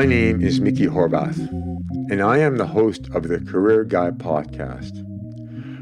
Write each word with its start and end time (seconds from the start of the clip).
My 0.00 0.06
name 0.06 0.40
is 0.40 0.62
Mickey 0.62 0.86
Horvath, 0.86 1.36
and 2.10 2.22
I 2.22 2.38
am 2.38 2.56
the 2.56 2.66
host 2.66 3.10
of 3.12 3.28
the 3.28 3.38
Career 3.38 3.84
Guy 3.84 4.12
podcast, 4.12 4.92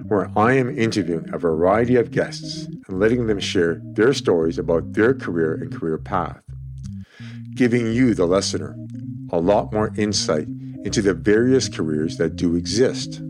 where 0.09 0.29
I 0.37 0.54
am 0.54 0.77
interviewing 0.77 1.33
a 1.33 1.38
variety 1.38 1.95
of 1.95 2.11
guests 2.11 2.65
and 2.89 2.99
letting 2.99 3.29
them 3.29 3.39
share 3.39 3.81
their 3.93 4.12
stories 4.12 4.59
about 4.59 4.95
their 4.95 5.15
career 5.15 5.54
and 5.54 5.73
career 5.73 5.99
path, 5.99 6.42
giving 7.54 7.92
you, 7.92 8.13
the 8.13 8.27
listener, 8.27 8.77
a 9.31 9.38
lot 9.38 9.73
more 9.73 9.92
insight 9.96 10.49
into 10.82 11.00
the 11.00 11.14
various 11.14 11.69
careers 11.69 12.17
that 12.17 12.35
do 12.35 12.56
exist. 12.56 13.23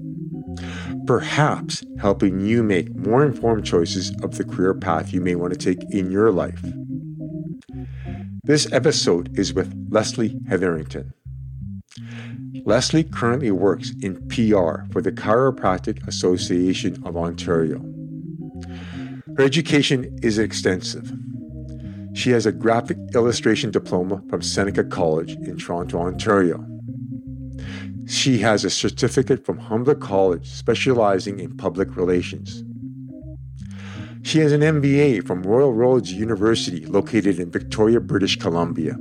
Perhaps 1.06 1.84
helping 2.00 2.40
you 2.40 2.62
make 2.62 2.96
more 2.96 3.26
informed 3.26 3.66
choices 3.66 4.10
of 4.22 4.38
the 4.38 4.44
career 4.44 4.72
path 4.72 5.12
you 5.12 5.20
may 5.20 5.34
want 5.34 5.52
to 5.52 5.58
take 5.58 5.84
in 5.90 6.10
your 6.10 6.32
life. 6.32 6.64
This 8.48 8.66
episode 8.72 9.38
is 9.38 9.52
with 9.52 9.70
Leslie 9.90 10.40
Hetherington. 10.48 11.12
Leslie 12.64 13.04
currently 13.04 13.50
works 13.50 13.92
in 14.00 14.26
PR 14.28 14.90
for 14.90 15.02
the 15.02 15.12
Chiropractic 15.12 16.08
Association 16.08 16.96
of 17.04 17.14
Ontario. 17.14 17.84
Her 19.36 19.44
education 19.44 20.18
is 20.22 20.38
extensive. 20.38 21.12
She 22.14 22.30
has 22.30 22.46
a 22.46 22.52
graphic 22.52 22.96
illustration 23.14 23.70
diploma 23.70 24.22
from 24.30 24.40
Seneca 24.40 24.84
College 24.84 25.32
in 25.32 25.58
Toronto, 25.58 25.98
Ontario. 26.00 26.64
She 28.06 28.38
has 28.38 28.64
a 28.64 28.70
certificate 28.70 29.44
from 29.44 29.58
Humber 29.58 29.96
College 29.96 30.48
specializing 30.48 31.38
in 31.38 31.54
public 31.54 31.94
relations. 31.98 32.64
She 34.28 34.40
has 34.40 34.52
an 34.52 34.60
MBA 34.60 35.26
from 35.26 35.42
Royal 35.42 35.72
Roads 35.72 36.12
University 36.12 36.84
located 36.84 37.40
in 37.40 37.50
Victoria, 37.50 37.98
British 37.98 38.36
Columbia. 38.36 38.94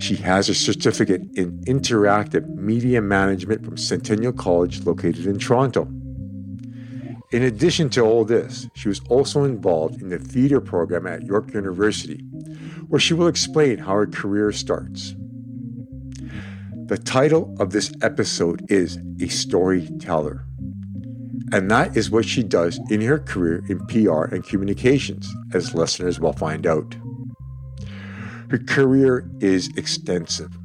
She 0.00 0.16
has 0.16 0.48
a 0.48 0.54
certificate 0.56 1.22
in 1.36 1.60
interactive 1.60 2.44
media 2.56 3.00
management 3.00 3.64
from 3.64 3.76
Centennial 3.76 4.32
College 4.32 4.84
located 4.84 5.26
in 5.26 5.38
Toronto. 5.38 5.84
In 7.30 7.44
addition 7.44 7.88
to 7.90 8.00
all 8.00 8.24
this, 8.24 8.66
she 8.74 8.88
was 8.88 9.00
also 9.08 9.44
involved 9.44 10.02
in 10.02 10.08
the 10.08 10.18
theater 10.18 10.60
program 10.60 11.06
at 11.06 11.22
York 11.22 11.54
University, 11.54 12.24
where 12.88 12.98
she 12.98 13.14
will 13.14 13.28
explain 13.28 13.78
how 13.78 13.92
her 13.92 14.08
career 14.08 14.50
starts. 14.50 15.14
The 16.86 16.98
title 16.98 17.54
of 17.60 17.70
this 17.70 17.92
episode 18.02 18.68
is 18.68 18.98
A 19.20 19.28
Storyteller. 19.28 20.47
And 21.52 21.70
that 21.70 21.96
is 21.96 22.10
what 22.10 22.24
she 22.24 22.42
does 22.42 22.78
in 22.90 23.00
her 23.02 23.18
career 23.18 23.62
in 23.68 23.78
PR 23.86 24.24
and 24.24 24.44
communications, 24.44 25.32
as 25.54 25.74
listeners 25.74 26.20
will 26.20 26.32
find 26.32 26.66
out. 26.66 26.94
Her 28.50 28.58
career 28.58 29.30
is 29.40 29.70
extensive, 29.76 30.56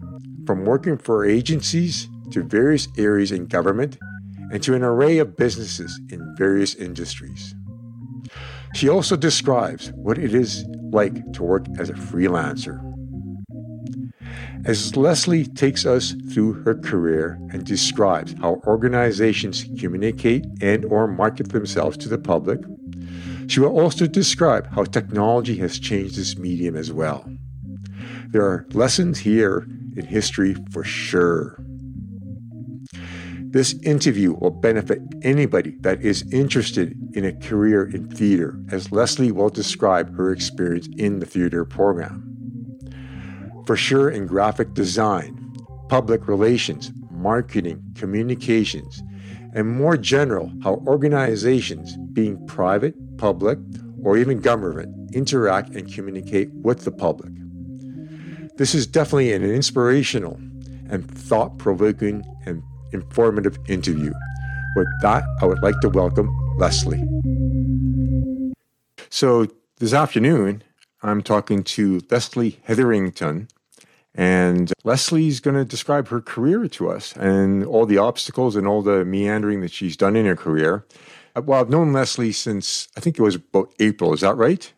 from 0.46 0.66
working 0.66 0.98
for 0.98 1.26
agencies 1.26 2.10
to 2.32 2.44
various 2.44 2.88
areas 2.98 3.32
in 3.32 3.46
government 3.46 3.98
and 4.52 4.62
to 4.64 4.74
an 4.74 4.84
array 4.84 5.18
of 5.20 5.36
businesses 5.38 6.00
in 6.10 6.36
various 6.38 6.76
industries. 6.76 7.56
She 8.74 8.90
also 8.90 9.16
describes 9.16 9.92
what 9.94 10.18
it 10.18 10.34
is 10.34 10.66
like 10.92 11.34
to 11.34 11.44
work 11.44 11.66
as 11.80 11.90
a 11.90 11.94
freelancer 11.94 12.93
as 14.66 14.96
Leslie 14.96 15.46
takes 15.46 15.86
us 15.86 16.14
through 16.32 16.54
her 16.64 16.76
career 16.76 17.38
and 17.52 17.66
describes 17.66 18.34
how 18.40 18.62
organizations 18.66 19.66
communicate 19.78 20.46
and 20.62 20.86
or 20.86 21.06
market 21.06 21.50
themselves 21.50 21.98
to 21.98 22.08
the 22.08 22.18
public, 22.18 22.62
she 23.48 23.60
will 23.60 23.78
also 23.78 24.08
describe 24.08 24.68
how 24.68 24.86
technology 24.86 25.58
has 25.58 25.80
changed 25.80 26.16
this 26.16 26.38
medium 26.38 26.78
as 26.78 26.94
well. 26.94 27.30
There 28.28 28.46
are 28.46 28.66
lessons 28.72 29.20
here 29.20 29.68
in 29.98 30.06
history 30.06 30.56
for 30.72 30.86
sure. 30.86 31.58
This 33.52 33.74
interview 33.84 34.34
will 34.34 34.50
benefit 34.50 35.02
anybody 35.24 35.76
that 35.82 36.02
is 36.02 36.24
interested 36.32 36.98
in 37.14 37.26
a 37.26 37.34
career 37.34 37.84
in 37.84 38.10
theater, 38.10 38.58
as 38.72 38.92
Leslie 38.94 39.32
will 39.32 39.50
describe 39.50 40.16
her 40.16 40.32
experience 40.32 40.88
in 40.98 41.20
the 41.20 41.26
theater 41.26 41.66
program 41.66 42.33
for 43.66 43.76
sure 43.76 44.10
in 44.10 44.28
graphic 44.28 44.74
design, 44.74 45.54
public 45.90 46.28
relations, 46.28 46.92
marketing, 47.12 47.82
communications, 47.96 49.02
and 49.54 49.70
more 49.70 49.98
general, 49.98 50.52
how 50.64 50.82
organizations, 50.88 51.96
being 52.14 52.46
private, 52.48 52.96
public, 53.18 53.60
or 54.04 54.18
even 54.18 54.42
government, 54.42 55.16
interact 55.16 55.70
and 55.70 55.94
communicate 55.94 56.52
with 56.54 56.84
the 56.84 56.92
public. 56.92 57.32
This 58.58 58.76
is 58.76 58.86
definitely 58.86 59.32
an 59.34 59.44
inspirational 59.44 60.40
and 60.90 61.10
thought 61.10 61.58
provoking 61.58 62.24
and 62.46 62.62
informative 62.92 63.58
interview. 63.68 64.14
With 64.76 64.88
that, 65.02 65.24
I 65.42 65.46
would 65.46 65.62
like 65.62 65.80
to 65.82 65.90
welcome 65.90 66.30
Leslie. 66.58 67.04
So, 69.10 69.48
this 69.78 69.94
afternoon, 69.94 70.64
I'm 71.04 71.22
talking 71.22 71.64
to 71.64 72.02
Leslie 72.10 72.60
Hetherington. 72.64 73.50
And 74.16 74.72
Leslie's 74.84 75.40
going 75.40 75.56
to 75.56 75.66
describe 75.66 76.08
her 76.10 76.22
career 76.22 76.68
to 76.68 76.90
us 76.90 77.16
and 77.16 77.66
all 77.66 77.86
the 77.86 77.98
obstacles 77.98 78.56
and 78.56 78.68
all 78.68 78.82
the 78.82 79.04
meandering 79.04 79.62
that 79.62 79.72
she's 79.72 79.98
done 79.98 80.16
in 80.16 80.26
her 80.26 80.36
career. 80.36 80.86
Uh, 81.36 81.42
well, 81.42 81.60
I've 81.60 81.70
known 81.70 81.94
Leslie 81.94 82.32
since 82.32 82.88
I 82.96 83.00
think 83.00 83.18
it 83.18 83.24
was 83.24 83.36
about 83.36 83.74
April. 83.80 84.14
Is 84.14 84.22
that 84.22 84.36
right? 84.36 84.72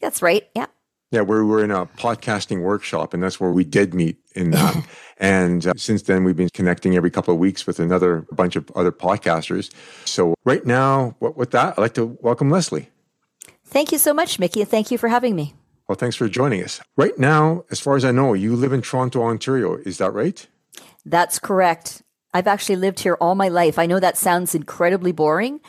That's 0.00 0.22
right. 0.22 0.48
Yeah. 0.54 0.66
Yeah, 1.12 1.22
we 1.22 1.40
were 1.42 1.62
in 1.62 1.70
a 1.70 1.86
podcasting 1.86 2.62
workshop, 2.62 3.14
and 3.14 3.22
that's 3.22 3.38
where 3.38 3.52
we 3.52 3.64
did 3.64 3.94
meet 3.94 4.18
in 4.34 4.50
that. 4.50 4.86
and 5.18 5.66
uh, 5.66 5.72
since 5.76 6.02
then, 6.02 6.24
we've 6.24 6.36
been 6.36 6.48
connecting 6.52 6.96
every 6.96 7.10
couple 7.10 7.32
of 7.32 7.38
weeks 7.38 7.66
with 7.66 7.78
another 7.78 8.26
bunch 8.32 8.56
of 8.56 8.70
other 8.74 8.90
podcasters. 8.90 9.72
So, 10.04 10.34
right 10.44 10.66
now, 10.66 11.14
with 11.20 11.52
that, 11.52 11.78
I'd 11.78 11.80
like 11.80 11.94
to 11.94 12.18
welcome 12.20 12.50
Leslie. 12.50 12.90
Thank 13.64 13.92
you 13.92 13.98
so 13.98 14.12
much, 14.12 14.38
Mickey. 14.40 14.64
Thank 14.64 14.90
you 14.90 14.98
for 14.98 15.08
having 15.08 15.36
me. 15.36 15.54
Well, 15.88 15.96
thanks 15.96 16.16
for 16.16 16.28
joining 16.28 16.64
us. 16.64 16.80
Right 16.96 17.16
now, 17.18 17.64
as 17.70 17.78
far 17.78 17.96
as 17.96 18.04
I 18.04 18.10
know, 18.10 18.34
you 18.34 18.56
live 18.56 18.72
in 18.72 18.82
Toronto, 18.82 19.22
Ontario. 19.22 19.76
Is 19.76 19.98
that 19.98 20.12
right? 20.12 20.46
That's 21.04 21.38
correct. 21.38 22.02
I've 22.34 22.48
actually 22.48 22.76
lived 22.76 23.00
here 23.00 23.16
all 23.20 23.34
my 23.34 23.48
life. 23.48 23.78
I 23.78 23.86
know 23.86 24.00
that 24.00 24.16
sounds 24.18 24.54
incredibly 24.54 25.12
boring, 25.12 25.60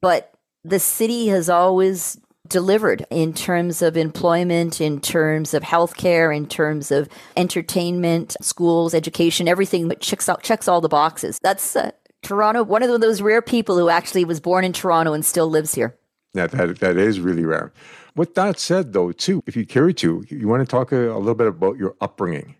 but 0.00 0.34
the 0.64 0.80
city 0.80 1.28
has 1.28 1.48
always 1.48 2.18
delivered 2.48 3.06
in 3.10 3.32
terms 3.32 3.80
of 3.80 3.96
employment, 3.96 4.80
in 4.80 5.00
terms 5.00 5.54
of 5.54 5.62
healthcare, 5.62 6.36
in 6.36 6.46
terms 6.46 6.90
of 6.90 7.08
entertainment, 7.36 8.36
schools, 8.42 8.92
education, 8.92 9.46
everything 9.46 9.88
that 9.88 10.00
checks 10.00 10.28
out 10.28 10.42
checks 10.42 10.66
all 10.66 10.80
the 10.80 10.88
boxes. 10.88 11.38
That's 11.42 11.76
uh, 11.76 11.92
Toronto, 12.22 12.64
one 12.64 12.82
of 12.82 13.00
those 13.00 13.22
rare 13.22 13.40
people 13.40 13.78
who 13.78 13.88
actually 13.88 14.24
was 14.24 14.40
born 14.40 14.64
in 14.64 14.72
Toronto 14.72 15.12
and 15.12 15.24
still 15.24 15.48
lives 15.48 15.74
here. 15.74 15.96
Yeah, 16.34 16.48
that 16.48 16.78
that 16.80 16.96
is 16.96 17.20
really 17.20 17.44
rare. 17.44 17.72
With 18.16 18.34
that 18.34 18.58
said, 18.58 18.92
though, 18.92 19.12
too, 19.12 19.42
if 19.46 19.56
you 19.56 19.66
care 19.66 19.92
to, 19.92 20.24
you 20.28 20.48
want 20.48 20.60
to 20.60 20.70
talk 20.70 20.92
a, 20.92 21.10
a 21.12 21.18
little 21.18 21.34
bit 21.34 21.46
about 21.46 21.76
your 21.76 21.96
upbringing. 22.00 22.56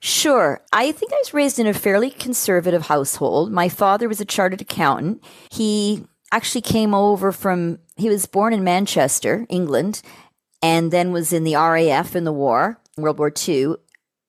Sure. 0.00 0.60
I 0.72 0.92
think 0.92 1.12
I 1.12 1.16
was 1.16 1.34
raised 1.34 1.58
in 1.58 1.66
a 1.66 1.74
fairly 1.74 2.10
conservative 2.10 2.86
household. 2.86 3.52
My 3.52 3.68
father 3.68 4.08
was 4.08 4.20
a 4.20 4.24
chartered 4.24 4.60
accountant. 4.60 5.22
He 5.50 6.04
actually 6.32 6.60
came 6.60 6.94
over 6.94 7.32
from, 7.32 7.78
he 7.96 8.08
was 8.08 8.26
born 8.26 8.52
in 8.52 8.64
Manchester, 8.64 9.46
England, 9.48 10.02
and 10.62 10.90
then 10.90 11.12
was 11.12 11.32
in 11.32 11.44
the 11.44 11.54
RAF 11.54 12.14
in 12.14 12.24
the 12.24 12.32
war, 12.32 12.80
World 12.96 13.18
War 13.18 13.32
II. 13.46 13.74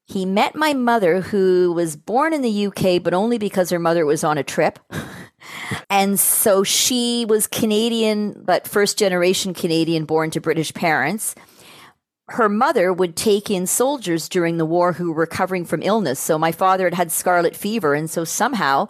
He 0.05 0.25
met 0.25 0.55
my 0.55 0.73
mother, 0.73 1.21
who 1.21 1.73
was 1.73 1.97
born 1.97 2.33
in 2.33 2.41
the 2.41 2.67
UK, 2.67 3.03
but 3.03 3.13
only 3.13 3.37
because 3.37 3.69
her 3.69 3.79
mother 3.79 4.05
was 4.05 4.23
on 4.23 4.37
a 4.37 4.43
trip. 4.43 4.79
and 5.89 6.19
so 6.19 6.63
she 6.63 7.25
was 7.27 7.47
Canadian, 7.47 8.41
but 8.43 8.67
first 8.67 8.97
generation 8.97 9.53
Canadian 9.53 10.05
born 10.05 10.31
to 10.31 10.41
British 10.41 10.73
parents. 10.73 11.35
Her 12.29 12.49
mother 12.49 12.91
would 12.91 13.15
take 13.15 13.49
in 13.49 13.65
soldiers 13.67 14.27
during 14.27 14.57
the 14.57 14.65
war 14.65 14.94
who 14.94 15.13
were 15.13 15.21
recovering 15.21 15.63
from 15.63 15.81
illness. 15.81 16.19
So 16.19 16.38
my 16.38 16.51
father 16.51 16.83
had 16.83 16.94
had 16.94 17.11
scarlet 17.11 17.55
fever. 17.55 17.94
And 17.94 18.09
so 18.09 18.25
somehow 18.25 18.88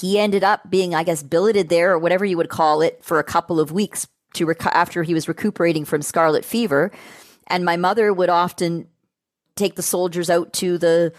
he 0.00 0.18
ended 0.18 0.42
up 0.42 0.70
being, 0.70 0.94
I 0.94 1.04
guess, 1.04 1.22
billeted 1.22 1.68
there 1.68 1.92
or 1.92 1.98
whatever 1.98 2.24
you 2.24 2.38
would 2.38 2.48
call 2.48 2.80
it 2.80 3.04
for 3.04 3.18
a 3.18 3.24
couple 3.24 3.60
of 3.60 3.70
weeks 3.70 4.06
to 4.34 4.50
after 4.72 5.02
he 5.02 5.12
was 5.12 5.28
recuperating 5.28 5.84
from 5.84 6.00
scarlet 6.00 6.44
fever. 6.44 6.90
And 7.48 7.66
my 7.66 7.76
mother 7.76 8.14
would 8.14 8.30
often 8.30 8.86
take 9.56 9.74
the 9.74 9.82
soldiers 9.82 10.30
out 10.30 10.52
to 10.54 10.78
the 10.78 11.12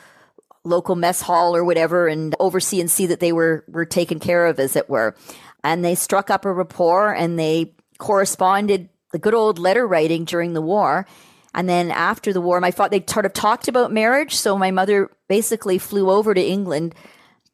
local 0.64 0.96
mess 0.96 1.22
hall 1.22 1.56
or 1.56 1.64
whatever 1.64 2.08
and 2.08 2.36
oversee 2.40 2.80
and 2.80 2.90
see 2.90 3.08
that 3.08 3.20
they 3.20 3.32
were 3.32 3.64
were 3.68 3.86
taken 3.86 4.20
care 4.20 4.46
of 4.46 4.60
as 4.60 4.76
it 4.76 4.90
were. 4.90 5.16
And 5.64 5.84
they 5.84 5.96
struck 5.96 6.30
up 6.30 6.46
a 6.46 6.54
rapport 6.54 7.14
and 7.14 7.38
they 7.38 7.74
corresponded 7.98 8.90
the 9.12 9.20
good 9.20 9.34
old 9.34 9.60
letter 9.60 9.88
writing 9.88 10.26
during 10.26 10.54
the 10.54 10.62
war. 10.62 11.06
And 11.54 11.68
then 11.68 11.92
after 11.92 12.32
the 12.32 12.42
war 12.42 12.62
my 12.62 12.72
father 12.72 13.00
they 13.00 13.06
sort 13.12 13.26
of 13.26 13.34
talked 13.34 13.68
about 13.68 13.92
marriage. 13.92 14.36
So 14.36 14.58
my 14.58 14.72
mother 14.72 15.10
basically 15.28 15.78
flew 15.78 16.10
over 16.10 16.34
to 16.34 16.42
england 16.42 16.96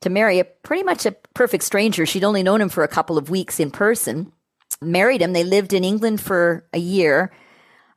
to 0.02 0.10
marry 0.10 0.40
a 0.40 0.46
pretty 0.46 0.84
much 0.84 1.06
a 1.06 1.16
perfect 1.34 1.64
stranger. 1.64 2.06
She'd 2.06 2.24
only 2.24 2.44
known 2.44 2.62
him 2.62 2.70
for 2.70 2.84
a 2.84 2.88
couple 2.88 3.18
of 3.18 3.30
weeks 3.30 3.60
in 3.60 3.72
person. 3.72 4.32
Married 4.82 5.22
him. 5.22 5.34
They 5.34 5.44
lived 5.44 5.74
in 5.74 5.84
england 5.84 6.22
for 6.22 6.68
a 6.74 6.80
year 6.80 7.32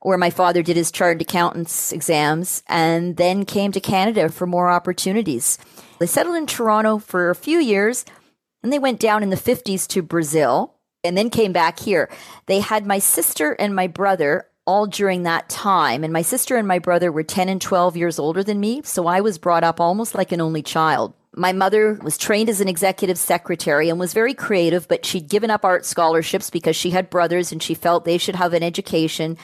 where 0.03 0.19
my 0.19 0.31
father 0.31 0.63
did 0.63 0.77
his 0.77 0.91
chartered 0.91 1.23
accountant's 1.23 1.93
exams 1.93 2.63
and 2.69 3.17
then 3.17 3.45
came 3.45 3.73
to 3.73 3.81
Canada 3.81 4.29
for 4.29 4.47
more 4.47 4.71
opportunities. 4.71 5.59
They 5.99 6.07
settled 6.07 6.37
in 6.37 6.47
Toronto 6.47 6.99
for 6.99 7.31
a 7.31 7.35
few 7.35 7.59
years 7.59 8.05
and 8.63 8.73
they 8.73 8.79
went 8.79 9.01
down 9.01 9.23
in 9.23 9.31
the 9.31 9.37
50s 9.37 9.87
to 9.89 10.03
Brazil 10.03 10.75
and 11.05 11.17
then 11.17 11.31
came 11.31 11.53
back 11.53 11.79
here. 11.79 12.11
They 12.47 12.61
had 12.61 12.87
my 12.87 12.99
sister 12.99 13.53
and 13.53 13.75
my 13.75 13.87
brother 13.87 14.47
all 14.67 14.87
during 14.87 15.23
that 15.25 15.49
time. 15.49 16.05
And 16.05 16.13
my 16.13 16.23
sister 16.23 16.57
and 16.57 16.69
my 16.69 16.79
brother 16.79 17.11
were 17.11 17.23
10 17.23 17.49
and 17.49 17.61
12 17.61 17.97
years 17.97 18.19
older 18.19 18.45
than 18.45 18.61
me. 18.61 18.83
So 18.85 19.07
I 19.07 19.21
was 19.21 19.39
brought 19.39 19.65
up 19.65 19.81
almost 19.81 20.15
like 20.15 20.33
an 20.33 20.41
only 20.41 20.63
child. 20.63 21.15
My 21.35 21.53
mother 21.53 21.95
was 22.03 22.19
trained 22.19 22.49
as 22.49 22.61
an 22.61 22.69
executive 22.69 23.19
secretary 23.19 23.89
and 23.89 23.99
was 23.99 24.13
very 24.13 24.35
creative, 24.35 24.89
but 24.89 25.05
she'd 25.05 25.29
given 25.29 25.51
up 25.51 25.65
art 25.65 25.87
scholarships 25.87 26.51
because 26.51 26.77
she 26.77 26.91
had 26.91 27.09
brothers 27.09 27.53
and 27.53 27.63
she 27.63 27.75
felt 27.75 28.05
they 28.05 28.19
should 28.19 28.35
have 28.35 28.53
an 28.53 28.63
education. 28.63 29.39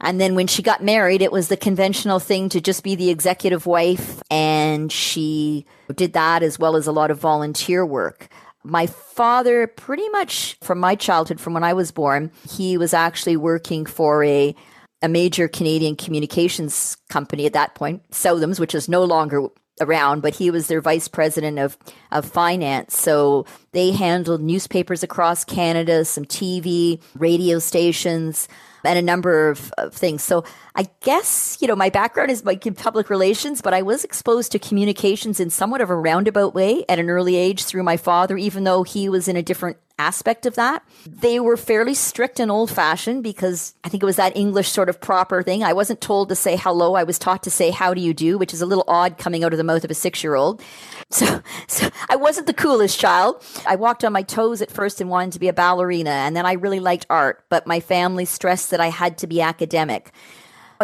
And 0.00 0.20
then 0.20 0.34
when 0.34 0.46
she 0.46 0.62
got 0.62 0.82
married, 0.82 1.22
it 1.22 1.32
was 1.32 1.48
the 1.48 1.56
conventional 1.56 2.20
thing 2.20 2.48
to 2.50 2.60
just 2.60 2.84
be 2.84 2.94
the 2.94 3.10
executive 3.10 3.66
wife. 3.66 4.22
And 4.30 4.92
she 4.92 5.66
did 5.94 6.12
that 6.12 6.42
as 6.42 6.58
well 6.58 6.76
as 6.76 6.86
a 6.86 6.92
lot 6.92 7.10
of 7.10 7.18
volunteer 7.18 7.84
work. 7.84 8.28
My 8.64 8.86
father, 8.86 9.66
pretty 9.66 10.08
much 10.10 10.56
from 10.62 10.78
my 10.78 10.94
childhood, 10.94 11.40
from 11.40 11.54
when 11.54 11.64
I 11.64 11.72
was 11.72 11.90
born, 11.90 12.30
he 12.48 12.76
was 12.76 12.94
actually 12.94 13.36
working 13.36 13.86
for 13.86 14.22
a 14.24 14.54
a 15.00 15.08
major 15.08 15.46
Canadian 15.46 15.94
communications 15.94 16.96
company 17.08 17.46
at 17.46 17.52
that 17.52 17.74
point, 17.76 18.02
Southam's, 18.12 18.58
which 18.58 18.74
is 18.74 18.88
no 18.88 19.04
longer 19.04 19.46
around, 19.80 20.22
but 20.22 20.34
he 20.34 20.50
was 20.50 20.66
their 20.66 20.80
vice 20.80 21.08
president 21.08 21.58
of, 21.58 21.78
of 22.10 22.24
finance. 22.24 22.96
So 22.96 23.46
they 23.72 23.92
handled 23.92 24.42
newspapers 24.42 25.02
across 25.02 25.44
Canada, 25.44 26.04
some 26.04 26.24
TV, 26.24 27.00
radio 27.14 27.58
stations, 27.58 28.48
and 28.84 28.98
a 28.98 29.02
number 29.02 29.48
of, 29.48 29.72
of, 29.78 29.94
things. 29.94 30.22
So 30.22 30.44
I 30.74 30.88
guess, 31.02 31.58
you 31.60 31.68
know, 31.68 31.76
my 31.76 31.90
background 31.90 32.30
is 32.30 32.44
like 32.44 32.66
in 32.66 32.74
public 32.74 33.10
relations, 33.10 33.60
but 33.60 33.74
I 33.74 33.82
was 33.82 34.04
exposed 34.04 34.52
to 34.52 34.58
communications 34.58 35.40
in 35.40 35.50
somewhat 35.50 35.80
of 35.80 35.90
a 35.90 35.96
roundabout 35.96 36.54
way 36.54 36.84
at 36.88 36.98
an 36.98 37.10
early 37.10 37.36
age 37.36 37.64
through 37.64 37.82
my 37.82 37.96
father, 37.96 38.36
even 38.36 38.64
though 38.64 38.82
he 38.82 39.08
was 39.08 39.28
in 39.28 39.36
a 39.36 39.42
different 39.42 39.78
aspect 39.98 40.46
of 40.46 40.54
that. 40.54 40.82
They 41.06 41.40
were 41.40 41.56
fairly 41.56 41.94
strict 41.94 42.40
and 42.40 42.50
old 42.50 42.70
fashioned 42.70 43.22
because 43.22 43.74
I 43.84 43.88
think 43.88 44.02
it 44.02 44.06
was 44.06 44.16
that 44.16 44.36
English 44.36 44.70
sort 44.70 44.88
of 44.88 45.00
proper 45.00 45.42
thing. 45.42 45.62
I 45.62 45.72
wasn't 45.72 46.00
told 46.00 46.28
to 46.28 46.36
say 46.36 46.56
hello. 46.56 46.94
I 46.94 47.04
was 47.04 47.18
taught 47.18 47.42
to 47.44 47.50
say, 47.50 47.70
how 47.70 47.94
do 47.94 48.00
you 48.00 48.14
do, 48.14 48.38
which 48.38 48.54
is 48.54 48.60
a 48.60 48.66
little 48.66 48.84
odd 48.86 49.18
coming 49.18 49.44
out 49.44 49.52
of 49.52 49.58
the 49.58 49.64
mouth 49.64 49.84
of 49.84 49.90
a 49.90 49.94
six 49.94 50.22
year 50.22 50.34
old. 50.34 50.62
So, 51.10 51.40
so 51.68 51.88
I 52.10 52.16
wasn't 52.16 52.48
the 52.48 52.52
coolest 52.52 53.00
child. 53.00 53.42
I 53.66 53.76
walked 53.76 54.04
on 54.04 54.12
my 54.12 54.20
toes 54.20 54.60
at 54.60 54.70
first 54.70 55.00
and 55.00 55.08
wanted 55.08 55.32
to 55.32 55.38
be 55.38 55.48
a 55.48 55.54
ballerina. 55.54 56.10
And 56.10 56.36
then 56.36 56.44
I 56.44 56.52
really 56.52 56.80
liked 56.80 57.06
art, 57.08 57.46
but 57.48 57.66
my 57.66 57.80
family 57.80 58.26
stressed 58.26 58.70
that 58.72 58.80
I 58.80 58.88
had 58.88 59.16
to 59.18 59.26
be 59.26 59.40
academic. 59.40 60.12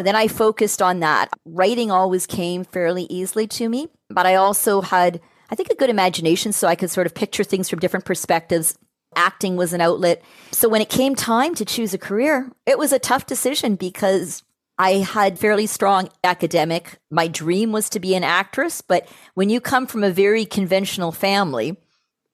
Then 0.02 0.16
I 0.16 0.28
focused 0.28 0.82
on 0.82 1.00
that. 1.00 1.28
Writing 1.44 1.90
always 1.90 2.26
came 2.26 2.64
fairly 2.64 3.04
easily 3.04 3.46
to 3.48 3.68
me, 3.68 3.88
but 4.10 4.26
I 4.26 4.34
also 4.34 4.80
had, 4.80 5.20
I 5.50 5.54
think, 5.54 5.70
a 5.70 5.76
good 5.76 5.90
imagination 5.90 6.52
so 6.52 6.66
I 6.66 6.74
could 6.74 6.90
sort 6.90 7.06
of 7.06 7.14
picture 7.14 7.44
things 7.44 7.68
from 7.68 7.78
different 7.78 8.04
perspectives. 8.04 8.78
Acting 9.16 9.56
was 9.56 9.72
an 9.72 9.80
outlet. 9.80 10.22
So 10.50 10.68
when 10.68 10.80
it 10.80 10.88
came 10.88 11.14
time 11.14 11.54
to 11.56 11.64
choose 11.64 11.94
a 11.94 11.98
career, 11.98 12.50
it 12.66 12.78
was 12.78 12.92
a 12.92 12.98
tough 12.98 13.26
decision 13.26 13.76
because 13.76 14.42
I 14.78 14.92
had 14.98 15.38
fairly 15.38 15.66
strong 15.66 16.08
academic. 16.24 16.98
My 17.10 17.28
dream 17.28 17.72
was 17.72 17.88
to 17.90 18.00
be 18.00 18.14
an 18.14 18.24
actress, 18.24 18.80
but 18.80 19.08
when 19.34 19.50
you 19.50 19.60
come 19.60 19.86
from 19.86 20.02
a 20.02 20.10
very 20.10 20.44
conventional 20.44 21.12
family, 21.12 21.76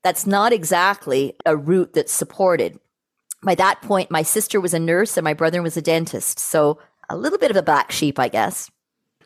that's 0.03 0.27
not 0.27 0.53
exactly 0.53 1.35
a 1.45 1.57
route 1.57 1.93
that's 1.93 2.13
supported. 2.13 2.79
By 3.43 3.55
that 3.57 3.83
point, 3.83 4.11
my 4.11 4.23
sister 4.23 4.61
was 4.61 4.75
a 4.75 4.79
nurse 4.79 5.17
and 5.17 5.25
my 5.25 5.35
brother 5.35 5.63
was 5.63 5.77
a 5.77 5.83
dentist. 5.83 6.39
So 6.39 6.79
a 7.09 7.17
little 7.17 7.39
bit 7.39 7.51
of 7.51 7.57
a 7.57 7.63
black 7.63 7.91
sheep, 7.91 8.19
I 8.19 8.29
guess. 8.29 8.71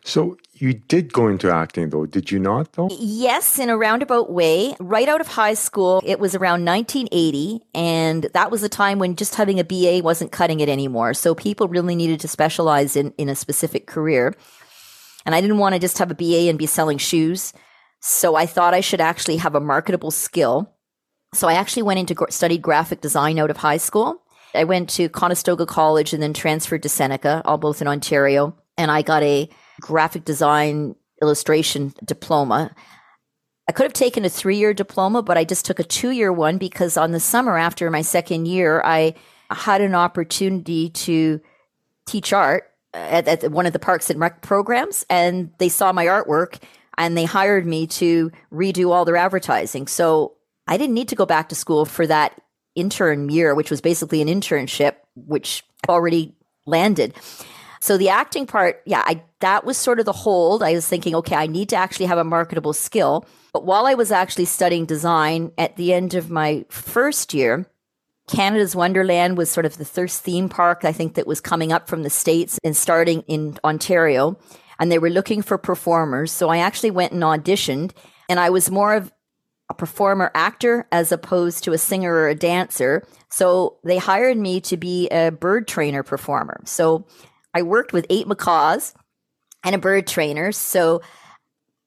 So 0.03 0.37
you 0.55 0.73
did 0.73 1.11
go 1.11 1.27
into 1.27 1.51
acting 1.51 1.89
though, 1.89 2.05
did 2.05 2.31
you 2.31 2.39
not 2.39 2.73
though? 2.73 2.89
Yes, 2.91 3.59
in 3.59 3.69
a 3.69 3.77
roundabout 3.77 4.31
way. 4.31 4.75
Right 4.79 5.09
out 5.09 5.21
of 5.21 5.27
high 5.27 5.53
school, 5.53 6.01
it 6.05 6.19
was 6.19 6.35
around 6.35 6.65
1980 6.65 7.61
and 7.73 8.23
that 8.33 8.51
was 8.51 8.63
a 8.63 8.69
time 8.69 8.99
when 8.99 9.15
just 9.15 9.35
having 9.35 9.59
a 9.59 9.63
BA 9.63 10.01
wasn't 10.03 10.31
cutting 10.31 10.59
it 10.59 10.69
anymore. 10.69 11.13
So 11.13 11.35
people 11.35 11.67
really 11.67 11.95
needed 11.95 12.19
to 12.21 12.27
specialize 12.27 12.95
in 12.95 13.13
in 13.17 13.29
a 13.29 13.35
specific 13.35 13.87
career. 13.87 14.33
And 15.25 15.35
I 15.35 15.41
didn't 15.41 15.57
want 15.57 15.73
to 15.73 15.79
just 15.79 15.97
have 15.97 16.11
a 16.11 16.15
BA 16.15 16.49
and 16.49 16.57
be 16.57 16.67
selling 16.67 16.97
shoes. 16.97 17.53
So 17.99 18.35
I 18.35 18.45
thought 18.45 18.73
I 18.73 18.81
should 18.81 19.01
actually 19.01 19.37
have 19.37 19.55
a 19.55 19.59
marketable 19.59 20.11
skill. 20.11 20.71
So 21.33 21.47
I 21.47 21.53
actually 21.53 21.83
went 21.83 21.99
into 21.99 22.15
studied 22.29 22.61
graphic 22.61 23.01
design 23.01 23.39
out 23.39 23.49
of 23.49 23.57
high 23.57 23.77
school. 23.77 24.21
I 24.53 24.63
went 24.63 24.89
to 24.91 25.09
Conestoga 25.09 25.65
College 25.65 26.13
and 26.13 26.23
then 26.23 26.33
transferred 26.33 26.83
to 26.83 26.89
Seneca, 26.89 27.41
all 27.43 27.57
both 27.57 27.81
in 27.81 27.87
Ontario, 27.87 28.55
and 28.77 28.89
I 28.89 29.01
got 29.01 29.21
a 29.21 29.49
graphic 29.81 30.25
design 30.25 30.95
illustration 31.21 31.93
diploma. 32.03 32.73
I 33.67 33.71
could 33.71 33.85
have 33.85 33.93
taken 33.93 34.25
a 34.25 34.29
three 34.29 34.57
year 34.57 34.73
diploma, 34.73 35.23
but 35.23 35.37
I 35.37 35.43
just 35.43 35.65
took 35.65 35.79
a 35.79 35.83
two 35.83 36.11
year 36.11 36.31
one 36.31 36.57
because 36.57 36.97
on 36.97 37.11
the 37.11 37.19
summer 37.19 37.57
after 37.57 37.89
my 37.89 38.01
second 38.01 38.47
year, 38.47 38.81
I 38.83 39.15
had 39.49 39.81
an 39.81 39.95
opportunity 39.95 40.89
to 40.89 41.41
teach 42.05 42.33
art 42.33 42.71
at, 42.93 43.27
at 43.27 43.51
one 43.51 43.65
of 43.65 43.73
the 43.73 43.79
Parks 43.79 44.09
and 44.09 44.19
Rec 44.19 44.41
programs, 44.41 45.05
and 45.09 45.51
they 45.57 45.69
saw 45.69 45.91
my 45.91 46.05
artwork 46.05 46.59
and 46.97 47.17
they 47.17 47.25
hired 47.25 47.65
me 47.65 47.87
to 47.87 48.31
redo 48.51 48.91
all 48.91 49.05
their 49.05 49.17
advertising. 49.17 49.87
So 49.87 50.33
I 50.67 50.77
didn't 50.77 50.93
need 50.93 51.09
to 51.09 51.15
go 51.15 51.25
back 51.25 51.49
to 51.49 51.55
school 51.55 51.85
for 51.85 52.07
that 52.07 52.39
intern 52.75 53.29
year, 53.29 53.55
which 53.55 53.71
was 53.71 53.81
basically 53.81 54.21
an 54.21 54.27
internship, 54.27 54.95
which 55.15 55.63
already 55.89 56.35
landed. 56.65 57.13
So 57.79 57.97
the 57.97 58.09
acting 58.09 58.47
part, 58.47 58.81
yeah, 58.85 59.03
I 59.05 59.23
that 59.39 59.65
was 59.65 59.77
sort 59.77 59.99
of 59.99 60.05
the 60.05 60.11
hold. 60.11 60.63
I 60.63 60.73
was 60.73 60.87
thinking, 60.87 61.15
okay, 61.15 61.35
I 61.35 61.47
need 61.47 61.69
to 61.69 61.75
actually 61.75 62.07
have 62.07 62.17
a 62.17 62.23
marketable 62.23 62.73
skill. 62.73 63.25
But 63.53 63.65
while 63.65 63.85
I 63.85 63.93
was 63.93 64.11
actually 64.11 64.45
studying 64.45 64.85
design 64.85 65.51
at 65.57 65.75
the 65.75 65.93
end 65.93 66.13
of 66.13 66.29
my 66.29 66.65
first 66.69 67.33
year, 67.33 67.65
Canada's 68.27 68.75
Wonderland 68.75 69.37
was 69.37 69.51
sort 69.51 69.65
of 69.65 69.77
the 69.77 69.85
first 69.85 70.23
theme 70.23 70.49
park 70.49 70.83
I 70.83 70.91
think 70.91 71.13
that 71.13 71.27
was 71.27 71.39
coming 71.41 71.71
up 71.71 71.87
from 71.87 72.03
the 72.03 72.09
States 72.09 72.59
and 72.63 72.75
starting 72.75 73.21
in 73.27 73.57
Ontario. 73.63 74.37
And 74.79 74.91
they 74.91 74.99
were 74.99 75.09
looking 75.09 75.41
for 75.41 75.57
performers. 75.57 76.31
So 76.31 76.49
I 76.49 76.57
actually 76.57 76.91
went 76.91 77.13
and 77.13 77.23
auditioned. 77.23 77.91
And 78.27 78.39
I 78.39 78.49
was 78.49 78.71
more 78.71 78.95
of 78.95 79.11
a 79.69 79.73
performer 79.73 80.31
actor 80.35 80.87
as 80.91 81.11
opposed 81.11 81.63
to 81.63 81.73
a 81.73 81.77
singer 81.77 82.13
or 82.13 82.29
a 82.29 82.35
dancer. 82.35 83.07
So 83.29 83.77
they 83.83 83.97
hired 83.97 84.37
me 84.37 84.59
to 84.61 84.77
be 84.77 85.07
a 85.09 85.31
bird 85.31 85.67
trainer 85.67 86.03
performer. 86.03 86.61
So 86.65 87.05
I 87.55 87.63
worked 87.63 87.93
with 87.93 88.05
eight 88.09 88.27
macaws 88.27 88.93
and 89.63 89.73
a 89.73 89.79
bird 89.79 90.05
trainer. 90.05 90.51
So 90.51 91.01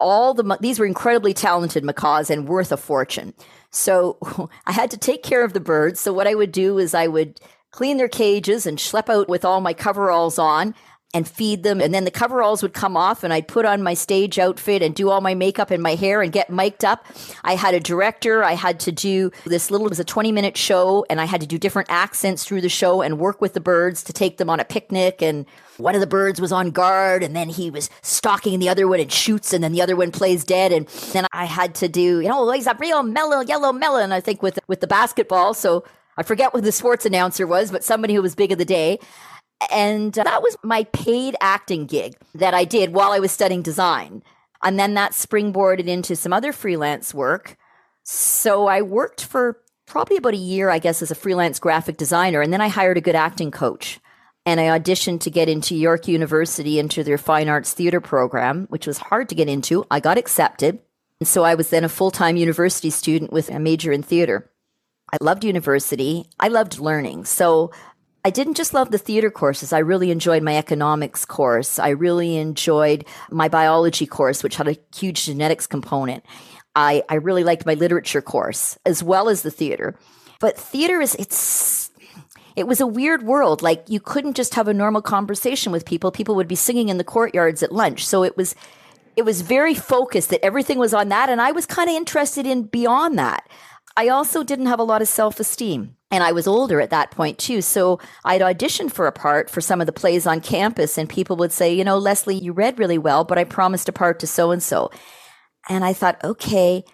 all 0.00 0.34
the 0.34 0.58
these 0.60 0.80
were 0.80 0.86
incredibly 0.86 1.34
talented 1.34 1.84
macaws 1.84 2.30
and 2.30 2.48
worth 2.48 2.72
a 2.72 2.76
fortune. 2.76 3.34
So 3.70 4.18
I 4.66 4.72
had 4.72 4.90
to 4.90 4.96
take 4.96 5.22
care 5.22 5.44
of 5.44 5.52
the 5.52 5.60
birds. 5.60 6.00
So 6.00 6.12
what 6.12 6.26
I 6.26 6.34
would 6.34 6.52
do 6.52 6.78
is 6.78 6.94
I 6.94 7.06
would 7.06 7.40
clean 7.70 7.98
their 7.98 8.08
cages 8.08 8.66
and 8.66 8.78
schlep 8.78 9.08
out 9.08 9.28
with 9.28 9.44
all 9.44 9.60
my 9.60 9.74
coveralls 9.74 10.38
on 10.38 10.74
and 11.14 11.26
feed 11.26 11.62
them. 11.62 11.80
And 11.80 11.94
then 11.94 12.04
the 12.04 12.10
coveralls 12.10 12.62
would 12.62 12.74
come 12.74 12.94
off 12.94 13.24
and 13.24 13.32
I'd 13.32 13.48
put 13.48 13.64
on 13.64 13.82
my 13.82 13.94
stage 13.94 14.38
outfit 14.38 14.82
and 14.82 14.94
do 14.94 15.08
all 15.08 15.22
my 15.22 15.34
makeup 15.34 15.70
and 15.70 15.82
my 15.82 15.94
hair 15.94 16.20
and 16.20 16.30
get 16.30 16.50
mic'd 16.50 16.84
up. 16.84 17.06
I 17.44 17.54
had 17.54 17.72
a 17.72 17.80
director. 17.80 18.44
I 18.44 18.52
had 18.52 18.78
to 18.80 18.92
do 18.92 19.30
this 19.46 19.70
little, 19.70 19.86
it 19.86 19.90
was 19.90 20.00
a 20.00 20.04
20 20.04 20.32
minute 20.32 20.58
show 20.58 21.06
and 21.08 21.18
I 21.18 21.24
had 21.24 21.40
to 21.40 21.46
do 21.46 21.56
different 21.56 21.88
accents 21.90 22.44
through 22.44 22.60
the 22.60 22.68
show 22.68 23.00
and 23.00 23.18
work 23.18 23.40
with 23.40 23.54
the 23.54 23.60
birds 23.60 24.02
to 24.04 24.12
take 24.12 24.36
them 24.36 24.50
on 24.50 24.60
a 24.60 24.66
picnic. 24.66 25.22
And 25.22 25.46
one 25.78 25.94
of 25.94 26.02
the 26.02 26.06
birds 26.06 26.42
was 26.42 26.52
on 26.52 26.72
guard 26.72 27.22
and 27.22 27.34
then 27.34 27.48
he 27.48 27.70
was 27.70 27.88
stalking 28.02 28.58
the 28.58 28.68
other 28.68 28.86
one 28.86 29.00
and 29.00 29.10
shoots 29.10 29.54
and 29.54 29.64
then 29.64 29.72
the 29.72 29.80
other 29.80 29.96
one 29.96 30.12
plays 30.12 30.44
dead. 30.44 30.72
And 30.72 30.86
then 31.14 31.26
I 31.32 31.46
had 31.46 31.74
to 31.76 31.88
do, 31.88 32.20
you 32.20 32.28
know, 32.28 32.50
he's 32.50 32.66
a 32.66 32.76
real 32.78 33.02
mellow, 33.02 33.40
yellow 33.40 33.72
melon, 33.72 34.12
I 34.12 34.20
think 34.20 34.42
with, 34.42 34.58
with 34.66 34.82
the 34.82 34.86
basketball. 34.86 35.54
So 35.54 35.84
I 36.18 36.22
forget 36.24 36.52
what 36.52 36.64
the 36.64 36.72
sports 36.72 37.06
announcer 37.06 37.46
was, 37.46 37.70
but 37.70 37.84
somebody 37.84 38.12
who 38.12 38.20
was 38.20 38.34
big 38.34 38.52
of 38.52 38.58
the 38.58 38.64
day. 38.64 38.98
And 39.70 40.16
uh, 40.18 40.24
that 40.24 40.42
was 40.42 40.56
my 40.62 40.84
paid 40.84 41.36
acting 41.40 41.86
gig 41.86 42.16
that 42.34 42.54
I 42.54 42.64
did 42.64 42.92
while 42.92 43.12
I 43.12 43.18
was 43.18 43.32
studying 43.32 43.62
design. 43.62 44.22
And 44.62 44.78
then 44.78 44.94
that 44.94 45.12
springboarded 45.12 45.86
into 45.86 46.16
some 46.16 46.32
other 46.32 46.52
freelance 46.52 47.14
work. 47.14 47.56
So 48.04 48.66
I 48.66 48.82
worked 48.82 49.24
for 49.24 49.60
probably 49.86 50.16
about 50.16 50.34
a 50.34 50.38
year, 50.38 50.70
I 50.70 50.78
guess, 50.78 51.02
as 51.02 51.10
a 51.10 51.16
freelance 51.16 51.58
graphic 51.58 51.96
designer. 51.96 52.40
And 52.40 52.52
then 52.52 52.60
I 52.60 52.68
hired 52.68 52.96
a 52.96 53.02
good 53.02 53.14
acting 53.14 53.50
coach. 53.50 54.00
And 54.46 54.60
I 54.60 54.78
auditioned 54.78 55.20
to 55.20 55.30
get 55.30 55.48
into 55.48 55.76
York 55.76 56.08
University 56.08 56.78
into 56.78 57.04
their 57.04 57.18
fine 57.18 57.48
arts 57.48 57.74
theater 57.74 58.00
program, 58.00 58.66
which 58.70 58.86
was 58.86 58.98
hard 58.98 59.28
to 59.28 59.34
get 59.34 59.48
into. 59.48 59.84
I 59.90 60.00
got 60.00 60.16
accepted. 60.16 60.78
And 61.20 61.28
so 61.28 61.44
I 61.44 61.54
was 61.54 61.70
then 61.70 61.84
a 61.84 61.88
full 61.88 62.10
time 62.10 62.36
university 62.36 62.90
student 62.90 63.32
with 63.32 63.50
a 63.50 63.58
major 63.58 63.92
in 63.92 64.02
theater. 64.02 64.50
I 65.12 65.16
loved 65.20 65.44
university. 65.44 66.26
I 66.38 66.48
loved 66.48 66.78
learning. 66.78 67.24
So 67.24 67.72
I 68.24 68.30
didn't 68.30 68.54
just 68.54 68.74
love 68.74 68.90
the 68.90 68.98
theater 68.98 69.30
courses. 69.30 69.72
I 69.72 69.78
really 69.78 70.10
enjoyed 70.10 70.42
my 70.42 70.56
economics 70.56 71.24
course. 71.24 71.78
I 71.78 71.90
really 71.90 72.36
enjoyed 72.36 73.06
my 73.30 73.48
biology 73.48 74.06
course, 74.06 74.42
which 74.42 74.56
had 74.56 74.68
a 74.68 74.76
huge 74.94 75.24
genetics 75.24 75.66
component. 75.66 76.24
I, 76.74 77.02
I 77.08 77.14
really 77.14 77.44
liked 77.44 77.64
my 77.64 77.74
literature 77.74 78.20
course 78.20 78.78
as 78.84 79.02
well 79.02 79.28
as 79.28 79.42
the 79.42 79.50
theater. 79.50 79.98
But 80.40 80.56
theater 80.56 81.00
is, 81.00 81.14
it's, 81.14 81.90
it 82.54 82.66
was 82.66 82.80
a 82.80 82.86
weird 82.86 83.22
world. 83.22 83.62
Like 83.62 83.84
you 83.88 84.00
couldn't 84.00 84.36
just 84.36 84.54
have 84.54 84.68
a 84.68 84.74
normal 84.74 85.00
conversation 85.00 85.70
with 85.70 85.86
people. 85.86 86.10
People 86.10 86.34
would 86.34 86.48
be 86.48 86.56
singing 86.56 86.88
in 86.88 86.98
the 86.98 87.04
courtyards 87.04 87.62
at 87.62 87.72
lunch. 87.72 88.04
So 88.04 88.24
it 88.24 88.36
was 88.36 88.54
it 89.16 89.24
was 89.24 89.42
very 89.42 89.74
focused 89.74 90.30
that 90.30 90.44
everything 90.44 90.78
was 90.78 90.94
on 90.94 91.08
that 91.08 91.28
and 91.28 91.40
I 91.40 91.50
was 91.50 91.66
kind 91.66 91.90
of 91.90 91.96
interested 91.96 92.46
in 92.46 92.62
beyond 92.62 93.18
that. 93.18 93.48
I 93.96 94.06
also 94.08 94.44
didn't 94.44 94.66
have 94.66 94.78
a 94.78 94.84
lot 94.84 95.02
of 95.02 95.08
self-esteem 95.08 95.96
and 96.10 96.24
I 96.24 96.32
was 96.32 96.46
older 96.46 96.80
at 96.80 96.90
that 96.90 97.10
point 97.10 97.38
too. 97.38 97.60
So 97.60 98.00
I'd 98.24 98.40
auditioned 98.40 98.92
for 98.92 99.06
a 99.06 99.12
part 99.12 99.50
for 99.50 99.60
some 99.60 99.80
of 99.80 99.86
the 99.86 99.92
plays 99.92 100.26
on 100.26 100.40
campus 100.40 100.98
and 100.98 101.08
people 101.08 101.36
would 101.36 101.52
say, 101.52 101.72
"You 101.72 101.84
know, 101.84 101.98
Leslie, 101.98 102.38
you 102.38 102.52
read 102.52 102.78
really 102.78 102.98
well, 102.98 103.24
but 103.24 103.38
I 103.38 103.44
promised 103.44 103.88
a 103.88 103.92
part 103.92 104.18
to 104.20 104.26
so 104.26 104.50
and 104.50 104.62
so." 104.62 104.90
And 105.68 105.84
I 105.84 105.92
thought, 105.92 106.22
"Okay, 106.24 106.84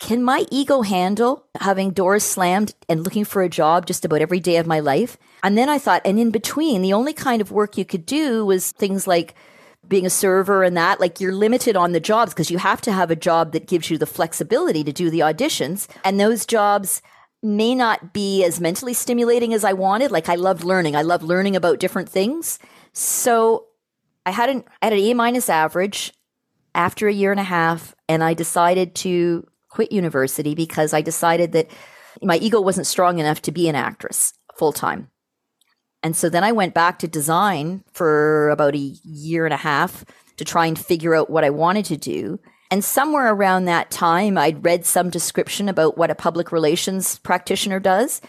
can 0.00 0.22
my 0.22 0.46
ego 0.50 0.82
handle 0.82 1.44
having 1.60 1.90
doors 1.90 2.22
slammed 2.22 2.74
and 2.88 3.02
looking 3.02 3.24
for 3.24 3.42
a 3.42 3.48
job 3.48 3.86
just 3.86 4.04
about 4.04 4.20
every 4.20 4.40
day 4.40 4.56
of 4.56 4.66
my 4.66 4.80
life? 4.80 5.18
And 5.42 5.58
then 5.58 5.68
I 5.68 5.78
thought, 5.78 6.02
and 6.04 6.18
in 6.18 6.30
between, 6.30 6.82
the 6.82 6.92
only 6.92 7.12
kind 7.12 7.40
of 7.40 7.50
work 7.50 7.76
you 7.76 7.84
could 7.84 8.06
do 8.06 8.46
was 8.46 8.70
things 8.72 9.06
like 9.06 9.34
being 9.86 10.06
a 10.06 10.10
server 10.10 10.62
and 10.62 10.76
that. 10.76 11.00
Like 11.00 11.20
you're 11.20 11.32
limited 11.32 11.76
on 11.76 11.92
the 11.92 12.00
jobs 12.00 12.32
because 12.32 12.50
you 12.50 12.58
have 12.58 12.80
to 12.82 12.92
have 12.92 13.10
a 13.10 13.16
job 13.16 13.52
that 13.52 13.66
gives 13.66 13.90
you 13.90 13.98
the 13.98 14.06
flexibility 14.06 14.84
to 14.84 14.92
do 14.92 15.10
the 15.10 15.20
auditions. 15.20 15.88
And 16.04 16.20
those 16.20 16.46
jobs 16.46 17.02
may 17.42 17.74
not 17.74 18.12
be 18.12 18.44
as 18.44 18.60
mentally 18.60 18.92
stimulating 18.92 19.54
as 19.54 19.64
I 19.64 19.72
wanted. 19.72 20.10
Like 20.10 20.28
I 20.28 20.34
loved 20.34 20.64
learning, 20.64 20.96
I 20.96 21.02
loved 21.02 21.24
learning 21.24 21.56
about 21.56 21.78
different 21.78 22.08
things. 22.08 22.58
So 22.92 23.66
I 24.26 24.30
had 24.30 24.50
an, 24.50 24.64
I 24.82 24.86
had 24.86 24.92
an 24.92 24.98
A 24.98 25.14
minus 25.14 25.48
average 25.48 26.12
after 26.74 27.08
a 27.08 27.12
year 27.12 27.30
and 27.30 27.40
a 27.40 27.44
half, 27.44 27.94
and 28.08 28.22
I 28.22 28.34
decided 28.34 28.94
to 28.96 29.46
quit 29.68 29.92
university 29.92 30.54
because 30.54 30.92
I 30.92 31.00
decided 31.00 31.52
that 31.52 31.70
my 32.22 32.36
ego 32.36 32.60
wasn't 32.60 32.86
strong 32.86 33.18
enough 33.18 33.42
to 33.42 33.52
be 33.52 33.68
an 33.68 33.74
actress 33.74 34.32
full 34.56 34.72
time. 34.72 35.10
And 36.02 36.16
so 36.16 36.28
then 36.28 36.44
I 36.44 36.52
went 36.52 36.74
back 36.74 36.98
to 37.00 37.08
design 37.08 37.84
for 37.92 38.50
about 38.50 38.74
a 38.74 38.78
year 38.78 39.44
and 39.44 39.54
a 39.54 39.58
half 39.58 40.04
to 40.36 40.44
try 40.44 40.66
and 40.66 40.78
figure 40.78 41.14
out 41.14 41.30
what 41.30 41.44
I 41.44 41.50
wanted 41.50 41.84
to 41.86 41.96
do. 41.96 42.38
And 42.70 42.84
somewhere 42.84 43.32
around 43.32 43.64
that 43.64 43.90
time, 43.90 44.36
I'd 44.36 44.64
read 44.64 44.84
some 44.84 45.08
description 45.08 45.68
about 45.68 45.96
what 45.96 46.10
a 46.10 46.14
public 46.14 46.52
relations 46.52 47.18
practitioner 47.18 47.80
does 47.80 48.20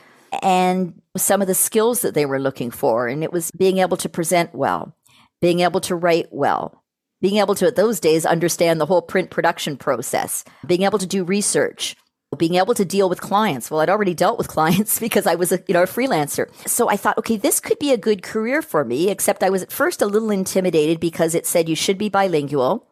and 0.41 1.01
some 1.17 1.41
of 1.41 1.47
the 1.47 1.55
skills 1.55 2.01
that 2.01 2.13
they 2.13 2.25
were 2.25 2.39
looking 2.39 2.71
for. 2.71 3.07
And 3.07 3.23
it 3.23 3.33
was 3.33 3.51
being 3.51 3.79
able 3.79 3.97
to 3.97 4.07
present 4.07 4.55
well, 4.55 4.95
being 5.41 5.59
able 5.59 5.81
to 5.81 5.95
write 5.95 6.27
well, 6.31 6.83
being 7.21 7.37
able 7.37 7.55
to, 7.55 7.67
at 7.67 7.75
those 7.75 7.99
days, 7.99 8.25
understand 8.25 8.79
the 8.79 8.85
whole 8.85 9.01
print 9.01 9.29
production 9.29 9.75
process, 9.75 10.45
being 10.65 10.83
able 10.83 10.99
to 10.99 11.07
do 11.07 11.25
research, 11.25 11.97
being 12.37 12.55
able 12.55 12.73
to 12.75 12.85
deal 12.85 13.09
with 13.09 13.19
clients. 13.19 13.69
Well, 13.69 13.81
I'd 13.81 13.89
already 13.89 14.13
dealt 14.13 14.37
with 14.37 14.47
clients 14.55 14.99
because 14.99 15.27
I 15.27 15.35
was 15.35 15.51
a, 15.51 15.61
you 15.67 15.73
know, 15.73 15.83
a 15.83 15.87
freelancer. 15.87 16.47
So 16.67 16.89
I 16.89 16.95
thought, 16.95 17.17
okay, 17.17 17.35
this 17.35 17.59
could 17.59 17.79
be 17.79 17.91
a 17.91 17.97
good 17.97 18.23
career 18.23 18.61
for 18.61 18.85
me, 18.85 19.09
except 19.09 19.43
I 19.43 19.49
was 19.49 19.63
at 19.63 19.71
first 19.71 20.01
a 20.01 20.05
little 20.05 20.31
intimidated 20.31 21.01
because 21.01 21.35
it 21.35 21.45
said 21.45 21.67
you 21.67 21.75
should 21.75 21.97
be 21.97 22.07
bilingual. 22.07 22.87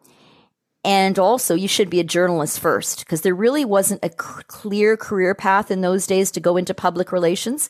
And 0.84 1.18
also, 1.18 1.54
you 1.54 1.68
should 1.68 1.90
be 1.90 2.00
a 2.00 2.04
journalist 2.04 2.60
first, 2.60 3.00
because 3.00 3.22
there 3.22 3.34
really 3.34 3.64
wasn't 3.64 4.04
a 4.04 4.10
c- 4.10 4.42
clear 4.46 4.96
career 4.96 5.34
path 5.34 5.70
in 5.70 5.80
those 5.80 6.06
days 6.06 6.30
to 6.30 6.40
go 6.40 6.56
into 6.56 6.72
public 6.72 7.10
relations. 7.12 7.68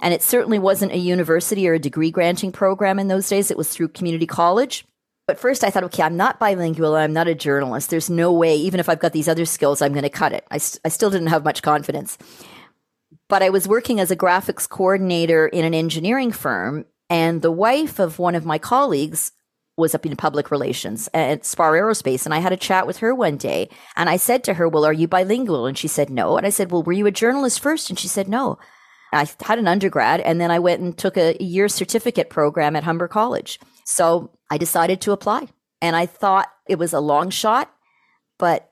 And 0.00 0.12
it 0.12 0.22
certainly 0.22 0.58
wasn't 0.58 0.92
a 0.92 0.98
university 0.98 1.66
or 1.68 1.74
a 1.74 1.78
degree 1.78 2.10
granting 2.10 2.52
program 2.52 2.98
in 2.98 3.08
those 3.08 3.28
days. 3.28 3.50
It 3.50 3.56
was 3.56 3.70
through 3.70 3.88
community 3.88 4.26
college. 4.26 4.84
But 5.26 5.38
first, 5.38 5.62
I 5.62 5.70
thought, 5.70 5.84
okay, 5.84 6.02
I'm 6.02 6.16
not 6.16 6.40
bilingual. 6.40 6.96
I'm 6.96 7.12
not 7.12 7.28
a 7.28 7.34
journalist. 7.34 7.90
There's 7.90 8.10
no 8.10 8.32
way, 8.32 8.56
even 8.56 8.80
if 8.80 8.88
I've 8.88 8.98
got 8.98 9.12
these 9.12 9.28
other 9.28 9.44
skills, 9.44 9.80
I'm 9.80 9.92
going 9.92 10.02
to 10.02 10.10
cut 10.10 10.32
it. 10.32 10.44
I, 10.50 10.58
st- 10.58 10.80
I 10.84 10.88
still 10.88 11.10
didn't 11.10 11.28
have 11.28 11.44
much 11.44 11.62
confidence. 11.62 12.18
But 13.28 13.42
I 13.42 13.48
was 13.48 13.68
working 13.68 14.00
as 14.00 14.10
a 14.10 14.16
graphics 14.16 14.68
coordinator 14.68 15.46
in 15.46 15.64
an 15.64 15.74
engineering 15.74 16.32
firm, 16.32 16.84
and 17.08 17.40
the 17.40 17.52
wife 17.52 17.98
of 17.98 18.18
one 18.18 18.34
of 18.34 18.44
my 18.44 18.58
colleagues 18.58 19.32
was 19.76 19.94
up 19.94 20.04
in 20.04 20.16
public 20.16 20.50
relations 20.50 21.08
at 21.14 21.46
Spar 21.46 21.72
Aerospace. 21.72 22.24
And 22.24 22.34
I 22.34 22.38
had 22.38 22.52
a 22.52 22.58
chat 22.58 22.86
with 22.86 22.98
her 22.98 23.14
one 23.14 23.36
day. 23.36 23.68
And 23.96 24.08
I 24.08 24.16
said 24.16 24.44
to 24.44 24.54
her, 24.54 24.68
Well, 24.68 24.84
are 24.84 24.92
you 24.92 25.08
bilingual? 25.08 25.66
And 25.66 25.76
she 25.76 25.88
said, 25.88 26.10
No. 26.10 26.36
And 26.36 26.46
I 26.46 26.50
said, 26.50 26.70
Well, 26.70 26.82
were 26.82 26.92
you 26.92 27.06
a 27.06 27.10
journalist 27.10 27.60
first? 27.60 27.90
And 27.90 27.98
she 27.98 28.08
said, 28.08 28.28
No. 28.28 28.58
I 29.12 29.28
had 29.42 29.58
an 29.58 29.68
undergrad, 29.68 30.20
and 30.20 30.40
then 30.40 30.50
I 30.50 30.58
went 30.58 30.80
and 30.80 30.96
took 30.96 31.18
a 31.18 31.36
year 31.38 31.68
certificate 31.68 32.30
program 32.30 32.74
at 32.76 32.84
Humber 32.84 33.08
College. 33.08 33.60
So 33.84 34.30
I 34.50 34.56
decided 34.56 35.02
to 35.02 35.12
apply. 35.12 35.48
And 35.82 35.94
I 35.94 36.06
thought 36.06 36.48
it 36.66 36.78
was 36.78 36.94
a 36.94 37.00
long 37.00 37.28
shot, 37.28 37.70
but 38.38 38.70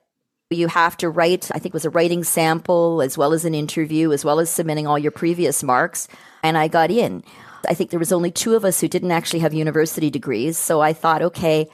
you 0.49 0.67
have 0.67 0.97
to 0.97 1.09
write, 1.09 1.49
I 1.51 1.59
think 1.59 1.67
it 1.67 1.73
was 1.73 1.85
a 1.85 1.89
writing 1.89 2.23
sample 2.23 3.01
as 3.01 3.17
well 3.17 3.33
as 3.33 3.45
an 3.45 3.53
interview, 3.53 4.11
as 4.11 4.25
well 4.25 4.39
as 4.39 4.49
submitting 4.49 4.87
all 4.87 4.99
your 4.99 5.11
previous 5.11 5.63
marks. 5.63 6.07
And 6.43 6.57
I 6.57 6.67
got 6.67 6.91
in. 6.91 7.23
I 7.67 7.73
think 7.73 7.89
there 7.89 7.99
was 7.99 8.11
only 8.11 8.31
two 8.31 8.55
of 8.55 8.65
us 8.65 8.81
who 8.81 8.87
didn't 8.87 9.11
actually 9.11 9.39
have 9.39 9.53
university 9.53 10.09
degrees. 10.09 10.57
So 10.57 10.81
I 10.81 10.93
thought, 10.93 11.21
okay, 11.21 11.69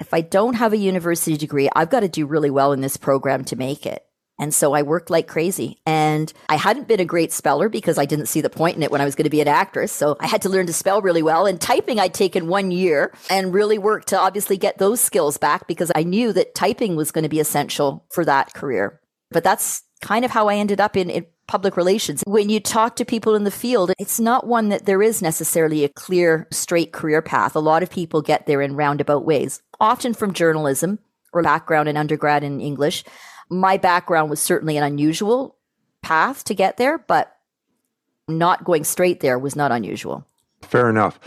if 0.00 0.12
I 0.12 0.20
don't 0.20 0.54
have 0.54 0.72
a 0.72 0.78
university 0.78 1.36
degree, 1.36 1.68
I've 1.74 1.90
got 1.90 2.00
to 2.00 2.08
do 2.08 2.26
really 2.26 2.50
well 2.50 2.72
in 2.72 2.80
this 2.80 2.96
program 2.96 3.44
to 3.46 3.56
make 3.56 3.86
it. 3.86 4.02
And 4.38 4.54
so 4.54 4.74
I 4.74 4.82
worked 4.82 5.08
like 5.08 5.26
crazy. 5.26 5.80
And 5.86 6.30
I 6.48 6.56
hadn't 6.56 6.88
been 6.88 7.00
a 7.00 7.06
great 7.06 7.32
speller 7.32 7.70
because 7.70 7.96
I 7.96 8.04
didn't 8.04 8.26
see 8.26 8.42
the 8.42 8.50
point 8.50 8.76
in 8.76 8.82
it 8.82 8.90
when 8.90 9.00
I 9.00 9.06
was 9.06 9.14
going 9.14 9.24
to 9.24 9.30
be 9.30 9.40
an 9.40 9.48
actress. 9.48 9.92
So 9.92 10.16
I 10.20 10.26
had 10.26 10.42
to 10.42 10.50
learn 10.50 10.66
to 10.66 10.74
spell 10.74 11.00
really 11.00 11.22
well. 11.22 11.46
And 11.46 11.58
typing, 11.58 11.98
I'd 11.98 12.12
taken 12.12 12.48
one 12.48 12.70
year 12.70 13.14
and 13.30 13.54
really 13.54 13.78
worked 13.78 14.08
to 14.08 14.20
obviously 14.20 14.58
get 14.58 14.76
those 14.76 15.00
skills 15.00 15.38
back 15.38 15.66
because 15.66 15.90
I 15.94 16.02
knew 16.02 16.34
that 16.34 16.54
typing 16.54 16.96
was 16.96 17.12
going 17.12 17.22
to 17.22 17.30
be 17.30 17.40
essential 17.40 18.04
for 18.10 18.24
that 18.26 18.52
career. 18.52 19.00
But 19.30 19.42
that's 19.42 19.82
kind 20.02 20.24
of 20.24 20.30
how 20.30 20.48
I 20.48 20.56
ended 20.56 20.80
up 20.80 20.96
in, 20.96 21.08
in 21.08 21.26
public 21.46 21.76
relations. 21.76 22.22
When 22.26 22.48
you 22.50 22.60
talk 22.60 22.96
to 22.96 23.04
people 23.04 23.34
in 23.34 23.44
the 23.44 23.50
field, 23.50 23.92
it's 23.98 24.20
not 24.20 24.46
one 24.46 24.68
that 24.70 24.86
there 24.86 25.02
is 25.02 25.22
necessarily 25.22 25.84
a 25.84 25.88
clear, 25.88 26.46
straight 26.50 26.92
career 26.92 27.22
path. 27.22 27.54
A 27.54 27.60
lot 27.60 27.82
of 27.82 27.90
people 27.90 28.22
get 28.22 28.46
there 28.46 28.60
in 28.60 28.76
roundabout 28.76 29.24
ways, 29.24 29.62
often 29.80 30.14
from 30.14 30.32
journalism 30.32 30.98
or 31.32 31.42
background 31.42 31.88
in 31.88 31.96
undergrad 31.96 32.42
in 32.42 32.60
English 32.60 33.04
my 33.48 33.76
background 33.76 34.30
was 34.30 34.40
certainly 34.40 34.76
an 34.76 34.84
unusual 34.84 35.56
path 36.02 36.44
to 36.44 36.54
get 36.54 36.76
there, 36.76 36.98
but 36.98 37.36
not 38.28 38.64
going 38.64 38.84
straight 38.84 39.20
there 39.20 39.38
was 39.38 39.54
not 39.54 39.72
unusual. 39.72 40.26
Fair 40.62 40.90
enough. 40.90 41.18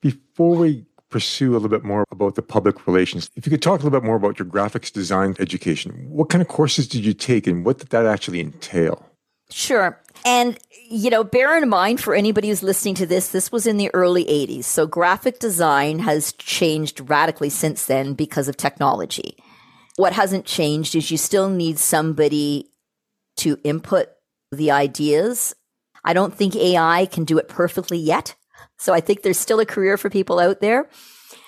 Before 0.00 0.56
we 0.56 0.84
pursue 1.08 1.52
a 1.52 1.54
little 1.54 1.68
bit 1.68 1.84
more 1.84 2.04
about 2.10 2.34
the 2.34 2.42
public 2.42 2.86
relations, 2.86 3.30
if 3.36 3.46
you 3.46 3.50
could 3.50 3.62
talk 3.62 3.80
a 3.80 3.84
little 3.84 3.98
bit 3.98 4.06
more 4.06 4.16
about 4.16 4.38
your 4.38 4.46
graphics 4.46 4.92
design 4.92 5.34
education, 5.38 6.06
what 6.08 6.28
kind 6.28 6.42
of 6.42 6.48
courses 6.48 6.86
did 6.88 7.04
you 7.04 7.14
take 7.14 7.46
and 7.46 7.64
what 7.64 7.78
did 7.78 7.88
that 7.88 8.06
actually 8.06 8.40
entail? 8.40 9.06
Sure. 9.52 10.00
And, 10.24 10.58
you 10.88 11.10
know, 11.10 11.24
bear 11.24 11.56
in 11.56 11.68
mind 11.68 12.00
for 12.00 12.14
anybody 12.14 12.48
who's 12.48 12.62
listening 12.62 12.94
to 12.96 13.06
this, 13.06 13.28
this 13.28 13.52
was 13.52 13.66
in 13.66 13.76
the 13.76 13.90
early 13.94 14.24
80s. 14.24 14.64
So 14.64 14.86
graphic 14.86 15.38
design 15.38 15.98
has 16.00 16.32
changed 16.34 17.08
radically 17.10 17.50
since 17.50 17.86
then 17.86 18.14
because 18.14 18.48
of 18.48 18.56
technology. 18.56 19.36
What 19.96 20.12
hasn't 20.12 20.46
changed 20.46 20.94
is 20.94 21.10
you 21.10 21.18
still 21.18 21.50
need 21.50 21.78
somebody 21.78 22.70
to 23.38 23.58
input 23.62 24.08
the 24.50 24.70
ideas. 24.70 25.54
I 26.04 26.12
don't 26.12 26.34
think 26.34 26.56
AI 26.56 27.06
can 27.06 27.24
do 27.24 27.38
it 27.38 27.48
perfectly 27.48 27.98
yet. 27.98 28.34
So 28.78 28.92
I 28.92 29.00
think 29.00 29.22
there's 29.22 29.38
still 29.38 29.60
a 29.60 29.66
career 29.66 29.96
for 29.96 30.10
people 30.10 30.38
out 30.38 30.60
there. 30.60 30.88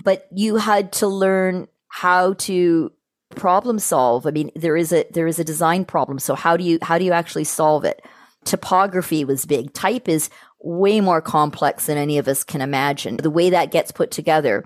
But 0.02 0.26
you 0.32 0.56
had 0.56 0.92
to 0.94 1.06
learn 1.06 1.68
how 1.88 2.34
to 2.34 2.92
problem 3.34 3.78
solve. 3.78 4.26
I 4.26 4.30
mean, 4.30 4.50
there 4.54 4.76
is 4.76 4.92
a 4.92 5.04
there 5.10 5.26
is 5.26 5.38
a 5.38 5.44
design 5.44 5.84
problem. 5.84 6.18
So 6.18 6.34
how 6.34 6.56
do 6.56 6.64
you 6.64 6.78
how 6.82 6.98
do 6.98 7.04
you 7.04 7.12
actually 7.12 7.44
solve 7.44 7.84
it? 7.84 8.04
Typography 8.44 9.24
was 9.24 9.46
big. 9.46 9.72
Type 9.72 10.08
is 10.08 10.30
way 10.60 11.00
more 11.00 11.20
complex 11.20 11.86
than 11.86 11.98
any 11.98 12.18
of 12.18 12.28
us 12.28 12.44
can 12.44 12.60
imagine. 12.60 13.16
The 13.16 13.30
way 13.30 13.50
that 13.50 13.70
gets 13.70 13.92
put 13.92 14.10
together, 14.10 14.64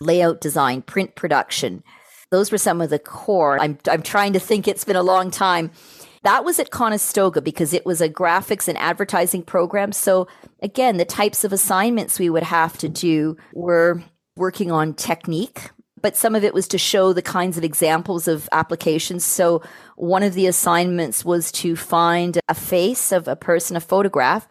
layout 0.00 0.40
design, 0.40 0.82
print 0.82 1.14
production, 1.14 1.82
those 2.30 2.50
were 2.50 2.58
some 2.58 2.80
of 2.80 2.90
the 2.90 2.98
core. 2.98 3.60
I'm, 3.60 3.78
I'm 3.88 4.02
trying 4.02 4.32
to 4.32 4.40
think 4.40 4.66
it's 4.66 4.84
been 4.84 4.96
a 4.96 5.02
long 5.02 5.30
time. 5.30 5.70
That 6.22 6.44
was 6.44 6.58
at 6.58 6.70
Conestoga 6.70 7.42
because 7.42 7.74
it 7.74 7.84
was 7.84 8.00
a 8.00 8.08
graphics 8.08 8.68
and 8.68 8.78
advertising 8.78 9.42
program. 9.42 9.92
So 9.92 10.28
again, 10.62 10.96
the 10.96 11.04
types 11.04 11.44
of 11.44 11.52
assignments 11.52 12.18
we 12.18 12.30
would 12.30 12.44
have 12.44 12.78
to 12.78 12.88
do 12.88 13.36
were 13.52 14.02
working 14.36 14.70
on 14.70 14.94
technique, 14.94 15.70
but 16.02 16.16
some 16.16 16.34
of 16.34 16.44
it 16.44 16.52
was 16.52 16.68
to 16.68 16.78
show 16.78 17.12
the 17.12 17.22
kinds 17.22 17.56
of 17.56 17.64
examples 17.64 18.28
of 18.28 18.48
applications. 18.52 19.24
So 19.24 19.62
one 19.96 20.22
of 20.22 20.34
the 20.34 20.46
assignments 20.46 21.24
was 21.24 21.52
to 21.52 21.76
find 21.76 22.38
a 22.48 22.54
face 22.54 23.12
of 23.12 23.28
a 23.28 23.36
person, 23.36 23.76
a 23.76 23.80
photograph, 23.80 24.48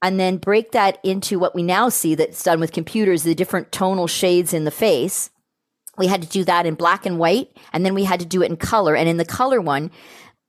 and 0.00 0.20
then 0.20 0.36
break 0.36 0.72
that 0.72 0.98
into 1.02 1.38
what 1.38 1.54
we 1.54 1.62
now 1.62 1.88
see 1.88 2.14
that's 2.14 2.42
done 2.42 2.60
with 2.60 2.72
computers, 2.72 3.22
the 3.22 3.34
different 3.34 3.72
tonal 3.72 4.06
shades 4.06 4.52
in 4.52 4.64
the 4.64 4.70
face. 4.70 5.30
We 5.96 6.06
had 6.06 6.22
to 6.22 6.28
do 6.28 6.44
that 6.44 6.66
in 6.66 6.74
black 6.74 7.06
and 7.06 7.18
white 7.18 7.56
and 7.72 7.84
then 7.84 7.94
we 7.94 8.04
had 8.04 8.20
to 8.20 8.26
do 8.26 8.42
it 8.42 8.50
in 8.50 8.56
color. 8.56 8.94
And 8.94 9.08
in 9.08 9.16
the 9.16 9.24
color 9.24 9.60
one 9.60 9.90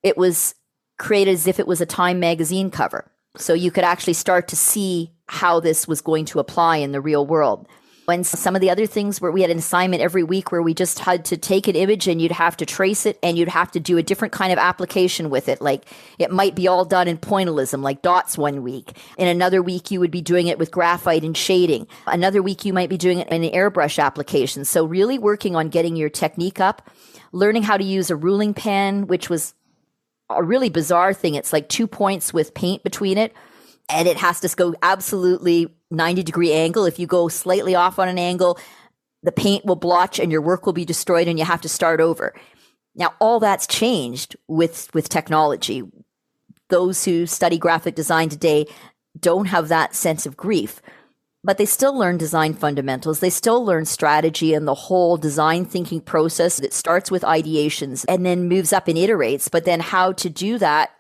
it 0.04 0.18
was 0.18 0.56
created 1.00 1.34
as 1.34 1.48
if 1.48 1.60
it 1.60 1.68
was 1.68 1.82
a 1.82 1.86
time 1.86 2.20
magazine 2.20 2.70
cover. 2.70 3.12
So 3.38 3.54
you 3.54 3.72
could 3.72 3.84
actually 3.84 4.14
start 4.14 4.48
to 4.50 4.56
see 4.56 5.12
how 5.28 5.60
this 5.60 5.88
was 5.88 6.02
going 6.02 6.26
to 6.26 6.40
apply 6.40 6.78
in 6.78 6.92
the 6.92 7.02
real 7.02 7.26
world 7.26 7.68
And 8.08 8.26
some 8.26 8.56
of 8.56 8.62
the 8.62 8.70
other 8.70 8.86
things 8.86 9.20
where 9.20 9.32
we 9.32 9.42
had 9.42 9.50
an 9.50 9.58
assignment 9.58 10.02
every 10.02 10.24
week 10.24 10.52
where 10.52 10.62
we 10.62 10.74
just 10.74 11.00
had 11.00 11.26
to 11.26 11.38
take 11.38 11.68
an 11.68 11.76
image 11.76 12.08
and 12.08 12.22
you'd 12.22 12.32
have 12.32 12.56
to 12.58 12.66
trace 12.66 13.06
it 13.06 13.18
and 13.24 13.38
you'd 13.38 13.48
have 13.48 13.72
to 13.72 13.80
do 13.80 13.98
a 13.98 14.04
different 14.04 14.32
kind 14.32 14.54
of 14.54 14.60
application 14.60 15.30
with 15.30 15.50
it. 15.50 15.62
Like 15.62 15.86
it 16.20 16.32
might 16.32 16.56
be 16.56 16.68
all 16.68 16.86
done 16.86 17.08
in 17.08 17.18
pointillism, 17.18 17.82
like 17.82 18.02
dots 18.02 18.38
one 18.38 18.62
week. 18.62 18.96
In 19.18 19.28
another 19.28 19.62
week, 19.62 19.90
you 19.90 20.00
would 20.00 20.12
be 20.12 20.22
doing 20.22 20.48
it 20.48 20.60
with 20.60 20.72
graphite 20.72 21.24
and 21.24 21.36
shading. 21.36 21.88
Another 22.06 22.42
week, 22.42 22.64
you 22.64 22.74
might 22.74 22.90
be 22.90 22.98
doing 22.98 23.20
it 23.20 23.28
in 23.30 23.44
an 23.44 23.52
airbrush 23.52 24.02
application. 24.02 24.66
So 24.66 24.86
really 24.86 25.18
working 25.18 25.56
on 25.56 25.70
getting 25.70 25.96
your 25.96 26.10
technique 26.10 26.60
up, 26.60 26.90
learning 27.32 27.64
how 27.64 27.78
to 27.78 27.84
use 27.84 28.12
a 28.12 28.16
ruling 28.16 28.54
pen, 28.54 29.08
which 29.08 29.30
was 29.30 29.56
a 30.30 30.44
really 30.44 30.70
bizarre 30.70 31.14
thing. 31.14 31.36
It's 31.36 31.54
like 31.54 31.70
two 31.70 31.88
points 31.88 32.34
with 32.34 32.54
paint 32.54 32.84
between 32.84 33.18
it 33.18 33.34
and 33.90 34.08
it 34.08 34.18
has 34.18 34.40
to 34.42 34.56
go 34.56 34.76
absolutely 34.82 35.74
90 35.96 36.24
degree 36.24 36.54
angle. 36.54 36.86
If 36.86 37.00
you 37.00 37.08
go 37.08 37.28
slightly 37.28 37.76
off 37.76 38.00
on 38.00 38.08
an 38.08 38.20
angle, 38.20 38.60
the 39.24 39.32
paint 39.32 39.66
will 39.66 39.76
blotch 39.76 40.20
and 40.20 40.32
your 40.32 40.42
work 40.42 40.66
will 40.66 40.74
be 40.74 40.86
destroyed 40.86 41.28
and 41.28 41.40
you 41.40 41.46
have 41.46 41.62
to 41.62 41.70
start 41.70 42.00
over. 42.00 42.34
Now, 42.96 43.14
all 43.20 43.40
that's 43.40 43.68
changed 43.68 44.36
with, 44.48 44.94
with 44.94 45.10
technology. 45.10 45.84
Those 46.70 47.06
who 47.06 47.26
study 47.26 47.58
graphic 47.58 47.96
design 47.96 48.30
today 48.30 48.68
don't 49.20 49.46
have 49.46 49.68
that 49.68 49.96
sense 49.96 50.26
of 50.26 50.38
grief, 50.38 50.82
but 51.44 51.58
they 51.58 51.66
still 51.66 51.98
learn 51.98 52.18
design 52.18 52.54
fundamentals. 52.54 53.20
They 53.20 53.30
still 53.30 53.64
learn 53.64 53.86
strategy 53.86 54.54
and 54.54 54.68
the 54.68 54.74
whole 54.74 55.18
design 55.18 55.66
thinking 55.66 56.02
process 56.02 56.58
that 56.58 56.74
starts 56.74 57.12
with 57.12 57.24
ideations 57.24 58.06
and 58.08 58.26
then 58.26 58.48
moves 58.48 58.74
up 58.74 58.88
and 58.88 58.98
iterates, 58.98 59.50
but 59.50 59.66
then 59.66 59.80
how 59.80 60.14
to 60.14 60.30
do 60.30 60.58
that 60.58 60.95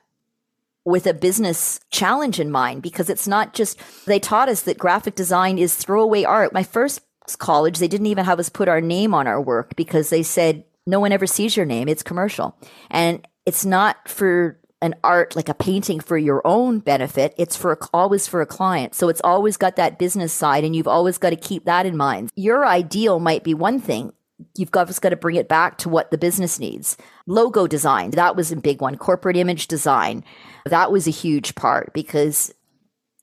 with 0.85 1.07
a 1.07 1.13
business 1.13 1.79
challenge 1.89 2.39
in 2.39 2.51
mind 2.51 2.83
because 2.83 3.09
it's 3.09 3.27
not 3.27 3.53
just 3.53 3.79
they 4.05 4.19
taught 4.19 4.49
us 4.49 4.61
that 4.61 4.77
graphic 4.77 5.15
design 5.15 5.57
is 5.57 5.75
throwaway 5.75 6.23
art. 6.23 6.53
My 6.53 6.63
first 6.63 7.01
college, 7.39 7.79
they 7.79 7.87
didn't 7.87 8.05
even 8.07 8.25
have 8.25 8.39
us 8.39 8.49
put 8.49 8.69
our 8.69 8.81
name 8.81 9.13
on 9.13 9.27
our 9.27 9.41
work 9.41 9.75
because 9.75 10.09
they 10.09 10.21
said 10.21 10.63
no 10.85 10.99
one 10.99 11.11
ever 11.11 11.25
sees 11.25 11.57
your 11.57 11.65
name. 11.65 11.87
It's 11.89 12.03
commercial. 12.03 12.55
And 12.91 13.27
it's 13.45 13.65
not 13.65 14.07
for 14.07 14.59
an 14.81 14.93
art 15.03 15.35
like 15.35 15.49
a 15.49 15.53
painting 15.55 15.99
for 15.99 16.17
your 16.17 16.45
own 16.45 16.79
benefit. 16.79 17.33
It's 17.37 17.55
for 17.55 17.79
always 17.91 18.27
for 18.27 18.41
a 18.41 18.45
client. 18.45 18.93
So 18.93 19.09
it's 19.09 19.21
always 19.23 19.57
got 19.57 19.77
that 19.77 19.97
business 19.97 20.31
side 20.31 20.63
and 20.63 20.75
you've 20.75 20.87
always 20.87 21.17
got 21.17 21.31
to 21.31 21.35
keep 21.35 21.65
that 21.65 21.87
in 21.87 21.97
mind. 21.97 22.29
Your 22.35 22.65
ideal 22.65 23.19
might 23.19 23.43
be 23.43 23.55
one 23.55 23.79
thing 23.79 24.13
you've 24.55 24.71
got, 24.71 24.87
just 24.87 25.01
got 25.01 25.09
to 25.09 25.15
bring 25.15 25.35
it 25.35 25.47
back 25.47 25.77
to 25.79 25.89
what 25.89 26.11
the 26.11 26.17
business 26.17 26.59
needs. 26.59 26.97
Logo 27.27 27.67
design, 27.67 28.11
that 28.11 28.35
was 28.35 28.51
a 28.51 28.55
big 28.55 28.81
one. 28.81 28.97
Corporate 28.97 29.37
image 29.37 29.67
design, 29.67 30.23
that 30.65 30.91
was 30.91 31.07
a 31.07 31.11
huge 31.11 31.55
part 31.55 31.93
because 31.93 32.53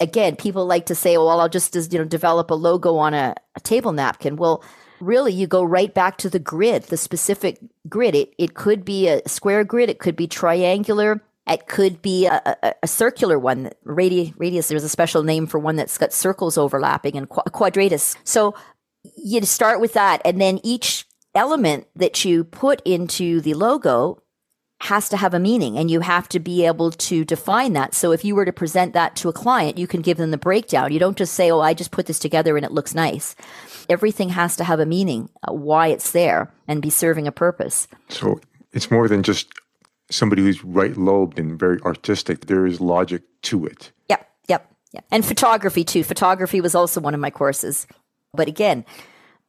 again, 0.00 0.36
people 0.36 0.66
like 0.66 0.86
to 0.86 0.94
say, 0.94 1.16
oh, 1.16 1.26
well, 1.26 1.40
I'll 1.40 1.48
just 1.48 1.74
you 1.92 1.98
know 1.98 2.04
develop 2.04 2.50
a 2.50 2.54
logo 2.54 2.96
on 2.96 3.14
a, 3.14 3.34
a 3.56 3.60
table 3.60 3.92
napkin. 3.92 4.36
Well, 4.36 4.62
really 5.00 5.32
you 5.32 5.46
go 5.46 5.62
right 5.62 5.92
back 5.92 6.18
to 6.18 6.30
the 6.30 6.38
grid, 6.38 6.84
the 6.84 6.96
specific 6.96 7.58
grid. 7.88 8.14
It 8.14 8.34
it 8.38 8.54
could 8.54 8.84
be 8.84 9.08
a 9.08 9.26
square 9.28 9.64
grid, 9.64 9.90
it 9.90 9.98
could 9.98 10.16
be 10.16 10.26
triangular, 10.26 11.22
it 11.46 11.66
could 11.66 12.02
be 12.02 12.26
a, 12.26 12.56
a, 12.62 12.74
a 12.84 12.88
circular 12.88 13.38
one. 13.38 13.70
Radi- 13.84 14.34
radius, 14.36 14.68
there's 14.68 14.84
a 14.84 14.88
special 14.88 15.22
name 15.22 15.46
for 15.46 15.58
one 15.58 15.76
that's 15.76 15.98
got 15.98 16.12
circles 16.12 16.56
overlapping 16.58 17.16
and 17.16 17.28
qu- 17.28 17.50
quadratus. 17.50 18.16
So 18.24 18.54
you 19.16 19.42
start 19.42 19.80
with 19.80 19.94
that, 19.94 20.22
and 20.24 20.40
then 20.40 20.60
each 20.62 21.06
element 21.34 21.86
that 21.96 22.24
you 22.24 22.44
put 22.44 22.82
into 22.84 23.40
the 23.40 23.54
logo 23.54 24.22
has 24.82 25.08
to 25.08 25.16
have 25.16 25.32
a 25.32 25.38
meaning 25.38 25.78
and 25.78 25.90
you 25.90 26.00
have 26.00 26.28
to 26.28 26.40
be 26.40 26.66
able 26.66 26.90
to 26.90 27.24
define 27.24 27.72
that. 27.72 27.94
So 27.94 28.10
if 28.10 28.24
you 28.24 28.34
were 28.34 28.44
to 28.44 28.52
present 28.52 28.94
that 28.94 29.14
to 29.16 29.28
a 29.28 29.32
client, 29.32 29.78
you 29.78 29.86
can 29.86 30.02
give 30.02 30.18
them 30.18 30.32
the 30.32 30.38
breakdown. 30.38 30.92
You 30.92 30.98
don't 30.98 31.16
just 31.16 31.34
say, 31.34 31.52
Oh, 31.52 31.60
I 31.60 31.72
just 31.72 31.92
put 31.92 32.06
this 32.06 32.18
together 32.18 32.56
and 32.56 32.66
it 32.66 32.72
looks 32.72 32.92
nice. 32.92 33.36
Everything 33.88 34.30
has 34.30 34.56
to 34.56 34.64
have 34.64 34.80
a 34.80 34.86
meaning, 34.86 35.30
uh, 35.48 35.52
why 35.52 35.88
it's 35.88 36.10
there 36.10 36.52
and 36.66 36.82
be 36.82 36.90
serving 36.90 37.28
a 37.28 37.32
purpose. 37.32 37.86
So 38.08 38.40
it's 38.72 38.90
more 38.90 39.06
than 39.06 39.22
just 39.22 39.52
somebody 40.10 40.42
who's 40.42 40.64
right 40.64 40.96
lobed 40.96 41.38
and 41.38 41.56
very 41.56 41.80
artistic. 41.82 42.46
There 42.46 42.66
is 42.66 42.80
logic 42.80 43.22
to 43.42 43.64
it. 43.66 43.92
Yep. 44.08 44.28
Yep. 44.48 44.74
Yep. 44.94 45.04
And 45.12 45.24
photography 45.24 45.84
too. 45.84 46.02
Photography 46.02 46.60
was 46.60 46.74
also 46.74 47.00
one 47.00 47.14
of 47.14 47.20
my 47.20 47.30
courses. 47.30 47.86
But 48.34 48.48
again, 48.48 48.84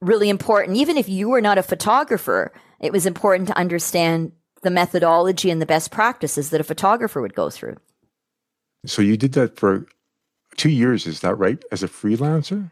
really 0.01 0.29
important. 0.29 0.77
Even 0.77 0.97
if 0.97 1.07
you 1.07 1.29
were 1.29 1.41
not 1.41 1.57
a 1.57 1.63
photographer, 1.63 2.51
it 2.81 2.91
was 2.91 3.05
important 3.05 3.47
to 3.47 3.57
understand 3.57 4.33
the 4.61 4.69
methodology 4.69 5.49
and 5.49 5.61
the 5.61 5.65
best 5.65 5.89
practices 5.91 6.49
that 6.49 6.61
a 6.61 6.65
photographer 6.65 7.21
would 7.21 7.35
go 7.35 7.49
through. 7.49 7.77
So 8.85 9.01
you 9.01 9.15
did 9.15 9.33
that 9.33 9.57
for 9.57 9.85
two 10.57 10.69
years, 10.69 11.07
is 11.07 11.21
that 11.21 11.35
right? 11.35 11.63
As 11.71 11.81
a 11.83 11.87
freelancer? 11.87 12.71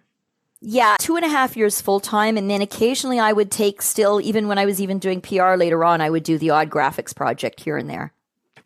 Yeah, 0.59 0.97
two 0.99 1.15
and 1.15 1.25
a 1.25 1.29
half 1.29 1.55
years 1.55 1.81
full 1.81 2.01
time. 2.01 2.35
And 2.37 2.49
then 2.49 2.61
occasionally 2.61 3.19
I 3.19 3.31
would 3.31 3.49
take 3.49 3.81
still, 3.81 4.19
even 4.21 4.47
when 4.49 4.57
I 4.57 4.65
was 4.65 4.81
even 4.81 4.99
doing 4.99 5.21
PR 5.21 5.55
later 5.55 5.83
on, 5.85 6.01
I 6.01 6.09
would 6.09 6.23
do 6.23 6.37
the 6.37 6.49
odd 6.49 6.69
graphics 6.69 7.15
project 7.15 7.61
here 7.61 7.77
and 7.77 7.89
there. 7.89 8.13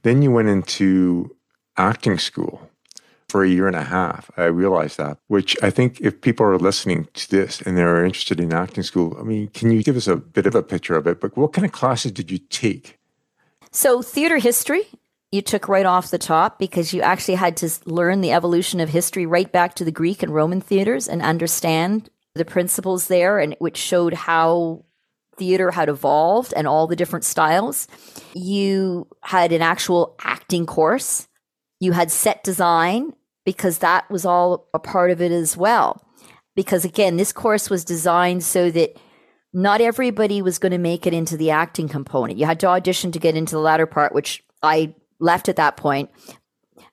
Then 0.01 0.23
you 0.23 0.31
went 0.31 0.49
into 0.49 1.35
acting 1.77 2.17
school 2.17 2.69
for 3.35 3.43
a 3.43 3.49
year 3.49 3.67
and 3.67 3.75
a 3.75 3.83
half. 3.83 4.31
I 4.37 4.45
realized 4.45 4.97
that, 4.97 5.17
which 5.27 5.61
I 5.61 5.69
think 5.69 5.99
if 5.99 6.21
people 6.21 6.45
are 6.45 6.57
listening 6.57 7.09
to 7.15 7.29
this 7.29 7.59
and 7.59 7.75
they're 7.75 8.05
interested 8.05 8.39
in 8.39 8.53
acting 8.53 8.83
school, 8.83 9.17
I 9.19 9.23
mean, 9.23 9.49
can 9.49 9.71
you 9.71 9.83
give 9.83 9.97
us 9.97 10.07
a 10.07 10.15
bit 10.15 10.45
of 10.45 10.55
a 10.55 10.63
picture 10.63 10.95
of 10.95 11.05
it? 11.05 11.19
But 11.19 11.35
what 11.35 11.51
kind 11.51 11.65
of 11.65 11.73
classes 11.73 12.13
did 12.13 12.31
you 12.31 12.37
take? 12.37 12.97
So, 13.73 14.01
theater 14.01 14.37
history, 14.37 14.83
you 15.33 15.41
took 15.41 15.67
right 15.67 15.85
off 15.85 16.11
the 16.11 16.17
top 16.17 16.59
because 16.59 16.93
you 16.93 17.01
actually 17.01 17.35
had 17.35 17.57
to 17.57 17.69
learn 17.83 18.21
the 18.21 18.31
evolution 18.31 18.79
of 18.79 18.87
history 18.87 19.25
right 19.25 19.51
back 19.51 19.73
to 19.75 19.83
the 19.83 19.91
Greek 19.91 20.23
and 20.23 20.33
Roman 20.33 20.61
theaters 20.61 21.09
and 21.09 21.21
understand 21.21 22.09
the 22.35 22.45
principles 22.45 23.07
there, 23.07 23.37
and 23.37 23.53
which 23.59 23.75
showed 23.75 24.13
how 24.13 24.85
theater 25.35 25.71
had 25.71 25.89
evolved 25.89 26.53
and 26.55 26.69
all 26.69 26.87
the 26.87 26.95
different 26.95 27.25
styles. 27.25 27.89
You 28.33 29.09
had 29.23 29.51
an 29.51 29.61
actual 29.61 30.15
acting 30.21 30.65
course. 30.65 31.27
You 31.81 31.91
had 31.91 32.11
set 32.11 32.41
design 32.41 33.11
because 33.45 33.77
that 33.77 34.09
was 34.09 34.25
all 34.25 34.67
a 34.73 34.79
part 34.79 35.11
of 35.11 35.21
it 35.21 35.31
as 35.31 35.55
well. 35.55 36.01
Because 36.55 36.83
again, 36.83 37.17
this 37.17 37.31
course 37.31 37.69
was 37.69 37.85
designed 37.85 38.43
so 38.43 38.71
that 38.71 38.97
not 39.53 39.81
everybody 39.81 40.41
was 40.41 40.59
going 40.59 40.71
to 40.71 40.77
make 40.77 41.07
it 41.07 41.13
into 41.13 41.37
the 41.37 41.51
acting 41.51 41.87
component. 41.87 42.39
You 42.39 42.45
had 42.45 42.59
to 42.61 42.67
audition 42.67 43.11
to 43.13 43.19
get 43.19 43.37
into 43.37 43.55
the 43.55 43.61
latter 43.61 43.85
part, 43.85 44.13
which 44.13 44.43
I 44.61 44.95
left 45.19 45.47
at 45.47 45.55
that 45.55 45.77
point. 45.77 46.09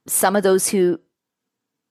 Some 0.06 0.36
of 0.36 0.42
those 0.42 0.68
who 0.68 1.00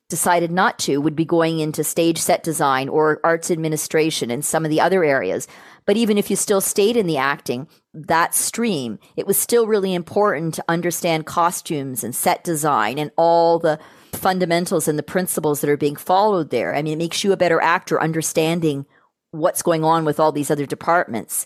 decided 0.10 0.52
not 0.52 0.78
to 0.78 0.98
would 0.98 1.16
be 1.16 1.26
going 1.26 1.60
into 1.60 1.84
stage 1.84 2.20
set 2.20 2.44
design 2.44 2.90
or 2.90 3.22
arts 3.24 3.50
administration 3.50 4.30
and 4.30 4.44
some 4.44 4.66
of 4.66 4.70
the 4.70 4.82
other 4.82 5.04
areas. 5.04 5.48
But 5.86 5.98
even 5.98 6.18
if 6.18 6.30
you 6.30 6.36
still 6.36 6.62
stayed 6.62 6.98
in 6.98 7.08
the 7.08 7.18
acting, 7.18 7.68
that 7.94 8.36
stream, 8.36 9.00
it 9.16 9.26
was 9.26 9.38
still 9.38 9.66
really 9.66 9.94
important 9.94 10.54
to 10.56 10.66
understand 10.68 11.26
costumes 11.26 12.04
and 12.04 12.14
set 12.14 12.44
design 12.44 13.00
and 13.00 13.12
all 13.16 13.58
the 13.58 13.80
fundamentals 14.16 14.88
and 14.88 14.98
the 14.98 15.04
principles 15.04 15.62
that 15.62 15.70
are 15.70 15.78
being 15.78 15.96
followed 15.96 16.50
there. 16.50 16.76
I 16.76 16.82
mean, 16.82 16.94
it 16.94 16.98
makes 16.98 17.24
you 17.24 17.32
a 17.32 17.38
better 17.38 17.62
actor 17.62 18.02
understanding 18.02 18.86
what's 19.32 19.62
going 19.62 19.84
on 19.84 20.06
with 20.06 20.20
all 20.20 20.32
these 20.32 20.52
other 20.52 20.66
departments. 20.66 21.46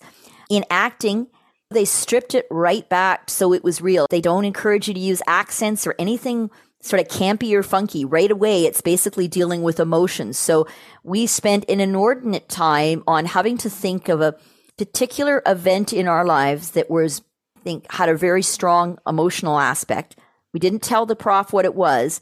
In 0.49 0.65
acting, 0.69 1.27
they 1.71 1.85
stripped 1.85 2.35
it 2.35 2.47
right 2.49 2.87
back 2.89 3.29
so 3.29 3.53
it 3.53 3.63
was 3.63 3.81
real. 3.81 4.07
They 4.09 4.21
don't 4.21 4.45
encourage 4.45 4.87
you 4.87 4.93
to 4.93 4.99
use 4.99 5.21
accents 5.27 5.85
or 5.87 5.95
anything 5.97 6.49
sort 6.81 7.01
of 7.01 7.07
campy 7.07 7.53
or 7.53 7.63
funky. 7.63 8.05
Right 8.05 8.29
away, 8.29 8.65
it's 8.65 8.81
basically 8.81 9.27
dealing 9.27 9.63
with 9.63 9.79
emotions. 9.79 10.37
So 10.37 10.67
we 11.03 11.25
spent 11.25 11.65
an 11.69 11.79
inordinate 11.79 12.47
time 12.47 13.03
on 13.07 13.25
having 13.25 13.57
to 13.59 13.69
think 13.69 14.07
of 14.07 14.21
a 14.21 14.35
particular 14.77 15.41
event 15.45 15.93
in 15.93 16.07
our 16.07 16.25
lives 16.25 16.71
that 16.71 16.89
was, 16.89 17.21
I 17.57 17.61
think, 17.61 17.91
had 17.91 18.09
a 18.09 18.17
very 18.17 18.43
strong 18.43 18.99
emotional 19.07 19.59
aspect. 19.59 20.15
We 20.53 20.59
didn't 20.59 20.83
tell 20.83 21.05
the 21.05 21.15
prof 21.15 21.51
what 21.51 21.65
it 21.65 21.75
was. 21.75 22.19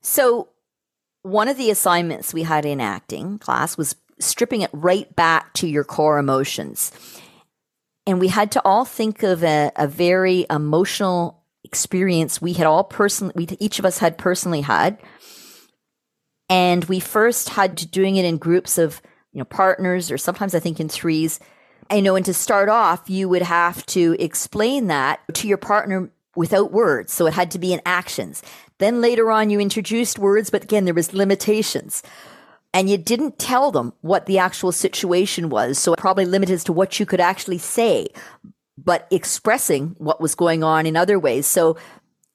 So 0.00 0.48
one 1.22 1.48
of 1.48 1.56
the 1.56 1.70
assignments 1.70 2.32
we 2.32 2.42
had 2.42 2.64
in 2.64 2.80
acting 2.80 3.38
class 3.38 3.76
was 3.76 3.96
stripping 4.18 4.62
it 4.62 4.70
right 4.72 5.14
back 5.16 5.52
to 5.54 5.66
your 5.66 5.84
core 5.84 6.18
emotions. 6.18 6.92
And 8.06 8.20
we 8.20 8.28
had 8.28 8.52
to 8.52 8.62
all 8.64 8.84
think 8.84 9.22
of 9.22 9.44
a, 9.44 9.70
a 9.76 9.86
very 9.86 10.46
emotional 10.50 11.40
experience 11.62 12.40
we 12.40 12.54
had 12.54 12.66
all 12.66 12.84
personally, 12.84 13.32
we, 13.36 13.46
each 13.58 13.78
of 13.78 13.84
us 13.84 13.98
had 13.98 14.18
personally 14.18 14.62
had. 14.62 14.98
And 16.48 16.84
we 16.86 16.98
first 16.98 17.50
had 17.50 17.76
to 17.78 17.86
doing 17.86 18.16
it 18.16 18.24
in 18.24 18.38
groups 18.38 18.76
of, 18.76 19.00
you 19.32 19.38
know, 19.38 19.44
partners 19.44 20.10
or 20.10 20.18
sometimes 20.18 20.54
I 20.54 20.58
think 20.58 20.80
in 20.80 20.88
threes. 20.88 21.38
I 21.88 22.00
know, 22.00 22.16
and 22.16 22.24
to 22.24 22.34
start 22.34 22.68
off, 22.68 23.08
you 23.08 23.28
would 23.28 23.42
have 23.42 23.84
to 23.86 24.16
explain 24.18 24.88
that 24.88 25.20
to 25.34 25.48
your 25.48 25.58
partner 25.58 26.10
without 26.34 26.72
words. 26.72 27.12
So 27.12 27.26
it 27.26 27.34
had 27.34 27.50
to 27.52 27.58
be 27.58 27.72
in 27.72 27.80
actions. 27.84 28.42
Then 28.80 29.00
later 29.02 29.30
on, 29.30 29.50
you 29.50 29.60
introduced 29.60 30.18
words, 30.18 30.50
but 30.50 30.64
again, 30.64 30.86
there 30.86 30.94
was 30.94 31.12
limitations 31.12 32.02
and 32.72 32.88
you 32.88 32.96
didn't 32.96 33.38
tell 33.38 33.70
them 33.70 33.92
what 34.00 34.26
the 34.26 34.38
actual 34.38 34.72
situation 34.72 35.50
was. 35.50 35.78
So 35.78 35.94
probably 35.96 36.24
limited 36.24 36.60
to 36.60 36.72
what 36.72 36.98
you 36.98 37.04
could 37.06 37.20
actually 37.20 37.58
say, 37.58 38.08
but 38.78 39.06
expressing 39.10 39.94
what 39.98 40.20
was 40.20 40.34
going 40.34 40.64
on 40.64 40.86
in 40.86 40.96
other 40.96 41.18
ways. 41.18 41.46
So 41.46 41.76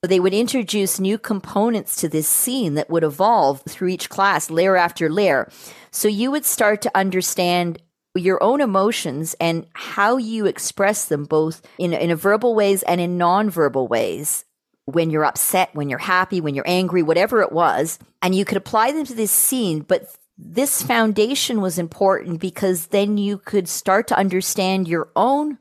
they 0.04 0.20
would 0.20 0.36
introduce 0.36 1.00
new 1.00 1.18
components 1.18 1.96
to 1.98 2.08
this 2.08 2.28
scene 2.28 2.76
that 2.76 2.92
would 2.92 3.04
evolve 3.04 3.64
through 3.68 3.88
each 3.88 4.10
class, 4.10 4.52
layer 4.52 4.76
after 4.76 5.10
layer. 5.10 5.50
So 5.90 6.08
you 6.08 6.30
would 6.30 6.46
start 6.46 6.82
to 6.84 6.92
understand 6.96 7.82
your 8.14 8.42
own 8.44 8.62
emotions 8.62 9.36
and 9.42 9.66
how 9.74 10.18
you 10.18 10.46
express 10.46 11.06
them 11.06 11.24
both 11.24 11.62
in, 11.80 11.92
in 11.92 12.12
a 12.12 12.16
verbal 12.16 12.54
ways 12.54 12.84
and 12.84 13.02
in 13.02 13.18
nonverbal 13.18 13.90
ways 13.90 14.46
when 14.86 15.10
you're 15.10 15.26
upset, 15.26 15.70
when 15.74 15.90
you're 15.90 16.00
happy, 16.00 16.40
when 16.40 16.56
you're 16.56 16.68
angry, 16.68 17.02
whatever 17.02 17.42
it 17.42 17.52
was. 17.52 18.00
And 18.22 18.36
you 18.36 18.46
could 18.46 18.58
apply 18.58 18.92
them 18.92 19.06
to 19.06 19.16
this 19.16 19.32
scene, 19.32 19.82
but 19.82 20.16
this 20.38 20.82
foundation 20.82 21.62
was 21.62 21.80
important 21.80 22.40
because 22.40 22.88
then 22.88 23.18
you 23.18 23.38
could 23.38 23.68
start 23.68 24.08
to 24.08 24.18
understand 24.18 24.88
your 24.88 25.10
own 25.16 25.58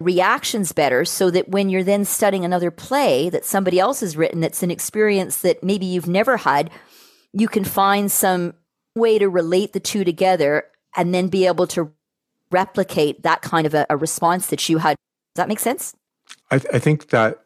reactions 0.00 0.72
better 0.72 1.04
so 1.04 1.30
that 1.30 1.48
when 1.48 1.68
you're 1.68 1.84
then 1.84 2.04
studying 2.04 2.44
another 2.44 2.70
play 2.70 3.28
that 3.30 3.44
somebody 3.44 3.78
else 3.78 4.00
has 4.00 4.16
written 4.16 4.40
that's 4.40 4.62
an 4.62 4.70
experience 4.70 5.38
that 5.42 5.62
maybe 5.62 5.86
you've 5.86 6.08
never 6.08 6.38
had, 6.38 6.70
you 7.32 7.48
can 7.48 7.64
find 7.64 8.10
some 8.10 8.54
way 8.94 9.18
to 9.18 9.28
relate 9.28 9.72
the 9.72 9.80
two 9.80 10.04
together 10.04 10.64
and 10.96 11.14
then 11.14 11.28
be 11.28 11.46
able 11.46 11.66
to 11.66 11.92
replicate 12.50 13.22
that 13.22 13.42
kind 13.42 13.66
of 13.66 13.74
a, 13.74 13.86
a 13.88 13.96
response 13.96 14.48
that 14.48 14.68
you 14.68 14.78
had. 14.78 14.96
Does 15.34 15.42
that 15.42 15.48
make 15.48 15.60
sense? 15.60 15.94
I, 16.50 16.58
th- 16.58 16.74
I 16.74 16.78
think 16.78 17.08
that 17.08 17.42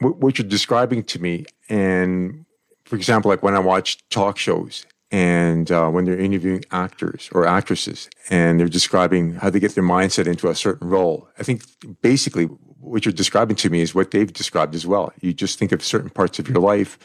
what 0.00 0.38
you're 0.38 0.48
describing 0.48 1.02
to 1.04 1.18
me, 1.18 1.44
and 1.68 2.44
for 2.84 2.96
example, 2.96 3.30
like 3.30 3.42
when 3.42 3.54
I 3.54 3.58
watch 3.58 3.98
talk 4.08 4.38
shows 4.38 4.86
and 5.10 5.70
uh, 5.70 5.88
when 5.90 6.04
they're 6.04 6.18
interviewing 6.18 6.64
actors 6.70 7.28
or 7.32 7.46
actresses 7.46 8.08
and 8.30 8.58
they're 8.58 8.68
describing 8.68 9.34
how 9.34 9.50
they 9.50 9.60
get 9.60 9.74
their 9.74 9.84
mindset 9.84 10.26
into 10.26 10.48
a 10.48 10.54
certain 10.54 10.88
role, 10.88 11.28
I 11.38 11.42
think 11.42 11.64
basically 12.00 12.44
what 12.44 13.04
you're 13.04 13.12
describing 13.12 13.56
to 13.56 13.70
me 13.70 13.80
is 13.80 13.94
what 13.94 14.10
they've 14.10 14.32
described 14.32 14.74
as 14.74 14.86
well. 14.86 15.12
You 15.20 15.32
just 15.32 15.58
think 15.58 15.72
of 15.72 15.82
certain 15.82 16.10
parts 16.10 16.38
of 16.38 16.48
your 16.48 16.60
life. 16.60 16.98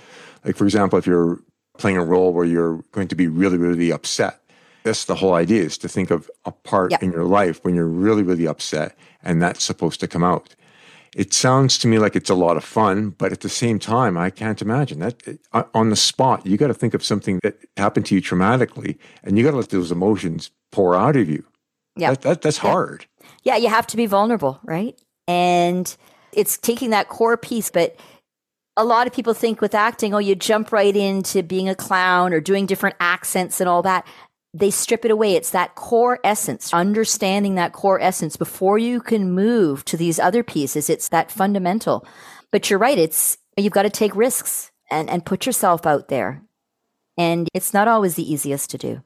Like, 0.46 0.56
for 0.56 0.66
example, 0.66 1.00
if 1.00 1.06
you're 1.06 1.40
playing 1.78 1.98
a 1.98 2.06
role 2.06 2.34
where 2.34 2.46
you're 2.46 2.84
going 2.92 3.08
to 3.08 3.16
be 3.16 3.28
really, 3.28 3.58
really 3.58 3.92
upset, 3.92 4.40
that's 4.84 5.06
the 5.06 5.16
whole 5.16 5.34
idea 5.34 5.64
is 5.64 5.78
to 5.80 5.88
think 5.88 6.12
of 6.12 6.30
a 6.46 6.52
part 6.52 6.92
yeah. 6.92 6.98
in 7.02 7.12
your 7.12 7.26
life 7.26 7.64
when 7.64 7.74
you're 7.76 7.88
really, 7.88 8.24
really 8.24 8.48
upset 8.48 8.98
and 9.24 9.42
that's 9.42 9.64
supposed 9.64 10.00
to 10.02 10.08
come 10.08 10.24
out. 10.24 10.56
It 11.16 11.34
sounds 11.34 11.78
to 11.80 11.88
me 11.88 12.00
like 12.00 12.16
it's 12.16 12.30
a 12.30 12.36
lot 12.36 12.58
of 12.58 12.64
fun, 12.64 13.12
but 13.12 13.32
at 13.32 13.42
the 13.42 13.50
same 13.50 13.80
time, 13.80 14.18
I 14.18 14.30
can't 14.30 14.62
imagine 14.62 15.00
that 15.00 15.22
uh, 15.52 15.64
on 15.74 15.90
the 15.90 15.96
spot. 15.96 16.46
You 16.46 16.58
got 16.58 16.68
to 16.68 16.74
think 16.74 16.94
of 16.94 17.04
something 17.04 17.40
that 17.44 17.58
happened 17.78 18.08
to 18.08 18.16
you 18.16 18.22
traumatically, 18.22 18.98
and 19.24 19.38
you 19.38 19.44
got 19.44 19.52
to 19.52 19.58
let 19.58 19.70
those 19.70 19.92
emotions 19.92 20.50
pour 20.72 20.96
out 20.96 21.16
of 21.16 21.30
you. 21.30 21.46
Yeah, 21.96 22.12
that, 22.12 22.22
that, 22.22 22.42
that's 22.42 22.64
yeah. 22.64 22.72
hard. 22.72 23.06
Yeah, 23.44 23.58
you 23.58 23.70
have 23.70 23.88
to 23.88 23.98
be 23.98 24.08
vulnerable, 24.08 24.60
right? 24.64 25.00
And 25.28 25.96
it's 26.32 26.58
taking 26.58 26.90
that 26.90 27.10
core 27.10 27.38
piece, 27.38 27.70
but 27.70 27.96
a 28.76 28.84
lot 28.84 29.06
of 29.06 29.14
people 29.14 29.34
think 29.34 29.62
with 29.62 29.76
acting, 29.76 30.14
oh, 30.14 30.20
you 30.20 30.34
jump 30.34 30.72
right 30.72 30.96
into 30.96 31.44
being 31.44 31.70
a 31.70 31.76
clown 31.76 32.34
or 32.34 32.40
doing 32.40 32.66
different 32.66 32.96
accents 33.00 33.60
and 33.62 33.70
all 33.70 33.84
that 33.84 34.08
they 34.54 34.70
strip 34.70 35.04
it 35.04 35.12
away. 35.12 35.34
It's 35.34 35.50
that 35.52 35.76
core 35.76 36.20
essence, 36.24 36.74
understanding 36.74 37.56
that 37.56 37.74
core 37.74 38.00
essence 38.00 38.36
before 38.38 38.78
you 38.78 39.02
can 39.02 39.32
move 39.32 39.84
to 39.86 39.98
these 39.98 40.20
other 40.20 40.44
pieces. 40.44 40.90
It's 40.90 41.10
that 41.10 41.32
fundamental. 41.32 42.06
But 42.52 42.70
you're 42.70 42.80
right. 42.80 42.98
It's, 42.98 43.38
you've 43.58 43.74
got 43.74 43.84
to 43.84 43.90
take 43.90 44.16
risks 44.16 44.72
and, 44.92 45.10
and 45.10 45.26
put 45.26 45.46
yourself 45.46 45.88
out 45.88 46.08
there. 46.08 46.44
And 47.18 47.48
it's 47.54 47.74
not 47.74 47.88
always 47.88 48.16
the 48.16 48.32
easiest 48.32 48.70
to 48.72 48.78
do. 48.78 49.04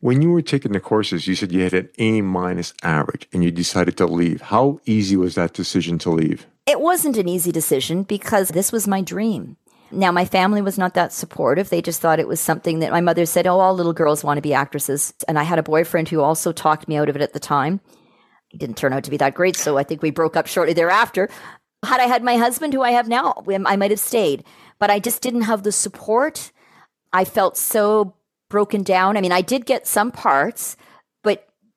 When 0.00 0.22
you 0.22 0.30
were 0.30 0.42
taking 0.42 0.72
the 0.72 0.80
courses, 0.80 1.26
you 1.26 1.34
said 1.34 1.52
you 1.52 1.62
had 1.62 1.74
an 1.74 1.88
A 1.98 2.20
minus 2.22 2.74
average 2.82 3.28
and 3.32 3.44
you 3.44 3.50
decided 3.50 3.96
to 3.98 4.06
leave. 4.06 4.40
How 4.40 4.80
easy 4.84 5.16
was 5.16 5.36
that 5.36 5.54
decision 5.54 5.98
to 5.98 6.10
leave? 6.10 6.46
It 6.66 6.80
wasn't 6.80 7.16
an 7.16 7.28
easy 7.28 7.52
decision 7.52 8.02
because 8.04 8.48
this 8.48 8.72
was 8.72 8.88
my 8.88 9.00
dream. 9.00 9.56
Now, 9.92 10.10
my 10.10 10.24
family 10.24 10.62
was 10.62 10.78
not 10.78 10.94
that 10.94 11.12
supportive. 11.12 11.68
They 11.68 11.82
just 11.82 12.00
thought 12.00 12.18
it 12.18 12.28
was 12.28 12.40
something 12.40 12.78
that 12.78 12.90
my 12.90 13.00
mother 13.00 13.26
said, 13.26 13.46
oh, 13.46 13.60
all 13.60 13.74
little 13.74 13.92
girls 13.92 14.24
want 14.24 14.38
to 14.38 14.42
be 14.42 14.54
actresses. 14.54 15.12
And 15.28 15.38
I 15.38 15.42
had 15.42 15.58
a 15.58 15.62
boyfriend 15.62 16.08
who 16.08 16.20
also 16.20 16.52
talked 16.52 16.88
me 16.88 16.96
out 16.96 17.08
of 17.08 17.16
it 17.16 17.22
at 17.22 17.34
the 17.34 17.40
time. 17.40 17.80
He 18.48 18.58
didn't 18.58 18.76
turn 18.76 18.92
out 18.92 19.04
to 19.04 19.10
be 19.10 19.16
that 19.18 19.34
great, 19.34 19.56
so 19.56 19.78
I 19.78 19.82
think 19.82 20.02
we 20.02 20.10
broke 20.10 20.36
up 20.36 20.46
shortly 20.46 20.74
thereafter. 20.74 21.28
Had 21.84 22.00
I 22.00 22.06
had 22.06 22.22
my 22.22 22.36
husband, 22.36 22.74
who 22.74 22.82
I 22.82 22.92
have 22.92 23.08
now, 23.08 23.42
I 23.66 23.76
might 23.76 23.90
have 23.90 24.00
stayed. 24.00 24.44
But 24.78 24.90
I 24.90 24.98
just 24.98 25.22
didn't 25.22 25.42
have 25.42 25.62
the 25.62 25.72
support. 25.72 26.52
I 27.12 27.24
felt 27.24 27.56
so 27.56 28.14
broken 28.48 28.82
down. 28.82 29.16
I 29.16 29.20
mean, 29.20 29.32
I 29.32 29.40
did 29.40 29.66
get 29.66 29.86
some 29.86 30.10
parts, 30.10 30.76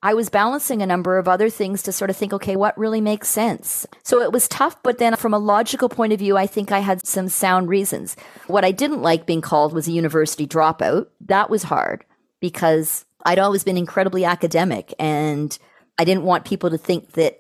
I 0.06 0.14
was 0.14 0.30
balancing 0.30 0.84
a 0.84 0.86
number 0.86 1.18
of 1.18 1.28
other 1.28 1.50
things 1.50 1.82
to 1.82 1.92
sort 1.92 2.12
of 2.12 2.16
think, 2.16 2.32
okay, 2.32 2.56
what 2.56 2.78
really 2.78 3.02
makes 3.02 3.28
sense? 3.28 3.88
So 4.04 4.22
it 4.22 4.32
was 4.32 4.48
tough, 4.48 4.78
but 4.84 5.00
then 5.00 5.16
from 5.16 5.34
a 5.34 5.40
logical 5.40 5.90
point 5.90 6.14
of 6.14 6.20
view, 6.20 6.38
I 6.38 6.46
think 6.46 6.72
I 6.72 6.78
had 6.78 7.08
some 7.08 7.28
sound 7.28 7.70
reasons. 7.70 8.16
What 8.46 8.64
I 8.64 8.70
didn't 8.70 9.02
like 9.02 9.26
being 9.26 9.42
called 9.42 9.74
was 9.74 9.88
a 9.88 9.92
university 9.92 10.46
dropout. 10.46 11.08
That 11.22 11.50
was 11.50 11.64
hard 11.64 12.06
because 12.40 13.04
I'd 13.26 13.40
always 13.40 13.64
been 13.64 13.80
incredibly 13.80 14.26
academic 14.26 14.94
and 15.00 15.58
I 15.98 16.04
didn't 16.04 16.22
want 16.22 16.46
people 16.46 16.70
to 16.70 16.78
think 16.78 17.14
that 17.14 17.40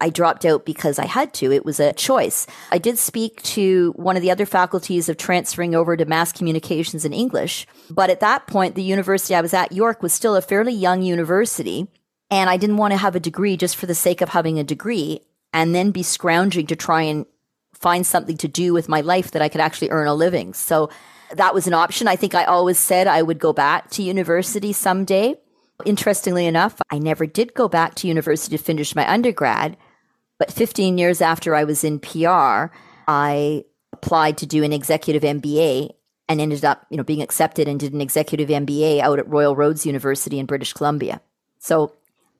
I 0.00 0.08
dropped 0.08 0.46
out 0.46 0.64
because 0.64 0.98
I 0.98 1.04
had 1.04 1.34
to. 1.34 1.52
It 1.52 1.66
was 1.66 1.80
a 1.80 1.92
choice. 1.92 2.46
I 2.72 2.78
did 2.78 2.96
speak 2.96 3.42
to 3.42 3.92
one 3.96 4.16
of 4.16 4.22
the 4.22 4.30
other 4.30 4.46
faculties 4.46 5.10
of 5.10 5.18
transferring 5.18 5.74
over 5.74 5.98
to 5.98 6.06
mass 6.06 6.32
communications 6.32 7.04
and 7.04 7.12
English. 7.12 7.66
But 7.90 8.08
at 8.08 8.20
that 8.20 8.46
point, 8.46 8.74
the 8.74 8.82
university 8.82 9.34
I 9.34 9.42
was 9.42 9.52
at, 9.52 9.72
York, 9.72 10.02
was 10.02 10.14
still 10.14 10.34
a 10.34 10.40
fairly 10.40 10.72
young 10.72 11.02
university. 11.02 11.88
And 12.30 12.50
I 12.50 12.56
didn't 12.56 12.78
want 12.78 12.92
to 12.92 12.98
have 12.98 13.14
a 13.14 13.20
degree 13.20 13.56
just 13.56 13.76
for 13.76 13.86
the 13.86 13.94
sake 13.94 14.20
of 14.20 14.30
having 14.30 14.58
a 14.58 14.64
degree 14.64 15.20
and 15.52 15.74
then 15.74 15.90
be 15.90 16.02
scrounging 16.02 16.66
to 16.66 16.76
try 16.76 17.02
and 17.02 17.24
find 17.72 18.06
something 18.06 18.36
to 18.38 18.48
do 18.48 18.72
with 18.72 18.88
my 18.88 19.00
life 19.00 19.30
that 19.30 19.42
I 19.42 19.48
could 19.48 19.60
actually 19.60 19.90
earn 19.90 20.08
a 20.08 20.14
living. 20.14 20.54
So 20.54 20.90
that 21.32 21.54
was 21.54 21.66
an 21.66 21.74
option. 21.74 22.08
I 22.08 22.16
think 22.16 22.34
I 22.34 22.44
always 22.44 22.78
said 22.78 23.06
I 23.06 23.22
would 23.22 23.38
go 23.38 23.52
back 23.52 23.90
to 23.90 24.02
university 24.02 24.72
someday. 24.72 25.34
Interestingly 25.84 26.46
enough, 26.46 26.80
I 26.90 26.98
never 26.98 27.26
did 27.26 27.54
go 27.54 27.68
back 27.68 27.94
to 27.96 28.08
university 28.08 28.56
to 28.56 28.62
finish 28.62 28.96
my 28.96 29.08
undergrad. 29.10 29.76
But 30.38 30.52
15 30.52 30.98
years 30.98 31.20
after 31.20 31.54
I 31.54 31.64
was 31.64 31.84
in 31.84 32.00
PR, 32.00 32.72
I 33.06 33.64
applied 33.92 34.38
to 34.38 34.46
do 34.46 34.62
an 34.64 34.72
executive 34.72 35.22
MBA 35.22 35.90
and 36.28 36.40
ended 36.40 36.64
up, 36.64 36.86
you 36.90 36.96
know, 36.96 37.04
being 37.04 37.22
accepted 37.22 37.68
and 37.68 37.78
did 37.78 37.92
an 37.92 38.00
executive 38.00 38.48
MBA 38.48 39.00
out 39.00 39.18
at 39.18 39.28
Royal 39.28 39.54
Roads 39.54 39.86
University 39.86 40.38
in 40.38 40.46
British 40.46 40.72
Columbia. 40.72 41.20
So 41.58 41.92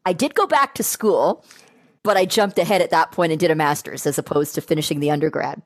I 0.07 0.13
did 0.13 0.35
go 0.35 0.47
back 0.47 0.75
to 0.77 0.83
school, 0.85 1.45
but 2.05 2.17
I 2.17 2.25
jumped 2.25 2.59
ahead 2.59 2.81
at 2.81 2.91
that 2.91 3.11
point 3.11 3.33
and 3.33 3.41
did 3.41 3.51
a 3.51 3.57
master's 3.57 4.07
as 4.07 4.17
opposed 4.17 4.55
to 4.55 4.61
finishing 4.61 5.01
the 5.01 5.11
undergrad. 5.11 5.61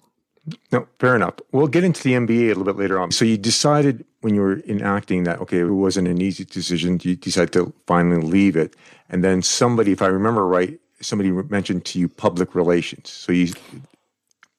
No, 0.72 0.88
fair 0.98 1.14
enough. 1.14 1.34
We'll 1.52 1.66
get 1.68 1.84
into 1.84 2.02
the 2.02 2.14
MBA 2.14 2.44
a 2.44 2.48
little 2.48 2.64
bit 2.64 2.76
later 2.76 2.98
on. 2.98 3.12
So 3.12 3.26
you 3.26 3.36
decided 3.36 4.04
when 4.22 4.34
you 4.34 4.40
were 4.40 4.54
in 4.60 4.80
acting 4.80 5.24
that 5.24 5.38
okay, 5.40 5.58
it 5.58 5.64
wasn't 5.64 6.08
an 6.08 6.22
easy 6.22 6.46
decision. 6.46 6.98
You 7.02 7.14
decided 7.14 7.52
to 7.52 7.72
finally 7.86 8.22
leave 8.22 8.56
it, 8.56 8.74
and 9.10 9.22
then 9.22 9.42
somebody, 9.42 9.92
if 9.92 10.00
I 10.00 10.06
remember 10.06 10.46
right, 10.46 10.80
somebody 11.02 11.30
mentioned 11.30 11.84
to 11.86 11.98
you 11.98 12.08
public 12.08 12.54
relations. 12.54 13.10
So 13.10 13.32
you. 13.32 13.52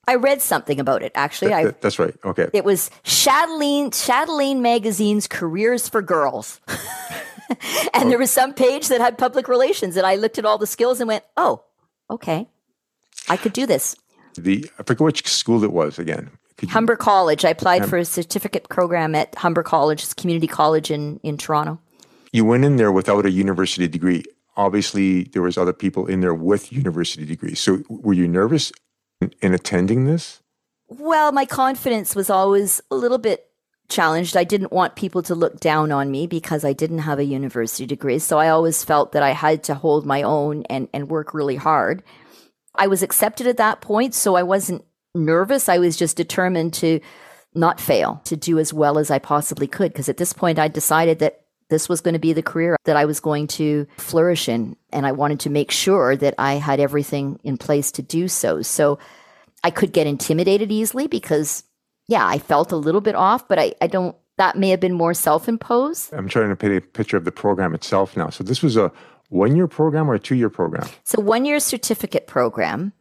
I 0.08 0.16
read 0.16 0.42
something 0.42 0.80
about 0.80 1.02
it 1.02 1.12
actually. 1.16 1.50
That, 1.50 1.64
that, 1.64 1.82
that's 1.82 1.98
right. 1.98 2.14
Okay. 2.24 2.48
It 2.54 2.64
was 2.64 2.92
Chatelaine 3.04 3.90
Chatelaine 3.90 4.62
Magazine's 4.62 5.28
Careers 5.28 5.90
for 5.90 6.04
Girls. 6.04 6.62
and 7.94 8.12
there 8.12 8.18
was 8.18 8.32
some 8.32 8.54
page 8.54 8.88
that 8.88 9.02
had 9.02 9.18
public 9.18 9.48
relations, 9.48 9.98
and 9.98 10.06
I 10.06 10.16
looked 10.16 10.38
at 10.38 10.46
all 10.46 10.58
the 10.58 10.68
skills 10.68 11.00
and 11.00 11.08
went, 11.08 11.24
"Oh, 11.38 11.64
okay, 12.10 12.48
I 13.30 13.38
could 13.38 13.54
do 13.54 13.66
this." 13.66 13.96
The 14.36 14.70
I 14.80 14.84
forget 14.84 15.02
which 15.02 15.28
school 15.28 15.64
it 15.64 15.74
was 15.74 16.00
again. 16.00 16.32
Humber 16.70 16.96
College. 16.96 17.44
I 17.44 17.50
applied 17.50 17.88
for 17.88 17.98
a 17.98 18.06
certificate 18.06 18.70
program 18.70 19.16
at 19.16 19.34
Humber 19.36 19.64
College, 19.64 20.04
it's 20.04 20.14
community 20.14 20.48
college 20.48 20.92
in 20.92 21.20
in 21.24 21.38
Toronto. 21.38 21.80
You 22.32 22.46
went 22.46 22.64
in 22.64 22.78
there 22.78 22.92
without 22.92 23.26
a 23.26 23.32
university 23.32 23.88
degree. 23.88 24.24
Obviously, 24.56 25.24
there 25.24 25.42
was 25.42 25.58
other 25.58 25.74
people 25.74 26.06
in 26.08 26.22
there 26.22 26.34
with 26.34 26.72
university 26.72 27.26
degrees. 27.26 27.60
So, 27.60 27.84
were 27.90 28.14
you 28.14 28.28
nervous 28.28 28.72
in, 29.20 29.34
in 29.42 29.54
attending 29.54 30.06
this? 30.06 30.42
Well, 30.88 31.32
my 31.32 31.46
confidence 31.46 32.16
was 32.16 32.30
always 32.30 32.82
a 32.92 32.96
little 32.96 33.18
bit 33.18 33.51
challenged. 33.92 34.36
I 34.36 34.44
didn't 34.44 34.72
want 34.72 34.96
people 34.96 35.22
to 35.24 35.36
look 35.36 35.60
down 35.60 35.92
on 35.92 36.10
me 36.10 36.26
because 36.26 36.66
I 36.66 36.74
didn't 36.74 37.00
have 37.00 37.20
a 37.20 37.24
university 37.24 37.86
degree. 37.86 38.18
So 38.18 38.40
I 38.40 38.50
always 38.50 38.84
felt 38.84 39.12
that 39.12 39.22
I 39.22 39.32
had 39.32 39.64
to 39.66 39.76
hold 39.76 40.06
my 40.06 40.24
own 40.24 40.64
and, 40.64 40.88
and 40.94 41.10
work 41.10 41.34
really 41.34 41.58
hard. 41.58 42.02
I 42.74 42.88
was 42.88 43.04
accepted 43.04 43.48
at 43.48 43.58
that 43.58 43.82
point, 43.82 44.16
so 44.16 44.36
I 44.36 44.44
wasn't 44.44 44.86
nervous. 45.14 45.70
I 45.70 45.78
was 45.78 45.98
just 45.98 46.18
determined 46.18 46.74
to 46.76 47.02
not 47.54 47.80
fail, 47.82 48.22
to 48.26 48.38
do 48.38 48.58
as 48.58 48.74
well 48.74 48.98
as 48.98 49.12
I 49.12 49.20
possibly 49.20 49.68
could. 49.68 49.92
Because 49.92 50.10
at 50.10 50.18
this 50.18 50.34
point, 50.34 50.58
I 50.58 50.70
decided 50.70 51.20
that 51.20 51.42
this 51.70 51.88
was 51.88 52.02
going 52.02 52.14
to 52.14 52.20
be 52.20 52.34
the 52.34 52.42
career 52.42 52.78
that 52.86 52.98
I 52.98 53.06
was 53.06 53.20
going 53.20 53.48
to 53.48 53.88
flourish 53.98 54.50
in. 54.50 54.78
And 54.92 55.06
I 55.06 55.12
wanted 55.12 55.42
to 55.42 55.50
make 55.50 55.70
sure 55.70 56.16
that 56.16 56.36
I 56.38 56.56
had 56.56 56.80
everything 56.80 57.40
in 57.44 57.58
place 57.58 57.92
to 57.94 58.02
do 58.02 58.28
so. 58.28 58.62
So 58.62 59.00
I 59.64 59.70
could 59.70 59.94
get 59.94 60.08
intimidated 60.08 60.72
easily 60.72 61.08
because 61.08 61.64
yeah, 62.12 62.28
I 62.28 62.40
felt 62.40 62.74
a 62.74 62.76
little 62.76 63.00
bit 63.00 63.16
off, 63.16 63.48
but 63.48 63.58
I, 63.58 63.74
I 63.80 63.88
don't, 63.88 64.18
that 64.38 64.58
may 64.58 64.70
have 64.70 64.82
been 64.82 64.94
more 64.94 65.14
self 65.14 65.48
imposed. 65.48 66.14
I'm 66.14 66.28
trying 66.28 66.50
to 66.50 66.58
paint 66.58 66.76
a 66.76 66.82
picture 66.82 67.16
of 67.16 67.24
the 67.24 67.32
program 67.32 67.74
itself 67.74 68.18
now. 68.18 68.30
So 68.30 68.44
this 68.44 68.62
was 68.62 68.76
a 68.76 68.92
one 69.30 69.56
year 69.56 69.68
program 69.68 70.12
or 70.12 70.16
a 70.16 70.20
two 70.20 70.36
year 70.36 70.50
program? 70.50 70.90
So 71.06 71.22
one 71.22 71.46
year 71.46 71.62
certificate 71.62 72.28
program. 72.28 72.92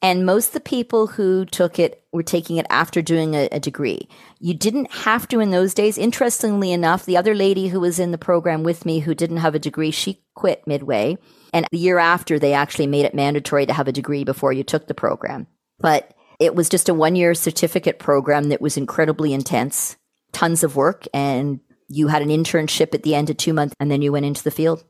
And 0.00 0.26
most 0.26 0.48
of 0.48 0.52
the 0.54 0.60
people 0.60 1.08
who 1.08 1.44
took 1.44 1.78
it 1.78 2.04
were 2.12 2.22
taking 2.22 2.56
it 2.56 2.66
after 2.70 3.02
doing 3.02 3.34
a, 3.34 3.48
a, 3.52 3.60
degree. 3.60 4.08
You 4.40 4.52
didn't 4.52 4.90
have 4.92 5.28
to 5.28 5.38
in 5.38 5.52
those 5.52 5.74
days. 5.74 5.96
Interestingly 5.96 6.72
enough, 6.72 7.04
the 7.04 7.16
other 7.16 7.36
lady 7.36 7.68
who 7.68 7.78
was 7.78 8.00
in 8.00 8.10
the 8.10 8.18
program 8.18 8.64
with 8.64 8.84
me 8.84 8.98
who 8.98 9.14
didn't 9.14 9.36
have 9.36 9.54
a 9.54 9.60
degree, 9.60 9.92
she 9.92 10.20
quit 10.34 10.66
midway. 10.66 11.18
And 11.52 11.66
the 11.70 11.78
year 11.78 11.98
after, 11.98 12.40
they 12.40 12.52
actually 12.52 12.88
made 12.88 13.04
it 13.04 13.14
mandatory 13.14 13.64
to 13.66 13.72
have 13.72 13.86
a 13.86 13.92
degree 13.92 14.24
before 14.24 14.52
you 14.52 14.64
took 14.64 14.88
the 14.88 14.94
program. 14.94 15.46
But 15.78 16.12
it 16.42 16.56
was 16.56 16.68
just 16.68 16.88
a 16.88 16.94
one 16.94 17.14
year 17.14 17.34
certificate 17.34 18.00
program 18.00 18.48
that 18.48 18.60
was 18.60 18.76
incredibly 18.76 19.32
intense, 19.32 19.96
tons 20.32 20.64
of 20.64 20.74
work, 20.74 21.04
and 21.14 21.60
you 21.88 22.08
had 22.08 22.20
an 22.20 22.30
internship 22.30 22.94
at 22.94 23.04
the 23.04 23.14
end 23.14 23.30
of 23.30 23.36
two 23.36 23.52
months, 23.52 23.76
and 23.78 23.90
then 23.90 24.02
you 24.02 24.10
went 24.10 24.26
into 24.26 24.42
the 24.42 24.50
field. 24.50 24.84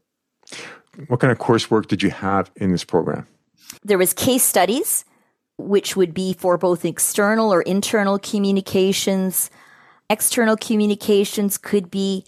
What 1.09 1.21
kind 1.21 1.31
of 1.31 1.38
coursework 1.38 1.88
did 1.88 2.03
you 2.03 2.11
have 2.11 2.51
in 2.57 2.73
this 2.73 2.85
program? 2.85 3.27
There 3.85 3.99
was 3.99 4.15
case 4.15 4.43
studies, 4.43 5.05
which 5.59 5.95
would 5.95 6.15
be 6.15 6.33
for 6.33 6.57
both 6.57 6.87
external 6.87 7.53
or 7.53 7.61
internal 7.62 8.19
communications. 8.19 9.51
External 10.09 10.57
communications 10.57 11.59
could 11.59 11.91
be 11.91 12.25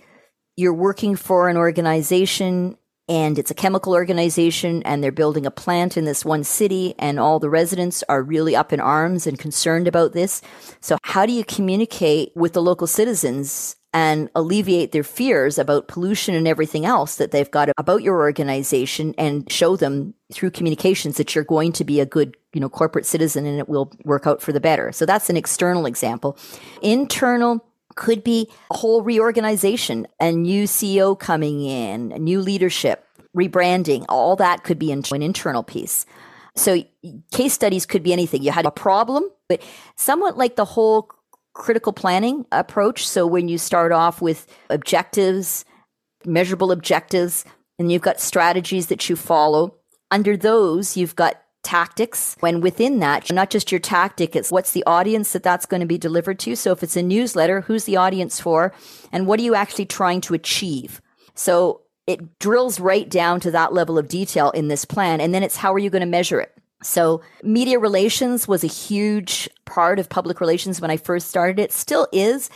you're 0.57 0.75
working 0.75 1.17
for 1.17 1.49
an 1.49 1.57
organization 1.57 2.77
and 3.09 3.38
it's 3.38 3.51
a 3.51 3.55
chemical 3.55 3.93
organization 3.93 4.83
and 4.85 5.03
they're 5.03 5.12
building 5.12 5.47
a 5.47 5.51
plant 5.51 5.97
in 5.97 6.05
this 6.05 6.25
one 6.25 6.45
city 6.45 6.95
and 6.99 7.21
all 7.21 7.38
the 7.38 7.51
residents 7.51 8.03
are 8.09 8.23
really 8.23 8.57
up 8.57 8.73
in 8.73 8.81
arms 8.81 9.27
and 9.27 9.38
concerned 9.38 9.87
about 9.87 10.12
this. 10.12 10.40
So 10.81 10.97
how 11.03 11.27
do 11.27 11.33
you 11.33 11.45
communicate 11.45 12.33
with 12.35 12.55
the 12.55 12.62
local 12.62 12.87
citizens 12.87 13.77
and 13.93 14.29
alleviate 14.35 14.90
their 14.90 15.05
fears 15.05 15.57
about 15.57 15.87
pollution 15.87 16.35
and 16.35 16.49
everything 16.49 16.85
else 16.85 17.14
that 17.17 17.31
they've 17.31 17.51
got 17.51 17.69
about 17.79 18.03
your 18.03 18.21
organization 18.21 19.14
and 19.17 19.51
show 19.51 19.77
them 19.77 20.14
through 20.33 20.51
communications 20.51 21.17
that 21.17 21.35
you're 21.35 21.45
going 21.45 21.73
to 21.73 21.85
be 21.85 22.01
a 22.01 22.07
good, 22.07 22.37
you 22.53 22.61
know, 22.61 22.69
corporate 22.69 23.07
citizen 23.07 23.47
and 23.47 23.61
it 23.61 23.69
will 23.69 23.93
work 24.05 24.27
out 24.27 24.43
for 24.43 24.53
the 24.53 24.61
better. 24.61 24.90
So 24.90 25.07
that's 25.07 25.31
an 25.31 25.37
external 25.37 25.87
example. 25.87 26.37
Internal 26.83 27.64
could 27.94 28.24
be 28.24 28.50
a 28.70 28.76
whole 28.76 29.02
reorganization, 29.02 30.07
a 30.20 30.33
new 30.33 30.64
CEO 30.64 31.18
coming 31.18 31.62
in, 31.62 32.09
new 32.09 32.40
leadership, 32.40 33.07
rebranding. 33.37 34.04
All 34.09 34.37
that 34.37 34.64
could 34.64 34.78
be 34.78 34.92
an 34.92 35.04
internal 35.22 35.62
piece. 35.62 36.07
So 36.57 36.85
case 37.33 37.52
studies 37.52 37.87
could 37.87 38.02
be 38.02 38.12
anything. 38.12 38.42
You 38.42 38.52
had 38.52 38.66
a 38.66 38.70
problem, 38.70 39.28
but 39.48 39.62
somewhat 39.96 40.37
like 40.37 40.57
the 40.57 40.64
whole 40.64 41.11
critical 41.52 41.92
planning 41.92 42.46
approach. 42.52 43.07
So 43.07 43.26
when 43.26 43.48
you 43.48 43.59
start 43.59 43.92
off 43.92 44.22
with 44.22 44.46
objectives, 44.70 45.64
measurable 46.24 46.72
objectives, 46.72 47.44
and 47.78 47.90
you've 47.90 48.02
got 48.02 48.20
strategies 48.20 48.87
that 48.87 49.09
you 49.09 49.16
follow, 49.16 49.74
under 50.11 50.37
those, 50.37 50.96
you've 50.96 51.16
got 51.16 51.40
tactics. 51.64 52.37
When 52.40 52.61
within 52.61 53.00
that, 53.00 53.33
not 53.33 53.50
just 53.50 53.72
your 53.72 53.81
tactic, 53.81 54.37
it's 54.37 54.53
what's 54.53 54.72
the 54.72 54.85
audience 54.87 55.33
that 55.33 55.42
that's 55.42 55.66
going 55.66 55.81
to 55.81 55.87
be 55.87 55.98
delivered 55.98 56.38
to. 56.40 56.55
So 56.55 56.72
if 56.72 56.83
it's 56.83 56.96
a 56.96 57.03
newsletter, 57.03 57.62
who's 57.62 57.85
the 57.85 57.96
audience 57.96 58.40
for? 58.40 58.72
And 59.11 59.27
what 59.27 59.40
are 59.40 59.44
you 59.44 59.55
actually 59.55 59.87
trying 59.87 60.20
to 60.22 60.35
achieve? 60.35 61.00
So 61.35 61.81
it 62.07 62.38
drills 62.38 62.79
right 62.79 63.09
down 63.09 63.40
to 63.40 63.50
that 63.50 63.72
level 63.72 63.98
of 63.98 64.09
detail 64.09 64.50
in 64.50 64.68
this 64.68 64.85
plan. 64.85 65.20
And 65.20 65.35
then 65.35 65.42
it's 65.42 65.57
how 65.57 65.72
are 65.72 65.79
you 65.79 65.90
going 65.90 66.00
to 66.00 66.07
measure 66.07 66.40
it? 66.40 66.53
So 66.83 67.22
media 67.42 67.79
relations 67.79 68.46
was 68.46 68.62
a 68.62 68.68
huge 68.68 69.48
part 69.64 69.98
of 69.98 70.11
public 70.11 70.40
relations 70.40 70.81
when 70.81 70.90
I 70.90 70.98
first 70.98 71.29
started. 71.29 71.59
It 71.59 71.72
still 71.72 72.07
is, 72.12 72.50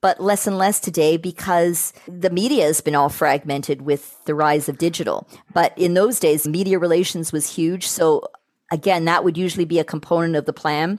but 0.00 0.20
less 0.20 0.46
and 0.46 0.56
less 0.56 0.80
today 0.80 1.18
because 1.18 1.92
the 2.06 2.30
media 2.30 2.64
has 2.64 2.80
been 2.80 2.94
all 2.94 3.10
fragmented 3.10 3.82
with 3.82 4.24
the 4.24 4.34
rise 4.34 4.68
of 4.68 4.78
digital. 4.78 5.28
But 5.52 5.76
in 5.76 5.94
those 5.94 6.18
days, 6.18 6.48
media 6.48 6.78
relations 6.78 7.30
was 7.30 7.54
huge. 7.54 7.86
So 7.86 8.22
again, 8.70 9.04
that 9.06 9.24
would 9.24 9.36
usually 9.36 9.64
be 9.64 9.78
a 9.78 9.84
component 9.84 10.36
of 10.36 10.44
the 10.44 10.52
plan. 10.52 10.98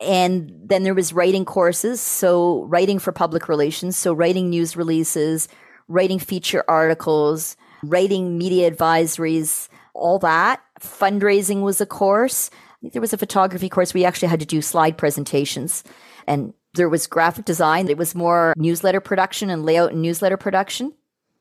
And 0.00 0.52
then 0.64 0.84
there 0.84 0.94
was 0.94 1.12
writing 1.12 1.44
courses. 1.44 2.00
So 2.00 2.64
writing 2.64 2.98
for 2.98 3.12
public 3.12 3.48
relations. 3.48 3.96
So 3.96 4.12
writing 4.12 4.48
news 4.48 4.76
releases, 4.76 5.48
writing 5.88 6.18
feature 6.18 6.64
articles, 6.68 7.56
writing 7.82 8.38
media 8.38 8.70
advisories, 8.70 9.68
all 9.94 10.18
that. 10.20 10.62
Fundraising 10.80 11.62
was 11.62 11.80
a 11.80 11.86
course. 11.86 12.50
there 12.82 13.00
was 13.00 13.12
a 13.12 13.18
photography 13.18 13.68
course. 13.68 13.92
We 13.92 14.04
actually 14.04 14.28
had 14.28 14.40
to 14.40 14.46
do 14.46 14.62
slide 14.62 14.96
presentations 14.96 15.82
and 16.26 16.54
there 16.74 16.88
was 16.88 17.06
graphic 17.06 17.44
design. 17.44 17.88
It 17.88 17.96
was 17.96 18.14
more 18.14 18.54
newsletter 18.56 19.00
production 19.00 19.50
and 19.50 19.64
layout 19.64 19.92
and 19.92 20.02
newsletter 20.02 20.36
production. 20.36 20.92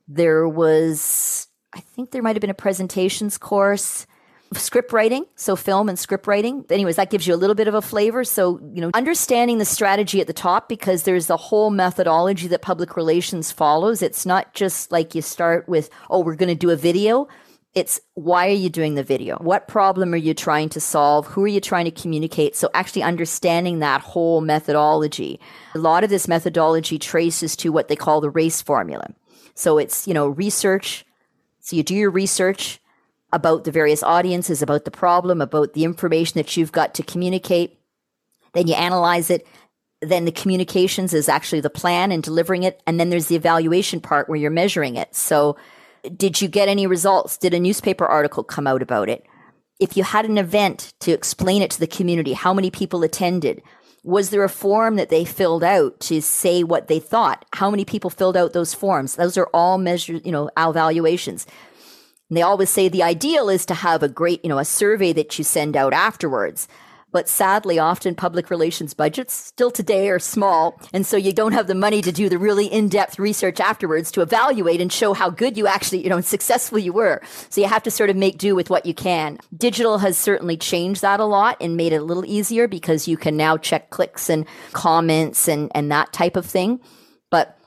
There 0.07 0.47
was, 0.47 1.47
I 1.73 1.81
think 1.81 2.11
there 2.11 2.23
might 2.23 2.35
have 2.35 2.41
been 2.41 2.49
a 2.49 2.55
presentations 2.55 3.37
course 3.37 4.07
script 4.53 4.93
writing, 4.93 5.25
so 5.35 5.55
film 5.55 5.89
and 5.89 5.97
script 5.97 6.27
writing. 6.27 6.65
Anyways, 6.69 6.95
that 6.95 7.09
gives 7.09 7.27
you 7.27 7.33
a 7.33 7.37
little 7.37 7.55
bit 7.55 7.67
of 7.67 7.73
a 7.73 7.81
flavor. 7.81 8.23
So, 8.23 8.59
you 8.73 8.81
know, 8.81 8.91
understanding 8.93 9.57
the 9.57 9.65
strategy 9.65 10.21
at 10.21 10.27
the 10.27 10.33
top 10.33 10.69
because 10.69 11.03
there's 11.03 11.29
a 11.29 11.37
whole 11.37 11.69
methodology 11.69 12.47
that 12.47 12.61
public 12.61 12.95
relations 12.95 13.51
follows. 13.51 14.01
It's 14.01 14.25
not 14.25 14.53
just 14.53 14.91
like 14.91 15.15
you 15.15 15.21
start 15.21 15.67
with, 15.67 15.89
oh, 16.09 16.19
we're 16.19 16.35
going 16.35 16.49
to 16.49 16.55
do 16.55 16.69
a 16.69 16.75
video. 16.75 17.27
It's 17.73 17.99
why 18.15 18.47
are 18.47 18.51
you 18.51 18.69
doing 18.69 18.95
the 18.95 19.03
video? 19.03 19.37
What 19.37 19.67
problem 19.67 20.13
are 20.13 20.17
you 20.17 20.33
trying 20.33 20.69
to 20.69 20.79
solve? 20.79 21.27
Who 21.27 21.43
are 21.43 21.47
you 21.47 21.61
trying 21.61 21.85
to 21.85 21.91
communicate? 21.91 22.55
So 22.55 22.69
actually 22.73 23.03
understanding 23.03 23.79
that 23.79 24.01
whole 24.01 24.41
methodology. 24.41 25.39
A 25.75 25.79
lot 25.79 26.03
of 26.03 26.09
this 26.09 26.27
methodology 26.27 26.97
traces 26.97 27.55
to 27.57 27.71
what 27.71 27.87
they 27.87 27.95
call 27.95 28.19
the 28.19 28.31
race 28.31 28.61
formula. 28.61 29.13
So 29.53 29.77
it's, 29.77 30.07
you 30.07 30.13
know, 30.13 30.27
research. 30.27 31.05
So 31.59 31.75
you 31.75 31.83
do 31.83 31.93
your 31.93 32.09
research 32.09 32.79
about 33.33 33.63
the 33.63 33.71
various 33.71 34.03
audiences, 34.03 34.61
about 34.61 34.85
the 34.85 34.91
problem, 34.91 35.41
about 35.41 35.73
the 35.73 35.83
information 35.83 36.39
that 36.39 36.55
you've 36.55 36.71
got 36.71 36.93
to 36.95 37.03
communicate. 37.03 37.79
Then 38.53 38.67
you 38.67 38.73
analyze 38.73 39.29
it. 39.29 39.45
Then 40.01 40.25
the 40.25 40.31
communications 40.31 41.13
is 41.13 41.27
actually 41.27 41.61
the 41.61 41.69
plan 41.69 42.11
and 42.11 42.23
delivering 42.23 42.63
it. 42.63 42.81
And 42.87 42.99
then 42.99 43.09
there's 43.09 43.27
the 43.27 43.35
evaluation 43.35 43.99
part 43.99 44.29
where 44.29 44.37
you're 44.37 44.51
measuring 44.51 44.95
it. 44.95 45.15
So 45.15 45.57
did 46.15 46.41
you 46.41 46.47
get 46.47 46.69
any 46.69 46.87
results? 46.87 47.37
Did 47.37 47.53
a 47.53 47.59
newspaper 47.59 48.05
article 48.05 48.43
come 48.43 48.67
out 48.67 48.81
about 48.81 49.09
it? 49.09 49.25
If 49.79 49.97
you 49.97 50.03
had 50.03 50.25
an 50.25 50.37
event 50.37 50.93
to 51.01 51.11
explain 51.11 51.61
it 51.61 51.71
to 51.71 51.79
the 51.79 51.87
community, 51.87 52.33
how 52.33 52.53
many 52.53 52.71
people 52.71 53.03
attended? 53.03 53.61
Was 54.03 54.29
there 54.29 54.43
a 54.43 54.49
form 54.49 54.95
that 54.95 55.09
they 55.09 55.25
filled 55.25 55.63
out 55.63 55.99
to 56.01 56.21
say 56.21 56.63
what 56.63 56.87
they 56.87 56.99
thought? 56.99 57.45
How 57.53 57.69
many 57.69 57.83
people 57.83 58.09
filled 58.09 58.37
out 58.37 58.53
those 58.53 58.73
forms? 58.73 59.15
Those 59.15 59.37
are 59.37 59.49
all 59.53 59.77
measured, 59.77 60.25
you 60.25 60.31
know, 60.31 60.49
our 60.55 60.69
evaluations. 60.69 61.45
And 62.29 62.37
they 62.37 62.41
always 62.41 62.69
say 62.69 62.89
the 62.89 63.03
ideal 63.03 63.49
is 63.49 63.65
to 63.67 63.73
have 63.73 64.03
a 64.03 64.09
great, 64.09 64.43
you 64.43 64.49
know, 64.49 64.59
a 64.59 64.65
survey 64.65 65.13
that 65.13 65.37
you 65.37 65.43
send 65.43 65.77
out 65.77 65.93
afterwards. 65.93 66.67
But 67.09 67.29
sadly, 67.29 67.79
often 67.79 68.15
public 68.15 68.49
relations 68.49 68.93
budgets 68.93 69.33
still 69.33 69.71
today 69.71 70.09
are 70.09 70.19
small. 70.19 70.79
And 70.91 71.05
so 71.05 71.15
you 71.15 71.31
don't 71.31 71.53
have 71.53 71.67
the 71.67 71.73
money 71.73 72.01
to 72.01 72.11
do 72.11 72.27
the 72.27 72.37
really 72.37 72.65
in-depth 72.65 73.17
research 73.17 73.61
afterwards 73.61 74.11
to 74.11 74.21
evaluate 74.21 74.81
and 74.81 74.91
show 74.91 75.13
how 75.13 75.29
good 75.29 75.57
you 75.57 75.67
actually, 75.67 76.03
you 76.03 76.09
know, 76.09 76.19
successful 76.19 76.77
you 76.77 76.91
were. 76.91 77.21
So 77.49 77.61
you 77.61 77.67
have 77.67 77.83
to 77.83 77.91
sort 77.91 78.09
of 78.09 78.17
make 78.17 78.37
do 78.37 78.55
with 78.55 78.69
what 78.69 78.85
you 78.85 78.93
can. 78.93 79.39
Digital 79.55 79.99
has 79.99 80.17
certainly 80.17 80.57
changed 80.57 81.01
that 81.01 81.21
a 81.21 81.25
lot 81.25 81.55
and 81.61 81.77
made 81.77 81.93
it 81.93 82.01
a 82.01 82.03
little 82.03 82.25
easier 82.25 82.67
because 82.67 83.07
you 83.07 83.15
can 83.15 83.37
now 83.37 83.55
check 83.55 83.89
clicks 83.89 84.29
and 84.29 84.45
comments 84.73 85.47
and, 85.47 85.71
and 85.73 85.89
that 85.91 86.11
type 86.11 86.35
of 86.35 86.45
thing. 86.45 86.81
But 87.31 87.57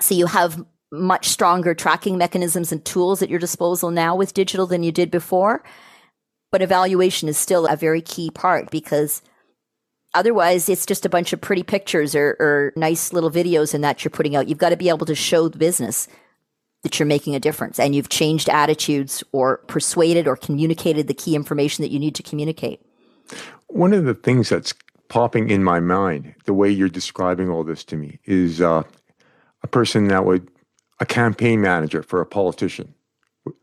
so 0.00 0.14
you 0.14 0.24
have 0.26 0.64
much 0.92 1.28
stronger 1.28 1.74
tracking 1.74 2.18
mechanisms 2.18 2.72
and 2.72 2.84
tools 2.84 3.22
at 3.22 3.30
your 3.30 3.38
disposal 3.38 3.90
now 3.90 4.16
with 4.16 4.34
digital 4.34 4.66
than 4.66 4.82
you 4.82 4.92
did 4.92 5.10
before. 5.10 5.62
But 6.50 6.62
evaluation 6.62 7.28
is 7.28 7.38
still 7.38 7.66
a 7.66 7.76
very 7.76 8.02
key 8.02 8.30
part 8.30 8.70
because 8.70 9.22
otherwise 10.14 10.68
it's 10.68 10.86
just 10.86 11.06
a 11.06 11.10
bunch 11.10 11.32
of 11.32 11.40
pretty 11.40 11.62
pictures 11.62 12.14
or, 12.14 12.36
or 12.40 12.72
nice 12.76 13.12
little 13.12 13.30
videos 13.30 13.72
and 13.72 13.84
that 13.84 14.04
you're 14.04 14.10
putting 14.10 14.34
out. 14.34 14.48
You've 14.48 14.58
got 14.58 14.70
to 14.70 14.76
be 14.76 14.88
able 14.88 15.06
to 15.06 15.14
show 15.14 15.48
the 15.48 15.58
business 15.58 16.08
that 16.82 16.98
you're 16.98 17.06
making 17.06 17.34
a 17.34 17.40
difference 17.40 17.78
and 17.78 17.94
you've 17.94 18.08
changed 18.08 18.48
attitudes 18.48 19.22
or 19.32 19.58
persuaded 19.68 20.26
or 20.26 20.36
communicated 20.36 21.06
the 21.08 21.14
key 21.14 21.36
information 21.36 21.82
that 21.82 21.90
you 21.90 21.98
need 21.98 22.14
to 22.14 22.22
communicate. 22.22 22.80
One 23.68 23.92
of 23.92 24.04
the 24.04 24.14
things 24.14 24.48
that's 24.48 24.74
popping 25.08 25.50
in 25.50 25.62
my 25.62 25.78
mind, 25.78 26.34
the 26.46 26.54
way 26.54 26.70
you're 26.70 26.88
describing 26.88 27.50
all 27.50 27.64
this 27.64 27.84
to 27.84 27.96
me, 27.96 28.18
is 28.24 28.60
uh, 28.60 28.82
a 29.62 29.66
person 29.66 30.08
that 30.08 30.24
would, 30.24 30.48
a 31.00 31.06
campaign 31.06 31.60
manager 31.60 32.02
for 32.02 32.20
a 32.20 32.26
politician 32.26 32.94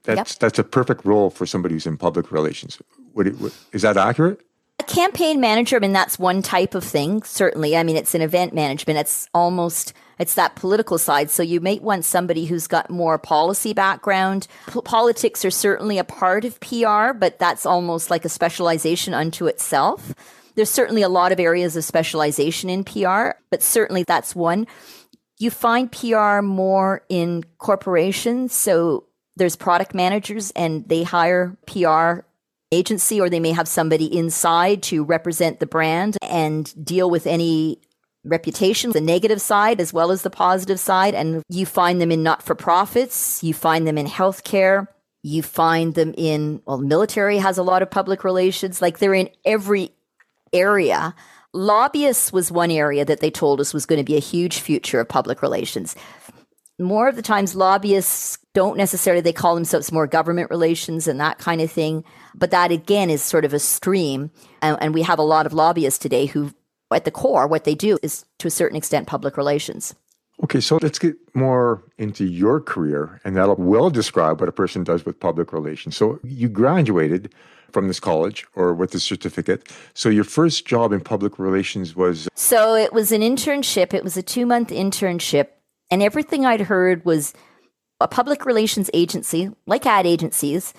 that's 0.04 0.32
yep. 0.32 0.40
that's 0.40 0.60
a 0.60 0.64
perfect 0.64 1.06
role 1.06 1.30
for 1.30 1.46
somebody 1.46 1.76
who's 1.76 1.86
in 1.86 1.98
public 1.98 2.32
relations. 2.32 2.80
Would 3.14 3.28
it, 3.28 3.40
would, 3.40 3.54
is 3.72 3.84
that 3.84 3.98
accurate? 3.98 4.42
A 4.80 4.84
campaign 4.84 5.40
manager, 5.40 5.76
I 5.76 5.80
mean, 5.80 5.94
that's 5.94 6.20
one 6.20 6.42
type 6.42 6.76
of 6.76 6.84
thing. 6.84 7.24
Certainly, 7.24 7.76
I 7.76 7.84
mean, 7.84 7.96
it's 7.96 8.14
an 8.14 8.22
event 8.22 8.54
management. 8.54 9.00
It's 9.00 9.28
almost 9.34 9.94
it's 10.20 10.36
that 10.36 10.56
political 10.56 10.98
side. 10.98 11.30
So 11.30 11.44
you 11.44 11.60
may 11.60 11.80
want 11.80 12.06
somebody 12.06 12.46
who's 12.46 12.68
got 12.68 12.90
more 12.90 13.18
policy 13.18 13.74
background. 13.74 14.48
P- 14.72 14.82
politics 14.82 15.46
are 15.46 15.52
certainly 15.52 15.98
a 16.00 16.04
part 16.04 16.44
of 16.44 16.60
PR, 16.60 17.14
but 17.14 17.38
that's 17.38 17.66
almost 17.66 18.10
like 18.10 18.26
a 18.26 18.30
specialization 18.30 19.14
unto 19.14 19.46
itself. 19.46 20.14
There's 20.56 20.72
certainly 20.72 21.04
a 21.04 21.10
lot 21.10 21.32
of 21.32 21.40
areas 21.40 21.76
of 21.76 21.84
specialization 21.84 22.68
in 22.68 22.84
PR, 22.84 23.38
but 23.52 23.62
certainly 23.62 24.04
that's 24.04 24.36
one. 24.36 24.66
You 25.38 25.52
find 25.52 25.92
PR 25.92 26.42
more 26.42 27.04
in 27.10 27.44
corporations. 27.58 28.54
So 28.54 29.06
there's 29.36 29.56
product 29.56 29.94
managers 29.94 30.52
and 30.52 30.88
they 30.90 31.04
hire 31.04 31.58
PR 31.68 32.22
agency 32.72 33.22
or 33.22 33.30
they 33.30 33.40
may 33.40 33.52
have 33.52 33.68
somebody 33.68 34.06
inside 34.06 34.84
to 34.84 35.04
represent 35.04 35.60
the 35.60 35.68
brand 35.68 36.18
and 36.22 36.74
deal 36.84 37.10
with 37.10 37.28
any 37.28 37.80
reputation, 38.24 38.92
the 38.92 39.00
negative 39.00 39.40
side 39.40 39.80
as 39.80 39.94
well 39.94 40.12
as 40.12 40.22
the 40.22 40.30
positive 40.30 40.80
side. 40.80 41.14
And 41.14 41.44
you 41.50 41.66
find 41.66 42.02
them 42.02 42.12
in 42.12 42.24
not 42.24 42.44
for 42.44 42.56
profits, 42.56 43.44
you 43.44 43.54
find 43.54 43.88
them 43.88 43.98
in 43.98 44.08
healthcare, 44.08 44.88
you 45.24 45.44
find 45.44 45.94
them 45.94 46.14
in, 46.18 46.62
well, 46.66 46.78
military 46.78 47.38
has 47.38 47.58
a 47.58 47.64
lot 47.64 47.82
of 47.82 47.90
public 47.90 48.24
relations, 48.24 48.82
like 48.82 49.00
they're 49.00 49.14
in 49.14 49.30
every 49.46 49.92
area. 50.52 51.16
Lobbyists 51.58 52.32
was 52.32 52.52
one 52.52 52.70
area 52.70 53.04
that 53.04 53.20
they 53.20 53.32
told 53.32 53.60
us 53.60 53.74
was 53.74 53.88
going 53.88 53.98
to 53.98 54.04
be 54.04 54.16
a 54.16 54.20
huge 54.20 54.60
future 54.60 55.00
of 55.00 55.10
public 55.10 55.42
relations. 55.42 55.96
More 56.78 57.08
of 57.08 57.16
the 57.16 57.24
times, 57.24 57.56
lobbyists 57.56 58.38
don't 58.54 58.78
necessarily, 58.78 59.22
they 59.22 59.34
call 59.34 59.56
themselves 59.56 59.92
more 59.92 60.06
government 60.06 60.52
relations 60.52 61.08
and 61.08 61.20
that 61.20 61.40
kind 61.40 61.60
of 61.60 61.72
thing. 61.72 62.04
But 62.36 62.52
that 62.52 62.72
again 62.72 63.10
is 63.10 63.24
sort 63.24 63.44
of 63.44 63.56
a 63.56 63.60
stream. 63.60 64.30
And, 64.62 64.78
and 64.80 64.94
we 64.94 65.02
have 65.02 65.18
a 65.18 65.24
lot 65.24 65.48
of 65.48 65.54
lobbyists 65.54 65.98
today 65.98 66.28
who 66.28 66.54
at 66.94 67.06
the 67.06 67.12
core, 67.12 67.48
what 67.48 67.64
they 67.64 67.74
do 67.74 67.98
is 68.04 68.24
to 68.38 68.50
a 68.50 68.52
certain 68.52 68.78
extent 68.78 69.08
public 69.08 69.36
relations. 69.36 69.96
Okay, 70.44 70.60
so 70.60 70.78
let's 70.84 71.00
get 71.00 71.16
more 71.34 71.84
into 71.98 72.24
your 72.24 72.62
career, 72.62 73.20
and 73.26 73.36
that'll 73.36 73.56
well 73.56 73.90
describe 73.90 74.40
what 74.40 74.48
a 74.48 74.52
person 74.52 74.84
does 74.84 75.08
with 75.08 75.20
public 75.20 75.52
relations. 75.52 75.98
So 75.98 76.20
you 76.24 76.50
graduated 76.50 77.34
from 77.72 77.88
this 77.88 78.00
college 78.00 78.46
or 78.56 78.74
with 78.74 78.92
the 78.92 79.00
certificate. 79.00 79.72
So 79.94 80.10
your 80.10 80.24
first 80.24 80.66
job 80.66 80.92
in 80.92 81.02
public 81.02 81.40
relations 81.40 81.96
was 81.96 82.28
uh, 82.28 82.30
So 82.36 82.76
it 82.76 82.94
was 82.94 83.12
an 83.12 83.22
internship. 83.22 83.94
It 83.94 84.04
was 84.04 84.18
a 84.18 84.24
2-month 84.24 84.70
internship, 84.70 85.50
and 85.92 86.02
everything 86.02 86.46
I'd 86.46 86.62
heard 86.62 87.06
was 87.06 87.34
a 88.00 88.08
public 88.08 88.46
relations 88.46 88.90
agency, 88.94 89.50
like 89.66 89.86
ad 89.86 90.06
agencies, 90.06 90.74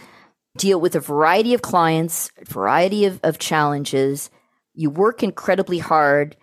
deal 0.56 0.80
with 0.80 0.94
a 0.94 1.00
variety 1.00 1.54
of 1.54 1.62
clients, 1.62 2.30
a 2.40 2.44
variety 2.44 3.04
of, 3.04 3.20
of 3.22 3.38
challenges 3.38 4.30
you 4.78 4.90
work 4.90 5.24
incredibly 5.24 5.78
hard, 5.78 6.36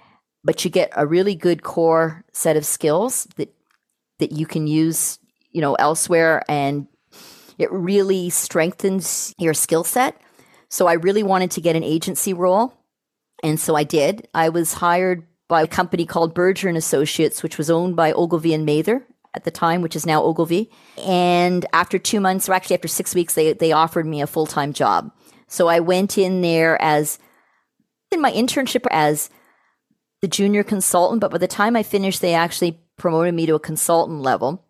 but 0.43 0.65
you 0.65 0.69
get 0.69 0.91
a 0.93 1.07
really 1.07 1.35
good 1.35 1.63
core 1.63 2.25
set 2.33 2.57
of 2.57 2.65
skills 2.65 3.27
that 3.37 3.55
that 4.19 4.33
you 4.33 4.45
can 4.45 4.67
use, 4.67 5.19
you 5.51 5.61
know, 5.61 5.75
elsewhere 5.75 6.43
and 6.49 6.87
it 7.57 7.71
really 7.71 8.29
strengthens 8.29 9.33
your 9.37 9.53
skill 9.53 9.85
set. 9.85 10.21
So 10.69 10.87
I 10.87 10.93
really 10.93 11.23
wanted 11.23 11.51
to 11.51 11.61
get 11.61 11.75
an 11.75 11.83
agency 11.83 12.33
role. 12.33 12.73
And 13.43 13.59
so 13.59 13.75
I 13.75 13.83
did. 13.83 14.27
I 14.33 14.49
was 14.49 14.75
hired 14.75 15.27
by 15.47 15.61
a 15.61 15.67
company 15.67 16.05
called 16.05 16.33
Berger 16.33 16.67
and 16.67 16.77
Associates, 16.77 17.43
which 17.43 17.57
was 17.57 17.69
owned 17.69 17.95
by 17.95 18.11
Ogilvy 18.11 18.53
and 18.53 18.65
Mather 18.65 19.05
at 19.35 19.43
the 19.43 19.51
time, 19.51 19.81
which 19.81 19.95
is 19.95 20.05
now 20.05 20.23
Ogilvy. 20.23 20.71
And 21.05 21.65
after 21.73 21.99
two 21.99 22.19
months, 22.19 22.49
or 22.49 22.53
actually 22.53 22.75
after 22.75 22.87
six 22.87 23.13
weeks, 23.13 23.35
they, 23.35 23.53
they 23.53 23.71
offered 23.71 24.05
me 24.05 24.21
a 24.21 24.27
full 24.27 24.47
time 24.47 24.73
job. 24.73 25.11
So 25.47 25.67
I 25.67 25.79
went 25.79 26.17
in 26.17 26.41
there 26.41 26.81
as 26.81 27.19
in 28.11 28.21
my 28.21 28.31
internship 28.31 28.87
as 28.89 29.29
the 30.21 30.27
junior 30.27 30.63
consultant, 30.63 31.21
but 31.21 31.31
by 31.31 31.37
the 31.37 31.47
time 31.47 31.75
I 31.75 31.83
finished, 31.83 32.21
they 32.21 32.33
actually 32.33 32.79
promoted 32.97 33.33
me 33.33 33.45
to 33.45 33.55
a 33.55 33.59
consultant 33.59 34.21
level. 34.21 34.64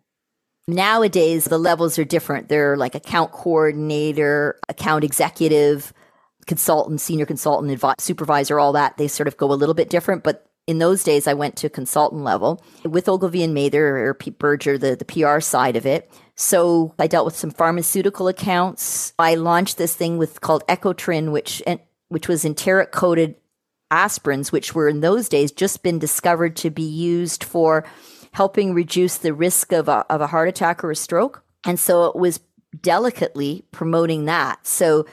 Nowadays, 0.68 1.44
the 1.44 1.58
levels 1.58 1.98
are 1.98 2.04
different. 2.04 2.48
They're 2.48 2.76
like 2.76 2.94
account 2.94 3.32
coordinator, 3.32 4.58
account 4.68 5.04
executive, 5.04 5.92
consultant, 6.46 7.00
senior 7.00 7.26
consultant, 7.26 7.80
supervisor, 8.00 8.58
all 8.58 8.72
that. 8.72 8.96
They 8.96 9.08
sort 9.08 9.28
of 9.28 9.36
go 9.36 9.52
a 9.52 9.54
little 9.54 9.74
bit 9.74 9.90
different. 9.90 10.24
But 10.24 10.46
in 10.66 10.78
those 10.78 11.04
days, 11.04 11.28
I 11.28 11.34
went 11.34 11.54
to 11.56 11.68
consultant 11.68 12.24
level 12.24 12.62
with 12.84 13.08
Ogilvy 13.08 13.44
and 13.44 13.54
Mather 13.54 14.08
or 14.08 14.14
Berger, 14.14 14.76
the, 14.76 14.96
the 14.96 15.04
PR 15.04 15.38
side 15.38 15.76
of 15.76 15.86
it. 15.86 16.10
So 16.34 16.94
I 16.98 17.06
dealt 17.06 17.24
with 17.26 17.36
some 17.36 17.50
pharmaceutical 17.50 18.26
accounts. 18.26 19.12
I 19.18 19.36
launched 19.36 19.78
this 19.78 19.94
thing 19.94 20.18
with 20.18 20.40
called 20.40 20.66
Ecotrin, 20.66 21.30
which 21.30 21.62
which 22.08 22.28
was 22.28 22.44
enteric 22.44 22.92
coated 22.92 23.36
aspirins, 23.92 24.50
which 24.50 24.74
were 24.74 24.88
in 24.88 25.00
those 25.00 25.28
days 25.28 25.52
just 25.52 25.82
been 25.84 25.98
discovered 25.98 26.56
to 26.56 26.70
be 26.70 26.82
used 26.82 27.44
for 27.44 27.84
helping 28.36 28.74
reduce 28.74 29.16
the 29.16 29.32
risk 29.32 29.72
of 29.72 29.88
a, 29.88 30.04
of 30.10 30.20
a 30.20 30.26
heart 30.26 30.46
attack 30.46 30.84
or 30.84 30.90
a 30.90 30.96
stroke. 30.96 31.42
And 31.64 31.80
so 31.80 32.04
it 32.04 32.16
was 32.16 32.38
delicately 32.82 33.64
promoting 33.72 34.26
that. 34.26 34.66
So 34.66 35.06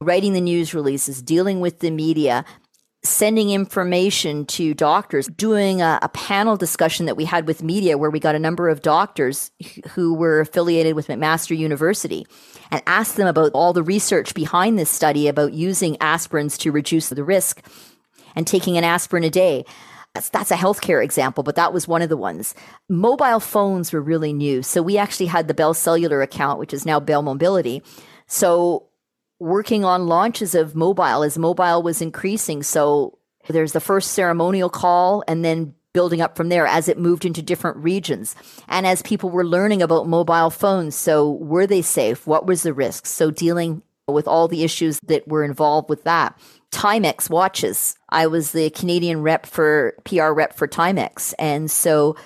writing 0.00 0.32
the 0.32 0.40
news 0.40 0.72
releases, 0.72 1.20
dealing 1.20 1.60
with 1.60 1.80
the 1.80 1.90
media, 1.90 2.42
sending 3.04 3.50
information 3.50 4.46
to 4.46 4.72
doctors, 4.72 5.26
doing 5.26 5.82
a, 5.82 5.98
a, 6.00 6.08
panel 6.08 6.56
discussion 6.56 7.04
that 7.04 7.18
we 7.18 7.26
had 7.26 7.46
with 7.46 7.62
media 7.62 7.98
where 7.98 8.08
we 8.08 8.18
got 8.18 8.34
a 8.34 8.38
number 8.38 8.70
of 8.70 8.80
doctors 8.80 9.50
who 9.90 10.14
were 10.14 10.40
affiliated 10.40 10.94
with 10.94 11.08
McMaster 11.08 11.54
University 11.54 12.26
and 12.70 12.82
asked 12.86 13.18
them 13.18 13.26
about 13.26 13.52
all 13.52 13.74
the 13.74 13.82
research 13.82 14.32
behind 14.32 14.78
this 14.78 14.90
study 14.90 15.28
about 15.28 15.52
using 15.52 15.96
aspirins 15.96 16.56
to 16.56 16.72
reduce 16.72 17.10
the 17.10 17.24
risk 17.24 17.62
and 18.34 18.46
taking 18.46 18.78
an 18.78 18.84
aspirin 18.84 19.24
a 19.24 19.30
day. 19.30 19.66
That's, 20.14 20.28
that's 20.28 20.50
a 20.50 20.56
healthcare 20.56 21.02
example, 21.02 21.44
but 21.44 21.54
that 21.54 21.72
was 21.72 21.86
one 21.86 22.02
of 22.02 22.08
the 22.08 22.16
ones. 22.16 22.54
Mobile 22.88 23.38
phones 23.38 23.92
were 23.92 24.00
really 24.00 24.32
new. 24.32 24.62
So 24.62 24.82
we 24.82 24.98
actually 24.98 25.26
had 25.26 25.46
the 25.46 25.54
Bell 25.54 25.72
Cellular 25.72 26.20
account, 26.20 26.58
which 26.58 26.74
is 26.74 26.84
now 26.84 26.98
Bell 26.98 27.22
Mobility. 27.22 27.82
So 28.26 28.88
working 29.38 29.84
on 29.84 30.06
launches 30.06 30.54
of 30.54 30.74
mobile 30.74 31.22
as 31.22 31.38
mobile 31.38 31.82
was 31.82 32.02
increasing. 32.02 32.62
So 32.62 33.18
there's 33.48 33.72
the 33.72 33.80
first 33.80 34.12
ceremonial 34.12 34.68
call 34.68 35.22
and 35.28 35.44
then 35.44 35.74
building 35.92 36.20
up 36.20 36.36
from 36.36 36.48
there 36.48 36.66
as 36.66 36.88
it 36.88 36.98
moved 36.98 37.24
into 37.24 37.42
different 37.42 37.76
regions. 37.78 38.36
And 38.68 38.86
as 38.86 39.02
people 39.02 39.30
were 39.30 39.46
learning 39.46 39.82
about 39.82 40.08
mobile 40.08 40.50
phones, 40.50 40.94
so 40.94 41.32
were 41.32 41.66
they 41.66 41.82
safe? 41.82 42.26
What 42.26 42.46
was 42.46 42.62
the 42.62 42.74
risk? 42.74 43.06
So 43.06 43.30
dealing 43.30 43.82
with 44.06 44.28
all 44.28 44.48
the 44.48 44.64
issues 44.64 45.00
that 45.04 45.26
were 45.26 45.44
involved 45.44 45.88
with 45.88 46.04
that. 46.04 46.38
Timex 46.72 47.28
watches. 47.28 47.96
I 48.08 48.26
was 48.26 48.52
the 48.52 48.70
Canadian 48.70 49.22
rep 49.22 49.46
for 49.46 49.94
PR 50.04 50.30
rep 50.30 50.54
for 50.54 50.68
Timex. 50.68 51.34
And 51.38 51.70
so 51.70 52.16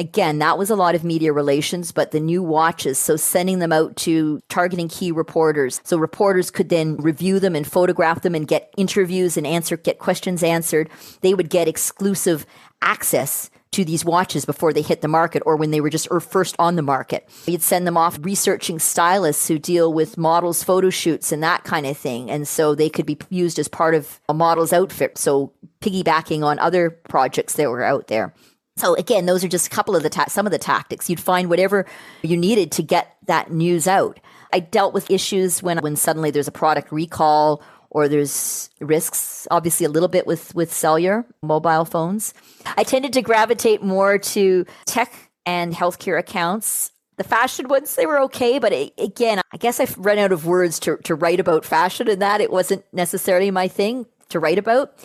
again, 0.00 0.38
that 0.38 0.56
was 0.56 0.70
a 0.70 0.76
lot 0.76 0.94
of 0.94 1.04
media 1.04 1.32
relations, 1.32 1.92
but 1.92 2.10
the 2.10 2.20
new 2.20 2.42
watches, 2.42 2.98
so 2.98 3.16
sending 3.16 3.58
them 3.58 3.70
out 3.70 3.94
to 3.96 4.40
targeting 4.48 4.88
key 4.88 5.12
reporters. 5.12 5.82
So 5.84 5.98
reporters 5.98 6.50
could 6.50 6.70
then 6.70 6.96
review 6.96 7.38
them 7.38 7.54
and 7.54 7.66
photograph 7.66 8.22
them 8.22 8.34
and 8.34 8.48
get 8.48 8.72
interviews 8.78 9.36
and 9.36 9.46
answer, 9.46 9.76
get 9.76 9.98
questions 9.98 10.42
answered. 10.42 10.88
They 11.20 11.34
would 11.34 11.50
get 11.50 11.68
exclusive 11.68 12.46
access 12.80 13.50
to 13.72 13.84
these 13.84 14.04
watches 14.04 14.44
before 14.44 14.72
they 14.72 14.82
hit 14.82 15.00
the 15.00 15.08
market 15.08 15.42
or 15.46 15.56
when 15.56 15.70
they 15.70 15.80
were 15.80 15.90
just 15.90 16.08
or 16.10 16.20
first 16.20 16.56
on 16.58 16.76
the 16.76 16.82
market. 16.82 17.28
You'd 17.46 17.62
send 17.62 17.86
them 17.86 17.96
off 17.96 18.18
researching 18.20 18.78
stylists 18.78 19.46
who 19.46 19.58
deal 19.58 19.92
with 19.92 20.18
models 20.18 20.62
photo 20.62 20.90
shoots 20.90 21.30
and 21.30 21.42
that 21.42 21.64
kind 21.64 21.86
of 21.86 21.96
thing. 21.96 22.30
And 22.30 22.48
so 22.48 22.74
they 22.74 22.88
could 22.88 23.06
be 23.06 23.18
used 23.28 23.58
as 23.58 23.68
part 23.68 23.94
of 23.94 24.20
a 24.28 24.34
model's 24.34 24.72
outfit. 24.72 25.18
So 25.18 25.52
piggybacking 25.80 26.44
on 26.44 26.58
other 26.58 26.90
projects 26.90 27.54
that 27.54 27.70
were 27.70 27.84
out 27.84 28.08
there. 28.08 28.34
So 28.76 28.94
again, 28.94 29.26
those 29.26 29.44
are 29.44 29.48
just 29.48 29.66
a 29.66 29.70
couple 29.70 29.94
of 29.94 30.02
the 30.02 30.10
ta- 30.10 30.28
some 30.28 30.46
of 30.46 30.52
the 30.52 30.58
tactics. 30.58 31.10
You'd 31.10 31.20
find 31.20 31.50
whatever 31.50 31.86
you 32.22 32.36
needed 32.36 32.72
to 32.72 32.82
get 32.82 33.14
that 33.26 33.52
news 33.52 33.86
out. 33.86 34.18
I 34.52 34.60
dealt 34.60 34.94
with 34.94 35.10
issues 35.10 35.62
when 35.62 35.78
when 35.78 35.96
suddenly 35.96 36.30
there's 36.30 36.48
a 36.48 36.52
product 36.52 36.90
recall 36.90 37.62
or 37.90 38.08
there's 38.08 38.70
risks 38.80 39.46
obviously 39.50 39.84
a 39.84 39.88
little 39.88 40.08
bit 40.08 40.26
with 40.26 40.54
with 40.54 40.72
cellular 40.72 41.26
mobile 41.42 41.84
phones. 41.84 42.32
I 42.76 42.84
tended 42.84 43.12
to 43.14 43.22
gravitate 43.22 43.82
more 43.82 44.18
to 44.18 44.64
tech 44.86 45.12
and 45.44 45.74
healthcare 45.74 46.18
accounts. 46.18 46.92
The 47.16 47.24
fashion 47.24 47.68
ones, 47.68 47.96
they 47.96 48.06
were 48.06 48.20
okay, 48.22 48.58
but 48.58 48.72
it, 48.72 48.94
again, 48.96 49.42
I 49.52 49.58
guess 49.58 49.78
I've 49.78 49.96
run 49.98 50.16
out 50.16 50.32
of 50.32 50.46
words 50.46 50.78
to, 50.80 50.96
to 51.04 51.14
write 51.14 51.38
about 51.38 51.66
fashion 51.66 52.08
and 52.08 52.22
that 52.22 52.40
it 52.40 52.50
wasn't 52.50 52.82
necessarily 52.94 53.50
my 53.50 53.68
thing 53.68 54.06
to 54.30 54.40
write 54.40 54.58
about 54.58 54.96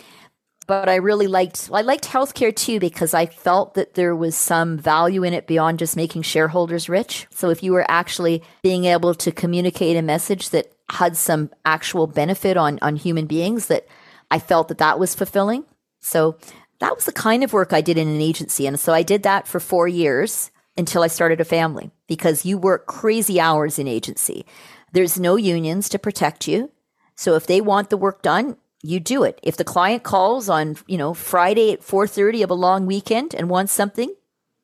but 0.66 0.88
I 0.88 0.96
really 0.96 1.26
liked 1.26 1.70
I 1.72 1.82
liked 1.82 2.04
healthcare 2.06 2.54
too 2.54 2.80
because 2.80 3.14
I 3.14 3.26
felt 3.26 3.74
that 3.74 3.94
there 3.94 4.14
was 4.14 4.36
some 4.36 4.76
value 4.78 5.22
in 5.22 5.32
it 5.32 5.46
beyond 5.46 5.78
just 5.78 5.96
making 5.96 6.22
shareholders 6.22 6.88
rich. 6.88 7.26
So 7.30 7.50
if 7.50 7.62
you 7.62 7.72
were 7.72 7.88
actually 7.88 8.42
being 8.62 8.84
able 8.84 9.14
to 9.14 9.32
communicate 9.32 9.96
a 9.96 10.02
message 10.02 10.50
that 10.50 10.72
had 10.90 11.16
some 11.16 11.50
actual 11.64 12.06
benefit 12.06 12.56
on 12.56 12.78
on 12.82 12.96
human 12.96 13.26
beings 13.26 13.66
that 13.66 13.86
I 14.30 14.38
felt 14.38 14.68
that 14.68 14.78
that 14.78 14.98
was 14.98 15.14
fulfilling. 15.14 15.64
So 16.00 16.36
that 16.78 16.94
was 16.94 17.04
the 17.04 17.12
kind 17.12 17.42
of 17.42 17.52
work 17.52 17.72
I 17.72 17.80
did 17.80 17.98
in 17.98 18.08
an 18.08 18.20
agency 18.20 18.66
and 18.66 18.78
so 18.78 18.92
I 18.92 19.02
did 19.02 19.22
that 19.22 19.48
for 19.48 19.60
4 19.60 19.88
years 19.88 20.50
until 20.76 21.02
I 21.02 21.08
started 21.08 21.40
a 21.40 21.44
family 21.44 21.90
because 22.06 22.44
you 22.44 22.58
work 22.58 22.86
crazy 22.86 23.40
hours 23.40 23.78
in 23.78 23.88
agency. 23.88 24.44
There's 24.92 25.18
no 25.18 25.36
unions 25.36 25.88
to 25.88 25.98
protect 25.98 26.46
you. 26.46 26.70
So 27.16 27.34
if 27.34 27.46
they 27.46 27.60
want 27.60 27.90
the 27.90 27.96
work 27.96 28.22
done, 28.22 28.56
you 28.82 29.00
do 29.00 29.24
it. 29.24 29.40
If 29.42 29.56
the 29.56 29.64
client 29.64 30.02
calls 30.02 30.48
on, 30.48 30.76
you 30.86 30.98
know, 30.98 31.14
Friday 31.14 31.72
at 31.72 31.82
4:30 31.82 32.42
of 32.44 32.50
a 32.50 32.54
long 32.54 32.86
weekend 32.86 33.34
and 33.34 33.48
wants 33.50 33.72
something, 33.72 34.14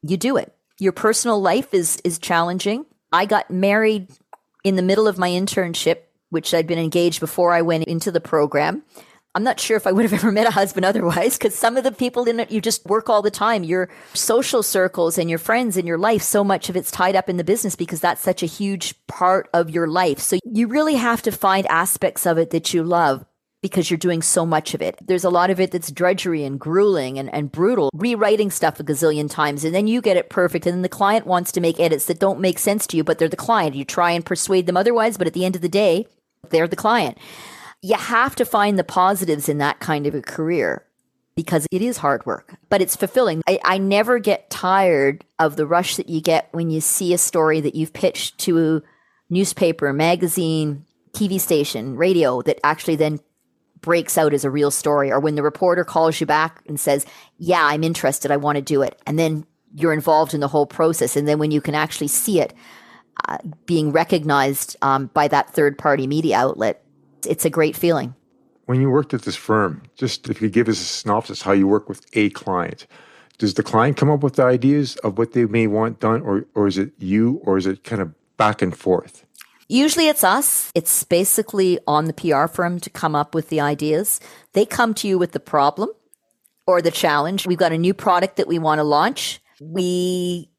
you 0.02 0.16
do 0.16 0.36
it. 0.36 0.54
Your 0.78 0.92
personal 0.92 1.40
life 1.40 1.74
is 1.74 1.98
is 2.04 2.18
challenging. 2.18 2.86
I 3.10 3.26
got 3.26 3.50
married 3.50 4.08
in 4.62 4.76
the 4.76 4.82
middle 4.82 5.08
of 5.08 5.18
my 5.18 5.30
internship, 5.30 5.98
which 6.32 6.52
I'd 6.54 6.66
been 6.66 6.78
engaged 6.78 7.20
before 7.20 7.52
I 7.52 7.62
went 7.62 7.84
into 7.84 8.10
the 8.10 8.20
program. 8.20 8.82
I'm 9.34 9.44
not 9.44 9.60
sure 9.60 9.76
if 9.76 9.86
I 9.86 9.92
would 9.92 10.04
have 10.04 10.12
ever 10.24 10.32
met 10.32 10.46
a 10.46 10.50
husband 10.50 10.84
otherwise 10.84 11.38
because 11.38 11.54
some 11.54 11.76
of 11.76 11.84
the 11.84 11.92
people 11.92 12.24
in 12.24 12.40
it, 12.40 12.50
you 12.50 12.60
just 12.60 12.84
work 12.86 13.08
all 13.08 13.22
the 13.22 13.30
time. 13.30 13.64
Your 13.64 13.88
social 14.14 14.62
circles 14.62 15.18
and 15.18 15.30
your 15.30 15.38
friends 15.38 15.76
and 15.76 15.86
your 15.86 15.98
life, 15.98 16.22
so 16.22 16.42
much 16.42 16.68
of 16.68 16.76
it's 16.76 16.90
tied 16.90 17.16
up 17.16 17.28
in 17.28 17.36
the 17.36 17.44
business 17.44 17.76
because 17.76 18.00
that's 18.00 18.22
such 18.22 18.42
a 18.42 18.46
huge 18.46 18.94
part 19.06 19.48
of 19.54 19.70
your 19.70 19.86
life. 19.86 20.18
So 20.18 20.38
you 20.44 20.68
really 20.68 20.94
have 20.94 21.22
to 21.22 21.32
find 21.32 21.66
aspects 21.66 22.26
of 22.26 22.38
it 22.38 22.50
that 22.50 22.74
you 22.74 22.82
love 22.82 23.24
because 23.62 23.90
you're 23.90 23.98
doing 23.98 24.20
so 24.20 24.44
much 24.44 24.74
of 24.74 24.82
it. 24.82 24.98
There's 25.00 25.24
a 25.24 25.30
lot 25.30 25.48
of 25.48 25.60
it 25.60 25.70
that's 25.70 25.92
drudgery 25.92 26.44
and 26.44 26.58
grueling 26.58 27.18
and, 27.18 27.32
and 27.32 27.50
brutal, 27.50 27.90
rewriting 27.94 28.50
stuff 28.50 28.80
a 28.80 28.84
gazillion 28.84 29.30
times, 29.30 29.64
and 29.64 29.72
then 29.72 29.86
you 29.86 30.02
get 30.02 30.16
it 30.16 30.28
perfect. 30.28 30.66
And 30.66 30.74
then 30.74 30.82
the 30.82 30.88
client 30.88 31.26
wants 31.26 31.52
to 31.52 31.60
make 31.60 31.78
edits 31.78 32.06
that 32.06 32.18
don't 32.18 32.40
make 32.40 32.58
sense 32.58 32.88
to 32.88 32.96
you, 32.96 33.04
but 33.04 33.18
they're 33.18 33.28
the 33.28 33.36
client. 33.36 33.76
You 33.76 33.84
try 33.84 34.10
and 34.10 34.26
persuade 34.26 34.66
them 34.66 34.76
otherwise, 34.76 35.16
but 35.16 35.28
at 35.28 35.32
the 35.32 35.44
end 35.44 35.54
of 35.54 35.62
the 35.62 35.68
day, 35.68 36.06
they're 36.52 36.68
the 36.68 36.76
client 36.76 37.18
you 37.82 37.96
have 37.96 38.36
to 38.36 38.44
find 38.44 38.78
the 38.78 38.84
positives 38.84 39.48
in 39.48 39.58
that 39.58 39.80
kind 39.80 40.06
of 40.06 40.14
a 40.14 40.22
career 40.22 40.86
because 41.34 41.66
it 41.70 41.82
is 41.82 41.96
hard 41.96 42.24
work, 42.24 42.54
but 42.68 42.80
it's 42.80 42.94
fulfilling. 42.94 43.42
I, 43.48 43.58
I, 43.64 43.78
never 43.78 44.18
get 44.18 44.50
tired 44.50 45.24
of 45.38 45.56
the 45.56 45.66
rush 45.66 45.96
that 45.96 46.08
you 46.08 46.20
get 46.20 46.48
when 46.52 46.70
you 46.70 46.80
see 46.80 47.12
a 47.12 47.18
story 47.18 47.60
that 47.60 47.74
you've 47.74 47.92
pitched 47.92 48.38
to 48.40 48.58
a 48.58 48.82
newspaper, 49.30 49.92
magazine, 49.92 50.84
TV 51.12 51.40
station, 51.40 51.96
radio 51.96 52.42
that 52.42 52.60
actually 52.62 52.96
then 52.96 53.18
breaks 53.80 54.16
out 54.16 54.34
as 54.34 54.44
a 54.44 54.50
real 54.50 54.70
story, 54.70 55.10
or 55.10 55.18
when 55.18 55.34
the 55.34 55.42
reporter 55.42 55.84
calls 55.84 56.20
you 56.20 56.26
back 56.26 56.62
and 56.68 56.78
says, 56.78 57.04
Yeah, 57.38 57.64
I'm 57.64 57.82
interested, 57.82 58.30
I 58.30 58.36
want 58.36 58.56
to 58.56 58.62
do 58.62 58.82
it. 58.82 59.00
And 59.06 59.18
then 59.18 59.46
you're 59.74 59.94
involved 59.94 60.34
in 60.34 60.40
the 60.40 60.48
whole 60.48 60.66
process. 60.66 61.16
And 61.16 61.26
then 61.26 61.38
when 61.38 61.50
you 61.50 61.62
can 61.62 61.74
actually 61.74 62.08
see 62.08 62.40
it 62.40 62.52
uh, 63.28 63.38
being 63.66 63.92
recognized 63.92 64.76
um, 64.82 65.06
by 65.14 65.28
that 65.28 65.50
third 65.50 65.78
party 65.78 66.06
media 66.06 66.36
outlet, 66.36 66.84
it's 67.26 67.44
a 67.44 67.50
great 67.50 67.76
feeling. 67.76 68.14
When 68.66 68.80
you 68.80 68.90
worked 68.90 69.12
at 69.12 69.22
this 69.22 69.36
firm, 69.36 69.82
just 69.96 70.28
if 70.28 70.40
you 70.40 70.48
give 70.48 70.68
us 70.68 70.80
a 70.80 70.84
synopsis 70.84 71.42
how 71.42 71.52
you 71.52 71.66
work 71.66 71.88
with 71.88 72.06
a 72.14 72.30
client, 72.30 72.86
does 73.38 73.54
the 73.54 73.62
client 73.62 73.96
come 73.96 74.10
up 74.10 74.22
with 74.22 74.36
the 74.36 74.44
ideas 74.44 74.96
of 74.98 75.18
what 75.18 75.32
they 75.32 75.46
may 75.46 75.66
want 75.66 76.00
done, 76.00 76.22
or, 76.22 76.46
or 76.54 76.66
is 76.66 76.78
it 76.78 76.92
you, 76.98 77.40
or 77.44 77.58
is 77.58 77.66
it 77.66 77.84
kind 77.84 78.00
of 78.00 78.14
back 78.36 78.62
and 78.62 78.76
forth? 78.76 79.24
Usually 79.68 80.08
it's 80.08 80.22
us. 80.22 80.70
It's 80.74 81.02
basically 81.04 81.78
on 81.86 82.04
the 82.04 82.12
PR 82.12 82.46
firm 82.46 82.78
to 82.80 82.90
come 82.90 83.14
up 83.14 83.34
with 83.34 83.48
the 83.48 83.60
ideas. 83.60 84.20
They 84.52 84.66
come 84.66 84.94
to 84.94 85.08
you 85.08 85.18
with 85.18 85.32
the 85.32 85.40
problem 85.40 85.88
or 86.66 86.82
the 86.82 86.90
challenge. 86.90 87.46
We've 87.46 87.58
got 87.58 87.72
a 87.72 87.78
new 87.78 87.94
product 87.94 88.36
that 88.36 88.46
we 88.46 88.58
want 88.58 88.78
to 88.80 88.84
launch. 88.84 89.40
We 89.60 90.51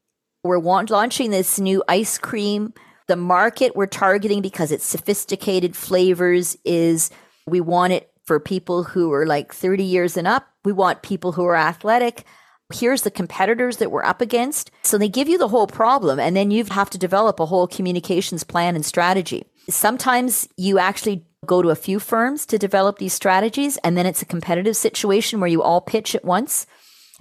we're 0.43 0.59
launching 0.59 1.31
this 1.31 1.59
new 1.59 1.83
ice 1.87 2.17
cream 2.17 2.73
the 3.07 3.15
market 3.15 3.75
we're 3.75 3.85
targeting 3.85 4.41
because 4.41 4.71
it's 4.71 4.85
sophisticated 4.85 5.75
flavors 5.75 6.57
is 6.63 7.09
we 7.45 7.61
want 7.61 7.93
it 7.93 8.11
for 8.23 8.39
people 8.39 8.83
who 8.83 9.11
are 9.11 9.25
like 9.25 9.53
30 9.53 9.83
years 9.83 10.15
and 10.15 10.27
up. 10.27 10.47
We 10.63 10.71
want 10.71 11.01
people 11.01 11.33
who 11.33 11.45
are 11.45 11.55
athletic. 11.55 12.23
Here's 12.73 13.01
the 13.01 13.11
competitors 13.11 13.77
that 13.77 13.91
we're 13.91 14.05
up 14.05 14.21
against. 14.21 14.71
So 14.83 14.97
they 14.97 15.09
give 15.09 15.27
you 15.27 15.37
the 15.37 15.49
whole 15.49 15.67
problem 15.67 16.19
and 16.19 16.35
then 16.35 16.49
you 16.49 16.63
have 16.63 16.89
to 16.91 16.97
develop 16.97 17.39
a 17.39 17.45
whole 17.45 17.67
communications 17.67 18.43
plan 18.43 18.75
and 18.75 18.85
strategy. 18.85 19.45
Sometimes 19.69 20.47
you 20.55 20.79
actually 20.79 21.25
go 21.45 21.61
to 21.61 21.69
a 21.69 21.75
few 21.75 21.99
firms 21.99 22.45
to 22.45 22.57
develop 22.57 22.99
these 22.99 23.13
strategies 23.13 23.75
and 23.77 23.97
then 23.97 24.05
it's 24.05 24.21
a 24.21 24.25
competitive 24.25 24.77
situation 24.77 25.41
where 25.41 25.49
you 25.49 25.61
all 25.61 25.81
pitch 25.81 26.15
at 26.15 26.23
once 26.23 26.65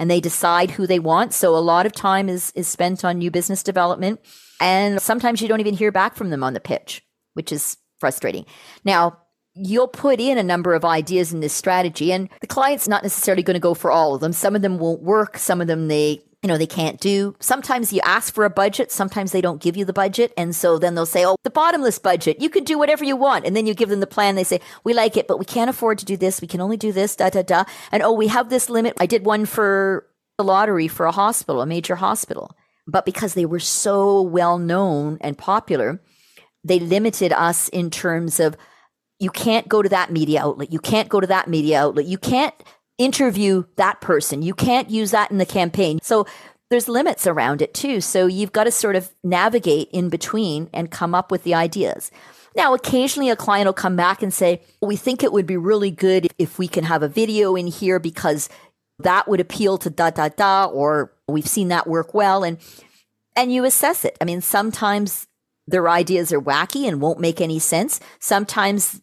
and 0.03 0.11
they 0.11 0.21
decide 0.21 0.73
who 0.73 0.85
they 0.85 0.99
want. 0.99 1.33
So 1.33 1.57
a 1.57 1.63
lot 1.63 1.87
of 1.87 1.93
time 1.93 2.29
is 2.29 2.53
is 2.57 2.67
spent 2.67 3.05
on 3.05 3.19
new 3.19 3.31
business 3.31 3.63
development 3.63 4.19
and 4.61 5.01
sometimes 5.01 5.41
you 5.41 5.47
don't 5.47 5.61
even 5.61 5.75
hear 5.75 5.93
back 5.93 6.17
from 6.17 6.31
them 6.31 6.43
on 6.43 6.55
the 6.55 6.61
pitch, 6.61 7.05
which 7.35 7.53
is 7.53 7.77
frustrating. 8.01 8.45
Now, 8.85 9.19
you'll 9.55 9.87
put 9.87 10.19
in 10.19 10.39
a 10.39 10.43
number 10.43 10.75
of 10.75 10.85
ideas 10.85 11.33
in 11.33 11.39
this 11.39 11.53
strategy 11.53 12.13
and 12.13 12.29
the 12.41 12.49
client's 12.49 12.89
not 12.89 13.05
necessarily 13.05 13.45
going 13.45 13.55
to 13.55 13.61
go 13.61 13.75
for 13.75 13.93
all 13.93 14.17
of 14.17 14.21
them. 14.21 14.33
Some 14.33 14.57
of 14.57 14.63
them 14.63 14.81
won't 14.81 15.05
work. 15.05 15.39
Some 15.39 15.61
of 15.61 15.69
them 15.69 15.87
they, 15.87 16.25
you 16.43 16.49
know, 16.49 16.59
they 16.59 16.67
can't 16.67 17.01
do. 17.01 17.37
Sometimes 17.39 17.93
you 17.93 18.01
ask 18.05 18.35
for 18.35 18.45
a 18.45 18.51
budget. 18.51 18.91
Sometimes 18.91 19.31
they 19.31 19.41
don't 19.41 19.63
give 19.63 19.77
you 19.77 19.85
the 19.85 19.93
budget. 19.93 20.33
And 20.37 20.55
so 20.57 20.77
then 20.77 20.97
they'll 20.97 21.07
say, 21.07 21.25
Oh, 21.25 21.37
the 21.45 21.51
bottomless 21.51 22.01
budget, 22.01 22.41
you 22.41 22.51
can 22.51 22.65
do 22.65 22.79
whatever 22.79 23.05
you 23.05 23.17
want. 23.17 23.47
And 23.47 23.55
then 23.55 23.67
you 23.67 23.75
give 23.75 23.89
them 23.89 24.01
the 24.01 24.09
plan. 24.09 24.35
They 24.35 24.45
say, 24.45 24.61
we 24.83 24.93
like 24.93 25.17
it, 25.17 25.29
but 25.29 25.39
we 25.39 25.45
can't 25.45 25.71
afford 25.71 25.99
to 25.99 26.05
do 26.05 26.17
this. 26.17 26.41
We 26.41 26.49
can 26.49 26.61
only 26.61 26.77
do 26.77 26.91
this, 26.91 27.15
da, 27.15 27.31
da, 27.31 27.43
da. 27.43 27.65
And 27.93 28.03
oh, 28.03 28.13
we 28.13 28.27
have 28.27 28.51
this 28.51 28.69
limit. 28.69 28.95
I 28.99 29.07
did 29.07 29.25
one 29.25 29.47
for 29.47 30.07
the 30.37 30.45
lottery 30.45 30.89
for 30.89 31.07
a 31.07 31.13
hospital, 31.13 31.63
a 31.63 31.67
major 31.67 31.95
hospital. 31.95 32.57
But 32.89 33.07
because 33.07 33.35
they 33.35 33.47
were 33.47 33.61
so 33.61 34.21
well 34.21 34.59
known 34.59 35.19
and 35.21 35.39
popular, 35.39 36.03
they 36.65 36.81
limited 36.81 37.33
us 37.33 37.69
in 37.69 37.91
terms 37.91 38.41
of 38.41 38.57
you 39.21 39.31
can't 39.31 39.69
go 39.69 39.81
to 39.83 39.89
that 39.91 40.11
media 40.11 40.43
outlet, 40.43 40.73
you 40.73 40.81
can't 40.81 41.09
go 41.09 41.21
to 41.21 41.27
that 41.29 41.47
media 41.47 41.81
outlet, 41.81 42.07
you 42.07 42.19
can't 42.19 42.55
interview 43.05 43.65
that 43.77 44.01
person, 44.01 44.43
you 44.43 44.55
can't 44.55 44.91
use 44.91 45.11
that 45.11 45.31
in 45.31 45.39
the 45.39 45.47
campaign. 45.47 45.99
So 46.03 46.27
there's 46.71 46.89
limits 46.89 47.27
around 47.27 47.61
it 47.61 47.75
too. 47.75 48.01
So 48.01 48.27
you've 48.27 48.53
got 48.53 48.65
to 48.65 48.71
sort 48.71 48.97
of 48.97 49.11
navigate 49.23 49.89
in 49.93 50.09
between 50.09 50.71
and 50.73 50.91
come 50.91 51.15
up 51.15 51.31
with 51.31 51.45
the 51.45 51.55
ideas. 51.55 52.11
Now, 52.55 52.75
occasionally 52.75 53.31
a 53.31 53.37
client 53.37 53.67
will 53.67 53.73
come 53.73 53.97
back 53.97 54.23
and 54.23 54.33
say, 54.33 54.63
We 54.81 54.97
think 54.97 55.23
it 55.23 55.33
would 55.33 55.47
be 55.47 55.57
really 55.57 55.91
good 55.91 56.29
if 56.39 56.59
we 56.59 56.69
can 56.69 56.85
have 56.85 57.03
a 57.03 57.09
video 57.09 57.57
in 57.57 57.67
here 57.67 57.99
because 57.99 58.49
that 58.99 59.29
would 59.29 59.41
appeal 59.41 59.79
to 59.79 59.91
da 59.91 60.11
da 60.11 60.29
da, 60.29 60.67
or 60.67 61.13
we've 61.29 61.47
seen 61.47 61.69
that 61.69 61.87
work 61.87 62.15
well. 62.15 62.45
And 62.45 62.59
and 63.35 63.53
you 63.53 63.65
assess 63.65 64.05
it. 64.05 64.17
I 64.21 64.25
mean, 64.25 64.41
sometimes 64.41 65.27
their 65.67 65.89
ideas 65.89 66.33
are 66.33 66.41
wacky 66.41 66.87
and 66.87 67.01
won't 67.01 67.21
make 67.21 67.41
any 67.41 67.59
sense. 67.59 68.01
Sometimes 68.19 69.01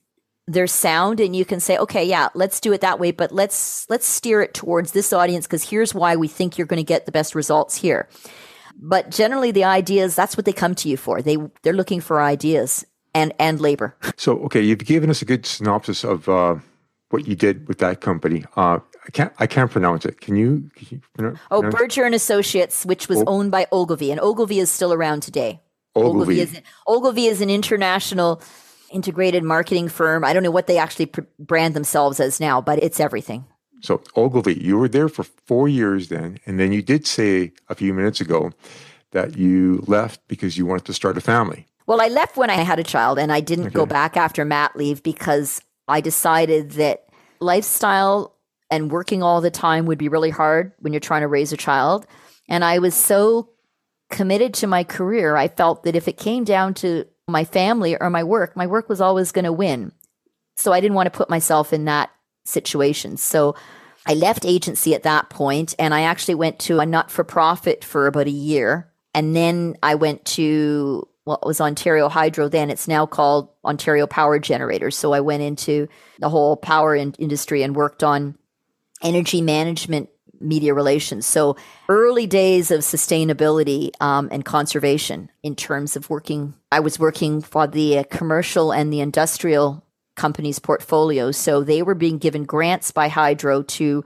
they're 0.50 0.68
sound 0.68 1.20
and 1.20 1.36
you 1.36 1.45
can 1.45 1.60
say, 1.60 1.78
okay, 1.78 2.04
yeah, 2.04 2.30
let's 2.34 2.60
do 2.60 2.74
it 2.74 2.82
that 2.82 3.00
way, 3.00 3.12
but 3.12 3.32
let's 3.32 3.88
let's 3.89 4.08
steer 4.08 4.41
it 4.41 4.54
towards 4.54 4.91
this 4.91 5.14
audience 5.14 5.45
because 5.45 5.70
here's 5.70 5.93
why 5.93 6.16
we 6.16 6.28
think 6.28 6.58
you're 6.58 6.68
going 6.68 6.78
to 6.78 6.84
get 6.84 7.06
the 7.06 7.12
best 7.12 7.36
results 7.36 7.76
here. 7.76 8.10
But 8.76 9.12
generally 9.12 9.52
the 9.52 9.64
ideas, 9.64 10.16
that's 10.16 10.36
what 10.36 10.45
they 10.45 10.54
come 10.54 10.74
to 10.76 10.89
you 10.89 10.97
for. 10.97 11.22
They 11.22 11.38
they're 11.62 11.74
looking 11.74 12.02
for 12.02 12.22
ideas 12.22 12.84
and 13.14 13.34
and 13.39 13.62
labor. 13.62 13.95
So, 14.18 14.39
okay, 14.45 14.62
you've 14.62 14.80
given 14.80 15.10
us 15.10 15.22
a 15.22 15.26
good 15.26 15.45
synopsis 15.45 16.04
of 16.04 16.28
uh, 16.28 16.56
what 17.10 17.26
you 17.26 17.36
did 17.36 17.68
with 17.68 17.78
that 17.78 18.02
company. 18.02 18.43
Uh, 18.58 18.80
I 19.08 19.12
can't 19.12 19.34
I 19.39 19.47
can't 19.47 19.72
pronounce 19.72 20.06
it. 20.06 20.20
Can 20.20 20.36
you? 20.36 20.70
Can 20.76 20.88
you 20.89 21.02
pronounce 21.14 21.39
oh, 21.52 21.62
Berger 21.62 22.04
and 22.04 22.16
Associates, 22.16 22.86
which 22.86 23.08
was 23.08 23.24
owned 23.28 23.52
by 23.52 23.68
Ogilvy, 23.72 24.12
and 24.12 24.20
Ogilvy 24.20 24.60
is 24.60 24.72
still 24.72 24.93
around 24.93 25.22
today. 25.22 25.62
Ogilvy, 25.95 26.20
Ogilvy 26.20 26.41
is, 26.41 26.62
Ogilvy 26.88 27.26
is 27.28 27.41
an 27.41 27.50
international 27.50 28.41
integrated 28.92 29.44
marketing 29.44 29.88
firm. 29.90 30.24
I 30.24 30.34
don't 30.34 30.44
know 30.44 30.52
what 30.52 30.68
they 30.68 30.78
actually 30.78 31.08
pr- 31.08 31.22
brand 31.38 31.76
themselves 31.76 32.20
as 32.20 32.40
now, 32.40 32.62
but 32.62 32.82
it's 32.84 33.00
everything. 33.00 33.46
So 33.82 34.02
Ogilvy, 34.16 34.56
you 34.56 34.78
were 34.78 34.90
there 34.90 35.10
for 35.10 35.24
four 35.24 35.70
years 35.70 36.10
then, 36.10 36.40
and 36.46 36.60
then 36.60 36.72
you 36.72 36.82
did 36.82 37.08
say 37.08 37.54
a 37.70 37.76
few 37.76 37.94
minutes 37.94 38.20
ago 38.20 38.52
that 39.12 39.38
you 39.38 39.84
left 39.88 40.22
because 40.28 40.58
you 40.58 40.66
wanted 40.66 40.86
to 40.86 40.94
start 40.94 41.18
a 41.18 41.22
family. 41.22 41.66
Well, 41.86 42.02
I 42.02 42.08
left 42.08 42.38
when 42.38 42.50
I 42.50 42.56
had 42.56 42.78
a 42.80 42.84
child, 42.84 43.18
and 43.18 43.32
I 43.32 43.40
didn't 43.40 43.68
okay. 43.68 43.74
go 43.74 43.86
back 43.86 44.18
after 44.18 44.46
mat 44.46 44.76
leave 44.76 45.02
because 45.02 45.62
I 45.88 46.02
decided 46.02 46.72
that 46.72 47.06
lifestyle 47.40 48.36
and 48.70 48.92
working 48.92 49.24
all 49.24 49.42
the 49.42 49.50
time 49.50 49.86
would 49.86 49.98
be 49.98 50.10
really 50.10 50.30
hard 50.30 50.74
when 50.80 50.94
you're 50.94 51.00
trying 51.00 51.22
to 51.22 51.28
raise 51.28 51.52
a 51.52 51.58
child. 51.58 52.06
And 52.48 52.64
I 52.64 52.80
was 52.80 52.94
so 52.94 53.50
committed 54.10 54.54
to 54.56 54.68
my 54.68 54.84
career, 54.84 55.36
I 55.36 55.48
felt 55.48 55.84
that 55.84 55.96
if 55.96 56.08
it 56.08 56.18
came 56.18 56.44
down 56.44 56.74
to 56.76 57.06
my 57.30 57.44
family 57.44 57.98
or 58.00 58.10
my 58.10 58.24
work, 58.24 58.56
my 58.56 58.68
work 58.68 58.90
was 58.90 59.02
always 59.02 59.32
going 59.32 59.46
to 59.46 59.54
win. 59.54 59.92
So 60.56 60.74
I 60.74 60.82
didn't 60.82 60.96
want 60.96 61.12
to 61.12 61.18
put 61.18 61.30
myself 61.30 61.72
in 61.72 61.86
that 61.86 62.10
situation. 62.46 63.18
So 63.18 63.56
I 64.06 64.14
left 64.14 64.46
agency 64.46 64.94
at 64.96 65.04
that 65.04 65.30
point 65.30 65.76
and 65.78 65.94
I 65.94 66.02
actually 66.02 66.36
went 66.36 66.60
to 66.60 66.80
a 66.80 66.86
not 66.86 67.12
for 67.12 67.24
profit 67.24 67.84
for 67.84 68.08
about 68.08 68.28
a 68.28 68.32
year. 68.32 68.92
And 69.14 69.36
then 69.36 69.76
I 69.82 69.96
went 69.96 70.26
to 70.26 71.08
what 71.24 71.46
was 71.46 71.62
Ontario 71.62 72.10
Hydro 72.10 72.50
then. 72.50 72.70
It's 72.70 72.88
now 72.88 73.06
called 73.06 73.50
Ontario 73.64 74.08
Power 74.08 74.40
Generators. 74.40 74.98
So 74.98 75.14
I 75.14 75.20
went 75.20 75.44
into 75.44 75.88
the 76.20 76.30
whole 76.30 76.58
power 76.58 76.96
in- 76.96 77.14
industry 77.20 77.62
and 77.62 77.76
worked 77.76 78.04
on 78.04 78.36
energy 79.04 79.42
management 79.42 80.10
media 80.40 80.74
relations. 80.74 81.26
So 81.26 81.56
early 81.88 82.28
days 82.28 82.72
of 82.72 82.82
sustainability 82.82 83.92
um, 84.02 84.30
and 84.32 84.46
conservation 84.46 85.30
in 85.44 85.56
terms 85.56 85.96
of 85.96 86.10
working. 86.10 86.54
I 86.72 86.80
was 86.80 87.00
working 87.00 87.42
for 87.42 87.68
the 87.68 88.00
uh, 88.00 88.04
commercial 88.10 88.72
and 88.72 88.92
the 88.92 89.02
industrial 89.02 89.84
companies' 90.16 90.60
portfolios. 90.60 91.38
So 91.38 91.64
they 91.64 91.82
were 91.82 91.96
being 91.96 92.18
given 92.18 92.44
grants 92.44 92.92
by 92.92 93.08
Hydro 93.08 93.64
to 93.64 94.04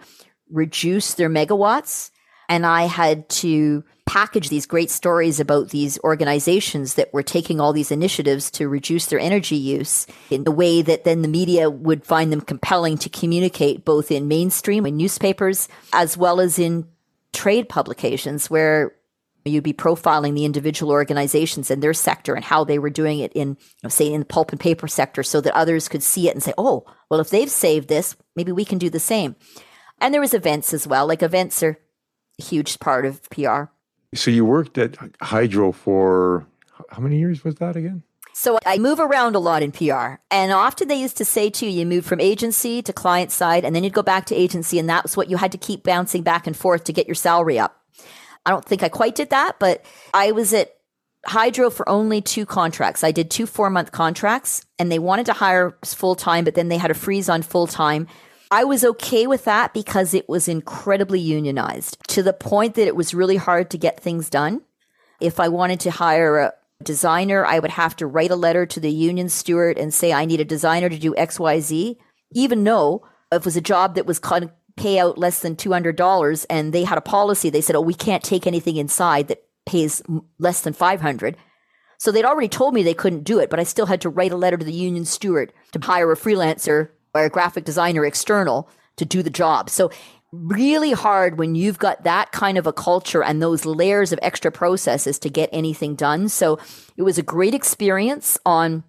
reduce 0.50 1.16
their 1.16 1.30
megawatts. 1.30 2.12
And 2.54 2.68
I 2.68 2.84
had 2.84 3.28
to 3.30 3.84
package 4.06 4.50
these 4.50 4.68
great 4.68 4.92
stories 4.92 5.40
about 5.40 5.70
these 5.70 5.98
organizations 6.04 6.94
that 6.94 7.12
were 7.12 7.24
taking 7.24 7.60
all 7.60 7.74
these 7.74 7.90
initiatives 7.90 8.52
to 8.52 8.70
reduce 8.70 9.08
their 9.08 9.18
energy 9.18 9.56
use 9.56 10.06
in 10.30 10.44
the 10.44 10.52
way 10.52 10.84
that 10.84 11.04
then 11.04 11.24
the 11.24 11.28
media 11.28 11.68
would 11.72 12.06
find 12.06 12.32
them 12.32 12.42
compelling 12.42 12.96
to 13.00 13.10
communicate 13.10 13.84
both 13.84 14.12
in 14.12 14.28
mainstream 14.28 14.86
in 14.86 14.98
newspapers 14.98 15.68
as 15.94 16.16
well 16.16 16.40
as 16.40 16.60
in 16.60 16.88
trade 17.34 17.68
publications 17.70 18.52
where 18.52 18.94
You'd 19.46 19.64
be 19.64 19.74
profiling 19.74 20.36
the 20.36 20.46
individual 20.46 20.94
organizations 20.94 21.70
and 21.70 21.84
their 21.84 21.94
sector 21.94 22.34
and 22.34 22.46
how 22.46 22.64
they 22.64 22.80
were 22.80 22.90
doing 22.90 23.20
it 23.20 23.34
in, 23.34 23.50
you 23.50 23.84
know, 23.84 23.90
say, 23.90 24.14
in 24.14 24.22
the 24.22 24.26
pulp 24.26 24.52
and 24.52 24.60
paper 24.60 24.88
sector 24.88 25.22
so 25.22 25.42
that 25.42 25.54
others 25.54 25.90
could 25.90 26.02
see 26.02 26.30
it 26.30 26.34
and 26.34 26.42
say, 26.42 26.54
oh, 26.58 26.86
well, 27.10 27.20
if 27.20 27.30
they've 27.30 27.52
saved 27.52 27.90
this, 27.90 28.16
maybe 28.38 28.54
we 28.54 28.64
can 28.64 28.78
do 28.78 28.90
the 28.90 29.02
same. 29.02 29.36
And 30.00 30.14
there 30.14 30.22
was 30.22 30.34
events 30.34 30.74
as 30.74 30.88
well. 30.88 31.06
Like 31.06 31.22
events 31.22 31.62
are 31.62 31.78
huge 32.42 32.80
part 32.80 33.06
of 33.06 33.30
PR. 33.30 33.64
So 34.16 34.32
you 34.32 34.46
worked 34.46 34.78
at 34.78 34.98
Hydro 35.22 35.72
for 35.72 36.46
how 36.90 37.02
many 37.02 37.18
years 37.18 37.44
was 37.44 37.56
that 37.56 37.76
again? 37.76 38.04
So 38.34 38.58
I 38.66 38.80
move 38.80 39.00
around 39.00 39.36
a 39.36 39.40
lot 39.40 39.62
in 39.62 39.72
PR. 39.72 40.16
And 40.32 40.52
often 40.52 40.88
they 40.88 41.00
used 41.00 41.18
to 41.18 41.26
say 41.26 41.50
to 41.52 41.66
you, 41.66 41.72
you 41.72 41.86
move 41.86 42.06
from 42.06 42.20
agency 42.20 42.82
to 42.82 42.92
client 42.92 43.32
side, 43.32 43.64
and 43.64 43.76
then 43.76 43.84
you'd 43.84 43.94
go 43.94 44.02
back 44.02 44.26
to 44.28 44.36
agency, 44.36 44.80
and 44.80 44.90
that 44.90 45.04
was 45.04 45.16
what 45.16 45.30
you 45.30 45.38
had 45.38 45.52
to 45.52 45.58
keep 45.58 45.84
bouncing 45.84 46.24
back 46.24 46.48
and 46.48 46.58
forth 46.58 46.84
to 46.86 46.94
get 46.94 47.08
your 47.08 47.16
salary 47.16 47.60
up. 47.60 47.80
I 48.46 48.50
don't 48.50 48.66
think 48.66 48.84
I 48.84 48.90
quite 48.90 49.16
did 49.16 49.30
that, 49.30 49.60
but 49.60 49.86
I 50.14 50.32
was 50.32 50.54
at 50.54 50.76
Hydro 51.26 51.70
for 51.70 51.88
only 51.88 52.22
two 52.22 52.46
contracts. 52.46 53.04
I 53.04 53.12
did 53.12 53.32
two 53.32 53.46
four 53.46 53.70
month 53.70 53.92
contracts, 53.92 54.66
and 54.80 54.92
they 54.92 55.00
wanted 55.00 55.28
to 55.28 55.34
hire 55.34 55.78
full 55.86 56.16
time, 56.16 56.44
but 56.44 56.56
then 56.56 56.70
they 56.70 56.78
had 56.78 56.92
a 56.92 56.96
freeze 56.96 57.30
on 57.30 57.44
full 57.44 57.68
time. 57.68 58.08
I 58.54 58.66
was 58.66 58.86
okay 58.86 59.26
with 59.26 59.46
that 59.46 59.74
because 59.74 60.14
it 60.14 60.30
was 60.30 60.48
incredibly 60.48 61.20
unionized 61.20 61.98
to 62.10 62.22
the 62.22 62.34
point 62.34 62.76
that 62.76 62.86
it 62.86 62.96
was 62.96 63.12
really 63.12 63.38
hard 63.38 63.72
to 63.72 63.80
get 63.80 64.00
things 64.00 64.30
done. 64.30 64.62
If 65.20 65.40
I 65.40 65.48
wanted 65.48 65.80
to 65.80 65.90
hire 65.90 66.38
a 66.38 66.54
designer, 66.84 67.44
I 67.44 67.58
would 67.58 67.72
have 67.72 67.96
to 67.96 68.06
write 68.06 68.30
a 68.30 68.36
letter 68.36 68.68
to 68.68 68.80
the 68.80 68.92
union 68.92 69.28
steward 69.30 69.80
and 69.80 69.92
say, 69.92 70.14
I 70.14 70.26
need 70.26 70.40
a 70.40 70.46
designer 70.46 70.88
to 70.88 71.00
do 71.00 71.16
XYZ, 71.16 71.98
even 72.34 72.64
though 72.64 73.04
it 73.32 73.44
was 73.44 73.58
a 73.58 73.62
job 73.62 73.96
that 73.96 74.06
was 74.06 74.20
of 74.20 74.52
pay 74.76 75.00
out 75.00 75.18
less 75.18 75.40
than 75.40 75.56
$200 75.56 76.46
and 76.48 76.74
they 76.74 76.84
had 76.84 77.00
a 77.00 77.02
policy. 77.02 77.50
They 77.50 77.62
said, 77.62 77.76
oh, 77.76 77.82
we 77.82 77.96
can't 77.96 78.24
take 78.24 78.46
anything 78.46 78.78
inside 78.78 79.30
that 79.30 79.44
pays 79.66 80.04
less 80.38 80.62
than 80.62 80.74
500 80.74 81.38
so 82.04 82.12
they'd 82.12 82.26
already 82.26 82.50
told 82.50 82.74
me 82.74 82.84
they 82.84 82.94
couldn't 82.94 83.24
do 83.24 83.40
it, 83.40 83.50
but 83.50 83.62
I 83.62 83.64
still 83.64 83.86
had 83.86 84.02
to 84.02 84.10
write 84.10 84.34
a 84.34 84.36
letter 84.36 84.58
to 84.58 84.66
the 84.66 84.74
union 84.74 85.06
steward 85.06 85.54
to 85.72 85.80
hire 85.80 86.12
a 86.12 86.18
freelancer 86.18 86.90
or 87.14 87.24
a 87.24 87.30
graphic 87.30 87.66
designer 87.66 88.06
external 88.06 88.70
to 88.98 89.06
do 89.06 89.24
the 89.24 89.30
job. 89.30 89.70
So 89.70 89.92
really 90.32 90.92
hard 90.92 91.38
when 91.38 91.54
you've 91.54 91.78
got 91.78 92.04
that 92.04 92.32
kind 92.32 92.58
of 92.58 92.66
a 92.66 92.74
culture 92.74 93.24
and 93.24 93.42
those 93.42 93.66
layers 93.66 94.12
of 94.12 94.20
extra 94.22 94.52
processes 94.52 95.20
to 95.20 95.30
get 95.30 95.50
anything 95.54 95.96
done. 95.96 96.28
So 96.28 96.58
it 96.98 97.04
was 97.04 97.18
a 97.18 97.24
great 97.24 97.54
experience 97.54 98.38
on 98.46 98.84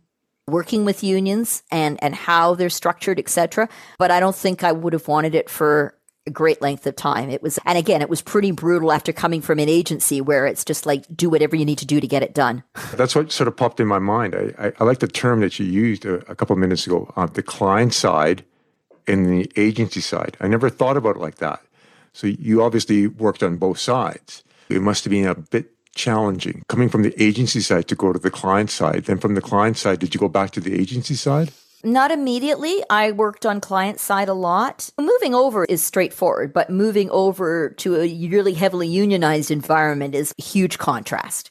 working 0.47 0.85
with 0.85 1.03
unions 1.03 1.63
and 1.71 2.03
and 2.03 2.15
how 2.15 2.55
they're 2.55 2.71
structured, 2.71 3.19
etc. 3.19 3.69
But 3.99 4.11
I 4.11 4.21
don't 4.21 4.37
think 4.37 4.65
I 4.65 4.73
would 4.73 4.93
have 4.93 5.09
wanted 5.09 5.35
it 5.35 5.49
for 5.51 5.95
a 6.27 6.31
great 6.31 6.63
length 6.63 6.87
of 6.87 6.97
time. 6.97 7.29
It 7.29 7.43
was, 7.43 7.59
and 7.67 7.77
again, 7.77 8.01
it 8.01 8.09
was 8.09 8.23
pretty 8.23 8.51
brutal 8.51 8.93
after 8.93 9.13
coming 9.13 9.43
from 9.43 9.59
an 9.59 9.69
agency 9.69 10.21
where 10.21 10.47
it's 10.47 10.65
just 10.65 10.87
like 10.87 11.05
do 11.15 11.29
whatever 11.29 11.55
you 11.55 11.65
need 11.65 11.79
to 11.79 11.87
do 11.87 12.01
to 12.01 12.07
get 12.07 12.23
it 12.23 12.35
done. 12.35 12.63
That's 12.95 13.15
what 13.15 13.31
sort 13.31 13.49
of 13.49 13.57
popped 13.57 13.81
in 13.81 13.87
my 13.87 13.99
mind. 13.99 14.35
I, 14.35 14.67
I, 14.67 14.73
I 14.81 14.85
like 14.85 15.01
the 15.01 15.09
term 15.09 15.41
that 15.41 15.59
you 15.59 15.67
used 15.67 16.05
a, 16.07 16.15
a 16.31 16.35
couple 16.35 16.55
of 16.55 16.61
minutes 16.61 16.87
ago, 16.87 17.13
uh, 17.17 17.27
the 17.27 17.43
client 17.43 17.93
side 17.93 18.45
and 19.07 19.27
the 19.27 19.53
agency 19.57 20.01
side. 20.01 20.37
I 20.41 20.49
never 20.49 20.71
thought 20.71 20.97
about 20.97 21.17
it 21.17 21.21
like 21.21 21.37
that. 21.37 21.61
So 22.15 22.27
you 22.27 22.63
obviously 22.63 23.07
worked 23.07 23.43
on 23.43 23.57
both 23.57 23.79
sides. 23.79 24.45
It 24.71 24.81
must 24.81 25.05
have 25.05 25.11
been 25.11 25.27
a 25.27 25.35
bit 25.35 25.71
challenging 25.95 26.65
coming 26.69 26.89
from 26.89 27.03
the 27.03 27.23
agency 27.23 27.61
side 27.61 27.87
to 27.89 27.95
go 27.95 28.13
to 28.13 28.19
the 28.19 28.31
client 28.31 28.71
side. 28.71 29.05
Then 29.05 29.19
from 29.19 29.35
the 29.35 29.43
client 29.43 29.77
side, 29.77 29.99
did 29.99 30.15
you 30.15 30.21
go 30.21 30.29
back 30.29 30.53
to 30.53 30.61
the 30.61 30.79
agency 30.81 31.15
side? 31.15 31.53
Not 31.85 32.11
immediately. 32.11 32.83
I 32.89 33.13
worked 33.13 33.45
on 33.45 33.61
client 33.61 34.01
side 34.01 34.31
a 34.31 34.35
lot. 34.35 34.89
Moving 34.99 35.35
over 35.35 35.67
is 35.67 35.83
straightforward, 35.83 36.55
but 36.55 36.71
moving 36.71 37.11
over 37.11 37.75
to 37.77 37.97
a 37.97 38.27
really 38.29 38.55
heavily 38.55 38.89
unionized 38.89 39.51
environment 39.51 40.15
is 40.15 40.33
a 40.39 40.43
huge 40.43 40.79
contrast. 40.79 41.51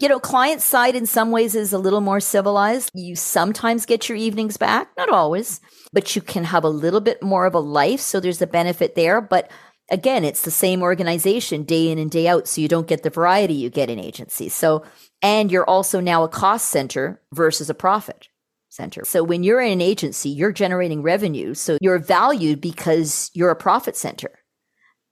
You 0.00 0.08
know, 0.08 0.18
client 0.18 0.62
side 0.62 0.96
in 0.96 1.04
some 1.04 1.30
ways 1.30 1.54
is 1.54 1.74
a 1.74 1.78
little 1.78 2.00
more 2.00 2.18
civilized. 2.18 2.92
You 2.94 3.14
sometimes 3.14 3.84
get 3.84 4.08
your 4.08 4.16
evenings 4.16 4.56
back, 4.56 4.88
not 4.96 5.10
always, 5.10 5.60
but 5.92 6.16
you 6.16 6.22
can 6.22 6.44
have 6.44 6.64
a 6.64 6.70
little 6.70 7.02
bit 7.02 7.22
more 7.22 7.44
of 7.44 7.54
a 7.54 7.60
life. 7.60 8.00
So 8.00 8.20
there's 8.20 8.40
a 8.40 8.46
benefit 8.46 8.94
there. 8.94 9.20
But 9.20 9.50
again, 9.90 10.24
it's 10.24 10.42
the 10.42 10.50
same 10.50 10.80
organization 10.80 11.62
day 11.62 11.90
in 11.90 11.98
and 11.98 12.10
day 12.10 12.26
out. 12.26 12.48
So 12.48 12.62
you 12.62 12.68
don't 12.68 12.88
get 12.88 13.02
the 13.02 13.10
variety 13.10 13.52
you 13.52 13.68
get 13.68 13.90
in 13.90 13.98
agencies. 13.98 14.54
So, 14.54 14.82
and 15.20 15.52
you're 15.52 15.68
also 15.68 16.00
now 16.00 16.24
a 16.24 16.28
cost 16.28 16.68
center 16.68 17.20
versus 17.34 17.68
a 17.68 17.74
profit 17.74 18.28
center. 18.74 19.04
So 19.04 19.22
when 19.22 19.42
you're 19.42 19.60
in 19.60 19.72
an 19.72 19.80
agency, 19.80 20.28
you're 20.28 20.52
generating 20.52 21.02
revenue. 21.02 21.54
So 21.54 21.78
you're 21.80 21.98
valued 21.98 22.60
because 22.60 23.30
you're 23.34 23.50
a 23.50 23.56
profit 23.56 23.96
center. 23.96 24.30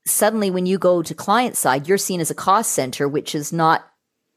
Suddenly, 0.06 0.50
when 0.50 0.66
you 0.66 0.78
go 0.78 1.02
to 1.02 1.14
client 1.14 1.56
side, 1.56 1.86
you're 1.86 1.98
seen 1.98 2.20
as 2.20 2.30
a 2.30 2.34
cost 2.34 2.72
center, 2.72 3.08
which 3.08 3.34
is 3.34 3.52
not 3.52 3.84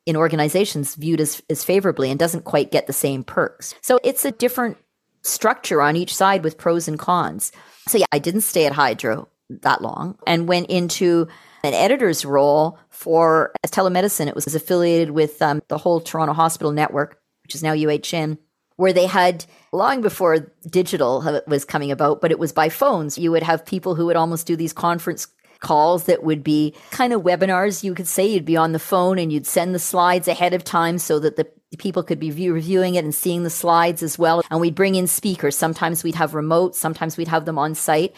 in 0.05 0.15
organizations 0.15 0.95
viewed 0.95 1.19
as, 1.19 1.41
as 1.49 1.63
favorably 1.63 2.11
and 2.11 2.19
doesn't 2.19 2.45
quite 2.45 2.71
get 2.71 2.87
the 2.87 2.93
same 2.93 3.23
perks. 3.23 3.73
So 3.81 3.99
it's 4.03 4.25
a 4.25 4.31
different 4.31 4.77
structure 5.23 5.81
on 5.81 5.95
each 5.95 6.15
side 6.15 6.43
with 6.43 6.57
pros 6.57 6.87
and 6.87 6.99
cons. 6.99 7.51
So 7.87 7.97
yeah, 7.97 8.05
I 8.11 8.19
didn't 8.19 8.41
stay 8.41 8.65
at 8.65 8.73
Hydro 8.73 9.27
that 9.49 9.81
long 9.81 10.17
and 10.25 10.47
went 10.47 10.69
into 10.69 11.27
an 11.63 11.73
editor's 11.73 12.25
role 12.25 12.79
for 12.89 13.51
as 13.63 13.71
telemedicine. 13.71 14.27
It 14.27 14.35
was 14.35 14.53
affiliated 14.53 15.11
with 15.11 15.41
um, 15.41 15.61
the 15.67 15.77
whole 15.77 15.99
Toronto 15.99 16.33
Hospital 16.33 16.71
Network, 16.71 17.19
which 17.43 17.55
is 17.55 17.63
now 17.63 17.73
UHN, 17.73 18.37
where 18.77 18.93
they 18.93 19.05
had 19.05 19.45
long 19.71 20.01
before 20.01 20.51
digital 20.69 21.41
was 21.47 21.65
coming 21.65 21.91
about, 21.91 22.21
but 22.21 22.31
it 22.31 22.39
was 22.39 22.51
by 22.51 22.69
phones. 22.69 23.17
You 23.17 23.31
would 23.31 23.43
have 23.43 23.65
people 23.65 23.95
who 23.95 24.05
would 24.07 24.15
almost 24.15 24.47
do 24.47 24.55
these 24.55 24.73
conference 24.73 25.27
calls 25.59 26.03
that 26.05 26.23
would 26.23 26.43
be 26.43 26.73
kind 26.91 27.13
of 27.13 27.21
webinars, 27.21 27.83
you 27.83 27.93
could 27.95 28.07
say. 28.07 28.25
You'd 28.25 28.45
be 28.45 28.57
on 28.57 28.73
the 28.73 28.79
phone 28.79 29.17
and 29.17 29.31
you'd 29.31 29.47
send 29.47 29.73
the 29.73 29.79
slides 29.79 30.27
ahead 30.27 30.53
of 30.53 30.63
time 30.63 30.97
so 30.97 31.19
that 31.19 31.37
the 31.37 31.47
people 31.77 32.03
could 32.03 32.19
be 32.19 32.29
view- 32.29 32.53
reviewing 32.53 32.95
it 32.95 33.03
and 33.03 33.15
seeing 33.15 33.43
the 33.43 33.49
slides 33.49 34.03
as 34.03 34.19
well. 34.19 34.43
And 34.49 34.59
we'd 34.59 34.75
bring 34.75 34.95
in 34.95 35.07
speakers. 35.07 35.57
Sometimes 35.57 36.03
we'd 36.03 36.15
have 36.15 36.33
remote, 36.33 36.75
sometimes 36.75 37.17
we'd 37.17 37.27
have 37.27 37.45
them 37.45 37.57
on 37.57 37.75
site. 37.75 38.15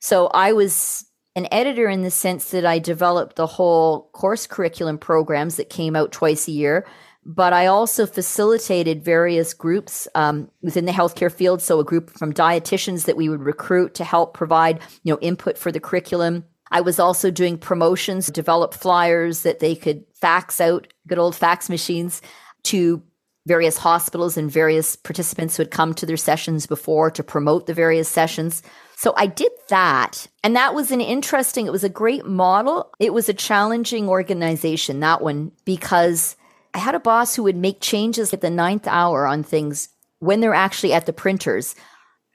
So 0.00 0.26
I 0.28 0.52
was 0.52 1.04
an 1.36 1.46
editor 1.52 1.88
in 1.88 2.02
the 2.02 2.10
sense 2.10 2.50
that 2.50 2.66
I 2.66 2.78
developed 2.78 3.36
the 3.36 3.46
whole 3.46 4.10
course 4.12 4.46
curriculum 4.46 4.98
programs 4.98 5.56
that 5.56 5.70
came 5.70 5.94
out 5.94 6.12
twice 6.12 6.48
a 6.48 6.52
year. 6.52 6.86
But 7.24 7.52
I 7.52 7.66
also 7.66 8.06
facilitated 8.06 9.04
various 9.04 9.52
groups 9.52 10.08
um, 10.14 10.50
within 10.62 10.86
the 10.86 10.92
healthcare 10.92 11.32
field. 11.32 11.60
So 11.60 11.78
a 11.78 11.84
group 11.84 12.10
from 12.10 12.32
dietitians 12.32 13.04
that 13.04 13.16
we 13.16 13.28
would 13.28 13.42
recruit 13.42 13.94
to 13.94 14.04
help 14.04 14.34
provide, 14.34 14.80
you 15.02 15.12
know, 15.12 15.18
input 15.20 15.58
for 15.58 15.70
the 15.70 15.80
curriculum 15.80 16.44
I 16.70 16.80
was 16.80 16.98
also 16.98 17.30
doing 17.30 17.58
promotions, 17.58 18.26
develop 18.26 18.74
flyers 18.74 19.42
that 19.42 19.60
they 19.60 19.74
could 19.74 20.04
fax 20.14 20.60
out, 20.60 20.86
good 21.06 21.18
old 21.18 21.34
fax 21.34 21.68
machines, 21.68 22.20
to 22.64 23.02
various 23.46 23.78
hospitals 23.78 24.36
and 24.36 24.50
various 24.50 24.94
participants 24.94 25.56
who 25.56 25.62
had 25.62 25.70
come 25.70 25.94
to 25.94 26.04
their 26.04 26.18
sessions 26.18 26.66
before 26.66 27.10
to 27.10 27.22
promote 27.22 27.66
the 27.66 27.72
various 27.72 28.08
sessions. 28.08 28.62
So 28.96 29.14
I 29.16 29.26
did 29.26 29.52
that. 29.68 30.26
And 30.44 30.54
that 30.56 30.74
was 30.74 30.90
an 30.90 31.00
interesting, 31.00 31.66
it 31.66 31.72
was 31.72 31.84
a 31.84 31.88
great 31.88 32.26
model. 32.26 32.90
It 32.98 33.14
was 33.14 33.28
a 33.28 33.34
challenging 33.34 34.08
organization, 34.08 35.00
that 35.00 35.22
one, 35.22 35.52
because 35.64 36.36
I 36.74 36.78
had 36.78 36.94
a 36.94 37.00
boss 37.00 37.34
who 37.34 37.42
would 37.44 37.56
make 37.56 37.80
changes 37.80 38.32
at 38.32 38.40
the 38.40 38.50
ninth 38.50 38.86
hour 38.86 39.26
on 39.26 39.42
things 39.42 39.88
when 40.18 40.40
they're 40.40 40.54
actually 40.54 40.92
at 40.92 41.06
the 41.06 41.12
printers. 41.12 41.74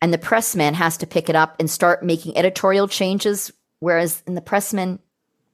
And 0.01 0.13
the 0.13 0.17
pressman 0.17 0.73
has 0.73 0.97
to 0.97 1.07
pick 1.07 1.29
it 1.29 1.35
up 1.35 1.55
and 1.59 1.69
start 1.69 2.03
making 2.03 2.37
editorial 2.37 2.87
changes 2.87 3.51
Whereas 3.83 4.23
in 4.25 4.33
the 4.33 4.41
pressman 4.41 4.99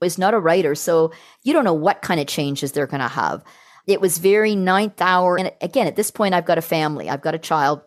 is 0.04 0.20
not 0.20 0.36
a 0.36 0.40
writer, 0.40 0.76
so 0.76 1.12
you 1.42 1.52
don't 1.52 1.64
know 1.64 1.74
what 1.74 2.04
kind 2.04 2.20
of 2.20 2.28
changes 2.28 2.72
they're 2.72 2.86
going 2.86 3.02
to 3.02 3.08
have. 3.08 3.44
It 3.88 4.02
was 4.02 4.20
very 4.20 4.54
ninth 4.56 5.02
hour. 5.02 5.36
And 5.36 5.52
again, 5.62 5.88
at 5.88 5.96
this 5.96 6.12
point, 6.12 6.36
I've 6.36 6.46
got 6.46 6.60
a 6.60 6.62
family, 6.62 7.10
I've 7.10 7.24
got 7.24 7.34
a 7.34 7.40
child. 7.40 7.82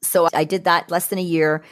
So 0.00 0.26
I 0.32 0.44
did 0.44 0.64
that 0.64 0.90
less 0.90 1.08
than 1.08 1.18
a 1.18 1.22
year, 1.22 1.62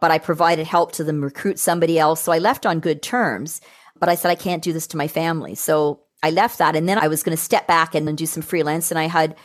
but 0.00 0.10
I 0.10 0.16
provided 0.16 0.66
help 0.66 0.92
to 0.92 1.04
them 1.04 1.22
recruit 1.22 1.58
somebody 1.58 1.98
else. 1.98 2.22
So 2.22 2.32
I 2.32 2.38
left 2.38 2.64
on 2.64 2.80
good 2.80 3.02
terms, 3.02 3.60
but 4.00 4.08
I 4.08 4.14
said, 4.14 4.30
I 4.30 4.34
can't 4.34 4.64
do 4.64 4.72
this 4.72 4.86
to 4.88 4.96
my 4.96 5.06
family. 5.06 5.54
So 5.54 6.00
I 6.22 6.30
left 6.30 6.58
that. 6.58 6.76
And 6.76 6.88
then 6.88 6.98
I 6.98 7.08
was 7.08 7.22
going 7.22 7.36
to 7.36 7.42
step 7.42 7.66
back 7.66 7.94
and 7.94 8.06
then 8.06 8.16
do 8.16 8.26
some 8.26 8.42
freelance. 8.42 8.90
And 8.90 8.98
I 8.98 9.04
had 9.04 9.36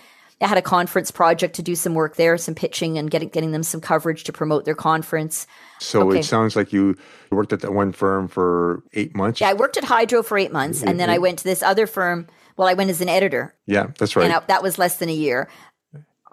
I 0.41 0.47
had 0.47 0.57
a 0.57 0.61
conference 0.61 1.09
project 1.09 1.55
to 1.55 1.61
do 1.61 1.75
some 1.75 1.93
work 1.93 2.15
there, 2.15 2.37
some 2.37 2.55
pitching 2.55 2.97
and 2.97 3.09
getting 3.09 3.29
getting 3.29 3.51
them 3.51 3.63
some 3.63 3.79
coverage 3.79 4.23
to 4.25 4.33
promote 4.33 4.65
their 4.65 4.75
conference. 4.75 5.47
So 5.79 6.09
okay. 6.09 6.19
it 6.19 6.25
sounds 6.25 6.55
like 6.55 6.73
you 6.73 6.97
worked 7.31 7.53
at 7.53 7.61
that 7.61 7.73
one 7.73 7.93
firm 7.93 8.27
for 8.27 8.83
eight 8.93 9.15
months. 9.15 9.41
Yeah, 9.41 9.49
I 9.49 9.53
worked 9.53 9.77
at 9.77 9.85
Hydro 9.85 10.23
for 10.23 10.37
eight 10.37 10.51
months, 10.51 10.83
and 10.83 10.99
then 10.99 11.09
I 11.09 11.13
mm-hmm. 11.15 11.23
went 11.23 11.39
to 11.39 11.43
this 11.45 11.63
other 11.63 11.87
firm. 11.87 12.27
Well, 12.57 12.67
I 12.67 12.73
went 12.73 12.89
as 12.89 13.01
an 13.01 13.09
editor. 13.09 13.55
Yeah, 13.65 13.87
that's 13.97 14.15
right. 14.15 14.25
And 14.25 14.33
I, 14.33 14.39
that 14.47 14.61
was 14.61 14.77
less 14.77 14.97
than 14.97 15.09
a 15.09 15.13
year. 15.13 15.49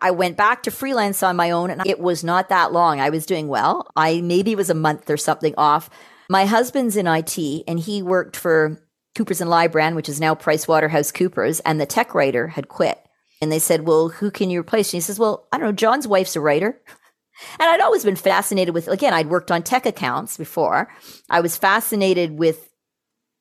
I 0.01 0.11
went 0.11 0.37
back 0.37 0.63
to 0.65 0.71
freelance 0.71 1.23
on 1.23 1.37
my 1.37 1.51
own, 1.51 1.71
and 1.71 1.87
it 1.87 2.01
was 2.01 2.25
not 2.25 2.49
that 2.49 2.73
long. 2.73 3.01
I 3.01 3.11
was 3.11 3.27
doing 3.27 3.49
well. 3.49 3.91
I 3.97 4.21
maybe 4.23 4.55
was 4.55 4.71
a 4.71 4.75
month 4.75 5.11
or 5.11 5.17
something 5.17 5.55
off. 5.57 5.91
My 6.29 6.47
husband's 6.47 6.97
in 6.97 7.07
IT, 7.07 7.39
and 7.69 7.79
he 7.79 8.03
worked 8.03 8.37
for 8.37 8.81
Coopers 9.15 9.41
and 9.41 9.51
Lybrand, 9.51 9.95
which 9.95 10.09
is 10.09 10.21
now 10.21 10.35
Price 10.35 10.69
Waterhouse 10.69 11.11
Coopers, 11.13 11.61
and 11.61 11.81
the 11.81 11.87
tech 11.87 12.15
writer 12.15 12.49
had 12.49 12.69
quit. 12.69 12.99
And 13.43 13.51
they 13.51 13.59
said, 13.59 13.87
Well, 13.87 14.09
who 14.09 14.31
can 14.31 14.51
you 14.51 14.61
replace? 14.61 14.89
And 14.89 14.99
he 14.99 15.01
says, 15.01 15.19
Well, 15.19 15.49
I 15.53 15.59
don't 15.59 15.67
know. 15.67 15.73
John's 15.73 16.07
wife's 16.07 16.37
a 16.37 16.41
writer. 16.41 16.81
And 17.59 17.71
I'd 17.71 17.81
always 17.81 18.05
been 18.05 18.17
fascinated 18.17 18.75
with, 18.75 18.87
again, 18.87 19.15
I'd 19.15 19.31
worked 19.31 19.51
on 19.51 19.63
tech 19.63 19.87
accounts 19.87 20.37
before. 20.37 20.93
I 21.31 21.41
was 21.41 21.57
fascinated 21.57 22.39
with 22.39 22.71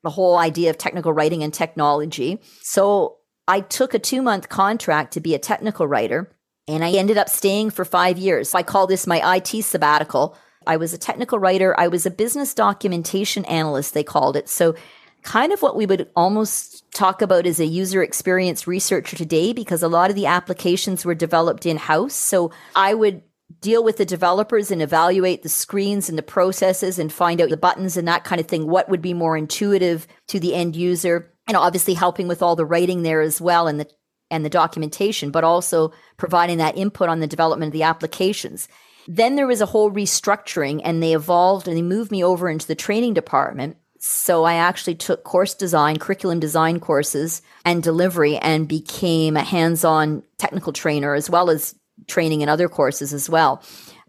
the 0.03 0.09
whole 0.09 0.37
idea 0.37 0.69
of 0.69 0.77
technical 0.77 1.11
writing 1.11 1.43
and 1.43 1.53
technology. 1.53 2.39
So 2.61 3.17
I 3.45 3.59
took 3.59 3.93
a 3.93 3.99
two 3.99 4.21
month 4.21 4.47
contract 4.47 5.13
to 5.13 5.19
be 5.19 5.35
a 5.35 5.39
technical 5.39 5.85
writer 5.85 6.31
and 6.67 6.83
I 6.85 6.91
ended 6.91 7.17
up 7.17 7.29
staying 7.29 7.71
for 7.71 7.83
five 7.83 8.17
years. 8.17 8.53
I 8.53 8.61
call 8.61 8.85
this 8.85 9.07
my 9.07 9.37
IT 9.37 9.63
sabbatical. 9.63 10.37
I 10.67 10.77
was 10.77 10.93
a 10.93 10.99
technical 10.99 11.39
writer. 11.39 11.77
I 11.79 11.87
was 11.87 12.05
a 12.05 12.11
business 12.11 12.53
documentation 12.53 13.43
analyst, 13.45 13.95
they 13.95 14.03
called 14.03 14.37
it. 14.37 14.47
So 14.47 14.75
kind 15.23 15.51
of 15.51 15.61
what 15.61 15.75
we 15.75 15.85
would 15.85 16.09
almost 16.15 16.89
talk 16.91 17.21
about 17.21 17.45
as 17.45 17.59
a 17.59 17.65
user 17.65 18.01
experience 18.01 18.67
researcher 18.67 19.15
today 19.15 19.53
because 19.53 19.83
a 19.83 19.87
lot 19.87 20.09
of 20.09 20.15
the 20.15 20.25
applications 20.25 21.05
were 21.05 21.15
developed 21.15 21.65
in 21.65 21.77
house. 21.77 22.15
So 22.15 22.51
I 22.75 22.93
would 22.93 23.21
deal 23.61 23.83
with 23.83 23.97
the 23.97 24.05
developers 24.05 24.71
and 24.71 24.81
evaluate 24.81 25.43
the 25.43 25.49
screens 25.49 26.07
and 26.07 26.17
the 26.17 26.23
processes 26.23 26.99
and 26.99 27.11
find 27.11 27.41
out 27.41 27.49
the 27.49 27.57
buttons 27.57 27.97
and 27.97 28.07
that 28.07 28.23
kind 28.23 28.39
of 28.39 28.47
thing. 28.47 28.67
What 28.67 28.89
would 28.89 29.01
be 29.01 29.13
more 29.13 29.35
intuitive 29.35 30.07
to 30.27 30.39
the 30.39 30.55
end 30.55 30.75
user? 30.75 31.33
And 31.47 31.57
obviously 31.57 31.95
helping 31.95 32.27
with 32.27 32.43
all 32.43 32.55
the 32.55 32.65
writing 32.65 33.01
there 33.01 33.21
as 33.21 33.41
well 33.41 33.67
and 33.67 33.79
the 33.79 33.89
and 34.31 34.45
the 34.45 34.49
documentation, 34.49 35.31
but 35.31 35.43
also 35.43 35.91
providing 36.17 36.59
that 36.59 36.77
input 36.77 37.09
on 37.09 37.19
the 37.19 37.25
development 37.25 37.69
of 37.69 37.73
the 37.73 37.83
applications. 37.83 38.67
Then 39.07 39.35
there 39.35 39.47
was 39.47 39.59
a 39.59 39.65
whole 39.65 39.91
restructuring 39.91 40.81
and 40.83 41.01
they 41.01 41.15
evolved 41.15 41.67
and 41.67 41.75
they 41.75 41.81
moved 41.81 42.11
me 42.11 42.23
over 42.23 42.47
into 42.47 42.67
the 42.67 42.75
training 42.75 43.15
department. 43.15 43.77
So 43.99 44.45
I 44.45 44.55
actually 44.55 44.95
took 44.95 45.25
course 45.25 45.53
design, 45.53 45.97
curriculum 45.97 46.39
design 46.39 46.79
courses 46.79 47.41
and 47.65 47.83
delivery 47.83 48.37
and 48.37 48.67
became 48.67 49.35
a 49.35 49.43
hands-on 49.43 50.23
technical 50.37 50.71
trainer 50.71 51.13
as 51.13 51.29
well 51.29 51.49
as 51.49 51.75
training 52.07 52.39
in 52.39 52.47
other 52.47 52.69
courses 52.69 53.13
as 53.13 53.29
well. 53.29 53.61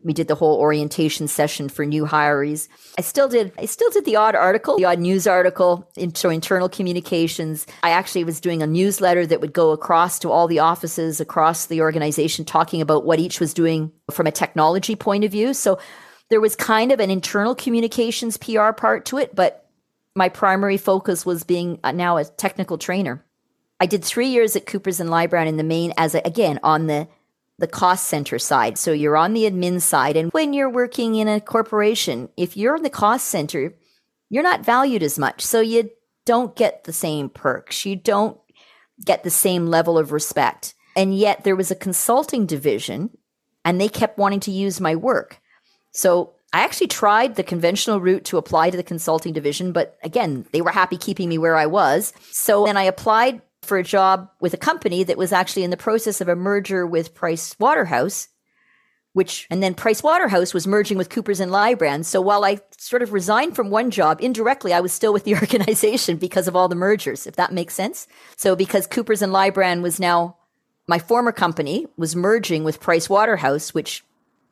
We 0.03 0.12
did 0.12 0.28
the 0.28 0.36
whole 0.36 0.59
orientation 0.59 1.28
session 1.28 1.68
for 1.68 1.84
new 1.84 2.07
hirees. 2.07 2.68
I 2.97 3.03
still 3.03 3.28
did. 3.28 3.53
I 3.59 3.66
still 3.66 3.91
did 3.91 4.05
the 4.05 4.16
odd 4.16 4.34
article, 4.34 4.78
the 4.78 4.86
odd 4.86 5.01
news 5.01 5.26
article, 5.26 5.91
into 5.97 6.30
internal 6.30 6.68
communications. 6.68 7.66
I 7.82 7.91
actually 7.91 8.24
was 8.24 8.41
doing 8.41 8.62
a 8.62 8.66
newsletter 8.66 9.26
that 9.26 9.41
would 9.41 9.53
go 9.53 9.72
across 9.72 10.18
to 10.20 10.30
all 10.30 10.47
the 10.47 10.61
offices 10.61 11.20
across 11.20 11.66
the 11.66 11.82
organization, 11.82 12.45
talking 12.45 12.80
about 12.80 13.05
what 13.05 13.18
each 13.18 13.41
was 13.41 13.53
doing 13.53 13.93
from 14.11 14.26
a 14.26 14.32
technology 14.32 14.95
point 14.95 15.24
of 15.24 15.32
view. 15.32 15.53
So 15.53 15.78
there 16.30 16.41
was 16.41 16.57
kind 16.57 16.93
of 16.93 17.01
an 17.01 17.11
internal 17.11 17.55
communications 17.55 18.36
PR 18.36 18.70
part 18.70 19.05
to 19.07 19.18
it, 19.18 19.34
but 19.34 19.66
my 20.14 20.28
primary 20.28 20.76
focus 20.76 21.24
was 21.24 21.44
being 21.44 21.78
uh, 21.84 21.92
now 21.92 22.16
a 22.16 22.24
technical 22.24 22.78
trainer. 22.78 23.24
I 23.78 23.86
did 23.86 24.04
three 24.04 24.28
years 24.28 24.56
at 24.56 24.66
Coopers 24.66 25.00
and 25.00 25.11
Lybrand 25.11 25.46
in 25.46 25.56
the 25.56 25.64
main 25.64 25.92
as 25.96 26.14
a, 26.14 26.20
again 26.24 26.61
on 26.62 26.86
the 26.86 27.08
the 27.58 27.66
cost 27.66 28.06
center 28.06 28.38
side. 28.38 28.78
So 28.78 28.92
you're 28.92 29.18
on 29.18 29.34
the 29.34 29.44
admin 29.44 29.82
side. 29.82 30.16
And 30.16 30.32
when 30.32 30.54
you're 30.54 30.70
working 30.70 31.14
in 31.16 31.28
a 31.28 31.40
corporation, 31.42 32.30
if 32.36 32.56
you're 32.56 32.76
in 32.76 32.82
the 32.82 32.88
cost 32.88 33.26
center, 33.26 33.74
you're 34.30 34.42
not 34.42 34.64
valued 34.64 35.02
as 35.02 35.18
much. 35.18 35.42
So 35.42 35.61
you 35.61 35.90
don't 36.24 36.56
get 36.56 36.84
the 36.84 36.92
same 36.92 37.28
perks. 37.28 37.84
You 37.84 37.96
don't 37.96 38.38
get 39.04 39.24
the 39.24 39.30
same 39.30 39.66
level 39.66 39.98
of 39.98 40.11
respect. 40.11 40.74
And 40.96 41.14
yet 41.14 41.44
there 41.44 41.56
was 41.56 41.70
a 41.70 41.76
consulting 41.76 42.46
division 42.46 43.11
and 43.64 43.78
they 43.78 43.88
kept 43.88 44.18
wanting 44.18 44.40
to 44.40 44.50
use 44.50 44.80
my 44.80 44.96
work. 44.96 45.38
So 45.92 46.34
I 46.53 46.61
actually 46.62 46.88
tried 46.88 47.36
the 47.36 47.44
conventional 47.44 48.01
route 48.01 48.24
to 48.26 48.38
apply 48.38 48.70
to 48.70 48.76
the 48.76 48.82
consulting 48.82 49.32
division, 49.32 49.72
but 49.72 49.98
again, 50.03 50.46
they 50.53 50.61
were 50.61 50.70
happy 50.70 50.96
keeping 50.96 51.28
me 51.28 51.38
where 51.38 51.57
I 51.57 51.66
was. 51.66 52.12
So 52.32 52.64
then 52.64 52.76
I 52.76 52.84
applied 52.84 53.40
for 53.62 53.78
a 53.78 53.84
job 53.84 54.28
with 54.40 54.55
a 54.55 54.59
company 54.59 55.05
that 55.05 55.18
was 55.18 55.32
actually 55.32 55.62
in 55.62 55.70
the 55.70 55.76
process 55.76 56.20
of 56.20 56.28
a 56.28 56.34
merger 56.34 56.86
with 56.86 57.14
Price 57.14 57.55
Waterhouse, 57.61 58.28
which 59.12 59.46
and 59.51 59.62
then 59.62 59.74
Price 59.74 60.03
Waterhouse 60.03 60.53
was 60.53 60.66
merging 60.66 60.98
with 60.98 61.11
Coopers 61.11 61.38
and 61.38 61.53
Lybrand. 61.53 62.05
So 62.05 62.20
while 62.20 62.44
I 62.44 62.59
sort 62.78 63.03
of 63.03 63.12
resigned 63.12 63.55
from 63.55 63.70
one 63.70 63.90
job, 63.90 64.20
indirectly 64.20 64.72
I 64.72 64.80
was 64.80 64.92
still 64.92 65.12
with 65.12 65.24
the 65.24 65.34
organization 65.40 66.16
because 66.16 66.48
of 66.48 66.57
all 66.57 66.68
the 66.68 66.74
mergers, 66.74 67.28
if 67.28 67.36
that 67.36 67.53
makes 67.53 67.74
sense. 67.74 68.09
So 68.36 68.57
because 68.57 68.88
Coopers 68.88 69.22
and 69.22 69.32
Lybrand 69.32 69.82
was 69.82 70.01
now 70.01 70.36
my 70.88 70.98
former 70.98 71.30
company 71.30 71.86
was 71.96 72.16
merging 72.16 72.64
with 72.64 72.80
Price 72.80 73.09
Waterhouse, 73.09 73.72
which 73.72 74.03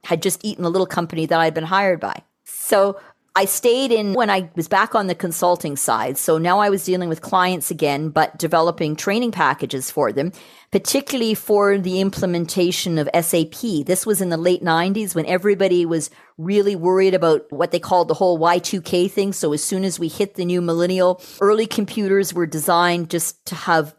had 0.04 0.22
just 0.22 0.44
eaten 0.44 0.64
a 0.64 0.68
little 0.68 0.86
company 0.86 1.26
that 1.26 1.40
I'd 1.40 1.54
been 1.54 1.64
hired 1.64 2.00
by. 2.00 2.22
So 2.44 2.98
I 3.38 3.44
stayed 3.44 3.92
in 3.92 4.14
when 4.14 4.30
I 4.30 4.50
was 4.56 4.66
back 4.66 4.96
on 4.96 5.06
the 5.06 5.14
consulting 5.14 5.76
side. 5.76 6.18
So 6.18 6.38
now 6.38 6.58
I 6.58 6.70
was 6.70 6.84
dealing 6.84 7.08
with 7.08 7.20
clients 7.20 7.70
again, 7.70 8.08
but 8.08 8.36
developing 8.36 8.96
training 8.96 9.30
packages 9.30 9.92
for 9.92 10.10
them, 10.10 10.32
particularly 10.72 11.34
for 11.34 11.78
the 11.78 12.00
implementation 12.00 12.98
of 12.98 13.08
SAP. 13.14 13.86
This 13.86 14.04
was 14.04 14.20
in 14.20 14.30
the 14.30 14.36
late 14.36 14.64
90s 14.64 15.14
when 15.14 15.24
everybody 15.26 15.86
was 15.86 16.10
really 16.36 16.74
worried 16.74 17.14
about 17.14 17.46
what 17.52 17.70
they 17.70 17.78
called 17.78 18.08
the 18.08 18.14
whole 18.14 18.40
Y2K 18.40 19.08
thing. 19.08 19.32
So 19.32 19.52
as 19.52 19.62
soon 19.62 19.84
as 19.84 20.00
we 20.00 20.08
hit 20.08 20.34
the 20.34 20.44
new 20.44 20.60
millennial, 20.60 21.22
early 21.40 21.68
computers 21.68 22.34
were 22.34 22.46
designed 22.46 23.08
just 23.08 23.46
to 23.46 23.54
have 23.54 23.94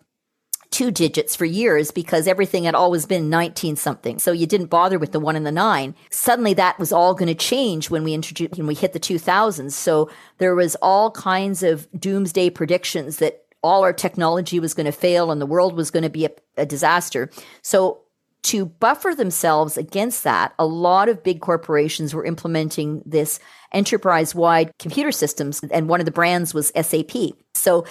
two 0.80 0.92
digits 0.92 1.36
for 1.36 1.44
years 1.44 1.92
because 1.92 2.26
everything 2.26 2.64
had 2.64 2.74
always 2.74 3.06
been 3.06 3.30
19 3.30 3.76
something. 3.76 4.18
So 4.18 4.32
you 4.32 4.48
didn't 4.48 4.68
bother 4.68 4.98
with 4.98 5.12
the 5.12 5.20
one 5.20 5.36
and 5.36 5.46
the 5.46 5.52
nine. 5.52 5.94
Suddenly 6.10 6.54
that 6.54 6.80
was 6.80 6.94
all 6.94 7.14
going 7.14 7.28
to 7.28 7.36
change 7.36 7.90
when 7.90 8.06
we 8.06 8.14
introduced, 8.14 8.58
when 8.58 8.66
we 8.66 8.76
hit 8.76 8.94
the 8.94 9.00
2000s. 9.00 9.74
So 9.74 10.10
there 10.38 10.56
was 10.56 10.76
all 10.76 11.12
kinds 11.12 11.64
of 11.64 11.90
doomsday 12.00 12.52
predictions 12.52 13.18
that 13.18 13.44
all 13.62 13.84
our 13.84 13.92
technology 13.92 14.58
was 14.58 14.74
going 14.74 14.86
to 14.86 14.94
fail 14.94 15.32
and 15.32 15.42
the 15.42 15.46
world 15.46 15.76
was 15.76 15.92
going 15.92 16.04
to 16.04 16.10
be 16.10 16.24
a, 16.24 16.32
a 16.56 16.66
disaster. 16.66 17.30
So 17.62 18.00
to 18.44 18.66
buffer 18.66 19.14
themselves 19.14 19.76
against 19.76 20.24
that, 20.24 20.54
a 20.58 20.66
lot 20.66 21.10
of 21.10 21.26
big 21.26 21.42
corporations 21.42 22.14
were 22.14 22.24
implementing 22.24 23.04
this 23.06 23.42
enterprise 23.74 24.34
wide 24.34 24.72
computer 24.80 25.12
systems. 25.12 25.60
And 25.72 25.90
one 25.90 26.00
of 26.00 26.06
the 26.06 26.14
brands 26.14 26.54
was 26.54 26.72
SAP. 26.74 27.34
So 27.54 27.86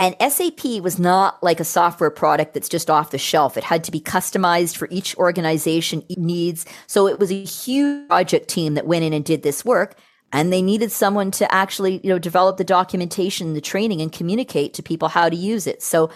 and 0.00 0.16
SAP 0.32 0.64
was 0.82 0.98
not 0.98 1.42
like 1.42 1.60
a 1.60 1.64
software 1.64 2.10
product 2.10 2.54
that's 2.54 2.70
just 2.70 2.88
off 2.88 3.10
the 3.10 3.18
shelf. 3.18 3.58
It 3.58 3.64
had 3.64 3.84
to 3.84 3.90
be 3.90 4.00
customized 4.00 4.76
for 4.76 4.88
each 4.90 5.14
organization 5.18 6.02
needs. 6.16 6.64
So 6.86 7.06
it 7.06 7.20
was 7.20 7.30
a 7.30 7.44
huge 7.44 8.08
project 8.08 8.48
team 8.48 8.74
that 8.74 8.86
went 8.86 9.04
in 9.04 9.12
and 9.12 9.22
did 9.22 9.42
this 9.42 9.62
work. 9.62 9.98
And 10.32 10.50
they 10.50 10.62
needed 10.62 10.90
someone 10.90 11.30
to 11.32 11.52
actually, 11.52 12.00
you 12.02 12.08
know, 12.08 12.18
develop 12.18 12.56
the 12.56 12.64
documentation, 12.64 13.52
the 13.52 13.60
training 13.60 14.00
and 14.00 14.10
communicate 14.10 14.72
to 14.74 14.82
people 14.82 15.08
how 15.08 15.28
to 15.28 15.36
use 15.36 15.66
it. 15.66 15.82
So 15.82 16.08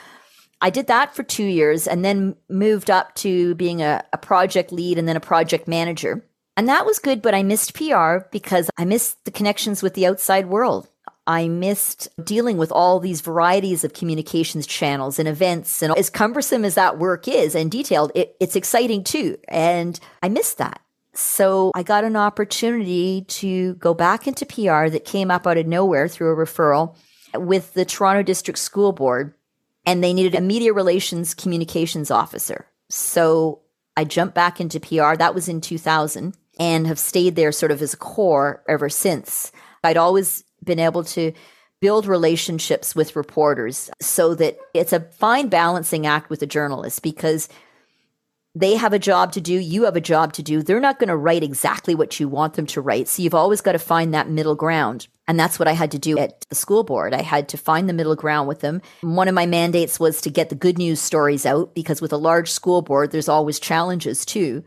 I 0.63 0.71
did 0.71 0.87
that 0.87 1.15
for 1.15 1.23
two 1.23 1.45
years 1.45 1.87
and 1.87 2.03
then 2.03 2.37
moved 2.49 2.91
up 2.91 3.15
to 3.17 3.55
being 3.57 3.83
a, 3.83 4.03
a 4.15 4.19
project 4.19 4.73
lead 4.73 4.99
and 4.99 5.07
then 5.07 5.17
a 5.17 5.21
project 5.21 5.69
manager. 5.69 6.25
And 6.57 6.69
that 6.69 6.87
was 6.87 6.99
good, 7.01 7.21
but 7.21 7.35
I 7.35 7.43
missed 7.43 7.75
PR 7.75 8.19
because 8.33 8.71
I 8.79 8.87
missed 8.87 9.23
the 9.27 9.31
connections 9.31 9.83
with 9.83 9.93
the 9.93 10.07
outside 10.07 10.47
world. 10.47 10.89
I 11.27 11.49
missed 11.49 12.09
dealing 12.23 12.59
with 12.59 12.71
all 12.71 13.01
these 13.01 13.21
varieties 13.21 13.85
of 13.85 13.95
communications 13.95 14.67
channels 14.67 15.19
and 15.19 15.27
events. 15.27 15.83
And 15.83 15.97
as 15.97 16.11
cumbersome 16.11 16.65
as 16.65 16.75
that 16.75 16.99
work 16.99 17.27
is 17.27 17.55
and 17.55 17.71
detailed, 17.71 18.13
it, 18.15 18.37
it's 18.41 18.57
exciting 18.57 19.05
too. 19.05 19.39
And 19.49 19.99
I 20.23 20.29
missed 20.29 20.59
that. 20.59 20.81
So 21.15 21.71
I 21.75 21.83
got 21.83 22.05
an 22.05 22.17
opportunity 22.17 23.23
to 23.23 23.75
go 23.75 23.95
back 23.95 24.27
into 24.27 24.45
PR 24.45 24.89
that 24.89 25.05
came 25.05 25.31
up 25.31 25.47
out 25.47 25.57
of 25.57 25.67
nowhere 25.67 26.09
through 26.09 26.33
a 26.33 26.37
referral 26.37 26.97
with 27.35 27.73
the 27.75 27.85
Toronto 27.85 28.23
District 28.23 28.59
School 28.59 28.93
Board. 28.93 29.35
And 29.87 30.03
they 30.03 30.13
needed 30.13 30.35
a 30.35 30.41
media 30.41 30.73
relations 30.73 31.35
communications 31.35 32.11
officer. 32.11 32.67
So 32.91 33.61
I 33.97 34.05
jumped 34.05 34.35
back 34.35 34.61
into 34.61 34.81
PR. 34.81 35.15
That 35.17 35.35
was 35.35 35.49
in 35.49 35.61
2000 35.61 36.37
and 36.59 36.87
have 36.87 36.99
stayed 36.99 37.37
there 37.37 37.53
sort 37.53 37.73
of 37.73 37.81
as 37.83 37.95
a 37.95 37.99
core 37.99 38.63
ever 38.69 38.89
since. 38.89 39.53
I'd 39.83 39.97
always 39.97 40.45
been 40.65 40.79
able 40.79 41.05
to 41.05 41.33
build 41.81 42.07
relationships 42.07 42.95
with 42.95 43.17
reporters 43.17 43.91
so 44.01 44.35
that 44.35 44.57
it's 44.73 44.93
a 44.93 45.01
fine 45.01 45.49
balancing 45.49 46.07
act 46.07 46.31
with 46.31 46.41
the 46.41 46.47
journalists 46.47 46.99
because 46.99 47.49
they 48.57 48.77
have 48.77 48.93
a 48.93 48.99
job 49.01 49.33
to 49.33 49.41
do, 49.41 49.55
you 49.55 49.83
have 49.83 49.97
a 49.97 50.01
job 50.01 50.33
to 50.35 50.43
do. 50.43 50.63
They're 50.63 50.79
not 50.79 51.01
going 51.01 51.09
to 51.09 51.17
write 51.17 51.43
exactly 51.43 51.95
what 51.95 52.21
you 52.21 52.29
want 52.29 52.55
them 52.55 52.67
to 52.67 52.81
write. 52.81 53.09
So 53.09 53.21
you've 53.21 53.35
always 53.35 53.61
got 53.61 53.73
to 53.73 53.81
find 53.81 54.15
that 54.15 54.29
middle 54.29 54.55
ground. 54.55 55.09
And 55.27 55.41
that's 55.41 55.59
what 55.59 55.67
I 55.67 55.73
had 55.73 55.91
to 55.91 55.99
do 55.99 56.19
at 56.19 56.47
the 56.49 56.55
school 56.55 56.85
board. 56.85 57.15
I 57.15 57.23
had 57.23 57.49
to 57.49 57.57
find 57.57 57.89
the 57.89 57.93
middle 57.93 58.15
ground 58.15 58.47
with 58.47 58.61
them. 58.61 58.81
One 59.01 59.27
of 59.27 59.35
my 59.35 59.47
mandates 59.47 59.99
was 59.99 60.21
to 60.21 60.31
get 60.31 60.51
the 60.51 60.55
good 60.55 60.79
news 60.79 61.01
stories 61.01 61.45
out 61.45 61.75
because 61.75 62.01
with 62.01 62.13
a 62.13 62.17
large 62.17 62.51
school 62.51 62.81
board, 62.81 63.11
there's 63.11 63.29
always 63.29 63.59
challenges 63.59 64.25
too. 64.25 64.63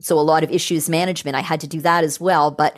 So 0.00 0.18
a 0.18 0.20
lot 0.20 0.44
of 0.44 0.50
issues 0.50 0.90
management, 0.90 1.36
I 1.36 1.40
had 1.40 1.60
to 1.60 1.66
do 1.66 1.80
that 1.80 2.04
as 2.04 2.20
well. 2.20 2.50
But 2.50 2.76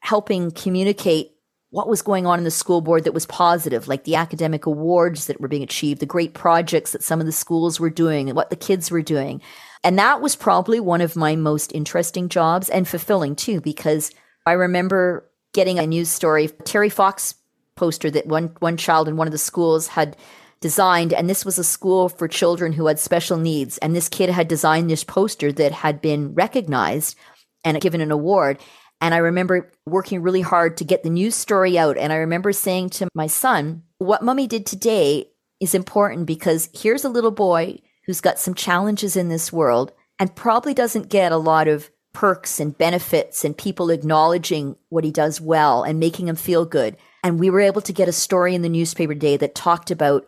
helping 0.00 0.50
communicate 0.50 1.32
what 1.70 1.88
was 1.88 2.02
going 2.02 2.26
on 2.26 2.38
in 2.38 2.44
the 2.44 2.50
school 2.50 2.80
board 2.80 3.04
that 3.04 3.14
was 3.14 3.26
positive, 3.26 3.86
like 3.86 4.04
the 4.04 4.16
academic 4.16 4.66
awards 4.66 5.26
that 5.26 5.40
were 5.40 5.48
being 5.48 5.62
achieved, 5.62 6.00
the 6.00 6.06
great 6.06 6.34
projects 6.34 6.92
that 6.92 7.02
some 7.02 7.20
of 7.20 7.26
the 7.26 7.32
schools 7.32 7.78
were 7.78 7.90
doing, 7.90 8.28
and 8.28 8.36
what 8.36 8.50
the 8.50 8.56
kids 8.56 8.90
were 8.90 9.02
doing. 9.02 9.40
And 9.84 9.98
that 9.98 10.20
was 10.20 10.34
probably 10.36 10.80
one 10.80 11.00
of 11.00 11.16
my 11.16 11.36
most 11.36 11.72
interesting 11.72 12.28
jobs 12.28 12.68
and 12.68 12.88
fulfilling 12.88 13.36
too, 13.36 13.60
because 13.60 14.10
I 14.44 14.52
remember 14.52 15.30
getting 15.52 15.78
a 15.78 15.86
news 15.86 16.08
story, 16.08 16.48
Terry 16.64 16.88
Fox 16.88 17.34
poster 17.76 18.10
that 18.10 18.26
one, 18.26 18.54
one 18.58 18.76
child 18.76 19.08
in 19.08 19.16
one 19.16 19.28
of 19.28 19.32
the 19.32 19.38
schools 19.38 19.88
had 19.88 20.16
designed. 20.60 21.12
And 21.12 21.30
this 21.30 21.44
was 21.44 21.58
a 21.58 21.64
school 21.64 22.08
for 22.08 22.28
children 22.28 22.72
who 22.72 22.86
had 22.86 22.98
special 22.98 23.38
needs. 23.38 23.78
And 23.78 23.96
this 23.96 24.08
kid 24.08 24.28
had 24.28 24.48
designed 24.48 24.90
this 24.90 25.04
poster 25.04 25.50
that 25.52 25.72
had 25.72 26.02
been 26.02 26.34
recognized 26.34 27.16
and 27.64 27.80
given 27.80 28.00
an 28.00 28.10
award. 28.10 28.58
And 29.00 29.14
I 29.14 29.18
remember 29.18 29.72
working 29.86 30.22
really 30.22 30.42
hard 30.42 30.76
to 30.76 30.84
get 30.84 31.02
the 31.02 31.10
news 31.10 31.34
story 31.34 31.78
out. 31.78 31.96
And 31.96 32.12
I 32.12 32.16
remember 32.16 32.52
saying 32.52 32.90
to 32.90 33.08
my 33.14 33.26
son, 33.26 33.82
what 33.98 34.22
mommy 34.22 34.46
did 34.46 34.66
today 34.66 35.30
is 35.60 35.74
important 35.74 36.26
because 36.26 36.68
here's 36.72 37.04
a 37.04 37.08
little 37.08 37.30
boy 37.30 37.80
who's 38.06 38.20
got 38.20 38.38
some 38.38 38.54
challenges 38.54 39.16
in 39.16 39.28
this 39.28 39.52
world 39.52 39.92
and 40.18 40.34
probably 40.34 40.74
doesn't 40.74 41.08
get 41.08 41.32
a 41.32 41.36
lot 41.36 41.68
of 41.68 41.90
perks 42.12 42.58
and 42.60 42.76
benefits 42.76 43.44
and 43.44 43.56
people 43.56 43.90
acknowledging 43.90 44.76
what 44.88 45.04
he 45.04 45.10
does 45.10 45.40
well 45.40 45.82
and 45.82 46.00
making 46.00 46.28
him 46.28 46.36
feel 46.36 46.64
good. 46.64 46.96
And 47.22 47.38
we 47.38 47.50
were 47.50 47.60
able 47.60 47.82
to 47.82 47.92
get 47.92 48.08
a 48.08 48.12
story 48.12 48.54
in 48.54 48.62
the 48.62 48.68
newspaper 48.68 49.14
today 49.14 49.36
that 49.36 49.54
talked 49.54 49.90
about 49.90 50.26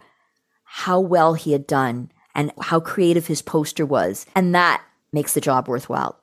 how 0.65 1.01
well 1.01 1.35
he 1.35 1.53
had 1.53 1.67
done 1.67 2.11
and 2.35 2.53
how 2.61 2.81
creative 2.81 3.27
his 3.27 3.43
poster 3.43 3.85
was. 3.85 4.27
And 4.35 4.55
that 4.55 4.83
makes 5.13 5.35
the 5.35 5.41
job 5.41 5.69
worthwhile. 5.69 6.19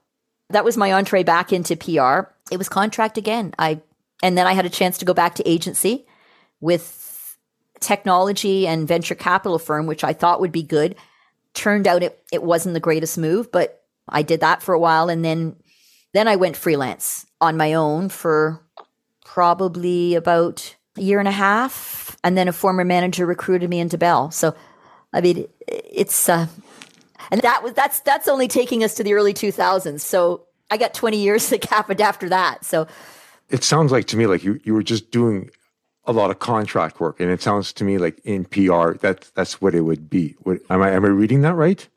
That 0.49 0.65
was 0.65 0.77
my 0.77 0.93
entree 0.93 1.23
back 1.23 1.53
into 1.53 1.75
PR. 1.75 2.31
It 2.51 2.57
was 2.57 2.69
contract 2.69 3.17
again. 3.17 3.53
I 3.59 3.81
and 4.21 4.37
then 4.37 4.47
I 4.47 4.53
had 4.53 4.65
a 4.65 4.69
chance 4.69 4.97
to 4.97 5.05
go 5.05 5.13
back 5.13 5.35
to 5.35 5.49
agency 5.49 6.05
with 6.59 7.37
technology 7.79 8.67
and 8.67 8.87
venture 8.87 9.15
capital 9.15 9.59
firm, 9.59 9.85
which 9.85 10.03
I 10.03 10.13
thought 10.13 10.41
would 10.41 10.51
be 10.51 10.63
good. 10.63 10.95
Turned 11.53 11.87
out 11.87 12.03
it, 12.03 12.21
it 12.31 12.43
wasn't 12.43 12.73
the 12.73 12.79
greatest 12.79 13.17
move, 13.17 13.51
but 13.51 13.83
I 14.07 14.21
did 14.21 14.41
that 14.41 14.61
for 14.61 14.73
a 14.73 14.79
while 14.79 15.09
and 15.09 15.23
then 15.23 15.55
then 16.11 16.27
I 16.27 16.35
went 16.37 16.57
freelance 16.57 17.25
on 17.39 17.55
my 17.55 17.73
own 17.73 18.09
for 18.09 18.61
probably 19.23 20.15
about 20.15 20.75
a 20.97 21.01
year 21.01 21.19
and 21.19 21.27
a 21.27 21.31
half. 21.31 22.17
And 22.23 22.35
then 22.37 22.47
a 22.47 22.53
former 22.53 22.83
manager 22.83 23.25
recruited 23.25 23.69
me 23.69 23.79
into 23.79 23.97
Bell. 23.97 24.31
So 24.31 24.55
I 25.13 25.21
mean 25.21 25.47
it's 25.67 26.27
uh 26.27 26.47
and 27.31 27.41
that 27.41 27.63
was 27.63 27.73
that's 27.73 27.99
that's 28.01 28.27
only 28.27 28.47
taking 28.47 28.83
us 28.83 28.95
to 28.95 29.03
the 29.03 29.13
early 29.13 29.33
2000s. 29.33 30.01
So 30.01 30.47
I 30.69 30.77
got 30.77 30.93
20 30.93 31.17
years 31.17 31.49
that 31.49 31.63
happened 31.65 32.01
after 32.01 32.29
that. 32.29 32.65
So 32.65 32.87
it 33.49 33.63
sounds 33.63 33.91
like 33.91 34.05
to 34.07 34.17
me 34.17 34.27
like 34.27 34.43
you 34.43 34.59
you 34.63 34.73
were 34.73 34.83
just 34.83 35.11
doing 35.11 35.49
a 36.05 36.13
lot 36.13 36.31
of 36.31 36.39
contract 36.39 36.99
work, 36.99 37.19
and 37.19 37.29
it 37.29 37.41
sounds 37.41 37.73
to 37.73 37.83
me 37.83 37.97
like 37.97 38.19
in 38.23 38.45
PR 38.45 38.93
that 39.01 39.29
that's 39.35 39.61
what 39.61 39.75
it 39.75 39.81
would 39.81 40.09
be. 40.09 40.35
What, 40.39 40.59
am 40.69 40.81
I 40.81 40.91
am 40.91 41.05
I 41.05 41.09
reading 41.09 41.41
that 41.41 41.55
right? 41.55 41.87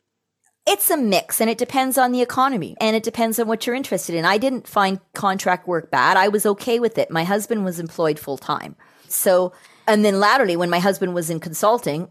It's 0.65 0.91
a 0.91 0.97
mix 0.97 1.41
and 1.41 1.51
it 1.51 1.59
depends 1.59 1.99
on 1.99 2.13
the 2.13 2.23
economy 2.23 2.77
and 2.81 2.95
it 2.95 3.03
depends 3.03 3.41
on 3.41 3.49
what 3.49 3.67
you're 3.67 3.75
interested 3.75 4.15
in. 4.15 4.25
I 4.25 4.39
didn't 4.39 4.69
find 4.69 5.01
contract 5.13 5.67
work 5.67 5.91
bad. 5.91 6.17
I 6.17 6.29
was 6.29 6.47
okay 6.47 6.79
with 6.79 6.99
it. 6.99 7.11
My 7.11 7.25
husband 7.25 7.65
was 7.65 7.81
employed 7.81 8.17
full 8.17 8.39
time. 8.39 8.77
So, 9.09 9.53
and 9.89 10.05
then 10.05 10.21
latterly, 10.21 10.57
when 10.57 10.71
my 10.71 10.79
husband 10.79 11.15
was 11.15 11.31
in 11.31 11.41
consulting, 11.41 12.09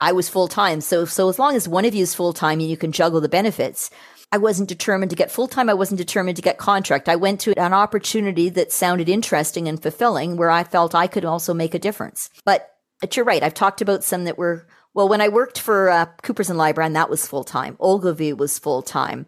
I 0.00 0.12
was 0.12 0.28
full 0.28 0.46
time. 0.46 0.80
So, 0.80 1.06
so 1.06 1.28
as 1.28 1.40
long 1.40 1.56
as 1.56 1.66
one 1.66 1.84
of 1.84 1.94
you 1.94 2.04
is 2.04 2.14
full 2.14 2.32
time 2.32 2.60
and 2.60 2.70
you 2.70 2.76
can 2.76 2.92
juggle 2.92 3.20
the 3.20 3.28
benefits, 3.28 3.90
I 4.30 4.38
wasn't 4.38 4.68
determined 4.68 5.10
to 5.10 5.16
get 5.16 5.30
full 5.30 5.48
time. 5.48 5.70
I 5.70 5.74
wasn't 5.74 5.98
determined 5.98 6.36
to 6.36 6.42
get 6.42 6.58
contract. 6.58 7.08
I 7.08 7.16
went 7.16 7.40
to 7.40 7.58
an 7.58 7.72
opportunity 7.72 8.50
that 8.50 8.72
sounded 8.72 9.08
interesting 9.08 9.68
and 9.68 9.80
fulfilling 9.80 10.36
where 10.36 10.50
I 10.50 10.64
felt 10.64 10.94
I 10.94 11.06
could 11.06 11.24
also 11.24 11.54
make 11.54 11.74
a 11.74 11.78
difference. 11.78 12.28
But, 12.44 12.74
but 13.00 13.16
you're 13.16 13.24
right. 13.24 13.42
I've 13.42 13.54
talked 13.54 13.80
about 13.80 14.04
some 14.04 14.24
that 14.24 14.36
were, 14.36 14.66
well, 14.92 15.08
when 15.08 15.22
I 15.22 15.28
worked 15.28 15.58
for 15.58 15.88
uh, 15.88 16.06
Coopers 16.22 16.50
and 16.50 16.58
Lybrand, 16.58 16.92
that 16.92 17.08
was 17.08 17.26
full 17.26 17.44
time. 17.44 17.76
Ogilvy 17.80 18.34
was 18.34 18.58
full 18.58 18.82
time. 18.82 19.26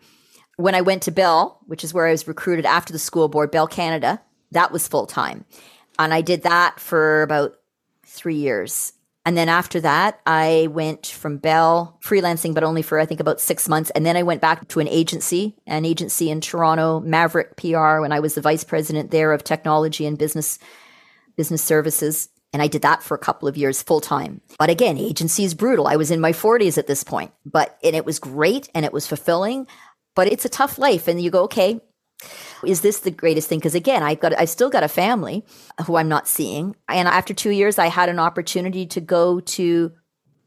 When 0.57 0.75
I 0.75 0.83
went 0.83 1.03
to 1.05 1.11
Bell, 1.11 1.61
which 1.67 1.83
is 1.83 1.95
where 1.95 2.07
I 2.07 2.11
was 2.11 2.29
recruited 2.29 2.67
after 2.67 2.93
the 2.93 2.99
school 2.99 3.29
board, 3.29 3.51
Bell 3.51 3.67
Canada, 3.67 4.21
that 4.51 4.71
was 4.71 4.87
full 4.87 5.07
time. 5.07 5.47
And 5.99 6.13
I 6.13 6.21
did 6.21 6.43
that 6.43 6.79
for 6.79 7.23
about 7.23 7.55
three 8.05 8.37
years. 8.37 8.93
And 9.27 9.37
then 9.37 9.49
after 9.51 9.81
that, 9.81 10.21
I 10.25 10.69
went 10.71 11.07
from 11.07 11.37
Bell 11.37 11.99
freelancing, 12.03 12.55
but 12.55 12.65
only 12.65 12.81
for 12.81 12.99
I 12.99 13.05
think 13.05 13.21
about 13.21 13.41
six 13.41 13.69
months. 13.69 13.91
And 13.91 14.07
then 14.07 14.17
I 14.17 14.23
went 14.23 14.41
back 14.41 14.67
to 14.69 14.81
an 14.81 14.89
agency, 14.89 15.57
an 15.67 15.85
agency 15.85 16.31
in 16.31 16.41
Toronto, 16.41 17.01
Maverick 17.01 17.57
PR, 17.57 18.01
when 18.01 18.13
I 18.13 18.21
was 18.21 18.35
the 18.35 18.41
vice 18.41 18.65
president 18.65 19.11
there 19.11 19.33
of 19.33 19.45
technology 19.45 20.07
and 20.07 20.19
business 20.19 20.59
business 21.37 21.63
services. 21.63 22.29
And 22.53 22.63
I 22.63 22.67
did 22.67 22.83
that 22.83 23.03
for 23.03 23.15
a 23.15 23.19
couple 23.19 23.47
of 23.47 23.57
years 23.57 23.83
full 23.83 24.01
time. 24.01 24.41
But 24.59 24.71
again, 24.71 24.99
agency 24.99 25.45
is 25.45 25.55
brutal. 25.55 25.87
I 25.87 25.97
was 25.97 26.11
in 26.11 26.21
my 26.21 26.33
40s 26.33 26.77
at 26.79 26.87
this 26.87 27.05
point, 27.05 27.33
but 27.45 27.79
and 27.85 27.95
it 27.95 28.05
was 28.05 28.19
great 28.19 28.69
and 28.75 28.85
it 28.85 28.93
was 28.93 29.07
fulfilling. 29.07 29.67
But 30.17 30.29
it's 30.33 30.45
a 30.45 30.51
tough 30.51 30.79
life. 30.79 31.07
And 31.07 31.21
you 31.21 31.31
go, 31.31 31.45
okay, 31.45 31.81
is 32.65 32.81
this 32.81 33.01
the 33.01 33.11
greatest 33.11 33.49
thing? 33.49 33.59
Because 33.59 33.75
again, 33.75 34.03
I've 34.03 34.21
got, 34.21 34.39
I've 34.39 34.49
still 34.49 34.71
got 34.71 34.83
a 34.83 34.89
family 34.89 35.45
who 35.87 35.97
I'm 35.97 36.09
not 36.09 36.29
seeing. 36.29 36.77
And 36.89 37.09
after 37.09 37.35
two 37.35 37.51
years, 37.51 37.79
I 37.79 37.87
had 37.87 38.09
an 38.09 38.19
opportunity 38.19 38.87
to 38.87 39.01
go 39.01 39.41
to 39.41 39.93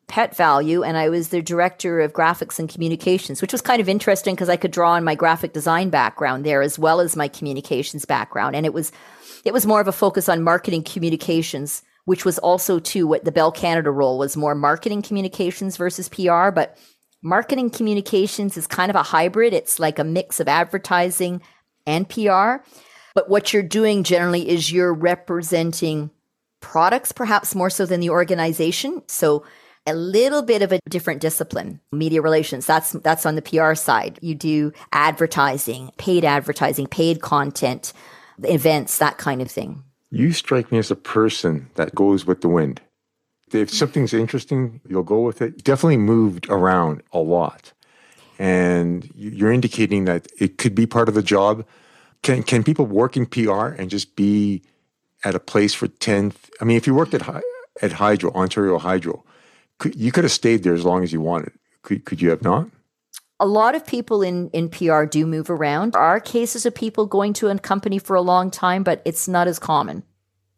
Pet 0.07 0.36
Valu 0.36 0.86
and 0.86 0.97
I 0.97 1.09
was 1.09 1.30
the 1.30 1.41
director 1.41 1.99
of 2.01 2.14
graphics 2.14 2.59
and 2.59 2.70
communications, 2.70 3.41
which 3.41 3.51
was 3.51 3.61
kind 3.61 3.82
of 3.82 3.89
interesting 3.89 4.36
because 4.36 4.49
I 4.49 4.57
could 4.57 4.72
draw 4.72 4.91
on 4.91 5.03
my 5.03 5.16
graphic 5.16 5.53
design 5.53 5.89
background 5.89 6.45
there 6.45 6.61
as 6.61 6.78
well 6.78 6.99
as 6.99 7.16
my 7.16 7.28
communications 7.28 8.05
background. 8.05 8.55
And 8.55 8.66
it 8.66 8.74
was, 8.74 8.91
it 9.45 9.53
was 9.53 9.66
more 9.66 9.82
of 9.82 9.88
a 9.88 9.93
focus 9.93 10.30
on 10.30 10.43
marketing 10.43 10.84
communications, 10.84 11.84
which 12.05 12.26
was 12.26 12.38
also 12.39 12.80
too 12.80 13.07
what 13.07 13.24
the 13.24 13.32
Bell 13.32 13.51
Canada 13.51 13.91
role 13.91 14.20
was 14.20 14.38
more 14.38 14.55
marketing 14.55 15.01
communications 15.01 15.78
versus 15.78 16.09
PR. 16.09 16.51
But 16.51 16.78
marketing 17.24 17.70
communications 17.70 18.57
is 18.57 18.68
kind 18.68 18.89
of 18.89 18.95
a 18.95 19.03
hybrid. 19.03 19.53
It's 19.53 19.80
like 19.80 19.97
a 19.97 20.03
mix 20.03 20.39
of 20.39 20.47
advertising, 20.47 21.41
and 21.86 22.07
PR. 22.09 22.57
But 23.15 23.29
what 23.29 23.53
you're 23.53 23.63
doing 23.63 24.03
generally 24.03 24.49
is 24.49 24.71
you're 24.71 24.93
representing 24.93 26.09
products, 26.61 27.11
perhaps 27.11 27.53
more 27.53 27.69
so 27.69 27.86
than 27.86 27.99
the 27.99 28.09
organization. 28.09 29.03
So 29.07 29.45
a 29.86 29.93
little 29.93 30.41
bit 30.41 30.61
of 30.61 30.71
a 30.71 30.79
different 30.89 31.21
discipline. 31.21 31.79
Media 31.91 32.21
relations, 32.21 32.65
that's 32.65 32.91
that's 32.91 33.25
on 33.25 33.36
the 33.36 33.41
PR 33.41 33.75
side. 33.75 34.17
You 34.21 34.34
do 34.34 34.71
advertising, 34.93 35.91
paid 35.97 36.23
advertising, 36.23 36.88
paid 36.88 37.21
content, 37.21 37.93
events, 38.43 38.97
that 38.97 39.17
kind 39.17 39.41
of 39.41 39.51
thing. 39.51 39.84
You 40.09 40.31
strike 40.31 40.71
me 40.71 40.77
as 40.77 40.91
a 40.91 40.95
person 40.95 41.69
that 41.75 41.95
goes 41.95 42.25
with 42.25 42.41
the 42.41 42.49
wind. 42.49 42.81
If 43.51 43.71
something's 43.71 44.13
interesting, 44.13 44.79
you'll 44.88 45.03
go 45.03 45.21
with 45.21 45.41
it. 45.41 45.63
Definitely 45.63 45.97
moved 45.97 46.47
around 46.49 47.03
a 47.11 47.19
lot 47.19 47.72
and 48.43 49.09
you're 49.15 49.53
indicating 49.53 50.03
that 50.03 50.27
it 50.37 50.57
could 50.57 50.75
be 50.75 50.85
part 50.85 51.07
of 51.07 51.15
the 51.15 51.23
job. 51.23 51.65
Can 52.23 52.43
can 52.43 52.61
people 52.61 52.85
work 52.85 53.15
in 53.15 53.25
PR 53.25 53.67
and 53.67 53.89
just 53.89 54.17
be 54.17 54.61
at 55.23 55.33
a 55.33 55.39
place 55.39 55.73
for 55.73 55.87
10 55.87 56.33
I 56.59 56.65
mean 56.65 56.75
if 56.75 56.85
you 56.85 56.93
worked 56.93 57.13
at 57.13 57.23
at 57.81 57.93
Hydro, 57.93 58.31
Ontario 58.33 58.77
Hydro, 58.77 59.23
could, 59.79 59.95
you 59.95 60.11
could 60.11 60.25
have 60.25 60.31
stayed 60.31 60.63
there 60.63 60.73
as 60.73 60.83
long 60.83 61.03
as 61.03 61.13
you 61.13 61.21
wanted. 61.21 61.53
Could 61.83 62.03
could 62.03 62.21
you 62.21 62.31
have 62.31 62.41
not? 62.41 62.67
A 63.39 63.47
lot 63.47 63.75
of 63.75 63.85
people 63.85 64.21
in, 64.21 64.49
in 64.49 64.69
PR 64.69 65.03
do 65.05 65.25
move 65.25 65.49
around. 65.49 65.93
There 65.93 66.01
are 66.01 66.19
cases 66.19 66.65
of 66.65 66.75
people 66.75 67.05
going 67.05 67.33
to 67.33 67.47
a 67.47 67.57
company 67.57 67.97
for 67.97 68.15
a 68.15 68.21
long 68.21 68.51
time, 68.51 68.83
but 68.83 69.01
it's 69.05 69.27
not 69.27 69.47
as 69.47 69.57
common 69.57 70.03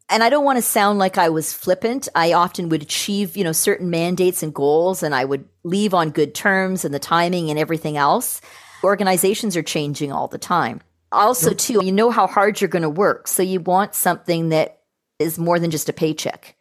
and 0.08 0.22
I 0.22 0.28
don't 0.28 0.44
want 0.44 0.56
to 0.56 0.62
sound 0.62 0.98
like 0.98 1.18
I 1.18 1.28
was 1.28 1.52
flippant. 1.52 2.08
I 2.14 2.32
often 2.32 2.68
would 2.68 2.82
achieve, 2.82 3.36
you 3.36 3.44
know, 3.44 3.52
certain 3.52 3.90
mandates 3.90 4.42
and 4.42 4.54
goals 4.54 5.02
and 5.02 5.14
I 5.14 5.24
would 5.24 5.48
leave 5.64 5.94
on 5.94 6.10
good 6.10 6.34
terms 6.34 6.84
and 6.84 6.94
the 6.94 6.98
timing 6.98 7.50
and 7.50 7.58
everything 7.58 7.96
else. 7.96 8.40
Organizations 8.84 9.56
are 9.56 9.62
changing 9.62 10.12
all 10.12 10.28
the 10.28 10.38
time. 10.38 10.80
Also, 11.12 11.52
too, 11.52 11.84
you 11.84 11.92
know 11.92 12.10
how 12.10 12.26
hard 12.26 12.60
you're 12.60 12.68
going 12.68 12.82
to 12.82 12.90
work. 12.90 13.26
So 13.26 13.42
you 13.42 13.60
want 13.60 13.94
something 13.94 14.50
that 14.50 14.82
is 15.18 15.38
more 15.38 15.58
than 15.58 15.70
just 15.70 15.88
a 15.88 15.92
paycheck. 15.92 16.56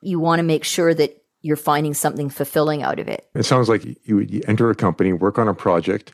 You 0.00 0.18
want 0.18 0.40
to 0.40 0.44
make 0.44 0.64
sure 0.64 0.94
that 0.94 1.22
you're 1.42 1.56
finding 1.56 1.94
something 1.94 2.30
fulfilling 2.30 2.82
out 2.82 2.98
of 2.98 3.08
it. 3.08 3.28
It 3.34 3.42
sounds 3.44 3.68
like 3.68 3.84
you 4.04 4.16
would 4.16 4.44
enter 4.48 4.70
a 4.70 4.74
company, 4.74 5.12
work 5.12 5.38
on 5.38 5.46
a 5.46 5.54
project, 5.54 6.12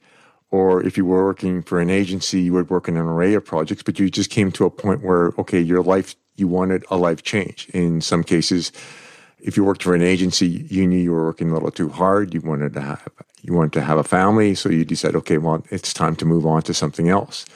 or 0.51 0.85
if 0.85 0.97
you 0.97 1.05
were 1.05 1.25
working 1.25 1.63
for 1.63 1.81
an 1.81 1.91
agency, 1.91 2.41
you 2.41 2.53
would 2.55 2.71
work 2.71 2.89
in 2.89 2.97
an 2.97 3.03
array 3.03 3.35
of 3.35 3.45
projects, 3.45 3.83
but 3.83 3.99
you 3.99 4.11
just 4.11 4.31
came 4.31 4.51
to 4.53 4.65
a 4.65 4.71
point 4.71 5.03
where, 5.05 5.33
okay, 5.39 5.61
your 5.61 5.83
life 5.83 6.17
you 6.41 6.49
wanted 6.49 6.85
a 6.91 6.97
life 6.97 7.23
change. 7.23 7.69
In 7.73 8.01
some 8.01 8.25
cases, 8.25 8.73
if 9.39 9.57
you 9.57 9.65
worked 9.65 9.83
for 9.83 9.95
an 9.95 10.03
agency, 10.03 10.67
you 10.69 10.87
knew 10.87 10.99
you 10.99 11.13
were 11.13 11.25
working 11.25 11.51
a 11.51 11.55
little 11.55 11.71
too 11.71 11.89
hard. 11.89 12.35
You 12.35 12.41
wanted 12.41 12.73
to 12.75 12.81
have 12.81 13.09
you 13.43 13.55
wanted 13.55 13.73
to 13.75 13.83
have 13.83 13.99
a 13.99 14.05
family, 14.05 14.55
so 14.55 14.69
you 14.69 14.85
decided, 14.85 15.17
okay, 15.17 15.39
well, 15.39 15.65
it's 15.71 15.95
time 15.95 16.15
to 16.17 16.27
move 16.27 16.45
on 16.45 16.63
to 16.63 16.75
something 16.75 17.09
else. 17.09 17.47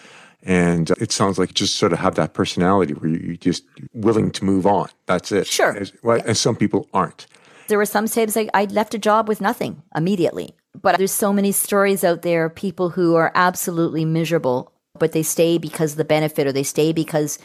And 0.42 0.90
uh, 0.90 0.94
it 0.98 1.12
sounds 1.12 1.38
like 1.38 1.54
just 1.54 1.76
sort 1.76 1.92
of 1.92 1.98
have 1.98 2.14
that 2.14 2.32
personality 2.32 2.94
where 2.94 3.10
you're 3.10 3.36
just 3.36 3.64
willing 3.92 4.30
to 4.32 4.44
move 4.44 4.66
on. 4.66 4.88
That's 5.06 5.32
it. 5.32 5.46
Sure. 5.46 5.76
As, 5.76 5.92
well, 6.02 6.22
and 6.26 6.36
some 6.36 6.56
people 6.56 6.88
aren't. 6.94 7.26
There 7.68 7.78
were 7.78 7.86
some 7.86 8.06
times 8.06 8.36
I, 8.36 8.48
I 8.54 8.64
left 8.66 8.94
a 8.94 8.98
job 8.98 9.28
with 9.28 9.40
nothing 9.40 9.82
immediately. 9.94 10.54
But 10.80 10.98
there's 10.98 11.12
so 11.12 11.32
many 11.32 11.52
stories 11.52 12.02
out 12.02 12.22
there, 12.22 12.48
people 12.50 12.90
who 12.90 13.14
are 13.14 13.30
absolutely 13.34 14.04
miserable, 14.04 14.72
but 14.98 15.12
they 15.12 15.22
stay 15.22 15.56
because 15.56 15.92
of 15.92 15.98
the 15.98 16.04
benefit 16.04 16.46
or 16.46 16.52
they 16.52 16.62
stay 16.62 16.92
because 16.92 17.38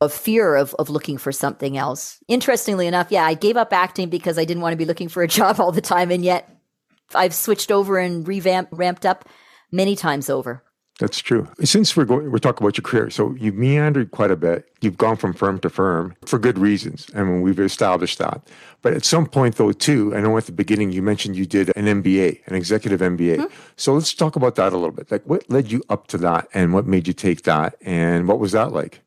of 0.00 0.12
fear 0.12 0.56
of, 0.56 0.74
of 0.78 0.88
looking 0.88 1.18
for 1.18 1.32
something 1.32 1.76
else. 1.76 2.18
Interestingly 2.28 2.86
enough, 2.86 3.08
yeah, 3.10 3.24
I 3.24 3.34
gave 3.34 3.56
up 3.56 3.72
acting 3.72 4.08
because 4.08 4.38
I 4.38 4.44
didn't 4.44 4.62
want 4.62 4.72
to 4.72 4.78
be 4.78 4.86
looking 4.86 5.08
for 5.08 5.22
a 5.22 5.28
job 5.38 5.60
all 5.60 5.72
the 5.72 5.80
time. 5.80 6.10
And 6.10 6.24
yet 6.24 6.48
I've 7.14 7.34
switched 7.34 7.70
over 7.70 7.98
and 7.98 8.26
revamped, 8.26 8.72
ramped 8.72 9.04
up 9.04 9.28
many 9.70 9.96
times 9.96 10.30
over. 10.30 10.62
That's 10.98 11.18
true. 11.18 11.48
Since 11.64 11.96
we're 11.96 12.04
going, 12.04 12.30
we're 12.30 12.38
talking 12.38 12.62
about 12.62 12.76
your 12.76 12.82
career. 12.82 13.08
So 13.08 13.34
you've 13.38 13.54
meandered 13.54 14.10
quite 14.10 14.30
a 14.30 14.36
bit. 14.36 14.70
You've 14.82 14.98
gone 14.98 15.16
from 15.16 15.32
firm 15.32 15.58
to 15.60 15.70
firm 15.70 16.14
for 16.26 16.38
good 16.38 16.58
reasons. 16.58 17.06
I 17.16 17.22
mean, 17.22 17.40
we've 17.40 17.58
established 17.58 18.18
that. 18.18 18.46
But 18.82 18.92
at 18.92 19.06
some 19.06 19.26
point, 19.26 19.56
though, 19.56 19.72
too, 19.72 20.14
I 20.14 20.20
know 20.20 20.36
at 20.36 20.44
the 20.44 20.52
beginning 20.52 20.92
you 20.92 21.00
mentioned 21.00 21.36
you 21.36 21.46
did 21.46 21.72
an 21.74 21.86
MBA, 21.86 22.46
an 22.46 22.54
executive 22.54 23.00
MBA. 23.00 23.36
Mm-hmm. 23.38 23.54
So 23.76 23.94
let's 23.94 24.12
talk 24.12 24.36
about 24.36 24.56
that 24.56 24.74
a 24.74 24.76
little 24.76 24.94
bit. 24.94 25.10
Like, 25.10 25.24
what 25.24 25.48
led 25.48 25.72
you 25.72 25.82
up 25.88 26.06
to 26.08 26.18
that, 26.18 26.48
and 26.52 26.74
what 26.74 26.86
made 26.86 27.08
you 27.08 27.14
take 27.14 27.44
that, 27.44 27.76
and 27.80 28.28
what 28.28 28.38
was 28.38 28.52
that 28.52 28.72
like? 28.72 29.00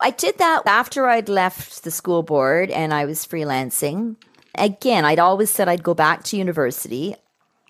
I 0.00 0.10
did 0.10 0.38
that 0.38 0.62
after 0.66 1.06
I'd 1.06 1.28
left 1.28 1.82
the 1.82 1.90
school 1.90 2.22
board 2.22 2.70
and 2.70 2.94
I 2.94 3.04
was 3.04 3.26
freelancing. 3.26 4.16
Again, 4.54 5.04
I'd 5.04 5.18
always 5.18 5.50
said 5.50 5.68
I'd 5.68 5.82
go 5.82 5.94
back 5.94 6.22
to 6.24 6.36
university. 6.36 7.16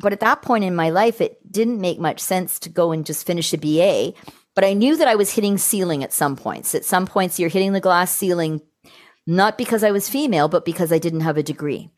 But 0.01 0.13
at 0.13 0.21
that 0.21 0.43
point 0.43 0.65
in 0.65 0.77
my 0.77 0.91
life, 0.91 1.21
it 1.21 1.41
didn't 1.51 1.81
make 1.81 1.99
much 1.99 2.21
sense 2.21 2.59
to 2.61 2.69
go 2.69 2.93
and 2.93 3.07
just 3.07 3.27
finish 3.27 3.53
a 3.53 3.59
BA. 3.59 4.13
But 4.55 4.65
I 4.65 4.75
knew 4.75 4.97
that 4.97 5.09
I 5.09 5.15
was 5.15 5.35
hitting 5.35 5.59
ceiling 5.59 6.05
at 6.05 6.13
some 6.13 6.37
points. 6.37 6.75
At 6.75 6.85
some 6.85 7.07
points, 7.07 7.39
you're 7.39 7.49
hitting 7.49 7.73
the 7.73 7.81
glass 7.81 8.15
ceiling, 8.15 8.61
not 9.27 9.59
because 9.59 9.83
I 9.83 9.91
was 9.91 10.09
female, 10.09 10.49
but 10.49 10.65
because 10.65 10.93
I 10.93 10.99
didn't 10.99 11.21
have 11.21 11.37
a 11.37 11.43
degree. 11.43 11.91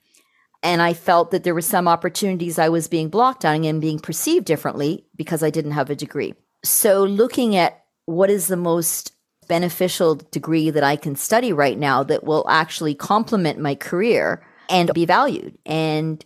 And 0.62 0.80
I 0.80 0.92
felt 0.92 1.30
that 1.30 1.42
there 1.42 1.54
were 1.54 1.62
some 1.62 1.88
opportunities 1.88 2.58
I 2.58 2.68
was 2.68 2.86
being 2.88 3.08
blocked 3.08 3.44
on 3.44 3.64
and 3.64 3.80
being 3.80 3.98
perceived 3.98 4.44
differently 4.44 5.06
because 5.16 5.42
I 5.42 5.50
didn't 5.50 5.72
have 5.72 5.90
a 5.90 5.96
degree. 5.96 6.34
So, 6.62 7.02
looking 7.02 7.56
at 7.56 7.84
what 8.04 8.28
is 8.28 8.46
the 8.46 8.58
most 8.58 9.12
beneficial 9.50 10.14
degree 10.14 10.70
that 10.70 10.84
I 10.84 10.94
can 10.94 11.16
study 11.16 11.52
right 11.52 11.76
now 11.76 12.04
that 12.04 12.22
will 12.22 12.46
actually 12.48 12.94
complement 12.94 13.58
my 13.58 13.74
career 13.74 14.46
and 14.70 14.94
be 14.94 15.04
valued. 15.04 15.58
And 15.66 16.24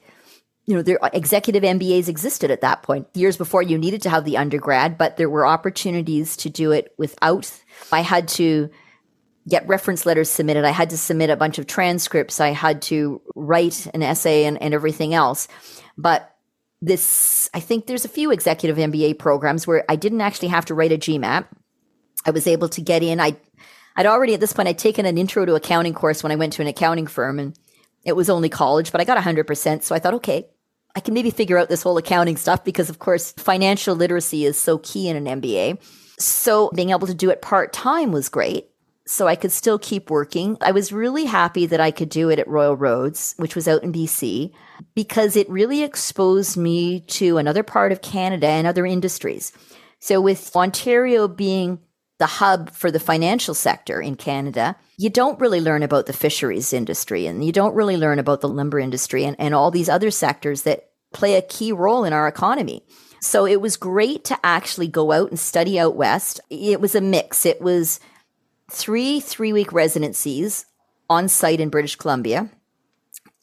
you 0.67 0.77
know, 0.77 0.83
there 0.83 0.99
executive 1.13 1.63
MBAs 1.63 2.09
existed 2.09 2.51
at 2.51 2.61
that 2.61 2.83
point. 2.83 3.07
Years 3.15 3.39
before 3.39 3.63
you 3.63 3.79
needed 3.79 4.03
to 4.03 4.11
have 4.11 4.27
the 4.27 4.37
undergrad, 4.37 4.99
but 4.99 5.17
there 5.17 5.31
were 5.31 5.47
opportunities 5.47 6.37
to 6.39 6.51
do 6.51 6.71
it 6.71 6.95
without. 6.99 7.51
I 7.91 8.01
had 8.01 8.29
to 8.29 8.69
get 9.49 9.67
reference 9.67 10.05
letters 10.05 10.31
submitted. 10.31 10.65
I 10.65 10.71
had 10.71 10.91
to 10.91 10.99
submit 10.99 11.31
a 11.31 11.37
bunch 11.37 11.59
of 11.59 11.67
transcripts. 11.67 12.41
I 12.41 12.49
had 12.49 12.83
to 12.83 13.23
write 13.35 13.87
an 13.95 14.03
essay 14.03 14.45
and, 14.45 14.61
and 14.63 14.75
everything 14.75 15.15
else. 15.15 15.49
But 15.97 16.31
this, 16.83 17.49
I 17.55 17.61
think 17.61 17.87
there's 17.87 18.05
a 18.05 18.09
few 18.09 18.31
executive 18.31 18.77
MBA 18.77 19.19
programs 19.19 19.67
where 19.67 19.85
I 19.89 19.97
didn't 19.97 20.21
actually 20.21 20.49
have 20.49 20.67
to 20.67 20.75
write 20.75 20.93
a 20.93 20.99
GMAT. 20.99 21.47
I 22.25 22.31
was 22.31 22.47
able 22.47 22.69
to 22.71 22.81
get 22.81 23.03
in. 23.03 23.21
I, 23.21 23.37
I'd 23.97 24.07
already 24.07 24.35
at 24.35 24.41
this 24.41 24.53
point, 24.53 24.69
I'd 24.69 24.79
taken 24.79 25.07
an 25.07 25.19
intro 25.19 25.45
to 25.45 25.55
accounting 25.55 25.95
course 25.95 26.23
when 26.23 26.33
I 26.33 26.37
went 26.37 26.55
to 26.55 26.63
an 26.63 26.69
accounting 26.69 27.07
firm 27.07 27.39
and 27.39 27.59
it 28.05 28.17
was 28.17 28.31
only 28.31 28.49
college, 28.49 28.93
but 28.93 29.01
I 29.01 29.05
got 29.05 29.23
100%. 29.23 29.83
So 29.83 29.95
I 29.95 29.99
thought, 29.99 30.15
okay, 30.15 30.49
I 30.95 31.01
can 31.01 31.15
maybe 31.15 31.31
figure 31.31 31.59
out 31.59 31.69
this 31.69 31.83
whole 31.83 31.99
accounting 31.99 32.37
stuff 32.37 32.65
because, 32.65 32.89
of 32.91 32.99
course, 32.99 33.33
financial 33.33 33.97
literacy 33.97 34.45
is 34.45 34.59
so 34.59 34.79
key 34.79 35.09
in 35.09 35.17
an 35.17 35.41
MBA. 35.41 35.81
So 36.19 36.71
being 36.75 36.91
able 36.91 37.07
to 37.09 37.15
do 37.15 37.31
it 37.31 37.43
part 37.43 37.73
time 37.73 38.13
was 38.13 38.29
great. 38.29 38.69
So 39.07 39.27
I 39.27 39.37
could 39.37 39.53
still 39.53 39.79
keep 39.79 40.09
working. 40.09 40.57
I 40.63 40.71
was 40.71 40.93
really 40.93 41.27
happy 41.27 41.67
that 41.67 41.81
I 41.81 41.91
could 41.91 42.09
do 42.09 42.31
it 42.31 42.39
at 42.39 42.49
Royal 42.49 42.77
Roads, 42.77 43.35
which 43.37 43.55
was 43.55 43.69
out 43.69 43.83
in 43.83 43.93
BC, 43.93 44.53
because 44.95 45.37
it 45.37 45.51
really 45.51 45.83
exposed 45.83 46.57
me 46.57 47.01
to 47.01 47.37
another 47.37 47.63
part 47.63 47.93
of 47.93 48.01
Canada 48.01 48.47
and 48.47 48.67
other 48.67 48.87
industries. 48.87 49.53
So 50.01 50.23
with 50.23 50.55
Ontario 50.57 51.29
being 51.29 51.81
the 52.25 52.29
hub 52.29 52.71
for 52.71 52.91
the 52.91 52.99
financial 52.99 53.53
sector 53.53 54.01
in 54.01 54.17
Canada, 54.17 54.75
you 54.97 55.11
don't 55.11 55.39
really 55.41 55.61
learn 55.61 55.83
about 55.83 56.07
the 56.07 56.13
fisheries 56.15 56.73
industry 56.73 57.27
and 57.27 57.45
you 57.45 57.53
don't 57.53 57.75
really 57.75 57.99
learn 57.99 58.19
about 58.19 58.41
the 58.41 58.49
lumber 58.49 58.79
industry 58.79 59.27
and, 59.27 59.37
and 59.39 59.55
all 59.55 59.71
these 59.71 59.91
other 59.91 60.11
sectors 60.11 60.63
that 60.63 60.89
play 61.13 61.35
a 61.35 61.43
key 61.43 61.71
role 61.71 62.03
in 62.03 62.15
our 62.15 62.27
economy. 62.27 62.83
So 63.21 63.45
it 63.45 63.61
was 63.61 63.77
great 63.77 64.25
to 64.25 64.39
actually 64.43 64.89
go 64.89 65.13
out 65.13 65.29
and 65.29 65.39
study 65.39 65.79
out 65.79 65.97
west. 65.97 66.41
It 66.49 66.81
was 66.81 66.95
a 66.95 67.03
mix. 67.03 67.45
It 67.45 67.61
was 67.61 68.01
three 68.71 69.21
three 69.21 69.53
week 69.53 69.71
residencies 69.75 70.65
on 71.11 71.29
site 71.29 71.61
in 71.61 71.69
British 71.69 71.97
Columbia. 71.97 72.49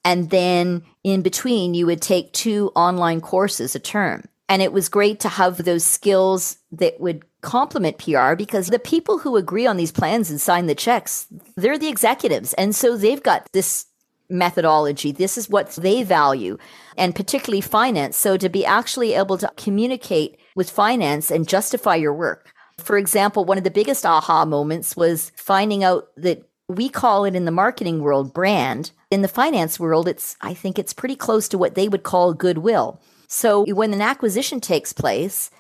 And 0.04 0.32
then 0.32 0.82
in 1.04 1.22
between, 1.22 1.76
you 1.76 1.86
would 1.86 2.02
take 2.02 2.34
two 2.34 2.72
online 2.76 3.22
courses 3.22 3.76
a 3.76 3.80
term. 3.80 4.24
And 4.52 4.62
it 4.62 4.74
was 4.74 4.89
great 4.89 5.22
to 5.22 5.30
have 5.30 5.64
those 5.64 5.86
skills 5.86 6.58
that 6.74 6.99
would 6.99 7.24
complement 7.39 7.99
PR 7.99 8.36
because 8.36 8.68
the 8.68 8.80
people 8.80 9.20
who 9.20 9.38
agree 9.38 9.66
on 9.66 9.78
these 9.78 9.93
plans 9.93 10.30
and 10.30 10.41
sign 10.41 10.66
the 10.66 10.76
checks, 10.76 11.26
they're 11.56 11.78
the 11.78 11.88
executives. 11.88 12.52
And 12.56 12.76
so 12.76 12.97
they've 12.97 13.24
got 13.24 13.49
this 13.54 13.86
methodology. 14.30 15.14
This 15.14 15.38
is 15.38 15.49
what 15.49 15.72
they 15.78 16.04
value, 16.04 16.58
and 16.97 17.16
particularly 17.16 17.62
finance. 17.62 18.18
So 18.18 18.36
to 18.36 18.49
be 18.49 18.66
actually 18.66 19.14
able 19.14 19.38
to 19.38 19.49
communicate 19.56 20.38
with 20.54 20.70
finance 20.70 21.32
and 21.32 21.47
justify 21.47 21.95
your 21.95 22.14
work. 22.14 22.52
For 22.78 22.97
example, 22.97 23.45
one 23.45 23.58
of 23.58 23.64
the 23.64 23.72
biggest 23.72 24.06
aha 24.06 24.43
moments 24.43 24.97
was 24.97 25.32
finding 25.38 25.82
out 25.82 26.10
that 26.18 26.43
we 26.68 26.89
call 26.89 27.24
it 27.24 27.36
in 27.36 27.45
the 27.45 27.52
marketing 27.52 28.02
world 28.02 28.34
brand. 28.34 28.91
In 29.12 29.22
the 29.22 29.30
finance 29.30 29.80
world, 29.80 30.10
it's, 30.10 30.36
I 30.41 30.54
think 30.54 30.78
it's 30.78 30.91
pretty 30.91 31.16
close 31.16 31.47
to 31.47 31.58
what 31.58 31.76
they 31.76 31.88
would 31.88 32.04
call 32.04 32.34
goodwill. 32.34 32.99
So 33.34 33.66
when 33.74 33.94
an 33.94 34.02
acquisition 34.02 34.60
takes 34.60 34.92
place, 34.92 35.52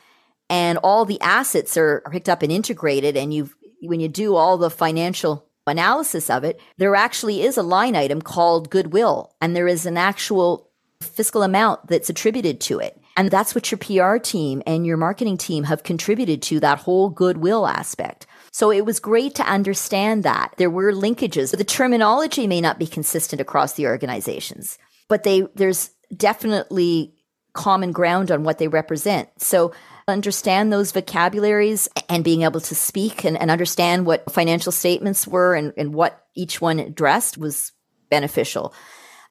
and 0.49 0.77
all 0.79 1.05
the 1.05 1.21
assets 1.21 1.77
are 1.77 2.03
picked 2.11 2.27
up 2.27 2.43
and 2.43 2.51
integrated 2.51 3.15
and 3.15 3.33
you 3.33 3.49
when 3.81 4.01
you 4.01 4.09
do 4.09 4.35
all 4.35 4.57
the 4.57 4.69
financial 4.69 5.47
analysis 5.65 6.29
of 6.29 6.43
it 6.43 6.59
there 6.77 6.93
actually 6.93 7.41
is 7.41 7.55
a 7.57 7.63
line 7.63 7.95
item 7.95 8.21
called 8.21 8.69
goodwill 8.69 9.33
and 9.39 9.55
there 9.55 9.69
is 9.69 9.85
an 9.85 9.95
actual 9.95 10.69
fiscal 11.01 11.43
amount 11.43 11.87
that's 11.87 12.09
attributed 12.09 12.59
to 12.59 12.79
it. 12.79 12.99
And 13.15 13.31
that's 13.31 13.55
what 13.55 13.71
your 13.71 13.77
PR 13.77 14.17
team 14.17 14.61
and 14.67 14.85
your 14.85 14.97
marketing 14.97 15.37
team 15.37 15.63
have 15.63 15.83
contributed 15.83 16.41
to 16.43 16.59
that 16.59 16.79
whole 16.79 17.09
goodwill 17.09 17.65
aspect. 17.67 18.27
So 18.51 18.71
it 18.71 18.85
was 18.85 18.99
great 18.99 19.35
to 19.35 19.43
understand 19.43 20.23
that 20.23 20.53
there 20.57 20.69
were 20.69 20.91
linkages. 20.91 21.55
The 21.55 21.63
terminology 21.63 22.47
may 22.47 22.61
not 22.61 22.79
be 22.79 22.87
consistent 22.87 23.41
across 23.41 23.73
the 23.73 23.87
organizations 23.87 24.77
but 25.11 25.23
they 25.23 25.45
there's 25.55 25.91
definitely 26.15 27.13
common 27.53 27.91
ground 27.91 28.31
on 28.31 28.43
what 28.43 28.57
they 28.57 28.67
represent 28.67 29.29
so 29.37 29.71
understand 30.07 30.71
those 30.71 30.91
vocabularies 30.91 31.89
and 32.09 32.23
being 32.23 32.43
able 32.43 32.59
to 32.59 32.75
speak 32.75 33.23
and, 33.23 33.37
and 33.37 33.49
understand 33.49 34.05
what 34.05 34.31
financial 34.31 34.71
statements 34.71 35.27
were 35.27 35.55
and, 35.55 35.73
and 35.77 35.93
what 35.93 36.25
each 36.35 36.61
one 36.61 36.79
addressed 36.79 37.37
was 37.37 37.71
beneficial. 38.09 38.73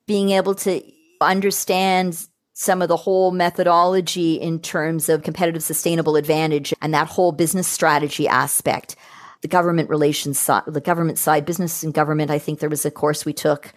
Being 0.06 0.30
able 0.30 0.54
to 0.56 0.82
understand 1.20 2.26
some 2.54 2.82
of 2.82 2.88
the 2.88 2.96
whole 2.96 3.30
methodology 3.30 4.34
in 4.34 4.58
terms 4.60 5.08
of 5.08 5.22
competitive 5.22 5.62
sustainable 5.62 6.16
advantage 6.16 6.74
and 6.82 6.92
that 6.92 7.06
whole 7.06 7.32
business 7.32 7.68
strategy 7.68 8.26
aspect 8.26 8.96
the 9.42 9.48
government 9.48 9.88
relations 9.88 10.38
side 10.38 10.62
the 10.66 10.80
government 10.80 11.16
side 11.16 11.46
business 11.46 11.82
and 11.82 11.94
government 11.94 12.30
i 12.30 12.38
think 12.38 12.58
there 12.58 12.68
was 12.68 12.84
a 12.84 12.90
course 12.90 13.24
we 13.24 13.32
took 13.32 13.72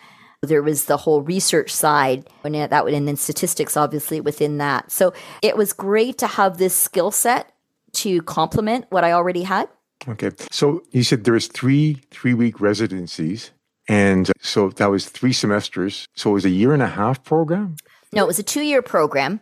there 0.48 0.62
was 0.64 0.86
the 0.86 0.98
whole 0.98 1.22
research 1.22 1.74
side, 1.74 2.28
and 2.44 2.56
that 2.56 2.84
would, 2.84 2.94
and 2.94 3.08
then 3.08 3.16
statistics 3.16 3.78
obviously 3.78 4.22
within 4.22 4.58
that. 4.58 4.92
So 4.92 5.14
it 5.42 5.58
was 5.58 5.74
great 5.74 6.18
to 6.20 6.28
have 6.28 6.58
this 6.58 6.76
skill 6.76 7.12
set 7.12 7.52
to 7.94 8.22
complement 8.24 8.86
what 8.90 9.04
I 9.04 9.12
already 9.12 9.44
had. 9.44 9.70
Okay. 10.08 10.32
So 10.52 10.84
you 10.92 11.04
said 11.04 11.24
there 11.24 11.34
was 11.34 11.48
three 11.48 12.02
three 12.12 12.34
week 12.34 12.60
residencies. 12.60 13.52
And 13.88 14.30
uh, 14.30 14.34
so 14.42 14.70
that 14.70 14.90
was 14.90 15.08
three 15.08 15.34
semesters. 15.34 16.08
So 16.16 16.32
it 16.32 16.34
was 16.34 16.46
a 16.46 16.50
year 16.50 16.74
and 16.74 16.82
a 16.82 16.88
half 16.88 17.24
program? 17.24 17.76
No, 18.14 18.24
it 18.24 18.28
was 18.28 18.40
a 18.40 18.44
two 18.44 18.62
year 18.62 18.82
program. 18.82 19.40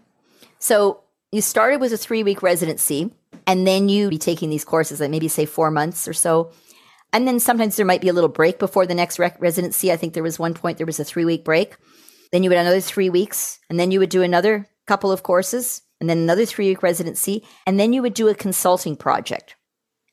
So 0.60 1.02
you 1.32 1.42
started 1.42 1.80
with 1.80 1.94
a 1.94 1.98
three 1.98 2.24
week 2.24 2.42
residency, 2.42 3.12
and 3.48 3.66
then 3.68 3.90
you'd 3.90 4.10
be 4.10 4.18
taking 4.18 4.50
these 4.50 4.66
courses, 4.66 5.00
like 5.00 5.12
maybe 5.12 5.28
say 5.28 5.46
four 5.46 5.72
months 5.72 6.08
or 6.08 6.14
so. 6.14 6.52
And 7.14 7.28
then 7.28 7.40
sometimes 7.40 7.76
there 7.76 7.86
might 7.86 8.02
be 8.02 8.10
a 8.10 8.14
little 8.14 8.30
break 8.30 8.60
before 8.60 8.86
the 8.86 8.96
next 8.96 9.20
rec- 9.20 9.42
residency. 9.42 9.92
I 9.92 9.98
think 9.98 10.14
there 10.14 10.24
was 10.24 10.40
one 10.40 10.54
point 10.54 10.78
there 10.78 10.86
was 10.86 11.00
a 11.00 11.06
three 11.06 11.26
week 11.26 11.44
break. 11.44 11.76
Then 12.32 12.44
you 12.44 12.50
would 12.50 12.58
another 12.58 12.80
three 12.80 13.10
weeks, 13.10 13.60
and 13.70 13.80
then 13.80 13.92
you 13.92 14.00
would 14.00 14.10
do 14.10 14.22
another 14.22 14.68
couple 14.88 15.12
of 15.12 15.24
courses, 15.24 15.82
and 16.00 16.10
then 16.10 16.20
another 16.20 16.46
three 16.46 16.70
week 16.70 16.82
residency, 16.82 17.46
and 17.68 17.80
then 17.80 17.92
you 17.92 18.02
would 18.02 18.14
do 18.14 18.30
a 18.30 18.36
consulting 18.36 18.96
project. 18.96 19.56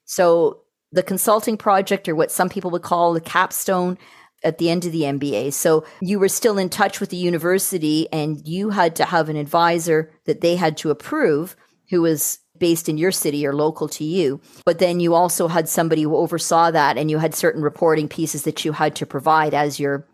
So 0.05 0.63
the 0.91 1.03
consulting 1.03 1.57
project, 1.57 2.09
or 2.09 2.17
what 2.17 2.33
some 2.33 2.49
people 2.49 2.71
would 2.73 2.83
call 2.83 3.13
the 3.13 3.21
capstone, 3.21 3.99
at 4.45 4.59
the 4.59 4.71
end 4.71 4.85
of 4.85 4.93
the 4.93 5.03
MBA. 5.03 5.53
So 5.53 5.85
you 6.01 6.19
were 6.19 6.29
still 6.29 6.59
in 6.59 6.69
touch 6.69 7.01
with 7.01 7.11
the 7.11 7.17
university, 7.17 8.09
and 8.13 8.47
you 8.47 8.71
had 8.71 8.97
to 8.97 9.05
have 9.05 9.29
an 9.29 9.37
advisor 9.37 10.11
that 10.27 10.41
they 10.41 10.57
had 10.57 10.77
to 10.79 10.91
approve, 10.91 11.57
who 11.91 12.03
was 12.03 12.39
based 12.59 12.89
in 12.89 12.99
your 12.99 13.13
city 13.13 13.47
or 13.47 13.55
local 13.55 13.89
to 13.89 14.05
you. 14.05 14.41
But 14.65 14.79
then 14.79 15.01
you 15.01 15.15
also 15.15 15.49
had 15.49 15.69
somebody 15.69 16.03
who 16.03 16.17
oversaw 16.17 16.71
that 16.71 16.99
and 16.99 17.11
you 17.11 17.19
had 17.19 17.35
certain 17.35 17.63
reporting 17.63 18.09
pieces 18.09 18.43
that 18.45 18.65
you 18.65 18.73
had 18.73 18.95
to 18.97 19.07
provide 19.07 19.55
as 19.55 19.79
your 19.79 20.07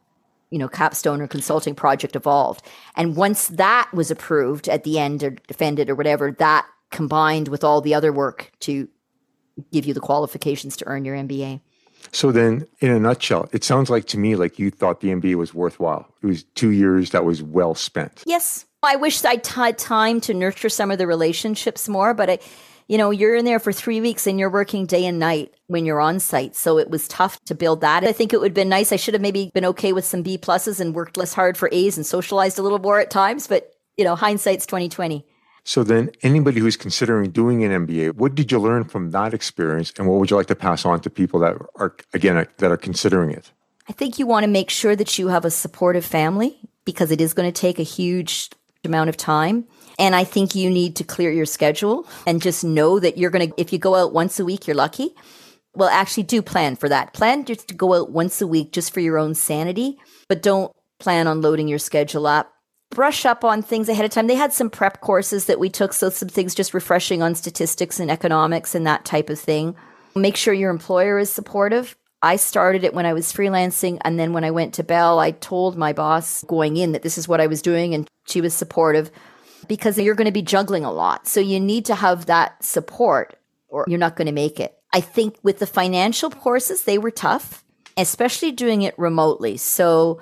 you 0.50 0.58
know 0.58 0.68
capstone 0.68 1.20
or 1.20 1.26
consulting 1.26 1.74
project 1.74 2.14
evolved. 2.14 2.64
And 2.96 3.16
once 3.16 3.48
that 3.48 3.90
was 3.92 4.10
approved 4.10 4.68
at 4.68 4.84
the 4.84 4.98
end 4.98 5.24
or 5.24 5.30
defended 5.30 5.90
or 5.90 5.94
whatever, 5.94 6.30
that 6.32 6.66
combined 6.90 7.48
with 7.48 7.64
all 7.64 7.80
the 7.80 7.94
other 7.94 8.12
work 8.12 8.52
to 8.60 8.88
give 9.72 9.84
you 9.84 9.94
the 9.94 10.00
qualifications 10.00 10.76
to 10.76 10.86
earn 10.86 11.04
your 11.04 11.16
MBA. 11.16 11.60
So 12.12 12.30
then, 12.30 12.66
in 12.80 12.90
a 12.90 13.00
nutshell, 13.00 13.48
it 13.52 13.64
sounds 13.64 13.90
like 13.90 14.04
to 14.06 14.18
me 14.18 14.36
like 14.36 14.58
you 14.58 14.70
thought 14.70 15.00
the 15.00 15.08
MBA 15.08 15.34
was 15.36 15.54
worthwhile. 15.54 16.06
It 16.22 16.26
was 16.26 16.44
two 16.54 16.70
years 16.70 17.10
that 17.10 17.24
was 17.24 17.42
well 17.42 17.74
spent. 17.74 18.22
Yes, 18.26 18.66
I 18.84 18.96
wish 18.96 19.24
I'd 19.24 19.46
had 19.46 19.78
time 19.78 20.20
to 20.22 20.34
nurture 20.34 20.68
some 20.68 20.90
of 20.90 20.98
the 20.98 21.06
relationships 21.06 21.88
more, 21.88 22.14
but 22.14 22.30
I, 22.30 22.38
you 22.88 22.98
know, 22.98 23.10
you're 23.10 23.34
in 23.34 23.44
there 23.44 23.58
for 23.58 23.72
three 23.72 24.00
weeks 24.00 24.26
and 24.26 24.38
you're 24.38 24.50
working 24.50 24.86
day 24.86 25.06
and 25.06 25.18
night 25.18 25.54
when 25.68 25.86
you're 25.86 26.00
on 26.00 26.20
site. 26.20 26.54
So 26.54 26.78
it 26.78 26.90
was 26.90 27.08
tough 27.08 27.42
to 27.44 27.54
build 27.54 27.80
that. 27.80 28.04
I 28.04 28.12
think 28.12 28.32
it 28.32 28.40
would 28.40 28.50
have 28.50 28.54
been 28.54 28.68
nice. 28.68 28.92
I 28.92 28.96
should 28.96 29.14
have 29.14 29.22
maybe 29.22 29.50
been 29.54 29.64
okay 29.66 29.92
with 29.92 30.04
some 30.04 30.22
B 30.22 30.36
pluses 30.36 30.80
and 30.80 30.94
worked 30.94 31.16
less 31.16 31.32
hard 31.32 31.56
for 31.56 31.68
A's 31.72 31.96
and 31.96 32.04
socialized 32.04 32.58
a 32.58 32.62
little 32.62 32.78
more 32.78 33.00
at 33.00 33.10
times. 33.10 33.46
But, 33.46 33.72
you 33.96 34.04
know, 34.04 34.16
hindsight's 34.16 34.66
2020. 34.66 35.24
So 35.66 35.82
then 35.82 36.10
anybody 36.22 36.60
who's 36.60 36.76
considering 36.76 37.30
doing 37.30 37.64
an 37.64 37.86
MBA, 37.86 38.16
what 38.16 38.34
did 38.34 38.52
you 38.52 38.58
learn 38.58 38.84
from 38.84 39.12
that 39.12 39.32
experience 39.32 39.94
and 39.98 40.06
what 40.06 40.20
would 40.20 40.30
you 40.30 40.36
like 40.36 40.46
to 40.48 40.54
pass 40.54 40.84
on 40.84 41.00
to 41.00 41.10
people 41.10 41.40
that 41.40 41.56
are 41.76 41.96
again 42.12 42.46
that 42.58 42.70
are 42.70 42.76
considering 42.76 43.30
it? 43.30 43.50
I 43.88 43.92
think 43.92 44.18
you 44.18 44.26
want 44.26 44.44
to 44.44 44.50
make 44.50 44.68
sure 44.68 44.94
that 44.94 45.18
you 45.18 45.28
have 45.28 45.46
a 45.46 45.50
supportive 45.50 46.04
family 46.04 46.58
because 46.84 47.10
it 47.10 47.20
is 47.20 47.32
going 47.32 47.50
to 47.50 47.60
take 47.60 47.78
a 47.78 47.82
huge 47.82 48.50
amount 48.84 49.08
of 49.08 49.16
time. 49.16 49.66
And 49.98 50.14
I 50.14 50.24
think 50.24 50.54
you 50.54 50.70
need 50.70 50.96
to 50.96 51.04
clear 51.04 51.30
your 51.30 51.46
schedule 51.46 52.06
and 52.26 52.42
just 52.42 52.64
know 52.64 52.98
that 52.98 53.16
you're 53.16 53.30
going 53.30 53.50
to, 53.50 53.60
if 53.60 53.72
you 53.72 53.78
go 53.78 53.94
out 53.94 54.12
once 54.12 54.40
a 54.40 54.44
week, 54.44 54.66
you're 54.66 54.76
lucky. 54.76 55.14
Well, 55.74 55.88
actually, 55.88 56.22
do 56.24 56.42
plan 56.42 56.76
for 56.76 56.88
that. 56.88 57.12
Plan 57.12 57.44
just 57.44 57.68
to 57.68 57.74
go 57.74 57.94
out 57.94 58.10
once 58.10 58.40
a 58.40 58.46
week 58.46 58.72
just 58.72 58.94
for 58.94 59.00
your 59.00 59.18
own 59.18 59.34
sanity, 59.34 59.98
but 60.28 60.42
don't 60.42 60.72
plan 61.00 61.26
on 61.26 61.40
loading 61.40 61.68
your 61.68 61.78
schedule 61.78 62.26
up. 62.26 62.52
Brush 62.90 63.26
up 63.26 63.42
on 63.42 63.60
things 63.60 63.88
ahead 63.88 64.04
of 64.04 64.10
time. 64.12 64.28
They 64.28 64.36
had 64.36 64.52
some 64.52 64.70
prep 64.70 65.00
courses 65.00 65.46
that 65.46 65.58
we 65.58 65.68
took, 65.68 65.92
so 65.92 66.10
some 66.10 66.28
things 66.28 66.54
just 66.54 66.74
refreshing 66.74 67.22
on 67.22 67.34
statistics 67.34 67.98
and 67.98 68.10
economics 68.10 68.74
and 68.74 68.86
that 68.86 69.04
type 69.04 69.30
of 69.30 69.40
thing. 69.40 69.74
Make 70.14 70.36
sure 70.36 70.54
your 70.54 70.70
employer 70.70 71.18
is 71.18 71.30
supportive. 71.30 71.96
I 72.24 72.36
started 72.36 72.84
it 72.84 72.94
when 72.94 73.04
I 73.04 73.12
was 73.12 73.34
freelancing. 73.34 73.98
And 74.02 74.18
then 74.18 74.32
when 74.32 74.44
I 74.44 74.50
went 74.50 74.72
to 74.74 74.82
Bell, 74.82 75.18
I 75.18 75.32
told 75.32 75.76
my 75.76 75.92
boss 75.92 76.42
going 76.44 76.78
in 76.78 76.92
that 76.92 77.02
this 77.02 77.18
is 77.18 77.28
what 77.28 77.38
I 77.38 77.48
was 77.48 77.60
doing, 77.60 77.92
and 77.92 78.08
she 78.26 78.40
was 78.40 78.54
supportive 78.54 79.10
because 79.68 79.98
you're 79.98 80.14
going 80.14 80.24
to 80.24 80.32
be 80.32 80.40
juggling 80.40 80.86
a 80.86 80.92
lot. 80.92 81.26
So 81.28 81.40
you 81.40 81.60
need 81.60 81.84
to 81.84 81.94
have 81.94 82.24
that 82.26 82.64
support 82.64 83.38
or 83.68 83.84
you're 83.88 83.98
not 83.98 84.16
going 84.16 84.26
to 84.26 84.32
make 84.32 84.58
it. 84.58 84.74
I 84.92 85.02
think 85.02 85.36
with 85.42 85.58
the 85.58 85.66
financial 85.66 86.30
courses, 86.30 86.84
they 86.84 86.96
were 86.96 87.10
tough, 87.10 87.62
especially 87.96 88.52
doing 88.52 88.80
it 88.82 88.98
remotely. 88.98 89.58
So 89.58 90.20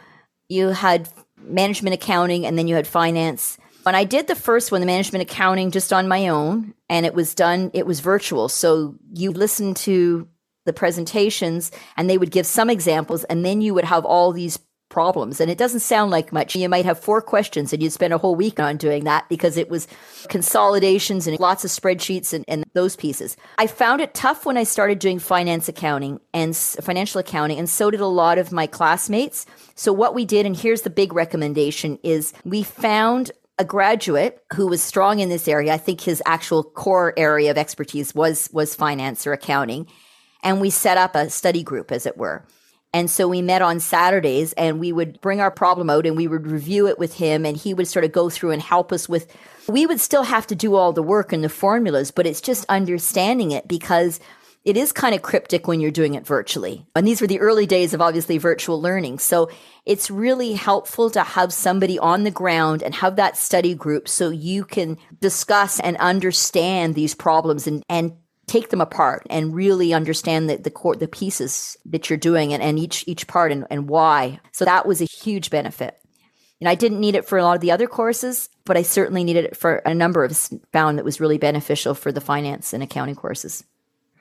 you 0.49 0.69
had 0.69 1.09
management 1.39 1.95
accounting 1.95 2.47
and 2.47 2.59
then 2.59 2.67
you 2.67 2.75
had 2.75 2.87
finance. 2.87 3.59
When 3.85 3.95
I 3.95 4.05
did 4.05 4.27
the 4.27 4.35
first 4.35 4.73
one, 4.73 4.81
the 4.81 4.87
management 4.87 5.23
accounting 5.23 5.71
just 5.71 5.93
on 5.93 6.09
my 6.09 6.29
own, 6.29 6.75
and 6.89 7.07
it 7.07 7.15
was 7.15 7.35
done, 7.35 7.71
it 7.75 7.87
was 7.87 8.01
virtual. 8.01 8.49
So 8.49 8.97
you 9.13 9.31
listen 9.31 9.75
to 9.75 10.29
the 10.65 10.73
presentations 10.73 11.71
and 11.97 12.09
they 12.09 12.19
would 12.19 12.31
give 12.31 12.47
some 12.47 12.71
examples, 12.71 13.25
and 13.25 13.45
then 13.45 13.61
you 13.61 13.75
would 13.75 13.85
have 13.85 14.05
all 14.05 14.33
these 14.33 14.59
problems. 14.93 15.41
And 15.41 15.51
it 15.51 15.57
doesn't 15.57 15.81
sound 15.81 16.11
like 16.11 16.33
much. 16.33 16.55
You 16.55 16.69
might 16.69 16.85
have 16.85 17.01
four 17.01 17.23
questions 17.23 17.73
and 17.73 17.83
you'd 17.83 17.95
spend 17.95 18.13
a 18.13 18.19
whole 18.19 18.35
week 18.35 18.61
on 18.61 18.77
doing 18.77 19.05
that 19.05 19.27
because 19.31 19.57
it 19.57 19.71
was 19.71 19.89
consolidations 20.29 21.27
and 21.27 21.41
lots 21.41 21.65
of 21.65 21.71
spreadsheets 21.71 22.35
and, 22.35 22.45
and 22.47 22.63
those 22.75 22.95
pieces. 22.95 23.35
I 23.57 23.67
found 23.69 24.03
it 24.03 24.13
tough 24.13 24.45
when 24.45 24.59
I 24.59 24.65
started 24.65 24.99
doing 24.99 25.19
finance 25.19 25.67
accounting 25.67 26.21
and 26.35 26.55
financial 26.55 27.21
accounting, 27.21 27.59
and 27.59 27.71
so 27.71 27.91
did 27.91 28.01
a 28.01 28.07
lot 28.07 28.37
of 28.37 28.53
my 28.53 28.67
classmates. 28.67 29.47
So 29.75 29.95
what 29.95 30.15
we 30.15 30.27
did, 30.27 30.45
and 30.45 30.55
here's 30.55 30.83
the 30.83 30.91
big 30.91 31.15
recommendation, 31.15 31.99
is 32.03 32.35
we 32.45 32.63
found 32.63 33.33
a 33.59 33.65
graduate 33.65 34.43
who 34.55 34.67
was 34.67 34.83
strong 34.83 35.21
in 35.21 35.31
this 35.31 35.49
area. 35.49 35.73
I 35.73 35.79
think 35.79 36.03
his 36.03 36.23
actual 36.27 36.63
core 36.63 37.15
area 37.17 37.51
of 37.51 37.57
expertise 37.57 38.15
was 38.15 38.51
was 38.53 38.75
finance 38.75 39.27
or 39.27 39.33
accounting. 39.33 39.87
And 40.43 40.61
we 40.61 40.71
set 40.71 40.99
up 40.99 41.15
a 41.15 41.31
study 41.31 41.63
group, 41.63 41.93
as 41.93 42.07
it 42.07 42.17
were. 42.17 42.45
And 42.95 43.11
so 43.11 43.27
we 43.27 43.41
met 43.41 43.63
on 43.63 43.81
Saturdays 43.81 44.53
and 44.53 44.79
we 44.79 44.93
would 44.93 45.21
bring 45.23 45.41
our 45.41 45.51
problem 45.51 45.89
out 45.89 46.07
and 46.07 46.17
we 46.17 46.29
would 46.29 46.47
review 46.47 46.87
it 46.89 46.99
with 46.99 47.15
him 47.15 47.47
and 47.47 47.57
he 47.57 47.73
would 47.73 47.89
sort 47.89 48.05
of 48.05 48.13
go 48.13 48.29
through 48.29 48.51
and 48.51 48.61
help 48.61 48.93
us 48.93 49.09
with 49.09 49.35
we 49.69 49.87
would 49.87 50.01
still 50.01 50.25
have 50.25 50.47
to 50.49 50.55
do 50.55 50.75
all 50.75 50.93
the 50.93 51.03
work 51.03 51.33
and 51.33 51.43
the 51.43 51.49
formulas, 51.49 52.11
but 52.11 52.27
it's 52.27 52.41
just 52.41 52.67
understanding 52.69 53.53
it 53.53 53.69
because 53.69 54.21
it 54.65 54.77
is 54.77 54.93
kind 54.93 55.15
of 55.15 55.23
cryptic 55.23 55.67
when 55.67 55.81
you're 55.81 55.91
doing 55.91 56.15
it 56.15 56.27
virtually. 56.27 56.87
And 56.95 57.07
these 57.07 57.21
were 57.21 57.27
the 57.27 57.41
early 57.41 57.67
days 57.67 57.95
of 57.95 58.01
obviously 58.01 58.39
virtual 58.39 58.81
learning. 58.81 59.19
So 59.19 59.51
it's 59.87 60.11
really 60.11 60.53
helpful 60.53 61.11
to 61.11 61.23
have 61.23 61.53
somebody 61.53 61.99
on 61.99 62.23
the 62.23 62.31
ground 62.31 62.83
and 62.83 62.95
have 62.97 63.17
that 63.17 63.37
study 63.37 63.75
group 63.75 64.09
so 64.09 64.31
you 64.31 64.65
can 64.65 64.99
discuss 65.21 65.81
and 65.81 65.97
understand 65.97 66.95
these 66.95 67.15
problems 67.15 67.67
and, 67.67 67.83
and 67.89 68.17
take 68.47 68.71
them 68.71 68.81
apart 68.81 69.27
and 69.31 69.55
really 69.55 69.95
understand 69.95 70.49
the 70.49 70.57
the, 70.57 70.71
core, 70.71 70.97
the 70.97 71.09
pieces 71.09 71.77
that 71.87 72.11
you're 72.11 72.17
doing 72.17 72.53
and, 72.53 72.63
and 72.63 72.79
each 72.79 73.05
each 73.07 73.27
part 73.27 73.53
and, 73.53 73.67
and 73.71 73.89
why. 73.89 74.41
So 74.53 74.65
that 74.65 74.87
was 74.87 75.01
a 75.01 75.07
huge 75.07 75.51
benefit. 75.51 75.99
And 76.61 76.69
I 76.69 76.77
didn't 76.77 77.01
need 77.01 77.17
it 77.17 77.27
for 77.27 77.39
a 77.39 77.43
lot 77.43 77.57
of 77.57 77.61
the 77.61 77.73
other 77.73 77.89
courses, 77.89 78.49
but 78.65 78.77
I 78.77 78.83
certainly 78.83 79.25
needed 79.25 79.47
it 79.47 79.57
for 79.57 79.77
a 79.79 79.93
number 79.93 80.23
of 80.25 80.37
found 80.73 80.97
that 80.97 81.05
was 81.05 81.21
really 81.21 81.39
beneficial 81.39 81.93
for 81.93 82.13
the 82.13 82.21
finance 82.21 82.73
and 82.73 82.85
accounting 82.85 83.17
courses. 83.17 83.65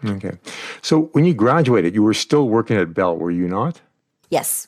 Okay. 0.04 0.32
So 0.82 1.12
when 1.14 1.26
you 1.26 1.36
graduated, 1.36 1.94
you 1.94 2.02
were 2.02 2.16
still 2.16 2.48
working 2.48 2.78
at 2.78 2.96
Bell, 2.96 3.16
were 3.16 3.30
you 3.30 3.48
not? 3.48 3.82
Yes. 4.32 4.68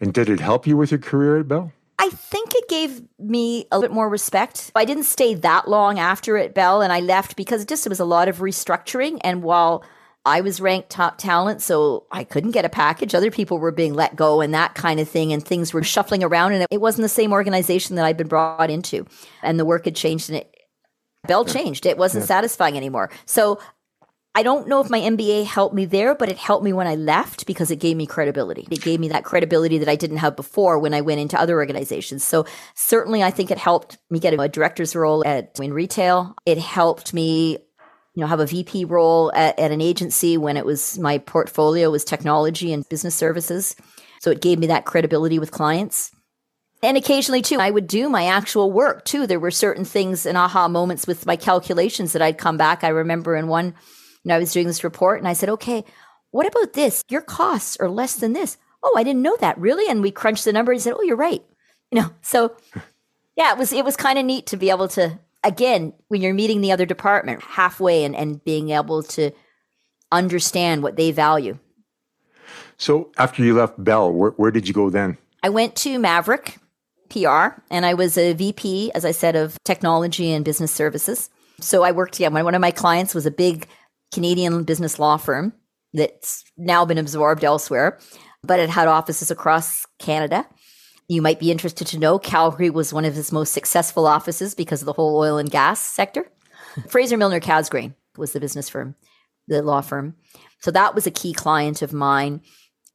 And 0.00 0.14
did 0.14 0.30
it 0.30 0.40
help 0.40 0.66
you 0.66 0.78
with 0.78 0.90
your 0.90 1.00
career 1.00 1.38
at 1.38 1.48
Bell? 1.48 1.72
I 2.00 2.08
think 2.08 2.54
it 2.54 2.66
gave 2.68 3.02
me 3.18 3.66
a 3.70 3.78
bit 3.78 3.92
more 3.92 4.08
respect. 4.08 4.72
I 4.74 4.86
didn't 4.86 5.02
stay 5.04 5.34
that 5.34 5.68
long 5.68 5.98
after 5.98 6.38
at 6.38 6.54
Bell 6.54 6.80
and 6.80 6.90
I 6.90 7.00
left 7.00 7.36
because 7.36 7.60
it 7.60 7.68
just 7.68 7.84
it 7.84 7.90
was 7.90 8.00
a 8.00 8.06
lot 8.06 8.26
of 8.26 8.38
restructuring. 8.38 9.18
And 9.22 9.42
while 9.42 9.84
I 10.24 10.40
was 10.40 10.62
ranked 10.62 10.88
top 10.88 11.18
talent, 11.18 11.60
so 11.60 12.06
I 12.10 12.24
couldn't 12.24 12.52
get 12.52 12.64
a 12.64 12.70
package. 12.70 13.14
Other 13.14 13.30
people 13.30 13.58
were 13.58 13.70
being 13.70 13.92
let 13.92 14.16
go 14.16 14.40
and 14.40 14.54
that 14.54 14.74
kind 14.74 14.98
of 14.98 15.08
thing, 15.08 15.32
and 15.32 15.44
things 15.44 15.72
were 15.74 15.82
shuffling 15.82 16.24
around. 16.24 16.52
And 16.52 16.66
it 16.70 16.80
wasn't 16.80 17.02
the 17.02 17.08
same 17.10 17.32
organization 17.32 17.96
that 17.96 18.04
I'd 18.04 18.16
been 18.16 18.28
brought 18.28 18.70
into, 18.70 19.06
and 19.42 19.58
the 19.58 19.64
work 19.64 19.86
had 19.86 19.96
changed, 19.96 20.28
and 20.28 20.38
it 20.38 20.54
Bell 21.26 21.44
changed. 21.44 21.84
It 21.84 21.98
wasn't 21.98 22.22
yeah. 22.22 22.28
satisfying 22.28 22.76
anymore. 22.76 23.10
So 23.26 23.58
I 24.34 24.44
don't 24.44 24.68
know 24.68 24.80
if 24.80 24.88
my 24.88 25.00
MBA 25.00 25.44
helped 25.44 25.74
me 25.74 25.86
there, 25.86 26.14
but 26.14 26.28
it 26.28 26.38
helped 26.38 26.64
me 26.64 26.72
when 26.72 26.86
I 26.86 26.94
left 26.94 27.46
because 27.46 27.72
it 27.72 27.80
gave 27.80 27.96
me 27.96 28.06
credibility. 28.06 28.66
It 28.70 28.80
gave 28.80 29.00
me 29.00 29.08
that 29.08 29.24
credibility 29.24 29.78
that 29.78 29.88
I 29.88 29.96
didn't 29.96 30.18
have 30.18 30.36
before 30.36 30.78
when 30.78 30.94
I 30.94 31.00
went 31.00 31.20
into 31.20 31.38
other 31.38 31.56
organizations. 31.56 32.22
So 32.22 32.46
certainly 32.74 33.24
I 33.24 33.32
think 33.32 33.50
it 33.50 33.58
helped 33.58 33.98
me 34.08 34.20
get 34.20 34.32
a 34.32 34.48
director's 34.48 34.94
role 34.94 35.26
at 35.26 35.58
in 35.60 35.72
retail. 35.72 36.36
It 36.46 36.58
helped 36.58 37.12
me 37.12 37.58
you 38.14 38.20
know 38.20 38.28
have 38.28 38.40
a 38.40 38.46
VP 38.46 38.84
role 38.84 39.32
at, 39.34 39.58
at 39.58 39.72
an 39.72 39.80
agency 39.80 40.36
when 40.36 40.56
it 40.56 40.64
was 40.64 40.98
my 40.98 41.18
portfolio 41.18 41.90
was 41.90 42.04
technology 42.04 42.72
and 42.72 42.88
business 42.88 43.16
services. 43.16 43.74
So 44.20 44.30
it 44.30 44.40
gave 44.40 44.60
me 44.60 44.68
that 44.68 44.84
credibility 44.84 45.40
with 45.40 45.50
clients. 45.50 46.12
And 46.82 46.96
occasionally, 46.96 47.42
too, 47.42 47.58
I 47.58 47.70
would 47.70 47.86
do 47.86 48.08
my 48.08 48.26
actual 48.26 48.72
work, 48.72 49.04
too. 49.04 49.26
There 49.26 49.40
were 49.40 49.50
certain 49.50 49.84
things 49.84 50.24
and 50.24 50.38
aha 50.38 50.66
moments 50.66 51.06
with 51.06 51.26
my 51.26 51.36
calculations 51.36 52.12
that 52.12 52.22
I'd 52.22 52.38
come 52.38 52.56
back. 52.56 52.84
I 52.84 52.88
remember 52.88 53.36
in 53.36 53.48
one 53.48 53.74
you 54.24 54.28
know, 54.28 54.36
I 54.36 54.38
was 54.38 54.52
doing 54.52 54.66
this 54.66 54.84
report 54.84 55.18
and 55.18 55.28
I 55.28 55.32
said, 55.32 55.48
okay, 55.48 55.84
what 56.30 56.46
about 56.46 56.74
this? 56.74 57.04
Your 57.08 57.22
costs 57.22 57.76
are 57.78 57.88
less 57.88 58.16
than 58.16 58.32
this. 58.32 58.56
Oh, 58.82 58.94
I 58.96 59.02
didn't 59.02 59.22
know 59.22 59.36
that. 59.40 59.58
Really? 59.58 59.90
And 59.90 60.02
we 60.02 60.10
crunched 60.10 60.44
the 60.44 60.52
number 60.52 60.72
and 60.72 60.80
said, 60.80 60.94
oh, 60.96 61.02
you're 61.02 61.16
right. 61.16 61.42
You 61.90 62.00
know, 62.00 62.10
so 62.22 62.56
yeah, 63.36 63.52
it 63.52 63.58
was, 63.58 63.72
it 63.72 63.84
was 63.84 63.96
kind 63.96 64.18
of 64.18 64.24
neat 64.24 64.46
to 64.46 64.56
be 64.56 64.70
able 64.70 64.88
to, 64.88 65.18
again, 65.42 65.92
when 66.08 66.22
you're 66.22 66.34
meeting 66.34 66.60
the 66.60 66.72
other 66.72 66.86
department 66.86 67.42
halfway 67.42 68.04
and, 68.04 68.14
and 68.14 68.42
being 68.44 68.70
able 68.70 69.02
to 69.02 69.32
understand 70.12 70.82
what 70.82 70.96
they 70.96 71.10
value. 71.10 71.58
So 72.76 73.12
after 73.18 73.44
you 73.44 73.54
left 73.54 73.82
Bell, 73.82 74.10
where, 74.12 74.30
where 74.32 74.50
did 74.50 74.66
you 74.66 74.74
go 74.74 74.90
then? 74.90 75.18
I 75.42 75.48
went 75.48 75.76
to 75.76 75.98
Maverick 75.98 76.58
PR 77.10 77.60
and 77.70 77.84
I 77.84 77.94
was 77.94 78.16
a 78.16 78.32
VP, 78.32 78.92
as 78.94 79.04
I 79.04 79.10
said, 79.10 79.36
of 79.36 79.58
technology 79.64 80.32
and 80.32 80.44
business 80.44 80.72
services. 80.72 81.28
So 81.60 81.82
I 81.82 81.92
worked, 81.92 82.18
yeah, 82.20 82.28
one 82.28 82.54
of 82.54 82.60
my 82.60 82.70
clients 82.70 83.14
was 83.14 83.26
a 83.26 83.30
big 83.30 83.66
Canadian 84.12 84.64
business 84.64 84.98
law 84.98 85.16
firm 85.16 85.52
that's 85.92 86.44
now 86.56 86.84
been 86.84 86.98
absorbed 86.98 87.44
elsewhere, 87.44 87.98
but 88.42 88.58
it 88.58 88.70
had 88.70 88.88
offices 88.88 89.30
across 89.30 89.86
Canada. 89.98 90.46
You 91.08 91.22
might 91.22 91.40
be 91.40 91.50
interested 91.50 91.86
to 91.88 91.98
know 91.98 92.18
Calgary 92.18 92.70
was 92.70 92.92
one 92.92 93.04
of 93.04 93.14
his 93.14 93.32
most 93.32 93.52
successful 93.52 94.06
offices 94.06 94.54
because 94.54 94.82
of 94.82 94.86
the 94.86 94.92
whole 94.92 95.16
oil 95.16 95.38
and 95.38 95.50
gas 95.50 95.80
sector. 95.80 96.30
Fraser 96.88 97.16
Milner 97.16 97.40
Casgrain 97.40 97.94
was 98.16 98.32
the 98.32 98.40
business 98.40 98.68
firm, 98.68 98.94
the 99.48 99.62
law 99.62 99.80
firm. 99.80 100.14
So 100.60 100.70
that 100.70 100.94
was 100.94 101.06
a 101.06 101.10
key 101.10 101.32
client 101.32 101.82
of 101.82 101.92
mine. 101.92 102.42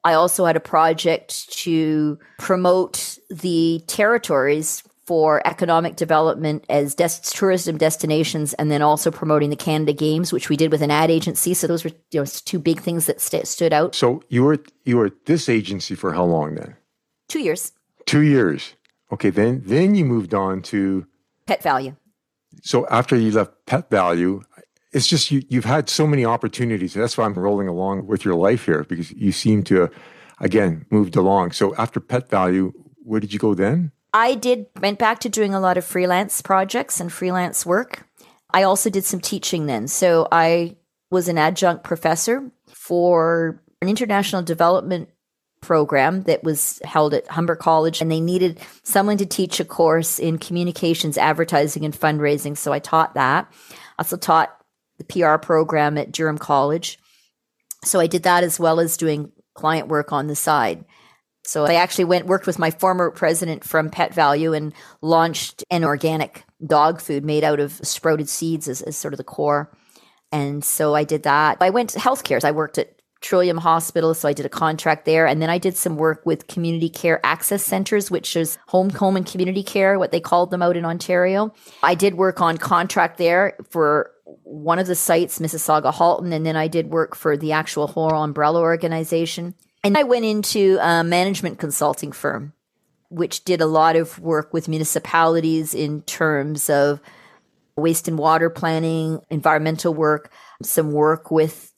I 0.05 0.13
also 0.13 0.45
had 0.45 0.55
a 0.55 0.61
project 0.61 1.51
to 1.63 2.19
promote 2.37 3.17
the 3.29 3.81
territories 3.87 4.83
for 5.05 5.45
economic 5.45 5.95
development 5.95 6.65
as 6.69 6.95
des- 6.95 7.21
tourism 7.23 7.77
destinations 7.77 8.53
and 8.53 8.71
then 8.71 8.81
also 8.81 9.11
promoting 9.11 9.49
the 9.49 9.55
Canada 9.55 9.93
Games, 9.93 10.33
which 10.33 10.49
we 10.49 10.57
did 10.57 10.71
with 10.71 10.81
an 10.81 10.91
ad 10.91 11.11
agency. 11.11 11.53
So 11.53 11.67
those 11.67 11.83
were 11.83 11.91
you 12.11 12.21
know, 12.21 12.25
two 12.25 12.59
big 12.59 12.79
things 12.79 13.05
that 13.05 13.21
st- 13.21 13.47
stood 13.47 13.73
out. 13.73 13.93
So 13.95 14.23
you 14.29 14.43
were 14.43 14.59
you 14.83 14.97
were 14.97 15.07
at 15.07 15.25
this 15.25 15.47
agency 15.47 15.95
for 15.95 16.13
how 16.13 16.25
long 16.25 16.55
then? 16.55 16.75
Two 17.27 17.39
years. 17.39 17.71
Two 18.05 18.21
years. 18.21 18.75
Okay, 19.11 19.29
then 19.29 19.61
then 19.65 19.95
you 19.95 20.05
moved 20.05 20.33
on 20.33 20.61
to 20.63 21.05
Pet 21.45 21.61
Valu. 21.61 21.95
So 22.63 22.87
after 22.87 23.15
you 23.15 23.31
left 23.31 23.51
Pet 23.65 23.89
Valu, 23.89 24.43
it's 24.91 25.07
just 25.07 25.29
you, 25.29 25.43
you've 25.49 25.65
had 25.65 25.89
so 25.89 26.07
many 26.07 26.25
opportunities. 26.25 26.93
That's 26.93 27.17
why 27.17 27.25
I'm 27.25 27.33
rolling 27.33 27.67
along 27.67 28.07
with 28.07 28.23
your 28.23 28.35
life 28.35 28.65
here 28.65 28.85
because 28.85 29.11
you 29.11 29.31
seem 29.31 29.61
to, 29.63 29.89
again, 30.39 30.85
moved 30.89 31.15
along. 31.15 31.51
So 31.51 31.75
after 31.75 31.99
Pet 31.99 32.29
Valu, 32.29 32.71
where 33.03 33.19
did 33.19 33.33
you 33.33 33.39
go 33.39 33.53
then? 33.53 33.91
I 34.15 34.35
did 34.35 34.67
went 34.79 34.97
back 34.97 35.19
to 35.19 35.29
doing 35.29 35.53
a 35.53 35.59
lot 35.59 35.77
of 35.77 35.83
freelance 35.83 36.41
projects 36.41 37.01
and 37.01 37.11
freelance 37.11 37.65
work. 37.65 38.07
I 38.49 38.63
also 38.63 38.89
did 38.89 39.03
some 39.03 39.19
teaching 39.19 39.65
then. 39.65 39.89
So 39.89 40.25
I 40.31 40.77
was 41.11 41.27
an 41.27 41.37
adjunct 41.37 41.83
professor 41.83 42.49
for 42.69 43.61
an 43.81 43.89
international 43.89 44.41
development 44.41 45.09
program 45.59 46.21
that 46.21 46.45
was 46.45 46.79
held 46.85 47.13
at 47.13 47.27
Humber 47.27 47.57
College, 47.57 47.99
and 47.99 48.09
they 48.09 48.21
needed 48.21 48.61
someone 48.83 49.17
to 49.17 49.25
teach 49.25 49.59
a 49.59 49.65
course 49.65 50.17
in 50.17 50.37
communications, 50.37 51.17
advertising, 51.17 51.83
and 51.83 51.93
fundraising. 51.93 52.55
So 52.57 52.71
I 52.71 52.79
taught 52.79 53.15
that. 53.15 53.51
I 53.69 53.75
also 53.99 54.15
taught 54.15 54.57
the 54.97 55.03
PR 55.03 55.35
program 55.35 55.97
at 55.97 56.13
Durham 56.13 56.37
College. 56.37 56.99
So 57.83 57.99
I 57.99 58.07
did 58.07 58.23
that 58.23 58.45
as 58.45 58.61
well 58.61 58.79
as 58.79 58.95
doing 58.95 59.33
client 59.55 59.89
work 59.89 60.13
on 60.13 60.27
the 60.27 60.35
side. 60.37 60.85
So 61.45 61.65
I 61.65 61.75
actually 61.75 62.05
went 62.05 62.25
worked 62.25 62.47
with 62.47 62.57
my 62.57 62.71
former 62.71 63.11
president 63.11 63.63
from 63.63 63.89
Pet 63.89 64.13
Valu 64.13 64.57
and 64.57 64.73
launched 65.01 65.63
an 65.69 65.83
organic 65.83 66.43
dog 66.65 66.99
food 66.99 67.23
made 67.23 67.43
out 67.43 67.59
of 67.59 67.73
sprouted 67.83 68.27
seeds 68.27 68.67
as, 68.67 68.81
as 68.81 68.97
sort 68.97 69.13
of 69.13 69.19
the 69.19 69.23
core. 69.23 69.71
And 70.31 70.63
so 70.63 70.95
I 70.95 71.03
did 71.03 71.23
that. 71.23 71.57
I 71.61 71.69
went 71.69 71.91
to 71.91 71.99
healthcare. 71.99 72.43
I 72.43 72.51
worked 72.51 72.77
at 72.77 72.95
Trillium 73.21 73.57
Hospital, 73.57 74.13
so 74.13 74.27
I 74.27 74.33
did 74.33 74.45
a 74.45 74.49
contract 74.49 75.05
there, 75.05 75.25
and 75.25 75.41
then 75.41 75.49
I 75.49 75.57
did 75.57 75.77
some 75.77 75.97
work 75.97 76.23
with 76.25 76.47
community 76.47 76.89
care 76.89 77.19
access 77.23 77.63
centers, 77.63 78.11
which 78.11 78.35
is 78.35 78.57
home, 78.67 78.89
home 78.89 79.15
and 79.15 79.25
community 79.25 79.63
care, 79.63 79.97
what 79.97 80.11
they 80.11 80.19
called 80.19 80.51
them 80.51 80.61
out 80.61 80.77
in 80.77 80.85
Ontario. 80.85 81.53
I 81.81 81.95
did 81.95 82.15
work 82.15 82.41
on 82.41 82.57
contract 82.57 83.17
there 83.17 83.57
for 83.69 84.11
one 84.43 84.77
of 84.77 84.87
the 84.87 84.95
sites, 84.95 85.39
Mississauga 85.39 85.93
Halton, 85.93 86.33
and 86.33 86.45
then 86.45 86.55
I 86.55 86.67
did 86.67 86.91
work 86.91 87.15
for 87.15 87.37
the 87.37 87.51
actual 87.51 87.87
whole 87.87 88.11
umbrella 88.11 88.59
organization. 88.59 89.55
And 89.85 89.99
I 89.99 90.01
went 90.01 90.25
into 90.25 90.79
a 90.81 91.03
management 91.03 91.59
consulting 91.59 92.11
firm, 92.11 92.53
which 93.09 93.45
did 93.45 93.61
a 93.61 93.67
lot 93.67 93.95
of 93.95 94.17
work 94.17 94.51
with 94.51 94.67
municipalities 94.67 95.75
in 95.75 96.01
terms 96.01 96.71
of 96.71 96.99
waste 97.77 98.07
and 98.07 98.17
water 98.17 98.49
planning, 98.49 99.21
environmental 99.29 99.93
work, 99.93 100.31
some 100.63 100.91
work 100.91 101.29
with 101.29 101.71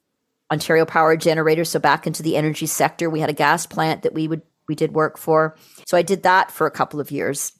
Ontario 0.49 0.85
Power 0.85 1.17
Generators, 1.17 1.69
so 1.69 1.79
back 1.79 2.07
into 2.07 2.23
the 2.23 2.37
energy 2.37 2.65
sector. 2.65 3.09
We 3.09 3.19
had 3.19 3.29
a 3.29 3.33
gas 3.33 3.65
plant 3.65 4.03
that 4.03 4.13
we 4.13 4.29
would 4.29 4.41
we 4.69 4.75
did 4.75 4.93
work 4.93 5.17
for. 5.17 5.57
So 5.85 5.97
I 5.97 6.01
did 6.01 6.23
that 6.23 6.49
for 6.49 6.65
a 6.65 6.71
couple 6.71 7.01
of 7.01 7.11
years. 7.11 7.51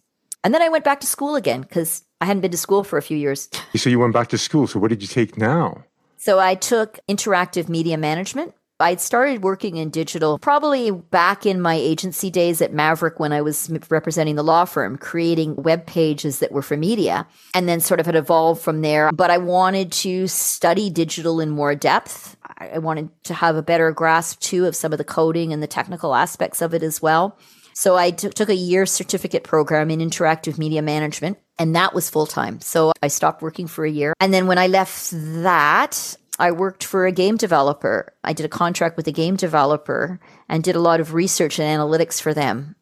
And 0.46 0.54
then 0.54 0.62
I 0.62 0.70
went 0.70 0.86
back 0.86 1.02
to 1.02 1.08
school 1.08 1.36
again 1.36 1.62
because 1.62 2.04
I 2.22 2.26
hadn't 2.26 2.42
been 2.42 2.52
to 2.52 2.58
school 2.58 2.86
for 2.86 2.98
a 2.98 3.02
few 3.02 3.18
years. 3.18 3.50
So 3.76 3.90
you 3.90 4.00
went 4.00 4.14
back 4.14 4.30
to 4.30 4.38
school. 4.38 4.66
So 4.68 4.80
what 4.80 4.90
did 4.90 5.02
you 5.02 5.10
take 5.10 5.38
now? 5.38 5.84
So 6.16 6.40
I 6.40 6.56
took 6.56 7.00
interactive 7.10 7.68
media 7.68 7.98
management 7.98 8.54
I'd 8.80 9.02
started 9.02 9.42
working 9.42 9.78
in 9.78 9.90
digital 9.90 10.38
probably 10.38 10.92
back 10.92 11.48
in 11.48 11.60
my 11.62 11.74
agency 11.74 12.30
days 12.30 12.62
at 12.62 12.74
Maverick 12.74 13.20
when 13.20 13.34
I 13.34 13.42
was 13.42 13.72
representing 13.90 14.36
the 14.36 14.44
law 14.44 14.66
firm, 14.66 14.98
creating 14.98 15.56
web 15.56 15.88
pages 15.88 16.40
that 16.40 16.52
were 16.52 16.62
for 16.62 16.78
media, 16.78 17.28
and 17.56 17.68
then 17.68 17.80
sort 17.80 18.00
of 18.00 18.06
had 18.06 18.16
evolved 18.16 18.62
from 18.62 18.82
there. 18.82 19.12
But 19.12 19.32
I 19.32 19.40
wanted 19.40 19.92
to 19.94 20.28
study 20.28 20.92
digital 20.92 21.40
in 21.40 21.50
more 21.50 21.74
depth. 21.74 22.38
I 22.60 22.78
wanted 22.78 23.10
to 23.24 23.34
have 23.34 23.56
a 23.56 23.64
better 23.64 23.92
grasp 23.92 24.40
too 24.42 24.66
of 24.66 24.76
some 24.76 24.92
of 24.92 25.00
the 25.00 25.04
coding 25.04 25.54
and 25.54 25.64
the 25.64 25.68
technical 25.68 26.14
aspects 26.14 26.62
of 26.62 26.74
it 26.74 26.84
as 26.84 27.02
well. 27.02 27.38
So 27.74 27.96
I 27.96 28.10
t- 28.10 28.30
took 28.30 28.50
a 28.50 28.56
year 28.56 28.88
certificate 28.88 29.44
program 29.44 29.92
in 29.92 30.00
interactive 30.00 30.58
media 30.58 30.82
management, 30.82 31.38
and 31.60 31.76
that 31.76 31.94
was 31.94 32.10
full 32.10 32.26
time. 32.26 32.60
So 32.60 32.92
I 33.04 33.08
stopped 33.08 33.44
working 33.44 33.68
for 33.68 33.86
a 33.86 33.92
year. 33.92 34.14
And 34.20 34.34
then 34.34 34.48
when 34.48 34.58
I 34.58 34.66
left 34.66 35.10
that, 35.12 36.18
I 36.40 36.52
worked 36.52 36.84
for 36.84 37.06
a 37.06 37.12
game 37.12 37.36
developer. 37.38 38.14
I 38.24 38.34
did 38.34 38.46
a 38.46 38.50
contract 38.50 38.98
with 38.98 39.08
a 39.08 39.12
game 39.12 39.36
developer 39.36 40.20
and 40.48 40.64
did 40.64 40.76
a 40.76 40.82
lot 40.82 41.00
of 41.00 41.14
research 41.14 41.60
and 41.60 41.68
analytics 41.68 42.22
for 42.22 42.34
them, 42.34 42.76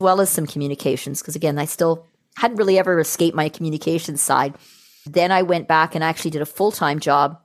as 0.00 0.04
well 0.04 0.20
as 0.20 0.30
some 0.30 0.46
communications, 0.46 1.20
because 1.20 1.36
again, 1.36 1.58
I 1.58 1.66
still 1.66 2.06
hadn't 2.36 2.56
really 2.56 2.78
ever 2.78 2.98
escaped 2.98 3.36
my 3.36 3.48
communications 3.48 4.22
side. 4.22 4.54
Then 5.04 5.32
I 5.32 5.42
went 5.42 5.68
back 5.68 5.94
and 5.94 6.02
actually 6.02 6.30
did 6.30 6.42
a 6.42 6.46
full 6.46 6.72
time 6.72 7.00
job 7.00 7.40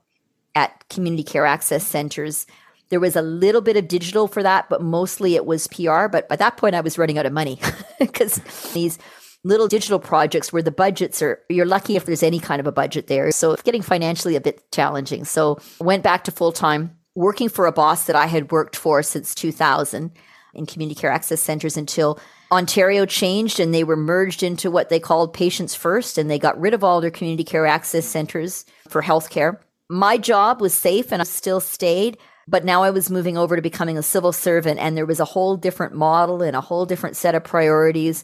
at 0.55 0.87
community 0.89 1.23
care 1.23 1.45
access 1.45 1.85
centers. 1.85 2.45
There 2.89 2.99
was 2.99 3.15
a 3.15 3.21
little 3.21 3.61
bit 3.61 3.75
of 3.75 3.87
digital 3.87 4.27
for 4.27 4.43
that, 4.43 4.69
but 4.69 4.81
mostly 4.81 5.35
it 5.35 5.45
was 5.45 5.67
PR. 5.67 6.07
But 6.07 6.29
by 6.29 6.35
that 6.35 6.57
point, 6.57 6.75
I 6.75 6.81
was 6.81 6.97
running 6.97 7.17
out 7.17 7.25
of 7.25 7.33
money 7.33 7.59
because 7.99 8.35
these 8.73 8.99
little 9.43 9.67
digital 9.67 9.99
projects 9.99 10.53
where 10.53 10.63
the 10.63 10.71
budgets 10.71 11.21
are 11.21 11.39
you're 11.49 11.65
lucky 11.65 11.95
if 11.95 12.05
there's 12.05 12.23
any 12.23 12.39
kind 12.39 12.59
of 12.59 12.67
a 12.67 12.71
budget 12.71 13.07
there. 13.07 13.31
So 13.31 13.51
it's 13.51 13.61
getting 13.61 13.81
financially 13.81 14.35
a 14.35 14.41
bit 14.41 14.63
challenging. 14.71 15.25
So 15.25 15.59
went 15.79 16.03
back 16.03 16.23
to 16.25 16.31
full-time 16.31 16.97
working 17.15 17.49
for 17.49 17.65
a 17.65 17.71
boss 17.71 18.05
that 18.05 18.15
i 18.15 18.25
had 18.25 18.51
worked 18.51 18.75
for 18.75 19.03
since 19.03 19.35
2000 19.35 20.11
in 20.55 20.65
community 20.65 20.99
care 20.99 21.11
access 21.11 21.41
centers 21.41 21.77
until 21.77 22.19
ontario 22.51 23.05
changed 23.05 23.59
and 23.59 23.73
they 23.73 23.83
were 23.83 23.95
merged 23.95 24.43
into 24.43 24.71
what 24.71 24.89
they 24.89 24.99
called 24.99 25.33
patients 25.33 25.75
first 25.75 26.17
and 26.17 26.29
they 26.29 26.39
got 26.39 26.59
rid 26.59 26.73
of 26.73 26.83
all 26.83 27.01
their 27.01 27.11
community 27.11 27.43
care 27.43 27.65
access 27.65 28.05
centers 28.05 28.65
for 28.87 29.01
healthcare. 29.01 29.59
My 29.89 30.17
job 30.17 30.61
was 30.61 30.73
safe 30.73 31.11
and 31.11 31.21
i 31.21 31.25
still 31.25 31.59
stayed 31.59 32.17
but 32.47 32.65
now 32.65 32.83
I 32.83 32.89
was 32.89 33.09
moving 33.09 33.37
over 33.37 33.55
to 33.55 33.61
becoming 33.61 33.97
a 33.97 34.03
civil 34.03 34.33
servant, 34.33 34.79
and 34.79 34.97
there 34.97 35.05
was 35.05 35.19
a 35.19 35.25
whole 35.25 35.55
different 35.55 35.93
model 35.93 36.41
and 36.41 36.55
a 36.55 36.61
whole 36.61 36.85
different 36.85 37.15
set 37.15 37.35
of 37.35 37.43
priorities 37.43 38.23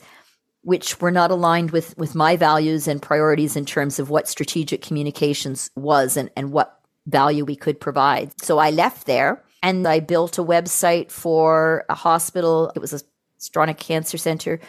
which 0.62 1.00
were 1.00 1.12
not 1.12 1.32
aligned 1.32 1.72
with 1.72 1.98
with 1.98 2.16
my 2.16 2.36
values 2.36 2.88
and 2.88 3.02
priorities 3.02 3.56
in 3.56 3.66
terms 3.66 4.00
of 4.00 4.10
what 4.10 4.28
strategic 4.28 4.82
communications 4.82 5.72
was 5.76 6.18
and, 6.18 6.30
and 6.36 6.52
what 6.52 6.80
value 7.08 7.46
we 7.46 7.56
could 7.56 7.80
provide. 7.80 8.32
So 8.42 8.60
I 8.60 8.70
left 8.70 9.08
there 9.08 9.44
and 9.64 9.88
I 9.88 10.00
built 10.00 10.38
a 10.38 10.44
website 10.44 11.12
for 11.12 11.86
a 11.90 11.96
hospital. 11.96 12.72
It 12.76 12.80
was 12.80 12.94
a 12.94 13.02
Stronach 13.40 13.78
Cancer 13.78 14.18
Center. 14.18 14.60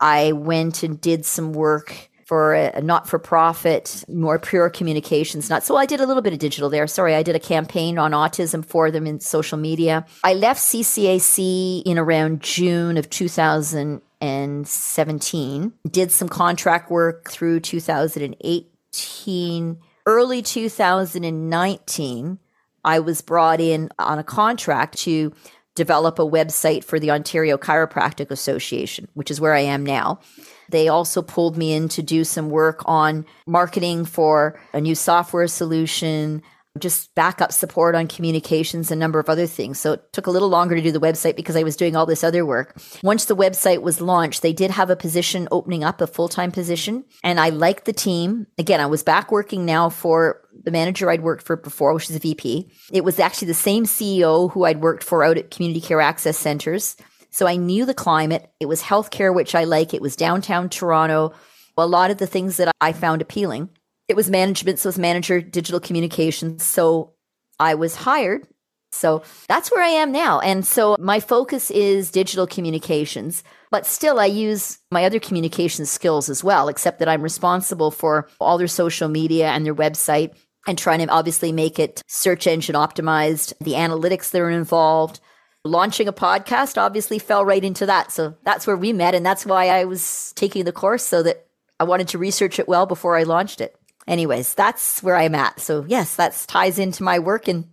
I 0.00 0.32
went 0.32 0.82
and 0.82 1.00
did 1.00 1.24
some 1.24 1.52
work 1.52 2.10
for 2.24 2.54
a, 2.54 2.80
not 2.80 3.08
for 3.08 3.18
profit, 3.18 4.04
more 4.08 4.38
pure 4.38 4.70
communications. 4.70 5.50
Not 5.50 5.64
so 5.64 5.76
I 5.76 5.86
did 5.86 6.00
a 6.00 6.06
little 6.06 6.22
bit 6.22 6.32
of 6.32 6.38
digital 6.38 6.70
there. 6.70 6.86
Sorry, 6.86 7.14
I 7.14 7.22
did 7.22 7.36
a 7.36 7.40
campaign 7.40 7.98
on 7.98 8.12
autism 8.12 8.64
for 8.64 8.90
them 8.90 9.06
in 9.06 9.20
social 9.20 9.58
media. 9.58 10.06
I 10.24 10.34
left 10.34 10.60
CCAC 10.60 11.82
in 11.84 11.98
around 11.98 12.40
June 12.40 12.96
of 12.96 13.10
2000 13.10 14.00
2017, 14.22 15.72
did 15.90 16.12
some 16.12 16.28
contract 16.28 16.90
work 16.90 17.28
through 17.28 17.58
2018. 17.60 19.78
Early 20.06 20.42
2019, 20.42 22.38
I 22.84 22.98
was 23.00 23.20
brought 23.20 23.60
in 23.60 23.88
on 23.98 24.20
a 24.20 24.24
contract 24.24 24.98
to 24.98 25.32
develop 25.74 26.18
a 26.18 26.26
website 26.26 26.84
for 26.84 27.00
the 27.00 27.10
Ontario 27.10 27.56
Chiropractic 27.56 28.30
Association, 28.30 29.08
which 29.14 29.30
is 29.30 29.40
where 29.40 29.54
I 29.54 29.60
am 29.60 29.84
now. 29.84 30.20
They 30.68 30.88
also 30.88 31.22
pulled 31.22 31.56
me 31.56 31.72
in 31.72 31.88
to 31.90 32.02
do 32.02 32.24
some 32.24 32.50
work 32.50 32.82
on 32.86 33.24
marketing 33.46 34.04
for 34.04 34.60
a 34.72 34.80
new 34.80 34.94
software 34.94 35.48
solution, 35.48 36.42
just 36.78 37.14
backup 37.14 37.52
support 37.52 37.94
on 37.94 38.06
communications, 38.06 38.90
a 38.90 38.96
number 38.96 39.18
of 39.18 39.28
other 39.28 39.46
things. 39.46 39.78
So 39.78 39.92
it 39.92 40.12
took 40.12 40.26
a 40.26 40.30
little 40.30 40.48
longer 40.48 40.74
to 40.74 40.82
do 40.82 40.90
the 40.90 41.00
website 41.00 41.36
because 41.36 41.56
I 41.56 41.62
was 41.62 41.76
doing 41.76 41.96
all 41.96 42.06
this 42.06 42.24
other 42.24 42.46
work. 42.46 42.80
Once 43.02 43.26
the 43.26 43.36
website 43.36 43.82
was 43.82 44.00
launched, 44.00 44.42
they 44.42 44.54
did 44.54 44.70
have 44.70 44.88
a 44.88 44.96
position 44.96 45.48
opening 45.50 45.84
up, 45.84 46.00
a 46.00 46.06
full 46.06 46.28
time 46.28 46.50
position. 46.50 47.04
And 47.22 47.38
I 47.38 47.50
liked 47.50 47.84
the 47.84 47.92
team. 47.92 48.46
Again, 48.56 48.80
I 48.80 48.86
was 48.86 49.02
back 49.02 49.30
working 49.30 49.66
now 49.66 49.90
for 49.90 50.40
the 50.64 50.70
manager 50.70 51.10
I'd 51.10 51.22
worked 51.22 51.44
for 51.44 51.56
before, 51.56 51.92
which 51.92 52.08
is 52.08 52.16
a 52.16 52.20
VP. 52.20 52.70
It 52.90 53.04
was 53.04 53.18
actually 53.18 53.48
the 53.48 53.54
same 53.54 53.84
CEO 53.84 54.50
who 54.50 54.64
I'd 54.64 54.80
worked 54.80 55.04
for 55.04 55.24
out 55.24 55.38
at 55.38 55.50
community 55.50 55.80
care 55.80 56.00
access 56.00 56.38
centers. 56.38 56.96
So 57.30 57.46
I 57.46 57.56
knew 57.56 57.84
the 57.84 57.94
climate. 57.94 58.50
It 58.60 58.66
was 58.66 58.82
healthcare, 58.82 59.34
which 59.34 59.54
I 59.54 59.64
like. 59.64 59.92
It 59.94 60.02
was 60.02 60.16
downtown 60.16 60.68
Toronto. 60.68 61.32
A 61.76 61.86
lot 61.86 62.10
of 62.10 62.18
the 62.18 62.26
things 62.26 62.58
that 62.58 62.70
I 62.80 62.92
found 62.92 63.22
appealing. 63.22 63.70
It 64.08 64.16
was 64.16 64.30
management, 64.30 64.78
so 64.78 64.88
it 64.88 64.90
was 64.90 64.98
manager 64.98 65.40
digital 65.40 65.80
communications. 65.80 66.64
So 66.64 67.14
I 67.58 67.74
was 67.74 67.94
hired. 67.94 68.46
So 68.92 69.22
that's 69.48 69.70
where 69.70 69.82
I 69.82 69.88
am 69.88 70.12
now. 70.12 70.38
And 70.40 70.66
so 70.66 70.96
my 71.00 71.18
focus 71.18 71.70
is 71.70 72.10
digital 72.10 72.46
communications, 72.46 73.42
but 73.70 73.86
still 73.86 74.20
I 74.20 74.26
use 74.26 74.78
my 74.90 75.04
other 75.06 75.18
communication 75.18 75.86
skills 75.86 76.28
as 76.28 76.44
well, 76.44 76.68
except 76.68 76.98
that 76.98 77.08
I'm 77.08 77.22
responsible 77.22 77.90
for 77.90 78.28
all 78.38 78.58
their 78.58 78.68
social 78.68 79.08
media 79.08 79.48
and 79.48 79.64
their 79.64 79.74
website 79.74 80.34
and 80.66 80.76
trying 80.76 80.98
to 80.98 81.08
obviously 81.08 81.52
make 81.52 81.78
it 81.78 82.02
search 82.06 82.46
engine 82.46 82.74
optimized, 82.74 83.54
the 83.60 83.72
analytics 83.72 84.30
that 84.30 84.42
are 84.42 84.50
involved. 84.50 85.20
Launching 85.64 86.06
a 86.06 86.12
podcast 86.12 86.76
obviously 86.76 87.18
fell 87.18 87.44
right 87.44 87.64
into 87.64 87.86
that. 87.86 88.12
So 88.12 88.36
that's 88.44 88.66
where 88.66 88.76
we 88.76 88.92
met. 88.92 89.14
And 89.14 89.24
that's 89.24 89.46
why 89.46 89.68
I 89.68 89.84
was 89.84 90.32
taking 90.36 90.64
the 90.64 90.72
course 90.72 91.04
so 91.04 91.22
that 91.22 91.46
I 91.80 91.84
wanted 91.84 92.08
to 92.08 92.18
research 92.18 92.58
it 92.58 92.68
well 92.68 92.84
before 92.84 93.16
I 93.16 93.22
launched 93.22 93.60
it 93.60 93.74
anyways, 94.06 94.54
that's 94.54 95.02
where 95.02 95.16
I'm 95.16 95.34
at. 95.34 95.60
So 95.60 95.84
yes, 95.86 96.16
that 96.16 96.44
ties 96.48 96.78
into 96.78 97.02
my 97.02 97.18
work 97.18 97.48
and 97.48 97.68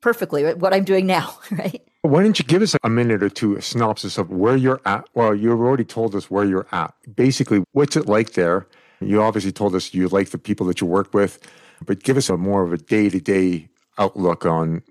perfectly 0.00 0.54
what 0.54 0.74
I'm 0.74 0.84
doing 0.84 1.06
now, 1.06 1.38
right? 1.50 1.82
Why 2.02 2.22
don't 2.22 2.38
you 2.38 2.44
give 2.44 2.62
us 2.62 2.76
a 2.84 2.88
minute 2.88 3.22
or 3.22 3.28
two, 3.28 3.56
a 3.56 3.62
synopsis 3.62 4.16
of 4.16 4.30
where 4.30 4.56
you're 4.56 4.80
at? 4.84 5.08
Well, 5.14 5.34
you've 5.34 5.58
already 5.58 5.84
told 5.84 6.14
us 6.14 6.30
where 6.30 6.44
you're 6.44 6.68
at. 6.70 6.94
Basically, 7.16 7.64
what's 7.72 7.96
it 7.96 8.06
like 8.06 8.34
there? 8.34 8.68
You 9.00 9.20
obviously 9.20 9.50
told 9.52 9.74
us 9.74 9.92
you 9.92 10.08
like 10.08 10.30
the 10.30 10.38
people 10.38 10.66
that 10.66 10.80
you 10.80 10.86
work 10.86 11.12
with, 11.12 11.40
but 11.84 12.02
give 12.02 12.16
us 12.16 12.30
a 12.30 12.36
more 12.36 12.62
of 12.62 12.72
a 12.72 12.78
day 12.78 13.08
to 13.08 13.20
day 13.20 13.68
outlook 13.98 14.46
on 14.46 14.82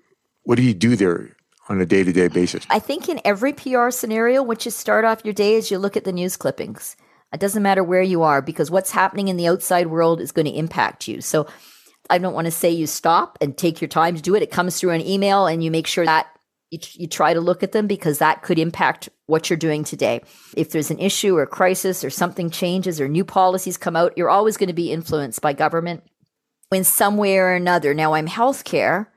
what 0.43 0.55
do 0.55 0.61
you 0.61 0.73
do 0.73 0.95
there 0.95 1.29
on 1.69 1.79
a 1.79 1.85
day 1.85 2.03
to 2.03 2.11
day 2.11 2.27
basis? 2.27 2.65
I 2.69 2.79
think 2.79 3.07
in 3.09 3.21
every 3.23 3.53
PR 3.53 3.89
scenario, 3.89 4.43
once 4.43 4.65
you 4.65 4.71
start 4.71 5.05
off 5.05 5.23
your 5.23 5.33
day, 5.33 5.55
is 5.55 5.71
you 5.71 5.79
look 5.79 5.95
at 5.97 6.03
the 6.03 6.11
news 6.11 6.37
clippings 6.37 6.95
It 7.35 7.41
doesn't 7.41 7.63
matter 7.63 7.83
where 7.83 8.01
you 8.01 8.23
are 8.23 8.41
because 8.41 8.71
what's 8.71 8.91
happening 8.91 9.27
in 9.27 9.35
the 9.35 9.47
outside 9.47 9.87
world 9.87 10.21
is 10.21 10.31
going 10.31 10.45
to 10.45 10.57
impact 10.57 11.05
you. 11.07 11.19
So 11.19 11.47
I 12.09 12.17
don't 12.17 12.33
want 12.33 12.45
to 12.45 12.51
say 12.51 12.69
you 12.69 12.87
stop 12.87 13.37
and 13.41 13.57
take 13.57 13.81
your 13.81 13.89
time 13.89 14.15
to 14.15 14.21
do 14.21 14.35
it. 14.35 14.41
It 14.41 14.51
comes 14.51 14.79
through 14.79 14.91
an 14.91 15.05
email 15.05 15.45
and 15.45 15.61
you 15.61 15.69
make 15.69 15.85
sure 15.85 16.05
that 16.05 16.27
you, 16.71 16.79
you 16.93 17.07
try 17.07 17.33
to 17.33 17.41
look 17.41 17.61
at 17.61 17.73
them 17.73 17.87
because 17.87 18.19
that 18.19 18.41
could 18.41 18.57
impact 18.57 19.09
what 19.25 19.49
you're 19.49 19.57
doing 19.57 19.83
today. 19.83 20.21
If 20.55 20.71
there's 20.71 20.91
an 20.91 20.99
issue 20.99 21.35
or 21.35 21.45
crisis 21.45 22.05
or 22.05 22.09
something 22.09 22.49
changes 22.49 23.01
or 23.01 23.09
new 23.09 23.25
policies 23.25 23.77
come 23.77 23.97
out, 23.97 24.13
you're 24.15 24.29
always 24.29 24.55
going 24.55 24.69
to 24.69 24.73
be 24.73 24.93
influenced 24.93 25.41
by 25.41 25.51
government 25.51 26.03
in 26.71 26.85
some 26.85 27.17
way 27.17 27.37
or 27.37 27.51
another. 27.51 27.93
Now, 27.93 28.13
I'm 28.13 28.27
healthcare 28.27 29.07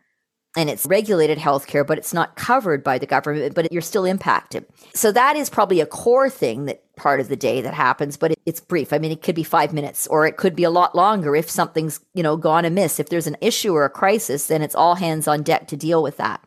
and 0.59 0.69
it's 0.69 0.87
regulated 0.87 1.39
healthcare, 1.39 1.87
but 1.87 1.99
it's 1.99 2.13
not 2.13 2.35
covered 2.35 2.83
by 2.83 2.99
the 2.99 3.07
government, 3.07 3.55
but 3.55 3.73
you're 3.73 3.81
still 3.81 4.05
impacted. 4.05 4.67
So 4.93 5.13
that 5.13 5.37
is 5.37 5.49
probably 5.49 5.81
a 5.81 5.87
core 5.87 6.29
thing 6.29 6.65
that 6.65 6.83
part 6.97 7.21
of 7.21 7.29
the 7.29 7.37
day 7.37 7.61
that 7.61 7.75
happens, 7.75 8.17
but 8.17 8.35
it's 8.45 8.59
brief. 8.59 8.93
I 8.93 8.99
mean, 8.99 9.13
it 9.13 9.23
could 9.23 9.37
be 9.37 9.45
five 9.45 9.73
minutes 9.73 10.09
or 10.09 10.27
it 10.27 10.37
could 10.37 10.57
be 10.57 10.65
a 10.65 10.71
lot 10.71 10.97
longer 10.97 11.37
if 11.37 11.49
something's, 11.49 12.01
you 12.13 12.25
know, 12.25 12.37
gone 12.37 12.65
amiss. 12.65 12.99
If 12.99 13.09
there's 13.09 13.29
an 13.29 13.37
issue 13.41 13.73
or 13.73 13.85
a 13.85 13.91
crisis, 13.91 14.49
then 14.49 14.61
it's 14.61 14.75
all 14.75 14.97
hands 14.97 15.29
on 15.29 15.45
deck 15.45 15.69
to 15.69 15.77
deal 15.77 16.03
with 16.03 16.17
that. 16.17 16.43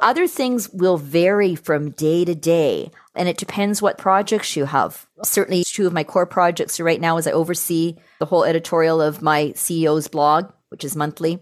Other 0.00 0.26
things 0.26 0.70
will 0.70 0.96
vary 0.96 1.54
from 1.54 1.90
day 1.90 2.24
to 2.24 2.34
day, 2.34 2.90
and 3.14 3.28
it 3.28 3.36
depends 3.36 3.82
what 3.82 3.98
projects 3.98 4.56
you 4.56 4.64
have. 4.64 5.06
Certainly, 5.22 5.64
two 5.66 5.86
of 5.86 5.92
my 5.92 6.04
core 6.04 6.24
projects 6.24 6.80
right 6.80 7.00
now 7.00 7.18
is 7.18 7.26
I 7.26 7.32
oversee 7.32 7.96
the 8.20 8.26
whole 8.26 8.44
editorial 8.44 9.02
of 9.02 9.20
my 9.20 9.46
CEO's 9.56 10.06
blog, 10.06 10.52
which 10.68 10.84
is 10.84 10.94
monthly. 10.94 11.40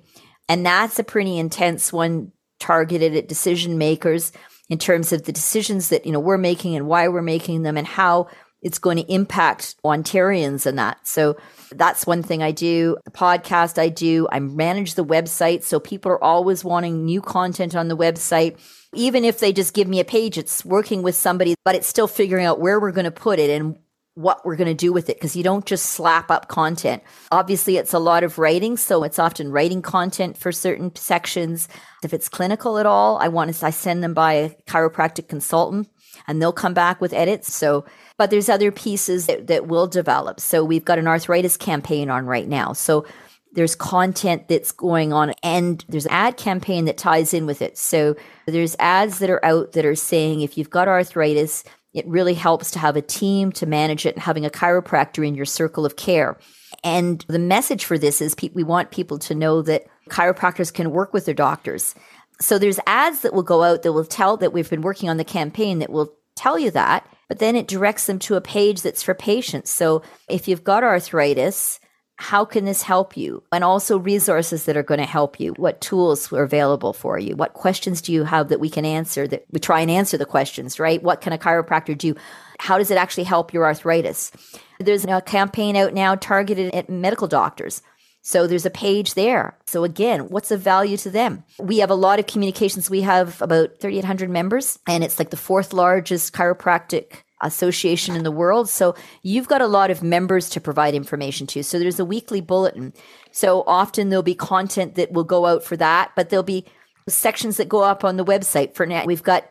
And 0.48 0.64
that's 0.64 0.98
a 0.98 1.04
pretty 1.04 1.38
intense 1.38 1.92
one 1.92 2.32
targeted 2.60 3.14
at 3.14 3.28
decision 3.28 3.78
makers 3.78 4.32
in 4.68 4.78
terms 4.78 5.12
of 5.12 5.24
the 5.24 5.32
decisions 5.32 5.90
that, 5.90 6.06
you 6.06 6.12
know, 6.12 6.20
we're 6.20 6.38
making 6.38 6.76
and 6.76 6.86
why 6.86 7.08
we're 7.08 7.22
making 7.22 7.62
them 7.62 7.76
and 7.76 7.86
how 7.86 8.28
it's 8.62 8.78
going 8.78 8.96
to 8.96 9.12
impact 9.12 9.76
Ontarians 9.84 10.66
and 10.66 10.78
that. 10.78 11.06
So 11.06 11.36
that's 11.70 12.06
one 12.06 12.22
thing 12.22 12.42
I 12.42 12.52
do. 12.52 12.96
The 13.04 13.10
podcast 13.10 13.78
I 13.78 13.88
do, 13.88 14.26
I 14.32 14.40
manage 14.40 14.94
the 14.94 15.04
website. 15.04 15.62
So 15.62 15.78
people 15.78 16.10
are 16.10 16.22
always 16.22 16.64
wanting 16.64 17.04
new 17.04 17.20
content 17.20 17.76
on 17.76 17.88
the 17.88 17.96
website. 17.96 18.58
Even 18.94 19.24
if 19.24 19.38
they 19.38 19.52
just 19.52 19.74
give 19.74 19.86
me 19.86 20.00
a 20.00 20.04
page, 20.04 20.38
it's 20.38 20.64
working 20.64 21.02
with 21.02 21.14
somebody, 21.14 21.54
but 21.64 21.74
it's 21.74 21.86
still 21.86 22.08
figuring 22.08 22.46
out 22.46 22.60
where 22.60 22.80
we're 22.80 22.92
going 22.92 23.04
to 23.04 23.10
put 23.10 23.38
it 23.38 23.50
and 23.50 23.78
what 24.16 24.44
we're 24.44 24.56
going 24.56 24.66
to 24.66 24.74
do 24.74 24.92
with 24.92 25.08
it 25.08 25.16
because 25.16 25.36
you 25.36 25.44
don't 25.44 25.66
just 25.66 25.86
slap 25.86 26.30
up 26.30 26.48
content. 26.48 27.02
Obviously, 27.30 27.76
it's 27.76 27.92
a 27.92 27.98
lot 27.98 28.24
of 28.24 28.38
writing, 28.38 28.76
so 28.76 29.04
it's 29.04 29.18
often 29.18 29.52
writing 29.52 29.82
content 29.82 30.36
for 30.36 30.50
certain 30.50 30.94
sections. 30.96 31.68
If 32.02 32.12
it's 32.14 32.28
clinical 32.28 32.78
at 32.78 32.86
all, 32.86 33.18
I 33.18 33.28
want 33.28 33.54
to 33.54 33.66
I 33.66 33.70
send 33.70 34.02
them 34.02 34.14
by 34.14 34.32
a 34.32 34.50
chiropractic 34.66 35.28
consultant 35.28 35.88
and 36.26 36.40
they'll 36.40 36.52
come 36.52 36.74
back 36.74 37.00
with 37.00 37.12
edits. 37.12 37.52
So 37.54 37.84
but 38.16 38.30
there's 38.30 38.48
other 38.48 38.72
pieces 38.72 39.26
that, 39.26 39.46
that 39.48 39.66
will 39.66 39.86
develop. 39.86 40.40
So 40.40 40.64
we've 40.64 40.84
got 40.84 40.98
an 40.98 41.06
arthritis 41.06 41.56
campaign 41.56 42.08
on 42.08 42.26
right 42.26 42.48
now. 42.48 42.72
So 42.72 43.06
there's 43.52 43.74
content 43.74 44.48
that's 44.48 44.72
going 44.72 45.12
on 45.12 45.32
and 45.42 45.84
there's 45.88 46.06
an 46.06 46.12
ad 46.12 46.36
campaign 46.36 46.86
that 46.86 46.98
ties 46.98 47.34
in 47.34 47.46
with 47.46 47.62
it. 47.62 47.78
So 47.78 48.16
there's 48.46 48.76
ads 48.78 49.18
that 49.18 49.30
are 49.30 49.44
out 49.44 49.72
that 49.72 49.84
are 49.84 49.94
saying 49.94 50.40
if 50.40 50.56
you've 50.56 50.70
got 50.70 50.88
arthritis, 50.88 51.64
it 51.96 52.06
really 52.06 52.34
helps 52.34 52.70
to 52.72 52.78
have 52.78 52.96
a 52.96 53.02
team 53.02 53.50
to 53.52 53.66
manage 53.66 54.06
it 54.06 54.14
and 54.14 54.22
having 54.22 54.46
a 54.46 54.50
chiropractor 54.50 55.26
in 55.26 55.34
your 55.34 55.44
circle 55.44 55.84
of 55.84 55.96
care. 55.96 56.38
And 56.84 57.24
the 57.28 57.38
message 57.38 57.84
for 57.84 57.98
this 57.98 58.20
is 58.20 58.34
pe- 58.34 58.50
we 58.54 58.62
want 58.62 58.90
people 58.90 59.18
to 59.20 59.34
know 59.34 59.62
that 59.62 59.86
chiropractors 60.10 60.72
can 60.72 60.90
work 60.90 61.12
with 61.12 61.24
their 61.24 61.34
doctors. 61.34 61.94
So 62.40 62.58
there's 62.58 62.78
ads 62.86 63.20
that 63.20 63.32
will 63.32 63.42
go 63.42 63.62
out 63.62 63.82
that 63.82 63.92
will 63.92 64.04
tell 64.04 64.36
that 64.36 64.52
we've 64.52 64.70
been 64.70 64.82
working 64.82 65.08
on 65.08 65.16
the 65.16 65.24
campaign 65.24 65.78
that 65.80 65.90
will 65.90 66.14
tell 66.36 66.58
you 66.58 66.70
that 66.70 67.08
but 67.28 67.38
then 67.38 67.56
it 67.56 67.68
directs 67.68 68.06
them 68.06 68.18
to 68.20 68.36
a 68.36 68.40
page 68.40 68.82
that's 68.82 69.02
for 69.02 69.14
patients. 69.14 69.70
So 69.70 70.02
if 70.28 70.46
you've 70.46 70.64
got 70.64 70.84
arthritis, 70.84 71.80
how 72.16 72.44
can 72.44 72.64
this 72.64 72.82
help 72.82 73.16
you? 73.16 73.42
And 73.52 73.62
also 73.62 73.98
resources 73.98 74.64
that 74.64 74.76
are 74.76 74.82
going 74.82 75.00
to 75.00 75.06
help 75.06 75.38
you. 75.38 75.52
What 75.54 75.80
tools 75.80 76.32
are 76.32 76.42
available 76.42 76.92
for 76.92 77.18
you? 77.18 77.36
What 77.36 77.54
questions 77.54 78.00
do 78.00 78.12
you 78.12 78.24
have 78.24 78.48
that 78.48 78.60
we 78.60 78.70
can 78.70 78.84
answer 78.86 79.28
that 79.28 79.44
we 79.50 79.60
try 79.60 79.80
and 79.80 79.90
answer 79.90 80.16
the 80.16 80.24
questions, 80.24 80.80
right? 80.80 81.02
What 81.02 81.20
can 81.20 81.32
a 81.32 81.38
chiropractor 81.38 81.96
do? 81.96 82.14
How 82.58 82.78
does 82.78 82.90
it 82.90 82.96
actually 82.96 83.24
help 83.24 83.52
your 83.52 83.66
arthritis? 83.66 84.32
There's 84.80 85.04
a 85.04 85.20
campaign 85.20 85.76
out 85.76 85.92
now 85.92 86.14
targeted 86.14 86.74
at 86.74 86.88
medical 86.88 87.28
doctors. 87.28 87.82
So 88.22 88.46
there's 88.48 88.66
a 88.66 88.70
page 88.70 89.14
there. 89.14 89.56
So 89.66 89.84
again, 89.84 90.28
what's 90.28 90.48
the 90.48 90.56
value 90.56 90.96
to 90.96 91.10
them? 91.10 91.44
We 91.60 91.78
have 91.78 91.90
a 91.90 91.94
lot 91.94 92.18
of 92.18 92.26
communications. 92.26 92.90
We 92.90 93.02
have 93.02 93.40
about 93.40 93.78
3,800 93.78 94.30
members 94.30 94.78
and 94.86 95.04
it's 95.04 95.18
like 95.18 95.30
the 95.30 95.36
fourth 95.36 95.72
largest 95.72 96.32
chiropractic 96.32 97.22
association 97.42 98.16
in 98.16 98.24
the 98.24 98.30
world. 98.30 98.68
So 98.68 98.94
you've 99.22 99.48
got 99.48 99.60
a 99.60 99.66
lot 99.66 99.90
of 99.90 100.02
members 100.02 100.48
to 100.50 100.60
provide 100.60 100.94
information 100.94 101.46
to. 101.48 101.62
So 101.62 101.78
there's 101.78 102.00
a 102.00 102.04
weekly 102.04 102.40
bulletin. 102.40 102.92
So 103.30 103.62
often 103.66 104.08
there'll 104.08 104.22
be 104.22 104.34
content 104.34 104.94
that 104.94 105.12
will 105.12 105.24
go 105.24 105.46
out 105.46 105.62
for 105.62 105.76
that, 105.76 106.12
but 106.16 106.30
there'll 106.30 106.42
be 106.42 106.64
sections 107.08 107.56
that 107.58 107.68
go 107.68 107.82
up 107.82 108.04
on 108.04 108.16
the 108.16 108.24
website 108.24 108.74
for 108.74 108.86
now. 108.86 109.04
We've 109.04 109.22
got 109.22 109.48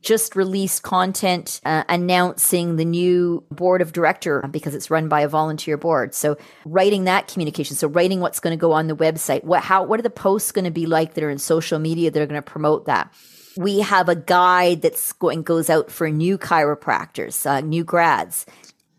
just 0.00 0.36
released 0.36 0.82
content 0.82 1.60
uh, 1.64 1.84
announcing 1.88 2.76
the 2.76 2.84
new 2.84 3.42
board 3.50 3.80
of 3.80 3.92
director 3.92 4.42
because 4.50 4.74
it's 4.74 4.90
run 4.90 5.08
by 5.08 5.22
a 5.22 5.28
volunteer 5.28 5.76
board. 5.76 6.14
So 6.14 6.36
writing 6.64 7.04
that 7.04 7.28
communication, 7.28 7.76
so 7.76 7.88
writing 7.88 8.20
what's 8.20 8.40
going 8.40 8.56
to 8.56 8.60
go 8.60 8.72
on 8.72 8.86
the 8.86 8.96
website, 8.96 9.44
what 9.44 9.62
how 9.62 9.84
what 9.84 9.98
are 9.98 10.02
the 10.02 10.10
posts 10.10 10.52
going 10.52 10.64
to 10.64 10.70
be 10.70 10.86
like 10.86 11.14
that 11.14 11.24
are 11.24 11.30
in 11.30 11.38
social 11.38 11.78
media 11.78 12.10
that 12.10 12.20
are 12.20 12.26
going 12.26 12.40
to 12.40 12.42
promote 12.42 12.86
that. 12.86 13.12
We 13.56 13.80
have 13.80 14.08
a 14.08 14.16
guide 14.16 14.82
that's 14.82 15.12
going 15.12 15.42
goes 15.42 15.70
out 15.70 15.90
for 15.90 16.10
new 16.10 16.38
chiropractors, 16.38 17.46
uh, 17.48 17.60
new 17.60 17.84
grads, 17.84 18.46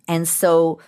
and 0.08 0.28
so 0.28 0.80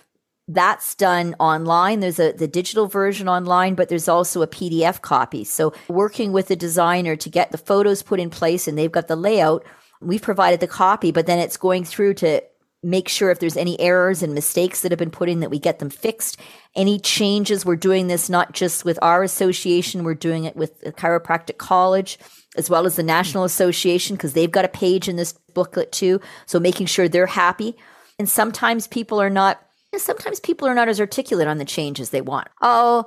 that's 0.50 0.94
done 0.94 1.34
online. 1.38 2.00
There's 2.00 2.18
a 2.18 2.32
the 2.32 2.48
digital 2.48 2.86
version 2.86 3.28
online, 3.28 3.74
but 3.74 3.88
there's 3.88 4.08
also 4.08 4.42
a 4.42 4.46
PDF 4.46 5.02
copy. 5.02 5.44
So 5.44 5.74
working 5.88 6.32
with 6.32 6.48
the 6.48 6.56
designer 6.56 7.16
to 7.16 7.28
get 7.28 7.52
the 7.52 7.58
photos 7.58 8.02
put 8.02 8.20
in 8.20 8.30
place 8.30 8.66
and 8.66 8.78
they've 8.78 8.90
got 8.90 9.08
the 9.08 9.16
layout, 9.16 9.64
We've 10.00 10.22
provided 10.22 10.60
the 10.60 10.68
copy, 10.68 11.10
but 11.10 11.26
then 11.26 11.38
it's 11.38 11.56
going 11.56 11.84
through 11.84 12.14
to 12.14 12.42
make 12.82 13.08
sure 13.08 13.30
if 13.30 13.40
there's 13.40 13.56
any 13.56 13.78
errors 13.80 14.22
and 14.22 14.34
mistakes 14.34 14.82
that 14.82 14.92
have 14.92 14.98
been 14.98 15.10
put 15.10 15.28
in 15.28 15.40
that 15.40 15.50
we 15.50 15.58
get 15.58 15.80
them 15.80 15.90
fixed. 15.90 16.38
Any 16.76 17.00
changes, 17.00 17.66
we're 17.66 17.74
doing 17.74 18.06
this 18.06 18.28
not 18.28 18.52
just 18.52 18.84
with 18.84 18.98
our 19.02 19.24
association, 19.24 20.04
we're 20.04 20.14
doing 20.14 20.44
it 20.44 20.54
with 20.54 20.80
the 20.80 20.92
Chiropractic 20.92 21.58
College 21.58 22.18
as 22.58 22.68
well 22.68 22.84
as 22.84 22.96
the 22.96 23.02
National 23.02 23.44
Association 23.44 24.16
because 24.16 24.34
they've 24.34 24.50
got 24.50 24.64
a 24.64 24.68
page 24.68 25.08
in 25.08 25.16
this 25.16 25.32
booklet 25.54 25.92
too. 25.92 26.20
So 26.44 26.60
making 26.60 26.86
sure 26.86 27.08
they're 27.08 27.26
happy. 27.26 27.76
And 28.18 28.28
sometimes 28.28 28.86
people 28.86 29.20
are 29.20 29.30
not 29.30 29.62
sometimes 29.96 30.38
people 30.38 30.68
are 30.68 30.74
not 30.74 30.88
as 30.88 31.00
articulate 31.00 31.48
on 31.48 31.56
the 31.58 31.64
changes 31.64 32.10
they 32.10 32.20
want. 32.20 32.48
Oh, 32.60 33.06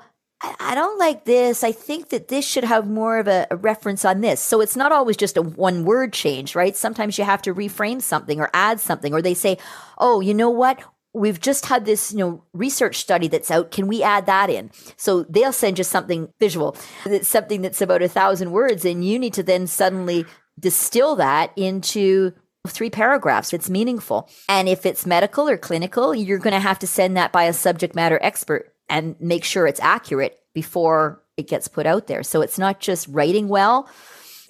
I 0.59 0.73
don't 0.73 0.97
like 0.97 1.25
this. 1.25 1.63
I 1.63 1.71
think 1.71 2.09
that 2.09 2.29
this 2.29 2.47
should 2.47 2.63
have 2.63 2.89
more 2.89 3.19
of 3.19 3.27
a, 3.27 3.45
a, 3.51 3.55
reference 3.55 4.03
on 4.03 4.21
this. 4.21 4.41
So 4.41 4.59
it's 4.59 4.75
not 4.75 4.91
always 4.91 5.15
just 5.15 5.37
a 5.37 5.41
one 5.43 5.85
word 5.85 6.13
change, 6.13 6.55
right? 6.55 6.75
Sometimes 6.75 7.19
you 7.19 7.23
have 7.23 7.43
to 7.43 7.53
reframe 7.53 8.01
something 8.01 8.39
or 8.39 8.49
add 8.51 8.79
something, 8.79 9.13
or 9.13 9.21
they 9.21 9.35
say, 9.35 9.59
oh, 9.99 10.19
you 10.19 10.33
know 10.33 10.49
what? 10.49 10.79
We've 11.13 11.39
just 11.39 11.65
had 11.65 11.85
this, 11.85 12.11
you 12.11 12.19
know, 12.19 12.43
research 12.53 12.97
study 12.97 13.27
that's 13.27 13.51
out. 13.51 13.71
Can 13.71 13.87
we 13.87 14.01
add 14.01 14.25
that 14.27 14.49
in? 14.49 14.71
So 14.95 15.23
they'll 15.23 15.51
send 15.51 15.77
you 15.77 15.83
something 15.83 16.29
visual, 16.39 16.77
that's 17.05 17.27
something 17.27 17.61
that's 17.61 17.81
about 17.81 18.01
a 18.01 18.07
thousand 18.07 18.51
words, 18.51 18.85
and 18.85 19.05
you 19.05 19.19
need 19.19 19.33
to 19.33 19.43
then 19.43 19.67
suddenly 19.67 20.25
distill 20.59 21.15
that 21.17 21.51
into 21.57 22.33
three 22.67 22.89
paragraphs. 22.89 23.53
It's 23.53 23.69
meaningful. 23.69 24.29
And 24.47 24.69
if 24.69 24.85
it's 24.85 25.05
medical 25.05 25.49
or 25.49 25.57
clinical, 25.57 26.13
you're 26.13 26.37
going 26.37 26.53
to 26.53 26.59
have 26.59 26.79
to 26.79 26.87
send 26.87 27.17
that 27.17 27.31
by 27.31 27.43
a 27.43 27.53
subject 27.53 27.95
matter 27.95 28.19
expert 28.21 28.73
and 28.87 29.15
make 29.19 29.43
sure 29.43 29.65
it's 29.65 29.79
accurate 29.79 30.39
before 30.53 31.23
it 31.37 31.47
gets 31.47 31.67
put 31.67 31.85
out 31.85 32.07
there. 32.07 32.23
So 32.23 32.41
it's 32.41 32.59
not 32.59 32.79
just 32.79 33.07
writing 33.07 33.47
well, 33.47 33.89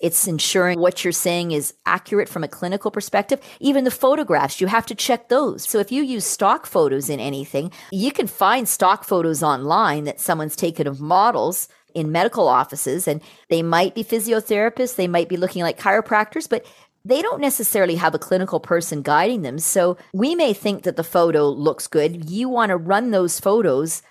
it's 0.01 0.27
ensuring 0.27 0.79
what 0.79 1.03
you're 1.03 1.11
saying 1.11 1.51
is 1.51 1.73
accurate 1.85 2.27
from 2.27 2.43
a 2.43 2.47
clinical 2.47 2.91
perspective. 2.91 3.39
Even 3.59 3.83
the 3.83 3.91
photographs, 3.91 4.59
you 4.59 4.67
have 4.67 4.85
to 4.87 4.95
check 4.95 5.29
those. 5.29 5.63
So 5.63 5.79
if 5.79 5.91
you 5.91 6.01
use 6.01 6.25
stock 6.25 6.65
photos 6.65 7.09
in 7.09 7.19
anything, 7.19 7.71
you 7.91 8.11
can 8.11 8.27
find 8.27 8.67
stock 8.67 9.03
photos 9.03 9.43
online 9.43 10.05
that 10.05 10.19
someone's 10.19 10.55
taken 10.55 10.87
of 10.87 10.99
models 10.99 11.67
in 11.93 12.11
medical 12.11 12.47
offices 12.47 13.07
and 13.07 13.21
they 13.49 13.61
might 13.61 13.93
be 13.93 14.03
physiotherapists, 14.03 14.95
they 14.95 15.07
might 15.07 15.29
be 15.29 15.37
looking 15.37 15.61
like 15.61 15.79
chiropractors, 15.79 16.49
but 16.49 16.65
they 17.03 17.21
don't 17.21 17.41
necessarily 17.41 17.95
have 17.95 18.15
a 18.15 18.19
clinical 18.19 18.59
person 18.59 19.01
guiding 19.01 19.41
them. 19.41 19.59
So 19.59 19.97
we 20.13 20.35
may 20.35 20.53
think 20.53 20.83
that 20.83 20.95
the 20.95 21.03
photo 21.03 21.49
looks 21.49 21.87
good. 21.87 22.29
You 22.29 22.49
want 22.49 22.69
to 22.69 22.77
run 22.77 23.11
those 23.11 23.39
photos 23.39 24.01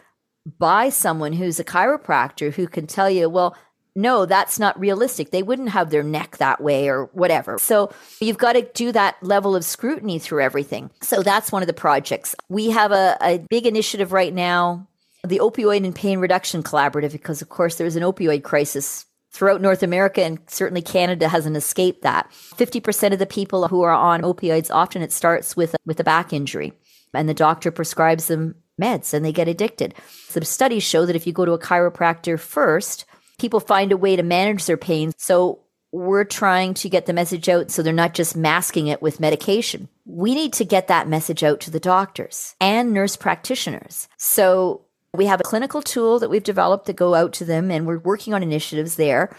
by 0.58 0.88
someone 0.88 1.34
who's 1.34 1.60
a 1.60 1.64
chiropractor 1.64 2.52
who 2.52 2.66
can 2.66 2.86
tell 2.86 3.10
you, 3.10 3.28
well, 3.28 3.56
no, 3.94 4.26
that's 4.26 4.58
not 4.58 4.78
realistic. 4.78 5.30
They 5.30 5.42
wouldn't 5.42 5.70
have 5.70 5.90
their 5.90 6.02
neck 6.02 6.36
that 6.38 6.60
way 6.60 6.88
or 6.88 7.06
whatever. 7.06 7.58
So 7.58 7.92
you've 8.20 8.38
got 8.38 8.52
to 8.52 8.62
do 8.74 8.92
that 8.92 9.22
level 9.22 9.56
of 9.56 9.64
scrutiny 9.64 10.18
through 10.18 10.42
everything. 10.42 10.90
So 11.02 11.22
that's 11.22 11.50
one 11.50 11.62
of 11.62 11.66
the 11.66 11.72
projects. 11.72 12.34
We 12.48 12.70
have 12.70 12.92
a, 12.92 13.16
a 13.20 13.38
big 13.38 13.66
initiative 13.66 14.12
right 14.12 14.32
now, 14.32 14.86
the 15.26 15.38
Opioid 15.38 15.84
and 15.84 15.94
Pain 15.94 16.18
Reduction 16.18 16.62
Collaborative, 16.62 17.12
because 17.12 17.42
of 17.42 17.48
course 17.48 17.76
there's 17.76 17.96
an 17.96 18.02
opioid 18.02 18.42
crisis 18.42 19.06
throughout 19.32 19.60
North 19.60 19.82
America 19.82 20.22
and 20.22 20.38
certainly 20.46 20.82
Canada 20.82 21.28
hasn't 21.28 21.56
escaped 21.56 22.02
that. 22.02 22.30
50% 22.30 23.12
of 23.12 23.18
the 23.18 23.26
people 23.26 23.68
who 23.68 23.82
are 23.82 23.92
on 23.92 24.22
opioids, 24.22 24.70
often 24.72 25.02
it 25.02 25.12
starts 25.12 25.56
with, 25.56 25.76
with 25.86 26.00
a 26.00 26.04
back 26.04 26.32
injury 26.32 26.72
and 27.14 27.28
the 27.28 27.34
doctor 27.34 27.70
prescribes 27.70 28.26
them 28.26 28.56
meds 28.80 29.14
and 29.14 29.24
they 29.24 29.32
get 29.32 29.48
addicted. 29.48 29.94
Some 30.28 30.42
studies 30.42 30.82
show 30.82 31.06
that 31.06 31.16
if 31.16 31.26
you 31.26 31.32
go 31.32 31.44
to 31.44 31.52
a 31.52 31.58
chiropractor 31.58 32.38
first, 32.38 33.04
people 33.40 33.60
find 33.60 33.90
a 33.90 33.96
way 33.96 34.16
to 34.16 34.22
manage 34.22 34.66
their 34.66 34.76
pain. 34.76 35.12
So 35.16 35.60
we're 35.92 36.24
trying 36.24 36.74
to 36.74 36.88
get 36.88 37.06
the 37.06 37.12
message 37.12 37.48
out 37.48 37.70
so 37.70 37.82
they're 37.82 37.92
not 37.92 38.14
just 38.14 38.36
masking 38.36 38.86
it 38.86 39.02
with 39.02 39.18
medication. 39.18 39.88
We 40.04 40.34
need 40.34 40.52
to 40.54 40.64
get 40.64 40.88
that 40.88 41.08
message 41.08 41.42
out 41.42 41.60
to 41.60 41.70
the 41.70 41.80
doctors 41.80 42.54
and 42.60 42.92
nurse 42.92 43.16
practitioners. 43.16 44.08
So 44.16 44.82
we 45.12 45.26
have 45.26 45.40
a 45.40 45.44
clinical 45.44 45.82
tool 45.82 46.20
that 46.20 46.30
we've 46.30 46.44
developed 46.44 46.86
that 46.86 46.96
go 46.96 47.14
out 47.14 47.32
to 47.34 47.44
them 47.44 47.70
and 47.70 47.86
we're 47.86 47.98
working 47.98 48.34
on 48.34 48.42
initiatives 48.42 48.96
there. 48.96 49.34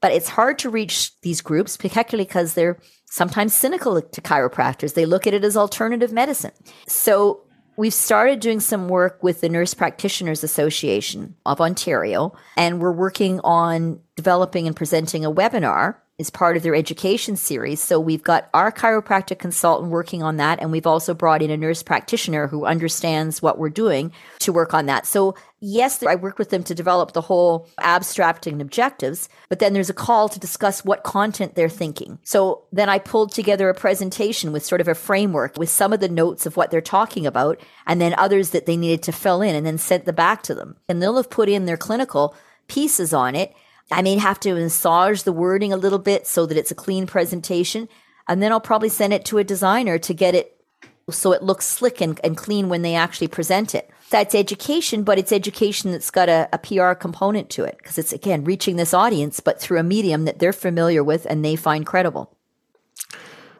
But 0.00 0.12
it's 0.12 0.30
hard 0.30 0.58
to 0.60 0.70
reach 0.70 1.12
these 1.20 1.40
groups, 1.40 1.76
particularly 1.76 2.24
because 2.24 2.54
they're 2.54 2.78
sometimes 3.04 3.54
cynical 3.54 4.02
to 4.02 4.20
chiropractors. 4.20 4.94
They 4.94 5.06
look 5.06 5.28
at 5.28 5.34
it 5.34 5.44
as 5.44 5.56
alternative 5.56 6.12
medicine. 6.12 6.50
So 6.88 7.42
We've 7.76 7.94
started 7.94 8.40
doing 8.40 8.60
some 8.60 8.88
work 8.88 9.22
with 9.22 9.40
the 9.40 9.48
Nurse 9.48 9.72
Practitioners 9.72 10.44
Association 10.44 11.36
of 11.46 11.60
Ontario, 11.60 12.34
and 12.56 12.80
we're 12.80 12.92
working 12.92 13.40
on 13.40 14.00
developing 14.14 14.66
and 14.66 14.76
presenting 14.76 15.24
a 15.24 15.32
webinar 15.32 15.96
is 16.22 16.30
part 16.30 16.56
of 16.56 16.62
their 16.62 16.74
education 16.74 17.36
series. 17.36 17.82
So 17.82 18.00
we've 18.00 18.22
got 18.22 18.48
our 18.54 18.72
chiropractic 18.72 19.38
consultant 19.38 19.90
working 19.90 20.22
on 20.22 20.38
that. 20.38 20.60
And 20.60 20.72
we've 20.72 20.86
also 20.86 21.12
brought 21.12 21.42
in 21.42 21.50
a 21.50 21.56
nurse 21.56 21.82
practitioner 21.82 22.46
who 22.46 22.64
understands 22.64 23.42
what 23.42 23.58
we're 23.58 23.68
doing 23.68 24.12
to 24.38 24.52
work 24.52 24.72
on 24.72 24.86
that. 24.86 25.04
So 25.06 25.34
yes, 25.60 26.02
I 26.02 26.14
work 26.14 26.38
with 26.38 26.50
them 26.50 26.64
to 26.64 26.74
develop 26.74 27.12
the 27.12 27.20
whole 27.20 27.68
abstracting 27.78 28.54
and 28.54 28.62
objectives, 28.62 29.28
but 29.48 29.60
then 29.60 29.72
there's 29.72 29.90
a 29.90 29.94
call 29.94 30.28
to 30.28 30.40
discuss 30.40 30.84
what 30.84 31.04
content 31.04 31.54
they're 31.54 31.68
thinking. 31.68 32.18
So 32.24 32.64
then 32.72 32.88
I 32.88 32.98
pulled 32.98 33.32
together 33.32 33.68
a 33.68 33.74
presentation 33.74 34.52
with 34.52 34.64
sort 34.64 34.80
of 34.80 34.88
a 34.88 34.94
framework 34.94 35.56
with 35.56 35.70
some 35.70 35.92
of 35.92 36.00
the 36.00 36.08
notes 36.08 36.46
of 36.46 36.56
what 36.56 36.70
they're 36.70 36.80
talking 36.80 37.26
about 37.26 37.60
and 37.86 38.00
then 38.00 38.14
others 38.18 38.50
that 38.50 38.66
they 38.66 38.76
needed 38.76 39.02
to 39.04 39.12
fill 39.12 39.42
in 39.42 39.54
and 39.54 39.64
then 39.64 39.78
sent 39.78 40.04
them 40.04 40.14
back 40.14 40.42
to 40.44 40.54
them. 40.54 40.76
And 40.88 41.00
they'll 41.00 41.16
have 41.16 41.30
put 41.30 41.48
in 41.48 41.66
their 41.66 41.76
clinical 41.76 42.34
pieces 42.66 43.12
on 43.12 43.34
it 43.34 43.54
I 43.90 44.02
may 44.02 44.16
have 44.16 44.40
to 44.40 44.54
massage 44.54 45.22
the 45.22 45.32
wording 45.32 45.72
a 45.72 45.76
little 45.76 45.98
bit 45.98 46.26
so 46.26 46.46
that 46.46 46.56
it's 46.56 46.70
a 46.70 46.76
clean 46.76 47.06
presentation. 47.06 47.88
And 48.28 48.42
then 48.42 48.52
I'll 48.52 48.60
probably 48.60 48.88
send 48.88 49.12
it 49.12 49.24
to 49.26 49.38
a 49.38 49.44
designer 49.44 49.98
to 49.98 50.14
get 50.14 50.34
it 50.34 50.62
so 51.10 51.32
it 51.32 51.42
looks 51.42 51.66
slick 51.66 52.00
and, 52.00 52.20
and 52.22 52.36
clean 52.36 52.68
when 52.68 52.82
they 52.82 52.94
actually 52.94 53.28
present 53.28 53.74
it. 53.74 53.90
That's 54.10 54.34
education, 54.34 55.04
but 55.04 55.18
it's 55.18 55.32
education 55.32 55.90
that's 55.90 56.10
got 56.10 56.28
a, 56.28 56.48
a 56.52 56.58
PR 56.58 56.92
component 56.92 57.50
to 57.50 57.64
it 57.64 57.78
because 57.78 57.98
it's, 57.98 58.12
again, 58.12 58.44
reaching 58.44 58.76
this 58.76 58.94
audience, 58.94 59.40
but 59.40 59.60
through 59.60 59.78
a 59.78 59.82
medium 59.82 60.26
that 60.26 60.38
they're 60.38 60.52
familiar 60.52 61.02
with 61.02 61.26
and 61.26 61.44
they 61.44 61.56
find 61.56 61.86
credible. 61.86 62.36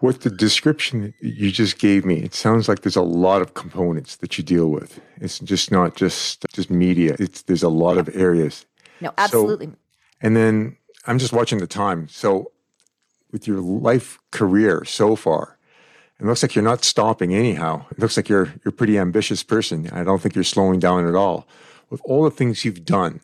With 0.03 0.23
the 0.23 0.31
description 0.31 1.15
you 1.21 1.51
just 1.51 1.79
gave 1.79 2.05
me, 2.05 2.17
it 2.17 2.35
sounds 2.35 2.69
like 2.69 2.83
there's 2.83 2.97
a 2.97 3.03
lot 3.03 3.41
of 3.41 3.55
components 3.55 4.17
that 4.17 4.37
you 4.37 4.45
deal 4.45 4.69
with. 4.69 5.01
It's 5.21 5.39
just 5.39 5.71
not 5.71 5.95
just 5.95 6.45
just 6.53 6.71
media. 6.71 7.15
It's 7.21 7.43
there's 7.43 7.63
a 7.63 7.69
lot 7.69 7.99
of 7.99 8.09
areas. 8.15 8.67
No, 9.01 9.13
absolutely. 9.17 9.67
So 9.67 9.77
and 10.23 10.37
then 10.37 10.77
I'm 11.07 11.19
just 11.19 11.33
watching 11.33 11.59
the 11.59 11.67
time. 11.67 12.09
So, 12.09 12.53
with 13.33 13.47
your 13.47 13.61
life 13.61 14.19
career 14.31 14.85
so 14.85 15.17
far, 15.17 15.59
it 16.21 16.27
looks 16.27 16.43
like 16.43 16.55
you're 16.55 16.65
not 16.65 16.85
stopping 16.85 17.35
anyhow. 17.35 17.87
It 17.91 17.99
looks 17.99 18.17
like 18.17 18.29
you're 18.29 18.55
you're 18.65 18.71
a 18.71 18.73
pretty 18.73 18.99
ambitious 18.99 19.43
person. 19.43 19.91
I 19.91 20.05
don't 20.05 20.23
think 20.23 20.35
you're 20.35 20.45
slowing 20.45 20.79
down 20.79 21.07
at 21.07 21.15
all. 21.15 21.47
With 21.91 22.01
all 22.05 22.25
the 22.25 22.31
things 22.31 22.65
you've 22.65 22.87
done, 22.87 23.21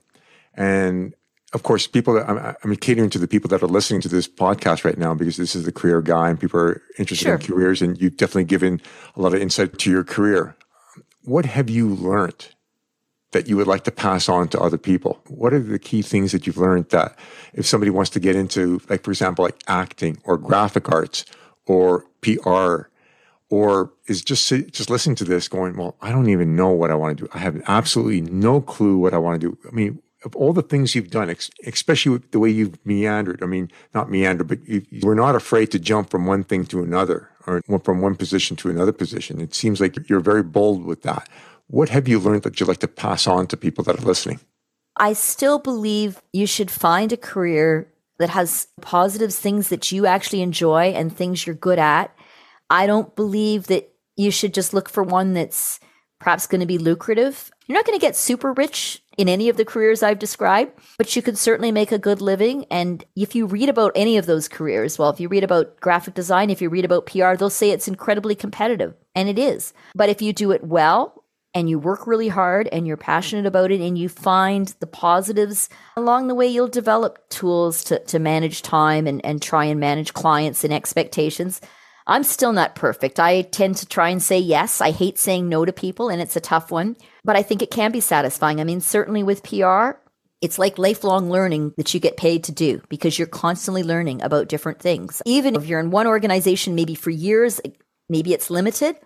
and 0.54 1.14
of 1.54 1.62
course, 1.62 1.86
people 1.86 2.14
that 2.14 2.28
I'm, 2.28 2.56
I'm 2.62 2.76
catering 2.76 3.08
to 3.10 3.18
the 3.18 3.28
people 3.28 3.48
that 3.48 3.62
are 3.62 3.68
listening 3.68 4.02
to 4.02 4.08
this 4.08 4.28
podcast 4.28 4.84
right 4.84 4.98
now 4.98 5.14
because 5.14 5.38
this 5.38 5.54
is 5.54 5.64
the 5.64 5.72
career 5.72 6.02
guy 6.02 6.28
and 6.28 6.38
people 6.38 6.60
are 6.60 6.82
interested 6.98 7.26
sure. 7.26 7.34
in 7.36 7.40
careers, 7.40 7.80
and 7.80 7.98
you've 8.00 8.16
definitely 8.16 8.44
given 8.44 8.82
a 9.16 9.22
lot 9.22 9.32
of 9.32 9.40
insight 9.40 9.78
to 9.78 9.90
your 9.90 10.04
career. 10.04 10.56
What 11.22 11.46
have 11.46 11.70
you 11.70 11.88
learned 11.88 12.48
that 13.32 13.48
you 13.48 13.56
would 13.56 13.66
like 13.66 13.84
to 13.84 13.90
pass 13.90 14.28
on 14.28 14.48
to 14.48 14.60
other 14.60 14.78
people? 14.78 15.20
What 15.28 15.52
are 15.52 15.58
the 15.58 15.78
key 15.78 16.02
things 16.02 16.32
that 16.32 16.46
you've 16.46 16.56
learned 16.56 16.88
that 16.90 17.18
if 17.54 17.66
somebody 17.66 17.90
wants 17.90 18.10
to 18.10 18.20
get 18.20 18.36
into, 18.36 18.80
like, 18.88 19.04
for 19.04 19.10
example, 19.10 19.44
like 19.44 19.62
acting 19.66 20.18
or 20.24 20.38
graphic 20.38 20.90
arts 20.90 21.24
or 21.66 22.06
PR, 22.22 22.88
or 23.50 23.92
is 24.06 24.22
just 24.22 24.48
just 24.48 24.90
listening 24.90 25.16
to 25.16 25.24
this 25.24 25.48
going, 25.48 25.76
well, 25.76 25.96
I 26.02 26.10
don't 26.10 26.28
even 26.28 26.56
know 26.56 26.70
what 26.70 26.90
I 26.90 26.94
want 26.94 27.16
to 27.18 27.24
do. 27.24 27.30
I 27.32 27.38
have 27.38 27.62
absolutely 27.66 28.20
no 28.20 28.60
clue 28.60 28.98
what 28.98 29.14
I 29.14 29.18
want 29.18 29.40
to 29.40 29.50
do. 29.50 29.58
I 29.66 29.70
mean, 29.70 30.02
of 30.24 30.34
all 30.36 30.52
the 30.52 30.62
things 30.62 30.94
you've 30.94 31.10
done, 31.10 31.34
especially 31.66 32.12
with 32.12 32.30
the 32.32 32.38
way 32.38 32.50
you've 32.50 32.84
meandered, 32.84 33.42
I 33.42 33.46
mean, 33.46 33.70
not 33.94 34.10
meandered, 34.10 34.48
but 34.48 34.66
you, 34.66 34.84
you 34.90 35.06
were 35.06 35.14
not 35.14 35.34
afraid 35.34 35.70
to 35.72 35.78
jump 35.78 36.10
from 36.10 36.26
one 36.26 36.44
thing 36.44 36.64
to 36.66 36.82
another 36.82 37.30
or 37.46 37.62
from 37.82 38.00
one 38.00 38.14
position 38.14 38.56
to 38.56 38.68
another 38.68 38.92
position. 38.92 39.40
It 39.40 39.54
seems 39.54 39.80
like 39.80 40.08
you're 40.08 40.20
very 40.20 40.42
bold 40.42 40.84
with 40.84 41.02
that. 41.02 41.28
What 41.68 41.90
have 41.90 42.08
you 42.08 42.18
learned 42.18 42.44
that 42.44 42.58
you'd 42.58 42.66
like 42.66 42.78
to 42.78 42.88
pass 42.88 43.26
on 43.26 43.46
to 43.48 43.56
people 43.56 43.84
that 43.84 43.98
are 43.98 44.06
listening? 44.06 44.40
I 44.96 45.12
still 45.12 45.58
believe 45.58 46.22
you 46.32 46.46
should 46.46 46.70
find 46.70 47.12
a 47.12 47.16
career 47.16 47.92
that 48.18 48.30
has 48.30 48.68
positives, 48.80 49.38
things 49.38 49.68
that 49.68 49.92
you 49.92 50.06
actually 50.06 50.40
enjoy 50.40 50.86
and 50.86 51.14
things 51.14 51.46
you're 51.46 51.54
good 51.54 51.78
at. 51.78 52.16
I 52.70 52.86
don't 52.86 53.14
believe 53.14 53.66
that 53.66 53.92
you 54.16 54.30
should 54.30 54.54
just 54.54 54.72
look 54.72 54.88
for 54.88 55.02
one 55.02 55.34
that's 55.34 55.78
perhaps 56.18 56.46
going 56.46 56.60
to 56.60 56.66
be 56.66 56.78
lucrative. 56.78 57.50
You're 57.66 57.76
not 57.78 57.84
going 57.84 57.98
to 57.98 58.04
get 58.04 58.16
super 58.16 58.54
rich 58.54 59.02
in 59.18 59.28
any 59.28 59.50
of 59.50 59.58
the 59.58 59.64
careers 59.64 60.02
I've 60.02 60.18
described, 60.18 60.72
but 60.96 61.14
you 61.14 61.20
could 61.20 61.36
certainly 61.36 61.70
make 61.70 61.92
a 61.92 61.98
good 61.98 62.22
living. 62.22 62.64
And 62.70 63.04
if 63.14 63.34
you 63.34 63.46
read 63.46 63.68
about 63.68 63.92
any 63.94 64.16
of 64.16 64.26
those 64.26 64.48
careers, 64.48 64.98
well, 64.98 65.10
if 65.10 65.20
you 65.20 65.28
read 65.28 65.44
about 65.44 65.78
graphic 65.80 66.14
design, 66.14 66.48
if 66.48 66.62
you 66.62 66.70
read 66.70 66.86
about 66.86 67.06
PR, 67.06 67.34
they'll 67.34 67.50
say 67.50 67.70
it's 67.70 67.88
incredibly 67.88 68.34
competitive, 68.34 68.94
and 69.14 69.28
it 69.28 69.38
is. 69.38 69.74
But 69.94 70.08
if 70.08 70.22
you 70.22 70.32
do 70.32 70.50
it 70.50 70.64
well 70.64 71.17
and 71.54 71.68
you 71.68 71.78
work 71.78 72.06
really 72.06 72.28
hard 72.28 72.68
and 72.68 72.86
you're 72.86 72.96
passionate 72.96 73.46
about 73.46 73.70
it 73.70 73.80
and 73.80 73.98
you 73.98 74.08
find 74.08 74.74
the 74.80 74.86
positives 74.86 75.68
along 75.96 76.28
the 76.28 76.34
way 76.34 76.46
you'll 76.46 76.68
develop 76.68 77.28
tools 77.30 77.82
to, 77.84 77.98
to 78.04 78.18
manage 78.18 78.62
time 78.62 79.06
and, 79.06 79.24
and 79.24 79.40
try 79.40 79.64
and 79.64 79.80
manage 79.80 80.12
clients 80.14 80.62
and 80.64 80.72
expectations. 80.72 81.60
I'm 82.06 82.22
still 82.22 82.52
not 82.52 82.74
perfect. 82.74 83.20
I 83.20 83.42
tend 83.42 83.76
to 83.76 83.86
try 83.86 84.08
and 84.08 84.22
say 84.22 84.38
yes. 84.38 84.80
I 84.80 84.90
hate 84.90 85.18
saying 85.18 85.48
no 85.48 85.64
to 85.64 85.72
people 85.72 86.08
and 86.08 86.22
it's 86.22 86.36
a 86.36 86.40
tough 86.40 86.70
one 86.70 86.96
but 87.24 87.36
i 87.36 87.42
think 87.42 87.60
it 87.60 87.70
can 87.70 87.92
be 87.92 88.00
satisfying. 88.00 88.60
I 88.60 88.64
mean 88.64 88.80
certainly 88.80 89.22
with 89.22 89.42
pr 89.42 89.98
it's 90.40 90.58
like 90.58 90.78
lifelong 90.78 91.30
learning 91.30 91.74
that 91.76 91.92
you 91.92 91.98
get 91.98 92.16
paid 92.16 92.44
to 92.44 92.52
do 92.52 92.80
because 92.88 93.18
you're 93.18 93.26
constantly 93.26 93.82
learning 93.82 94.22
about 94.22 94.48
different 94.48 94.78
things. 94.78 95.20
Even 95.26 95.56
if 95.56 95.66
you're 95.66 95.80
in 95.80 95.90
one 95.90 96.06
organization 96.06 96.74
maybe 96.74 96.94
for 96.94 97.10
years 97.10 97.60
maybe 98.08 98.32
it's 98.32 98.50
limited 98.50 98.96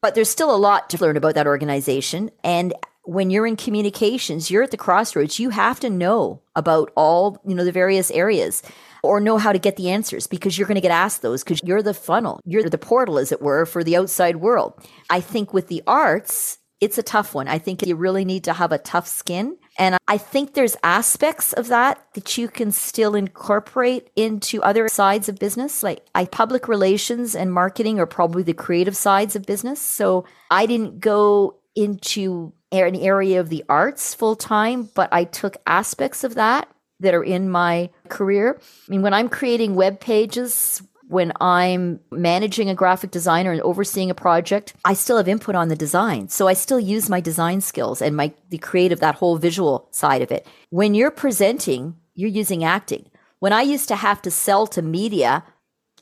but 0.00 0.14
there's 0.14 0.28
still 0.28 0.54
a 0.54 0.56
lot 0.56 0.90
to 0.90 0.98
learn 0.98 1.16
about 1.16 1.34
that 1.34 1.46
organization. 1.46 2.30
And 2.44 2.74
when 3.04 3.30
you're 3.30 3.46
in 3.46 3.56
communications, 3.56 4.50
you're 4.50 4.62
at 4.62 4.70
the 4.70 4.76
crossroads. 4.76 5.38
You 5.38 5.50
have 5.50 5.80
to 5.80 5.90
know 5.90 6.42
about 6.54 6.92
all, 6.94 7.40
you 7.46 7.54
know, 7.54 7.64
the 7.64 7.72
various 7.72 8.10
areas 8.10 8.62
or 9.02 9.20
know 9.20 9.38
how 9.38 9.52
to 9.52 9.58
get 9.58 9.76
the 9.76 9.90
answers 9.90 10.26
because 10.26 10.58
you're 10.58 10.68
going 10.68 10.74
to 10.74 10.82
get 10.82 10.90
asked 10.90 11.22
those 11.22 11.42
because 11.42 11.62
you're 11.64 11.82
the 11.82 11.94
funnel. 11.94 12.40
You're 12.44 12.68
the 12.68 12.78
portal, 12.78 13.18
as 13.18 13.32
it 13.32 13.40
were, 13.40 13.64
for 13.64 13.82
the 13.82 13.96
outside 13.96 14.36
world. 14.36 14.74
I 15.08 15.20
think 15.20 15.54
with 15.54 15.68
the 15.68 15.82
arts, 15.86 16.58
it's 16.80 16.98
a 16.98 17.02
tough 17.02 17.34
one. 17.34 17.48
I 17.48 17.58
think 17.58 17.86
you 17.86 17.96
really 17.96 18.24
need 18.24 18.44
to 18.44 18.52
have 18.52 18.72
a 18.72 18.78
tough 18.78 19.08
skin 19.08 19.56
and 19.78 19.96
I 20.08 20.18
think 20.18 20.54
there's 20.54 20.76
aspects 20.82 21.52
of 21.52 21.68
that 21.68 22.04
that 22.14 22.36
you 22.36 22.48
can 22.48 22.72
still 22.72 23.14
incorporate 23.14 24.10
into 24.16 24.60
other 24.62 24.88
sides 24.88 25.28
of 25.28 25.38
business. 25.38 25.84
Like 25.84 26.04
I 26.16 26.24
public 26.24 26.66
relations 26.66 27.36
and 27.36 27.52
marketing 27.52 28.00
are 28.00 28.06
probably 28.06 28.42
the 28.42 28.54
creative 28.54 28.96
sides 28.96 29.36
of 29.36 29.46
business. 29.46 29.80
So 29.80 30.24
I 30.50 30.66
didn't 30.66 30.98
go 30.98 31.60
into 31.76 32.52
an 32.72 32.96
area 32.96 33.40
of 33.40 33.50
the 33.50 33.64
arts 33.68 34.14
full 34.14 34.34
time, 34.34 34.88
but 34.94 35.08
I 35.12 35.22
took 35.22 35.56
aspects 35.64 36.24
of 36.24 36.34
that 36.34 36.68
that 36.98 37.14
are 37.14 37.22
in 37.22 37.48
my 37.48 37.90
career. 38.08 38.60
I 38.60 38.90
mean, 38.90 39.02
when 39.02 39.14
I'm 39.14 39.28
creating 39.28 39.76
web 39.76 40.00
pages, 40.00 40.82
when 41.08 41.32
I'm 41.40 42.00
managing 42.10 42.68
a 42.68 42.74
graphic 42.74 43.10
designer 43.10 43.50
and 43.50 43.62
overseeing 43.62 44.10
a 44.10 44.14
project, 44.14 44.74
I 44.84 44.92
still 44.92 45.16
have 45.16 45.26
input 45.26 45.54
on 45.54 45.68
the 45.68 45.76
design. 45.76 46.28
So 46.28 46.48
I 46.48 46.52
still 46.52 46.78
use 46.78 47.08
my 47.08 47.20
design 47.20 47.62
skills 47.62 48.02
and 48.02 48.14
my 48.14 48.32
the 48.50 48.58
creative, 48.58 49.00
that 49.00 49.16
whole 49.16 49.38
visual 49.38 49.88
side 49.90 50.22
of 50.22 50.30
it. 50.30 50.46
When 50.70 50.94
you're 50.94 51.10
presenting, 51.10 51.96
you're 52.14 52.28
using 52.28 52.62
acting. 52.62 53.10
When 53.38 53.52
I 53.52 53.62
used 53.62 53.88
to 53.88 53.96
have 53.96 54.20
to 54.22 54.30
sell 54.30 54.66
to 54.68 54.82
media 54.82 55.44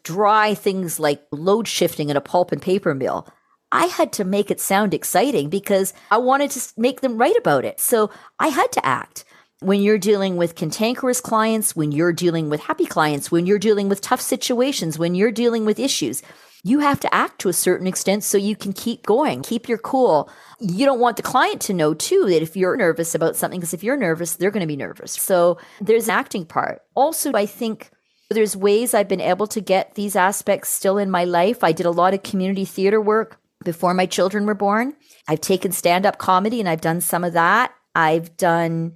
dry 0.02 0.54
things 0.54 0.98
like 0.98 1.22
load 1.30 1.68
shifting 1.68 2.10
in 2.10 2.16
a 2.16 2.20
pulp 2.20 2.50
and 2.50 2.60
paper 2.60 2.94
mill, 2.94 3.28
I 3.70 3.86
had 3.86 4.12
to 4.14 4.24
make 4.24 4.50
it 4.50 4.60
sound 4.60 4.94
exciting 4.94 5.50
because 5.50 5.92
I 6.10 6.18
wanted 6.18 6.50
to 6.52 6.72
make 6.76 7.00
them 7.00 7.18
write 7.18 7.36
about 7.36 7.64
it. 7.64 7.78
So 7.78 8.10
I 8.38 8.48
had 8.48 8.72
to 8.72 8.86
act 8.86 9.24
when 9.60 9.80
you're 9.80 9.98
dealing 9.98 10.36
with 10.36 10.54
cantankerous 10.54 11.20
clients, 11.20 11.74
when 11.74 11.92
you're 11.92 12.12
dealing 12.12 12.50
with 12.50 12.60
happy 12.60 12.86
clients, 12.86 13.30
when 13.30 13.46
you're 13.46 13.58
dealing 13.58 13.88
with 13.88 14.00
tough 14.00 14.20
situations, 14.20 14.98
when 14.98 15.14
you're 15.14 15.32
dealing 15.32 15.64
with 15.64 15.78
issues, 15.78 16.22
you 16.62 16.80
have 16.80 17.00
to 17.00 17.14
act 17.14 17.40
to 17.40 17.48
a 17.48 17.52
certain 17.52 17.86
extent 17.86 18.24
so 18.24 18.36
you 18.36 18.56
can 18.56 18.72
keep 18.72 19.06
going, 19.06 19.42
keep 19.42 19.68
your 19.68 19.78
cool. 19.78 20.28
You 20.60 20.84
don't 20.84 21.00
want 21.00 21.16
the 21.16 21.22
client 21.22 21.60
to 21.62 21.74
know 21.74 21.94
too 21.94 22.24
that 22.28 22.42
if 22.42 22.56
you're 22.56 22.76
nervous 22.76 23.14
about 23.14 23.36
something, 23.36 23.60
because 23.60 23.72
if 23.72 23.84
you're 23.84 23.96
nervous, 23.96 24.34
they're 24.36 24.50
going 24.50 24.62
to 24.62 24.66
be 24.66 24.76
nervous. 24.76 25.12
So 25.12 25.58
there's 25.80 26.08
an 26.08 26.14
acting 26.14 26.44
part. 26.44 26.82
Also, 26.94 27.32
I 27.34 27.46
think 27.46 27.90
there's 28.30 28.56
ways 28.56 28.92
I've 28.92 29.08
been 29.08 29.20
able 29.20 29.46
to 29.46 29.60
get 29.60 29.94
these 29.94 30.16
aspects 30.16 30.70
still 30.70 30.98
in 30.98 31.10
my 31.10 31.24
life. 31.24 31.62
I 31.62 31.72
did 31.72 31.86
a 31.86 31.90
lot 31.90 32.14
of 32.14 32.24
community 32.24 32.64
theater 32.64 33.00
work 33.00 33.38
before 33.64 33.94
my 33.94 34.06
children 34.06 34.44
were 34.44 34.54
born. 34.54 34.96
I've 35.28 35.40
taken 35.40 35.72
stand 35.72 36.04
up 36.04 36.18
comedy 36.18 36.58
and 36.58 36.68
I've 36.68 36.80
done 36.80 37.00
some 37.00 37.22
of 37.22 37.34
that. 37.34 37.72
I've 37.94 38.36
done 38.36 38.94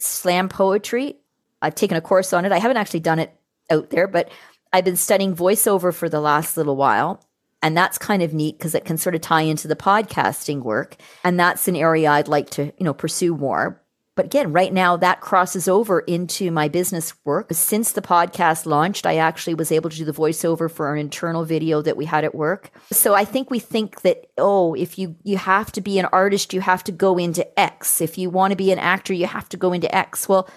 slam 0.00 0.48
poetry. 0.48 1.16
I've 1.62 1.74
taken 1.74 1.96
a 1.96 2.00
course 2.00 2.32
on 2.32 2.44
it. 2.44 2.52
I 2.52 2.58
haven't 2.58 2.78
actually 2.78 3.00
done 3.00 3.18
it 3.18 3.34
out 3.70 3.90
there, 3.90 4.08
but 4.08 4.30
I've 4.72 4.84
been 4.84 4.96
studying 4.96 5.34
voiceover 5.34 5.92
for 5.92 6.08
the 6.08 6.20
last 6.20 6.56
little 6.56 6.76
while. 6.76 7.24
And 7.62 7.76
that's 7.76 7.98
kind 7.98 8.22
of 8.22 8.32
neat 8.32 8.56
because 8.58 8.74
it 8.74 8.86
can 8.86 8.96
sort 8.96 9.14
of 9.14 9.20
tie 9.20 9.42
into 9.42 9.68
the 9.68 9.76
podcasting 9.76 10.62
work. 10.62 10.96
And 11.22 11.38
that's 11.38 11.68
an 11.68 11.76
area 11.76 12.10
I'd 12.10 12.28
like 12.28 12.48
to, 12.50 12.64
you 12.64 12.84
know, 12.84 12.94
pursue 12.94 13.36
more. 13.36 13.79
But 14.20 14.26
again, 14.26 14.52
right 14.52 14.70
now 14.70 14.98
that 14.98 15.22
crosses 15.22 15.66
over 15.66 16.00
into 16.00 16.50
my 16.50 16.68
business 16.68 17.14
work. 17.24 17.46
Since 17.52 17.92
the 17.92 18.02
podcast 18.02 18.66
launched, 18.66 19.06
I 19.06 19.16
actually 19.16 19.54
was 19.54 19.72
able 19.72 19.88
to 19.88 19.96
do 19.96 20.04
the 20.04 20.12
voiceover 20.12 20.70
for 20.70 20.92
an 20.92 21.00
internal 21.00 21.46
video 21.46 21.80
that 21.80 21.96
we 21.96 22.04
had 22.04 22.22
at 22.22 22.34
work. 22.34 22.70
So 22.92 23.14
I 23.14 23.24
think 23.24 23.50
we 23.50 23.58
think 23.58 24.02
that, 24.02 24.26
oh, 24.36 24.74
if 24.74 24.98
you, 24.98 25.16
you 25.22 25.38
have 25.38 25.72
to 25.72 25.80
be 25.80 25.98
an 25.98 26.04
artist, 26.12 26.52
you 26.52 26.60
have 26.60 26.84
to 26.84 26.92
go 26.92 27.16
into 27.16 27.58
X. 27.58 28.02
If 28.02 28.18
you 28.18 28.28
want 28.28 28.50
to 28.50 28.56
be 28.56 28.70
an 28.70 28.78
actor, 28.78 29.14
you 29.14 29.24
have 29.24 29.48
to 29.48 29.56
go 29.56 29.72
into 29.72 29.94
X. 29.96 30.28
Well, 30.28 30.50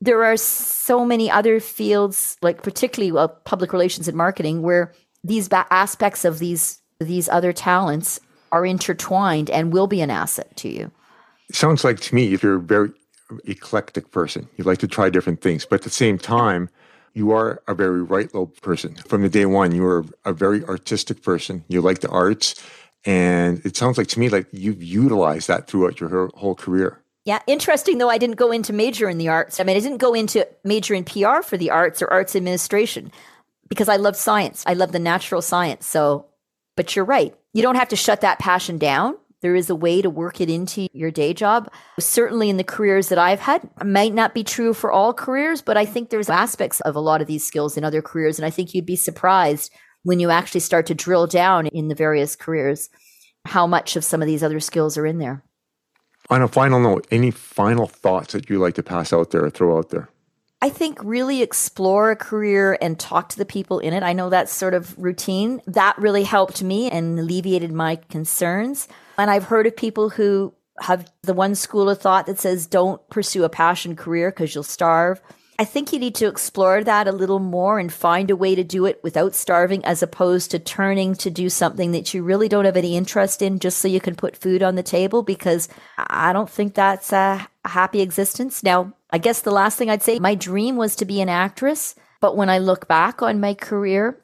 there 0.00 0.24
are 0.24 0.36
so 0.36 1.04
many 1.04 1.30
other 1.30 1.60
fields, 1.60 2.36
like 2.42 2.64
particularly 2.64 3.12
well, 3.12 3.28
public 3.28 3.72
relations 3.72 4.08
and 4.08 4.16
marketing, 4.16 4.60
where 4.60 4.92
these 5.22 5.48
ba- 5.48 5.68
aspects 5.70 6.24
of 6.24 6.40
these 6.40 6.82
these 6.98 7.28
other 7.28 7.52
talents 7.52 8.18
are 8.50 8.66
intertwined 8.66 9.50
and 9.50 9.72
will 9.72 9.86
be 9.86 10.00
an 10.00 10.10
asset 10.10 10.56
to 10.56 10.68
you. 10.68 10.90
Sounds 11.54 11.84
like 11.84 12.00
to 12.00 12.14
me 12.14 12.32
if 12.34 12.42
you're 12.42 12.56
a 12.56 12.60
very 12.60 12.90
eclectic 13.44 14.10
person, 14.10 14.48
you 14.56 14.64
like 14.64 14.78
to 14.78 14.88
try 14.88 15.10
different 15.10 15.40
things, 15.40 15.64
but 15.64 15.76
at 15.76 15.82
the 15.82 15.90
same 15.90 16.18
time, 16.18 16.68
you 17.14 17.30
are 17.32 17.62
a 17.68 17.74
very 17.74 18.02
right 18.02 18.32
lobe 18.34 18.56
person. 18.60 18.94
From 19.06 19.22
the 19.22 19.28
day 19.28 19.46
one, 19.46 19.72
you 19.72 19.84
are 19.84 20.04
a 20.24 20.32
very 20.32 20.64
artistic 20.64 21.22
person. 21.22 21.64
You 21.68 21.80
like 21.80 22.00
the 22.00 22.08
arts. 22.08 22.54
And 23.04 23.64
it 23.66 23.76
sounds 23.76 23.98
like 23.98 24.06
to 24.08 24.20
me 24.20 24.28
like 24.28 24.46
you've 24.52 24.82
utilized 24.82 25.48
that 25.48 25.66
throughout 25.66 26.00
your 26.00 26.30
whole 26.34 26.54
career. 26.54 27.00
Yeah, 27.24 27.40
interesting 27.46 27.98
though. 27.98 28.08
I 28.08 28.18
didn't 28.18 28.36
go 28.36 28.50
into 28.50 28.72
major 28.72 29.08
in 29.08 29.18
the 29.18 29.28
arts. 29.28 29.60
I 29.60 29.64
mean, 29.64 29.76
I 29.76 29.80
didn't 29.80 29.98
go 29.98 30.14
into 30.14 30.46
major 30.64 30.94
in 30.94 31.04
PR 31.04 31.42
for 31.42 31.56
the 31.56 31.70
arts 31.70 32.02
or 32.02 32.08
arts 32.08 32.34
administration 32.34 33.12
because 33.68 33.88
I 33.88 33.96
love 33.96 34.16
science. 34.16 34.64
I 34.66 34.74
love 34.74 34.92
the 34.92 34.98
natural 34.98 35.42
science. 35.42 35.86
So, 35.86 36.26
but 36.76 36.96
you're 36.96 37.04
right. 37.04 37.34
You 37.52 37.62
don't 37.62 37.76
have 37.76 37.88
to 37.88 37.96
shut 37.96 38.22
that 38.22 38.38
passion 38.38 38.78
down. 38.78 39.16
There 39.42 39.54
is 39.56 39.68
a 39.68 39.74
way 39.74 40.00
to 40.00 40.08
work 40.08 40.40
it 40.40 40.48
into 40.48 40.88
your 40.92 41.10
day 41.10 41.34
job. 41.34 41.70
Certainly 41.98 42.48
in 42.48 42.56
the 42.56 42.64
careers 42.64 43.08
that 43.08 43.18
I've 43.18 43.40
had, 43.40 43.68
it 43.80 43.84
might 43.84 44.14
not 44.14 44.34
be 44.34 44.44
true 44.44 44.72
for 44.72 44.90
all 44.90 45.12
careers, 45.12 45.60
but 45.60 45.76
I 45.76 45.84
think 45.84 46.08
there's 46.10 46.30
aspects 46.30 46.80
of 46.80 46.96
a 46.96 47.00
lot 47.00 47.20
of 47.20 47.26
these 47.26 47.44
skills 47.44 47.76
in 47.76 47.84
other 47.84 48.00
careers. 48.00 48.38
And 48.38 48.46
I 48.46 48.50
think 48.50 48.72
you'd 48.72 48.86
be 48.86 48.96
surprised 48.96 49.72
when 50.04 50.20
you 50.20 50.30
actually 50.30 50.60
start 50.60 50.86
to 50.86 50.94
drill 50.94 51.26
down 51.26 51.66
in 51.66 51.88
the 51.88 51.94
various 51.94 52.36
careers 52.36 52.88
how 53.44 53.66
much 53.66 53.96
of 53.96 54.04
some 54.04 54.22
of 54.22 54.26
these 54.26 54.42
other 54.42 54.60
skills 54.60 54.96
are 54.96 55.06
in 55.06 55.18
there. 55.18 55.42
On 56.30 56.40
a 56.40 56.48
final 56.48 56.80
note, 56.80 57.06
any 57.10 57.32
final 57.32 57.88
thoughts 57.88 58.32
that 58.32 58.48
you 58.48 58.58
like 58.58 58.74
to 58.74 58.82
pass 58.82 59.12
out 59.12 59.32
there 59.32 59.44
or 59.44 59.50
throw 59.50 59.76
out 59.76 59.90
there? 59.90 60.08
I 60.62 60.68
think 60.68 61.02
really 61.02 61.42
explore 61.42 62.12
a 62.12 62.16
career 62.16 62.78
and 62.80 62.98
talk 62.98 63.28
to 63.30 63.36
the 63.36 63.44
people 63.44 63.80
in 63.80 63.92
it. 63.92 64.04
I 64.04 64.12
know 64.12 64.30
that's 64.30 64.52
sort 64.52 64.74
of 64.74 64.96
routine. 64.96 65.60
That 65.66 65.98
really 65.98 66.22
helped 66.22 66.62
me 66.62 66.88
and 66.88 67.18
alleviated 67.18 67.72
my 67.72 67.96
concerns. 67.96 68.86
And 69.18 69.30
I've 69.30 69.44
heard 69.44 69.66
of 69.66 69.76
people 69.76 70.10
who 70.10 70.54
have 70.80 71.10
the 71.22 71.34
one 71.34 71.54
school 71.54 71.88
of 71.88 72.00
thought 72.00 72.26
that 72.26 72.38
says 72.38 72.66
don't 72.66 73.06
pursue 73.10 73.44
a 73.44 73.48
passion 73.48 73.96
career 73.96 74.30
because 74.30 74.54
you'll 74.54 74.64
starve. 74.64 75.20
I 75.58 75.64
think 75.64 75.92
you 75.92 75.98
need 75.98 76.14
to 76.16 76.26
explore 76.26 76.82
that 76.82 77.06
a 77.06 77.12
little 77.12 77.38
more 77.38 77.78
and 77.78 77.92
find 77.92 78.30
a 78.30 78.36
way 78.36 78.54
to 78.54 78.64
do 78.64 78.86
it 78.86 79.00
without 79.04 79.34
starving 79.34 79.84
as 79.84 80.02
opposed 80.02 80.50
to 80.50 80.58
turning 80.58 81.14
to 81.16 81.30
do 81.30 81.48
something 81.48 81.92
that 81.92 82.12
you 82.12 82.22
really 82.22 82.48
don't 82.48 82.64
have 82.64 82.76
any 82.76 82.96
interest 82.96 83.42
in 83.42 83.58
just 83.58 83.78
so 83.78 83.86
you 83.86 84.00
can 84.00 84.16
put 84.16 84.36
food 84.36 84.62
on 84.62 84.74
the 84.74 84.82
table 84.82 85.22
because 85.22 85.68
I 85.98 86.32
don't 86.32 86.50
think 86.50 86.74
that's 86.74 87.12
a 87.12 87.46
happy 87.64 88.00
existence. 88.00 88.62
Now, 88.62 88.94
I 89.10 89.18
guess 89.18 89.42
the 89.42 89.50
last 89.52 89.76
thing 89.76 89.90
I'd 89.90 90.02
say, 90.02 90.18
my 90.18 90.34
dream 90.34 90.76
was 90.76 90.96
to 90.96 91.04
be 91.04 91.20
an 91.20 91.28
actress, 91.28 91.94
but 92.20 92.36
when 92.36 92.48
I 92.48 92.58
look 92.58 92.88
back 92.88 93.22
on 93.22 93.38
my 93.38 93.54
career, 93.54 94.18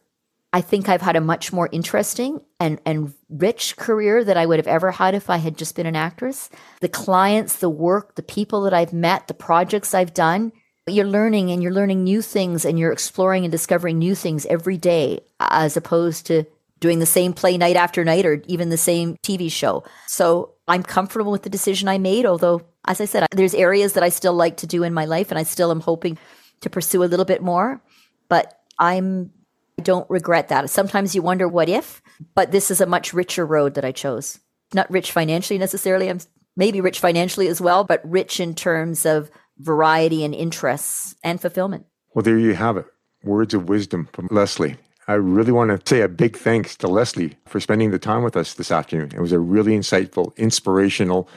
I 0.53 0.63
think 0.63 0.89
I've 0.89 1.03
had 1.03 1.15
a 1.15 1.21
much 1.21 1.53
more 1.53 1.69
interesting 1.71 2.41
and, 2.61 2.81
and 2.85 3.15
rich 3.29 3.77
career 3.77 4.25
that 4.25 4.37
I 4.37 4.47
would 4.47 4.59
have 4.59 4.67
ever 4.67 4.91
had 4.91 5.15
if 5.15 5.31
I 5.31 5.37
had 5.37 5.57
just 5.57 5.77
been 5.77 5.87
an 5.87 5.97
actress. 5.97 6.51
The 6.81 6.89
clients, 6.89 7.57
the 7.57 7.71
work, 7.71 8.17
the 8.17 8.23
people 8.23 8.63
that 8.63 8.75
I've 8.75 8.93
met, 8.93 9.29
the 9.29 9.35
projects 9.35 9.95
I've 9.95 10.15
done, 10.15 10.53
you're 10.87 11.07
learning 11.07 11.51
and 11.51 11.63
you're 11.63 11.73
learning 11.73 12.03
new 12.03 12.23
things 12.23 12.65
and 12.65 12.79
you're 12.79 12.93
exploring 12.93 13.45
and 13.45 13.53
discovering 13.53 13.99
new 13.99 14.15
things 14.15 14.47
every 14.47 14.77
day 14.77 15.21
as 15.39 15.77
opposed 15.77 16.27
to 16.27 16.45
doing 16.81 16.99
the 16.99 17.07
same 17.07 17.33
play 17.33 17.59
night 17.59 17.77
after 17.77 18.05
night 18.05 18.25
or 18.25 18.43
even 18.47 18.71
the 18.71 18.77
same 18.77 19.17
TV 19.23 19.51
show. 19.51 19.85
So 20.07 20.55
I'm 20.67 20.83
comfortable 20.83 21.33
with 21.33 21.43
the 21.43 21.51
decision 21.51 21.89
I 21.89 21.99
made, 21.99 22.25
although, 22.25 22.63
as 22.87 23.01
I 23.01 23.05
said, 23.05 23.27
there's 23.33 23.55
areas 23.55 23.95
that 23.95 24.03
I 24.03 24.09
still 24.09 24.35
like 24.35 24.57
to 24.59 24.67
do 24.67 24.83
in 24.83 24.95
my 24.95 25.05
life 25.05 25.31
and 25.31 25.39
I 25.39 25.43
still 25.43 25.71
am 25.71 25.81
hoping 25.81 26.19
to 26.61 26.71
pursue 26.71 27.03
a 27.03 27.07
little 27.07 27.25
bit 27.25 27.43
more. 27.43 27.83
But 28.29 28.59
I'm 28.79 29.33
I 29.79 29.83
don't 29.83 30.09
regret 30.11 30.49
that. 30.49 30.71
Sometimes 30.71 31.15
you 31.15 31.23
wonder 31.23 31.47
what 31.47 31.69
if, 31.69 32.03
but 32.35 32.53
this 32.53 32.71
is 32.71 32.81
a 32.81 32.87
much 32.87 33.13
richer 33.13 33.47
road 33.47 33.75
that 33.75 33.85
I 33.85 33.93
chose. 33.93 34.39
Not 34.75 34.91
rich 34.91 35.13
financially 35.13 35.59
necessarily. 35.59 36.09
I'm 36.09 36.21
maybe 36.57 36.81
rich 36.81 37.01
financially 37.01 37.49
as 37.49 37.61
well, 37.61 37.85
but 37.85 38.01
rich 38.05 38.41
in 38.41 38.55
terms 38.55 39.07
of 39.07 39.31
variety 39.59 40.25
and 40.25 40.35
interests 40.35 41.15
and 41.23 41.41
fulfillment. 41.41 41.87
Well, 42.15 42.23
there 42.23 42.39
you 42.39 42.55
have 42.55 42.77
it. 42.77 42.87
Words 43.23 43.55
of 43.55 43.69
wisdom 43.69 44.09
from 44.13 44.29
Leslie. 44.31 44.77
I 45.07 45.15
really 45.15 45.53
want 45.53 45.71
to 45.71 45.89
say 45.89 46.03
a 46.03 46.09
big 46.09 46.37
thanks 46.37 46.77
to 46.77 46.89
Leslie 46.89 47.37
for 47.47 47.61
spending 47.61 47.91
the 47.91 47.99
time 47.99 48.23
with 48.23 48.37
us 48.37 48.55
this 48.55 48.71
afternoon. 48.71 49.13
It 49.15 49.21
was 49.21 49.33
a 49.33 49.39
really 49.39 49.73
insightful, 49.73 50.37
inspirational, 50.37 51.29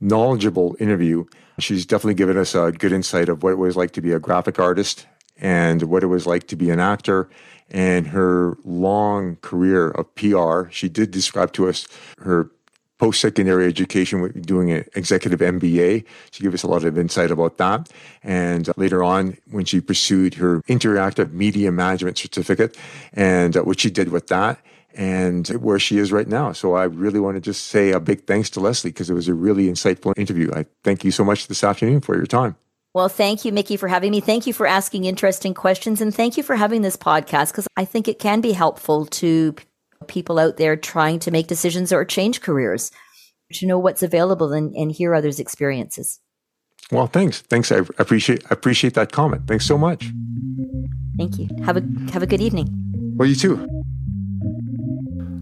knowledgeable 0.00 0.76
interview. 0.80 1.24
She's 1.60 1.86
definitely 1.86 2.14
given 2.14 2.36
us 2.36 2.54
a 2.54 2.72
good 2.72 2.92
insight 2.92 3.28
of 3.28 3.42
what 3.42 3.52
it 3.52 3.58
was 3.58 3.76
like 3.76 3.92
to 3.92 4.00
be 4.00 4.12
a 4.12 4.18
graphic 4.18 4.58
artist 4.58 5.06
and 5.36 5.84
what 5.84 6.02
it 6.02 6.08
was 6.08 6.26
like 6.26 6.48
to 6.48 6.56
be 6.56 6.70
an 6.70 6.80
actor 6.80 7.28
and 7.70 8.08
her 8.08 8.56
long 8.64 9.36
career 9.36 9.90
of 9.90 10.14
PR. 10.14 10.70
She 10.70 10.88
did 10.88 11.10
describe 11.10 11.52
to 11.54 11.68
us 11.68 11.86
her 12.18 12.50
post 13.02 13.20
secondary 13.20 13.66
education, 13.66 14.20
with 14.20 14.46
doing 14.46 14.70
an 14.70 14.84
executive 14.94 15.40
MBA. 15.40 16.04
She 16.30 16.42
gave 16.44 16.54
us 16.54 16.62
a 16.62 16.68
lot 16.68 16.84
of 16.84 16.96
insight 16.96 17.32
about 17.32 17.58
that. 17.58 17.88
And 18.22 18.68
uh, 18.68 18.74
later 18.76 19.02
on, 19.02 19.36
when 19.50 19.64
she 19.64 19.80
pursued 19.80 20.34
her 20.34 20.62
interactive 20.68 21.32
media 21.32 21.72
management 21.72 22.16
certificate 22.16 22.76
and 23.12 23.56
uh, 23.56 23.62
what 23.62 23.80
she 23.80 23.90
did 23.90 24.10
with 24.10 24.28
that 24.28 24.60
and 24.94 25.48
where 25.48 25.80
she 25.80 25.98
is 25.98 26.12
right 26.12 26.28
now. 26.28 26.52
So 26.52 26.74
I 26.74 26.84
really 26.84 27.18
want 27.18 27.34
to 27.34 27.40
just 27.40 27.66
say 27.66 27.90
a 27.90 27.98
big 27.98 28.24
thanks 28.24 28.48
to 28.50 28.60
Leslie 28.60 28.90
because 28.90 29.10
it 29.10 29.14
was 29.14 29.26
a 29.26 29.34
really 29.34 29.66
insightful 29.66 30.16
interview. 30.16 30.52
I 30.54 30.66
thank 30.84 31.02
you 31.02 31.10
so 31.10 31.24
much 31.24 31.48
this 31.48 31.64
afternoon 31.64 32.02
for 32.02 32.14
your 32.14 32.26
time. 32.26 32.54
Well, 32.94 33.08
thank 33.08 33.44
you, 33.44 33.52
Mickey, 33.52 33.78
for 33.78 33.88
having 33.88 34.10
me. 34.10 34.20
Thank 34.20 34.46
you 34.46 34.52
for 34.52 34.66
asking 34.66 35.06
interesting 35.06 35.54
questions. 35.54 36.00
And 36.00 36.14
thank 36.14 36.36
you 36.36 36.42
for 36.42 36.56
having 36.56 36.82
this 36.82 36.96
podcast 36.96 37.52
because 37.52 37.66
I 37.76 37.86
think 37.86 38.06
it 38.06 38.18
can 38.18 38.42
be 38.42 38.52
helpful 38.52 39.06
to 39.06 39.54
people 40.08 40.38
out 40.38 40.58
there 40.58 40.76
trying 40.76 41.18
to 41.20 41.30
make 41.30 41.46
decisions 41.46 41.92
or 41.92 42.04
change 42.04 42.42
careers 42.42 42.90
to 43.54 43.66
know 43.66 43.78
what's 43.78 44.02
available 44.02 44.52
and, 44.52 44.74
and 44.74 44.92
hear 44.92 45.14
others' 45.14 45.40
experiences. 45.40 46.20
Well, 46.90 47.06
thanks. 47.06 47.40
Thanks. 47.40 47.72
I 47.72 47.78
appreciate 47.98 48.44
appreciate 48.50 48.94
that 48.94 49.12
comment. 49.12 49.46
Thanks 49.46 49.64
so 49.64 49.78
much. 49.78 50.10
Thank 51.16 51.38
you. 51.38 51.48
Have 51.64 51.78
a 51.78 51.82
have 52.12 52.22
a 52.22 52.26
good 52.26 52.40
evening. 52.40 52.68
Well, 53.16 53.28
you 53.28 53.34
too. 53.34 53.66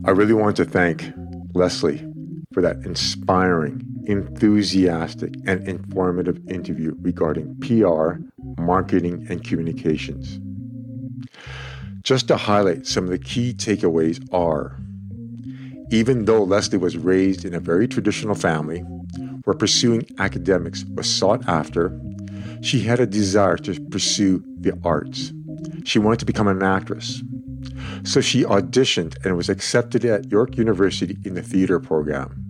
I 0.05 0.11
really 0.11 0.35
want 0.35 0.57
to 0.57 0.65
thank 0.65 1.13
Leslie 1.55 2.10
for 2.53 2.61
that 2.63 2.77
inspiring, 2.85 3.81
enthusiastic, 4.07 5.35
and 5.47 5.67
informative 5.69 6.41
interview 6.49 6.95
regarding 7.01 7.57
PR, 7.61 8.15
marketing, 8.61 9.25
and 9.31 9.45
communications. 9.45 10.41
Just 12.03 12.27
to 12.27 12.37
highlight 12.37 12.87
some 12.87 13.05
of 13.05 13.11
the 13.11 13.19
key 13.19 13.55
takeaways 13.55 14.27
are 14.35 14.77
even 15.93 16.25
though 16.25 16.45
Leslie 16.45 16.79
was 16.79 16.97
raised 16.97 17.45
in 17.45 17.53
a 17.53 17.59
very 17.59 17.89
traditional 17.89 18.37
family 18.37 18.79
where 19.43 19.57
pursuing 19.57 20.07
academics 20.19 20.85
was 20.95 21.13
sought 21.13 21.47
after, 21.49 22.01
she 22.63 22.81
had 22.81 23.01
a 23.01 23.07
desire 23.07 23.57
to 23.57 23.81
pursue 23.87 24.43
the 24.61 24.79
arts. 24.85 25.33
She 25.85 25.99
wanted 25.99 26.21
to 26.21 26.27
become 26.27 26.47
an 26.47 26.63
actress. 26.63 27.25
So 28.05 28.21
she 28.21 28.45
auditioned 28.45 29.17
and 29.25 29.37
was 29.37 29.49
accepted 29.49 30.05
at 30.05 30.31
York 30.31 30.57
University 30.57 31.19
in 31.25 31.35
the 31.35 31.43
theater 31.43 31.79
program. 31.79 32.45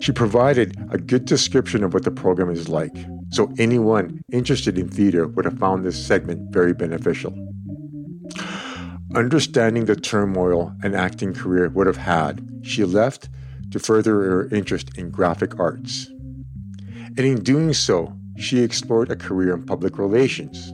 She 0.00 0.12
provided 0.12 0.76
a 0.90 0.98
good 0.98 1.24
description 1.24 1.84
of 1.84 1.92
what 1.92 2.04
the 2.04 2.10
program 2.10 2.50
is 2.50 2.68
like, 2.68 2.96
so 3.30 3.52
anyone 3.58 4.22
interested 4.32 4.78
in 4.78 4.88
theater 4.88 5.26
would 5.26 5.44
have 5.44 5.58
found 5.58 5.84
this 5.84 6.04
segment 6.04 6.52
very 6.52 6.72
beneficial. 6.72 7.34
Understanding 9.14 9.84
the 9.84 9.96
turmoil 9.96 10.72
an 10.82 10.94
acting 10.94 11.34
career 11.34 11.68
would 11.68 11.86
have 11.86 11.96
had, 11.96 12.46
she 12.62 12.84
left 12.84 13.28
to 13.70 13.78
further 13.78 14.14
her 14.22 14.48
interest 14.48 14.96
in 14.96 15.10
graphic 15.10 15.58
arts. 15.58 16.06
And 17.16 17.20
in 17.20 17.42
doing 17.42 17.72
so, 17.72 18.16
she 18.36 18.62
explored 18.62 19.10
a 19.10 19.16
career 19.16 19.54
in 19.54 19.64
public 19.64 19.98
relations, 19.98 20.72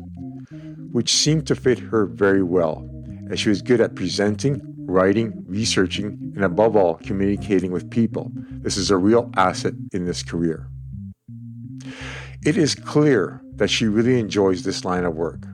which 0.93 1.13
seemed 1.13 1.47
to 1.49 1.57
fit 1.57 1.79
her 1.79 2.07
very 2.07 2.43
well, 2.43 2.89
as 3.31 3.41
she 3.41 3.49
was 3.49 3.63
good 3.63 3.81
at 3.81 3.95
presenting, 3.95 4.61
writing, 4.87 5.45
researching, 5.47 6.33
and 6.35 6.45
above 6.45 6.77
all, 6.77 6.95
communicating 6.95 7.73
with 7.73 7.91
people. 7.91 8.31
This 8.35 8.77
is 8.77 8.91
a 8.91 8.97
real 8.97 9.31
asset 9.37 9.75
in 9.93 10.05
this 10.05 10.23
career. 10.23 10.69
It 12.45 12.57
is 12.57 12.75
clear 12.75 13.43
that 13.57 13.69
she 13.69 13.87
really 13.87 14.21
enjoys 14.21 14.63
this 14.63 14.85
line 14.85 15.05
of 15.05 15.15
work. 15.15 15.45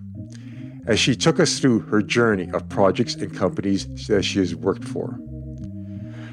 As 0.86 0.98
she 0.98 1.14
took 1.14 1.38
us 1.40 1.58
through 1.58 1.80
her 1.80 2.02
journey 2.02 2.50
of 2.52 2.68
projects 2.68 3.14
and 3.14 3.34
companies 3.34 3.86
that 4.08 4.24
she 4.24 4.40
has 4.40 4.54
worked 4.54 4.84
for. 4.84 5.18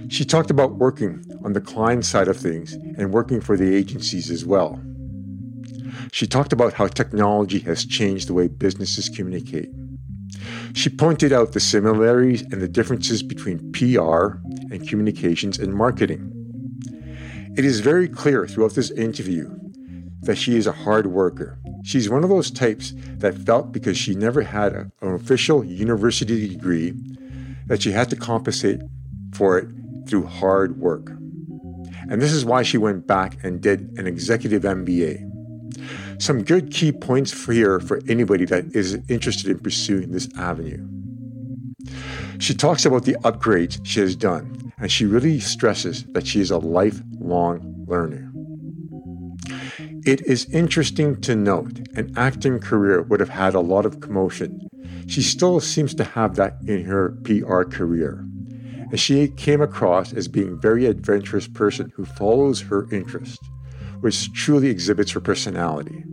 She 0.09 0.25
talked 0.25 0.49
about 0.49 0.75
working 0.77 1.23
on 1.45 1.53
the 1.53 1.61
client 1.61 2.03
side 2.03 2.27
of 2.27 2.35
things 2.35 2.73
and 2.73 3.13
working 3.13 3.41
for 3.41 3.55
the 3.55 3.75
agencies 3.75 4.31
as 4.31 4.43
well. 4.43 4.81
She 6.11 6.25
talked 6.25 6.51
about 6.51 6.73
how 6.73 6.87
technology 6.87 7.59
has 7.59 7.85
changed 7.85 8.27
the 8.27 8.33
way 8.33 8.47
businesses 8.47 9.07
communicate. 9.07 9.69
She 10.73 10.89
pointed 10.89 11.33
out 11.33 11.53
the 11.53 11.59
similarities 11.59 12.41
and 12.41 12.61
the 12.61 12.67
differences 12.67 13.23
between 13.23 13.71
PR 13.71 14.37
and 14.71 14.87
communications 14.87 15.57
and 15.57 15.73
marketing. 15.73 16.31
It 17.57 17.65
is 17.65 17.79
very 17.79 18.07
clear 18.07 18.47
throughout 18.47 18.75
this 18.75 18.91
interview 18.91 19.49
that 20.21 20.37
she 20.37 20.55
is 20.55 20.67
a 20.67 20.71
hard 20.71 21.07
worker. 21.07 21.57
She's 21.83 22.09
one 22.09 22.23
of 22.23 22.29
those 22.29 22.51
types 22.51 22.93
that 23.17 23.37
felt 23.37 23.71
because 23.71 23.97
she 23.97 24.13
never 24.13 24.41
had 24.41 24.73
a, 24.73 24.91
an 25.01 25.13
official 25.13 25.63
university 25.63 26.47
degree 26.47 26.93
that 27.67 27.81
she 27.81 27.91
had 27.91 28.09
to 28.09 28.15
compensate 28.15 28.81
for 29.33 29.57
it 29.57 29.67
through 30.07 30.25
hard 30.25 30.79
work. 30.79 31.09
And 32.09 32.21
this 32.21 32.33
is 32.33 32.43
why 32.43 32.63
she 32.63 32.77
went 32.77 33.07
back 33.07 33.43
and 33.43 33.61
did 33.61 33.97
an 33.97 34.07
executive 34.07 34.63
MBA. 34.63 35.25
Some 36.19 36.43
good 36.43 36.71
key 36.71 36.91
points 36.91 37.31
for 37.31 37.53
here 37.53 37.79
for 37.79 38.01
anybody 38.07 38.43
that 38.45 38.75
is 38.75 38.99
interested 39.07 39.49
in 39.49 39.59
pursuing 39.59 40.11
this 40.11 40.27
avenue. 40.37 40.85
She 42.39 42.53
talks 42.53 42.85
about 42.85 43.05
the 43.05 43.15
upgrades 43.23 43.79
she 43.83 44.01
has 44.01 44.17
done, 44.17 44.73
and 44.79 44.91
she 44.91 45.05
really 45.05 45.39
stresses 45.39 46.03
that 46.11 46.27
she 46.27 46.41
is 46.41 46.51
a 46.51 46.57
lifelong 46.57 47.85
learner. 47.87 48.31
It 50.05 50.21
is 50.25 50.45
interesting 50.53 51.21
to 51.21 51.35
note 51.35 51.79
an 51.95 52.13
acting 52.17 52.59
career 52.59 53.01
would 53.01 53.21
have 53.21 53.29
had 53.29 53.55
a 53.55 53.61
lot 53.61 53.85
of 53.85 54.01
commotion. 54.01 54.67
She 55.07 55.21
still 55.21 55.59
seems 55.59 55.93
to 55.95 56.03
have 56.03 56.35
that 56.35 56.57
in 56.67 56.83
her 56.83 57.17
PR 57.23 57.63
career. 57.63 58.25
And 58.91 58.99
she 58.99 59.29
came 59.29 59.61
across 59.61 60.13
as 60.13 60.27
being 60.27 60.53
a 60.53 60.55
very 60.55 60.85
adventurous 60.85 61.47
person 61.47 61.91
who 61.95 62.05
follows 62.05 62.61
her 62.61 62.87
interest, 62.91 63.39
which 64.01 64.33
truly 64.33 64.69
exhibits 64.69 65.11
her 65.11 65.19
personality. 65.19 66.03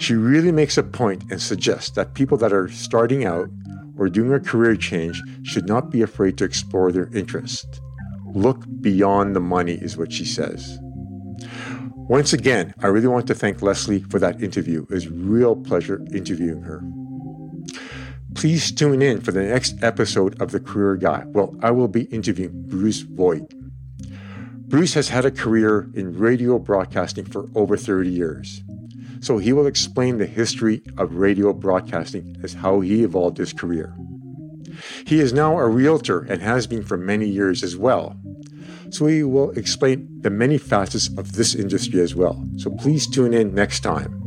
She 0.00 0.14
really 0.14 0.50
makes 0.50 0.78
a 0.78 0.82
point 0.82 1.30
and 1.30 1.40
suggests 1.40 1.90
that 1.90 2.14
people 2.14 2.38
that 2.38 2.54
are 2.54 2.70
starting 2.70 3.26
out 3.26 3.50
or 3.98 4.08
doing 4.08 4.32
a 4.32 4.40
career 4.40 4.74
change 4.74 5.20
should 5.42 5.68
not 5.68 5.90
be 5.90 6.00
afraid 6.00 6.38
to 6.38 6.44
explore 6.44 6.90
their 6.90 7.14
interest. 7.14 7.82
Look 8.32 8.64
beyond 8.80 9.36
the 9.36 9.40
money, 9.40 9.74
is 9.74 9.98
what 9.98 10.10
she 10.10 10.24
says. 10.24 10.78
Once 11.94 12.32
again, 12.32 12.72
I 12.80 12.86
really 12.86 13.08
want 13.08 13.26
to 13.26 13.34
thank 13.34 13.60
Leslie 13.60 14.00
for 14.04 14.18
that 14.18 14.42
interview. 14.42 14.84
It 14.84 14.90
was 14.90 15.08
real 15.08 15.54
pleasure 15.54 16.02
interviewing 16.14 16.62
her. 16.62 16.82
Please 18.34 18.72
tune 18.72 19.02
in 19.02 19.20
for 19.20 19.32
the 19.32 19.42
next 19.42 19.82
episode 19.82 20.40
of 20.40 20.50
The 20.50 20.60
Career 20.60 20.96
Guy. 20.96 21.24
Well, 21.26 21.54
I 21.60 21.72
will 21.72 21.88
be 21.88 22.04
interviewing 22.04 22.68
Bruce 22.68 23.00
Voigt. 23.00 23.52
Bruce 24.66 24.94
has 24.94 25.10
had 25.10 25.26
a 25.26 25.30
career 25.30 25.90
in 25.94 26.16
radio 26.16 26.58
broadcasting 26.58 27.26
for 27.26 27.50
over 27.54 27.76
30 27.76 28.08
years. 28.08 28.62
So 29.20 29.38
he 29.38 29.52
will 29.52 29.66
explain 29.66 30.18
the 30.18 30.26
history 30.26 30.82
of 30.96 31.14
radio 31.14 31.52
broadcasting 31.52 32.36
as 32.42 32.54
how 32.54 32.80
he 32.80 33.04
evolved 33.04 33.38
his 33.38 33.52
career. 33.52 33.94
He 35.06 35.20
is 35.20 35.32
now 35.32 35.58
a 35.58 35.68
realtor 35.68 36.20
and 36.20 36.40
has 36.40 36.66
been 36.66 36.82
for 36.82 36.96
many 36.96 37.26
years 37.26 37.62
as 37.62 37.76
well 37.76 38.16
so 38.90 39.06
he 39.06 39.22
will 39.22 39.50
explain 39.52 40.08
the 40.20 40.30
many 40.30 40.58
facets 40.58 41.08
of 41.16 41.32
this 41.32 41.54
industry 41.54 42.00
as 42.00 42.14
well. 42.14 42.44
So 42.56 42.70
please 42.70 43.06
tune 43.06 43.32
in 43.32 43.54
next 43.54 43.80
time. 43.80 44.19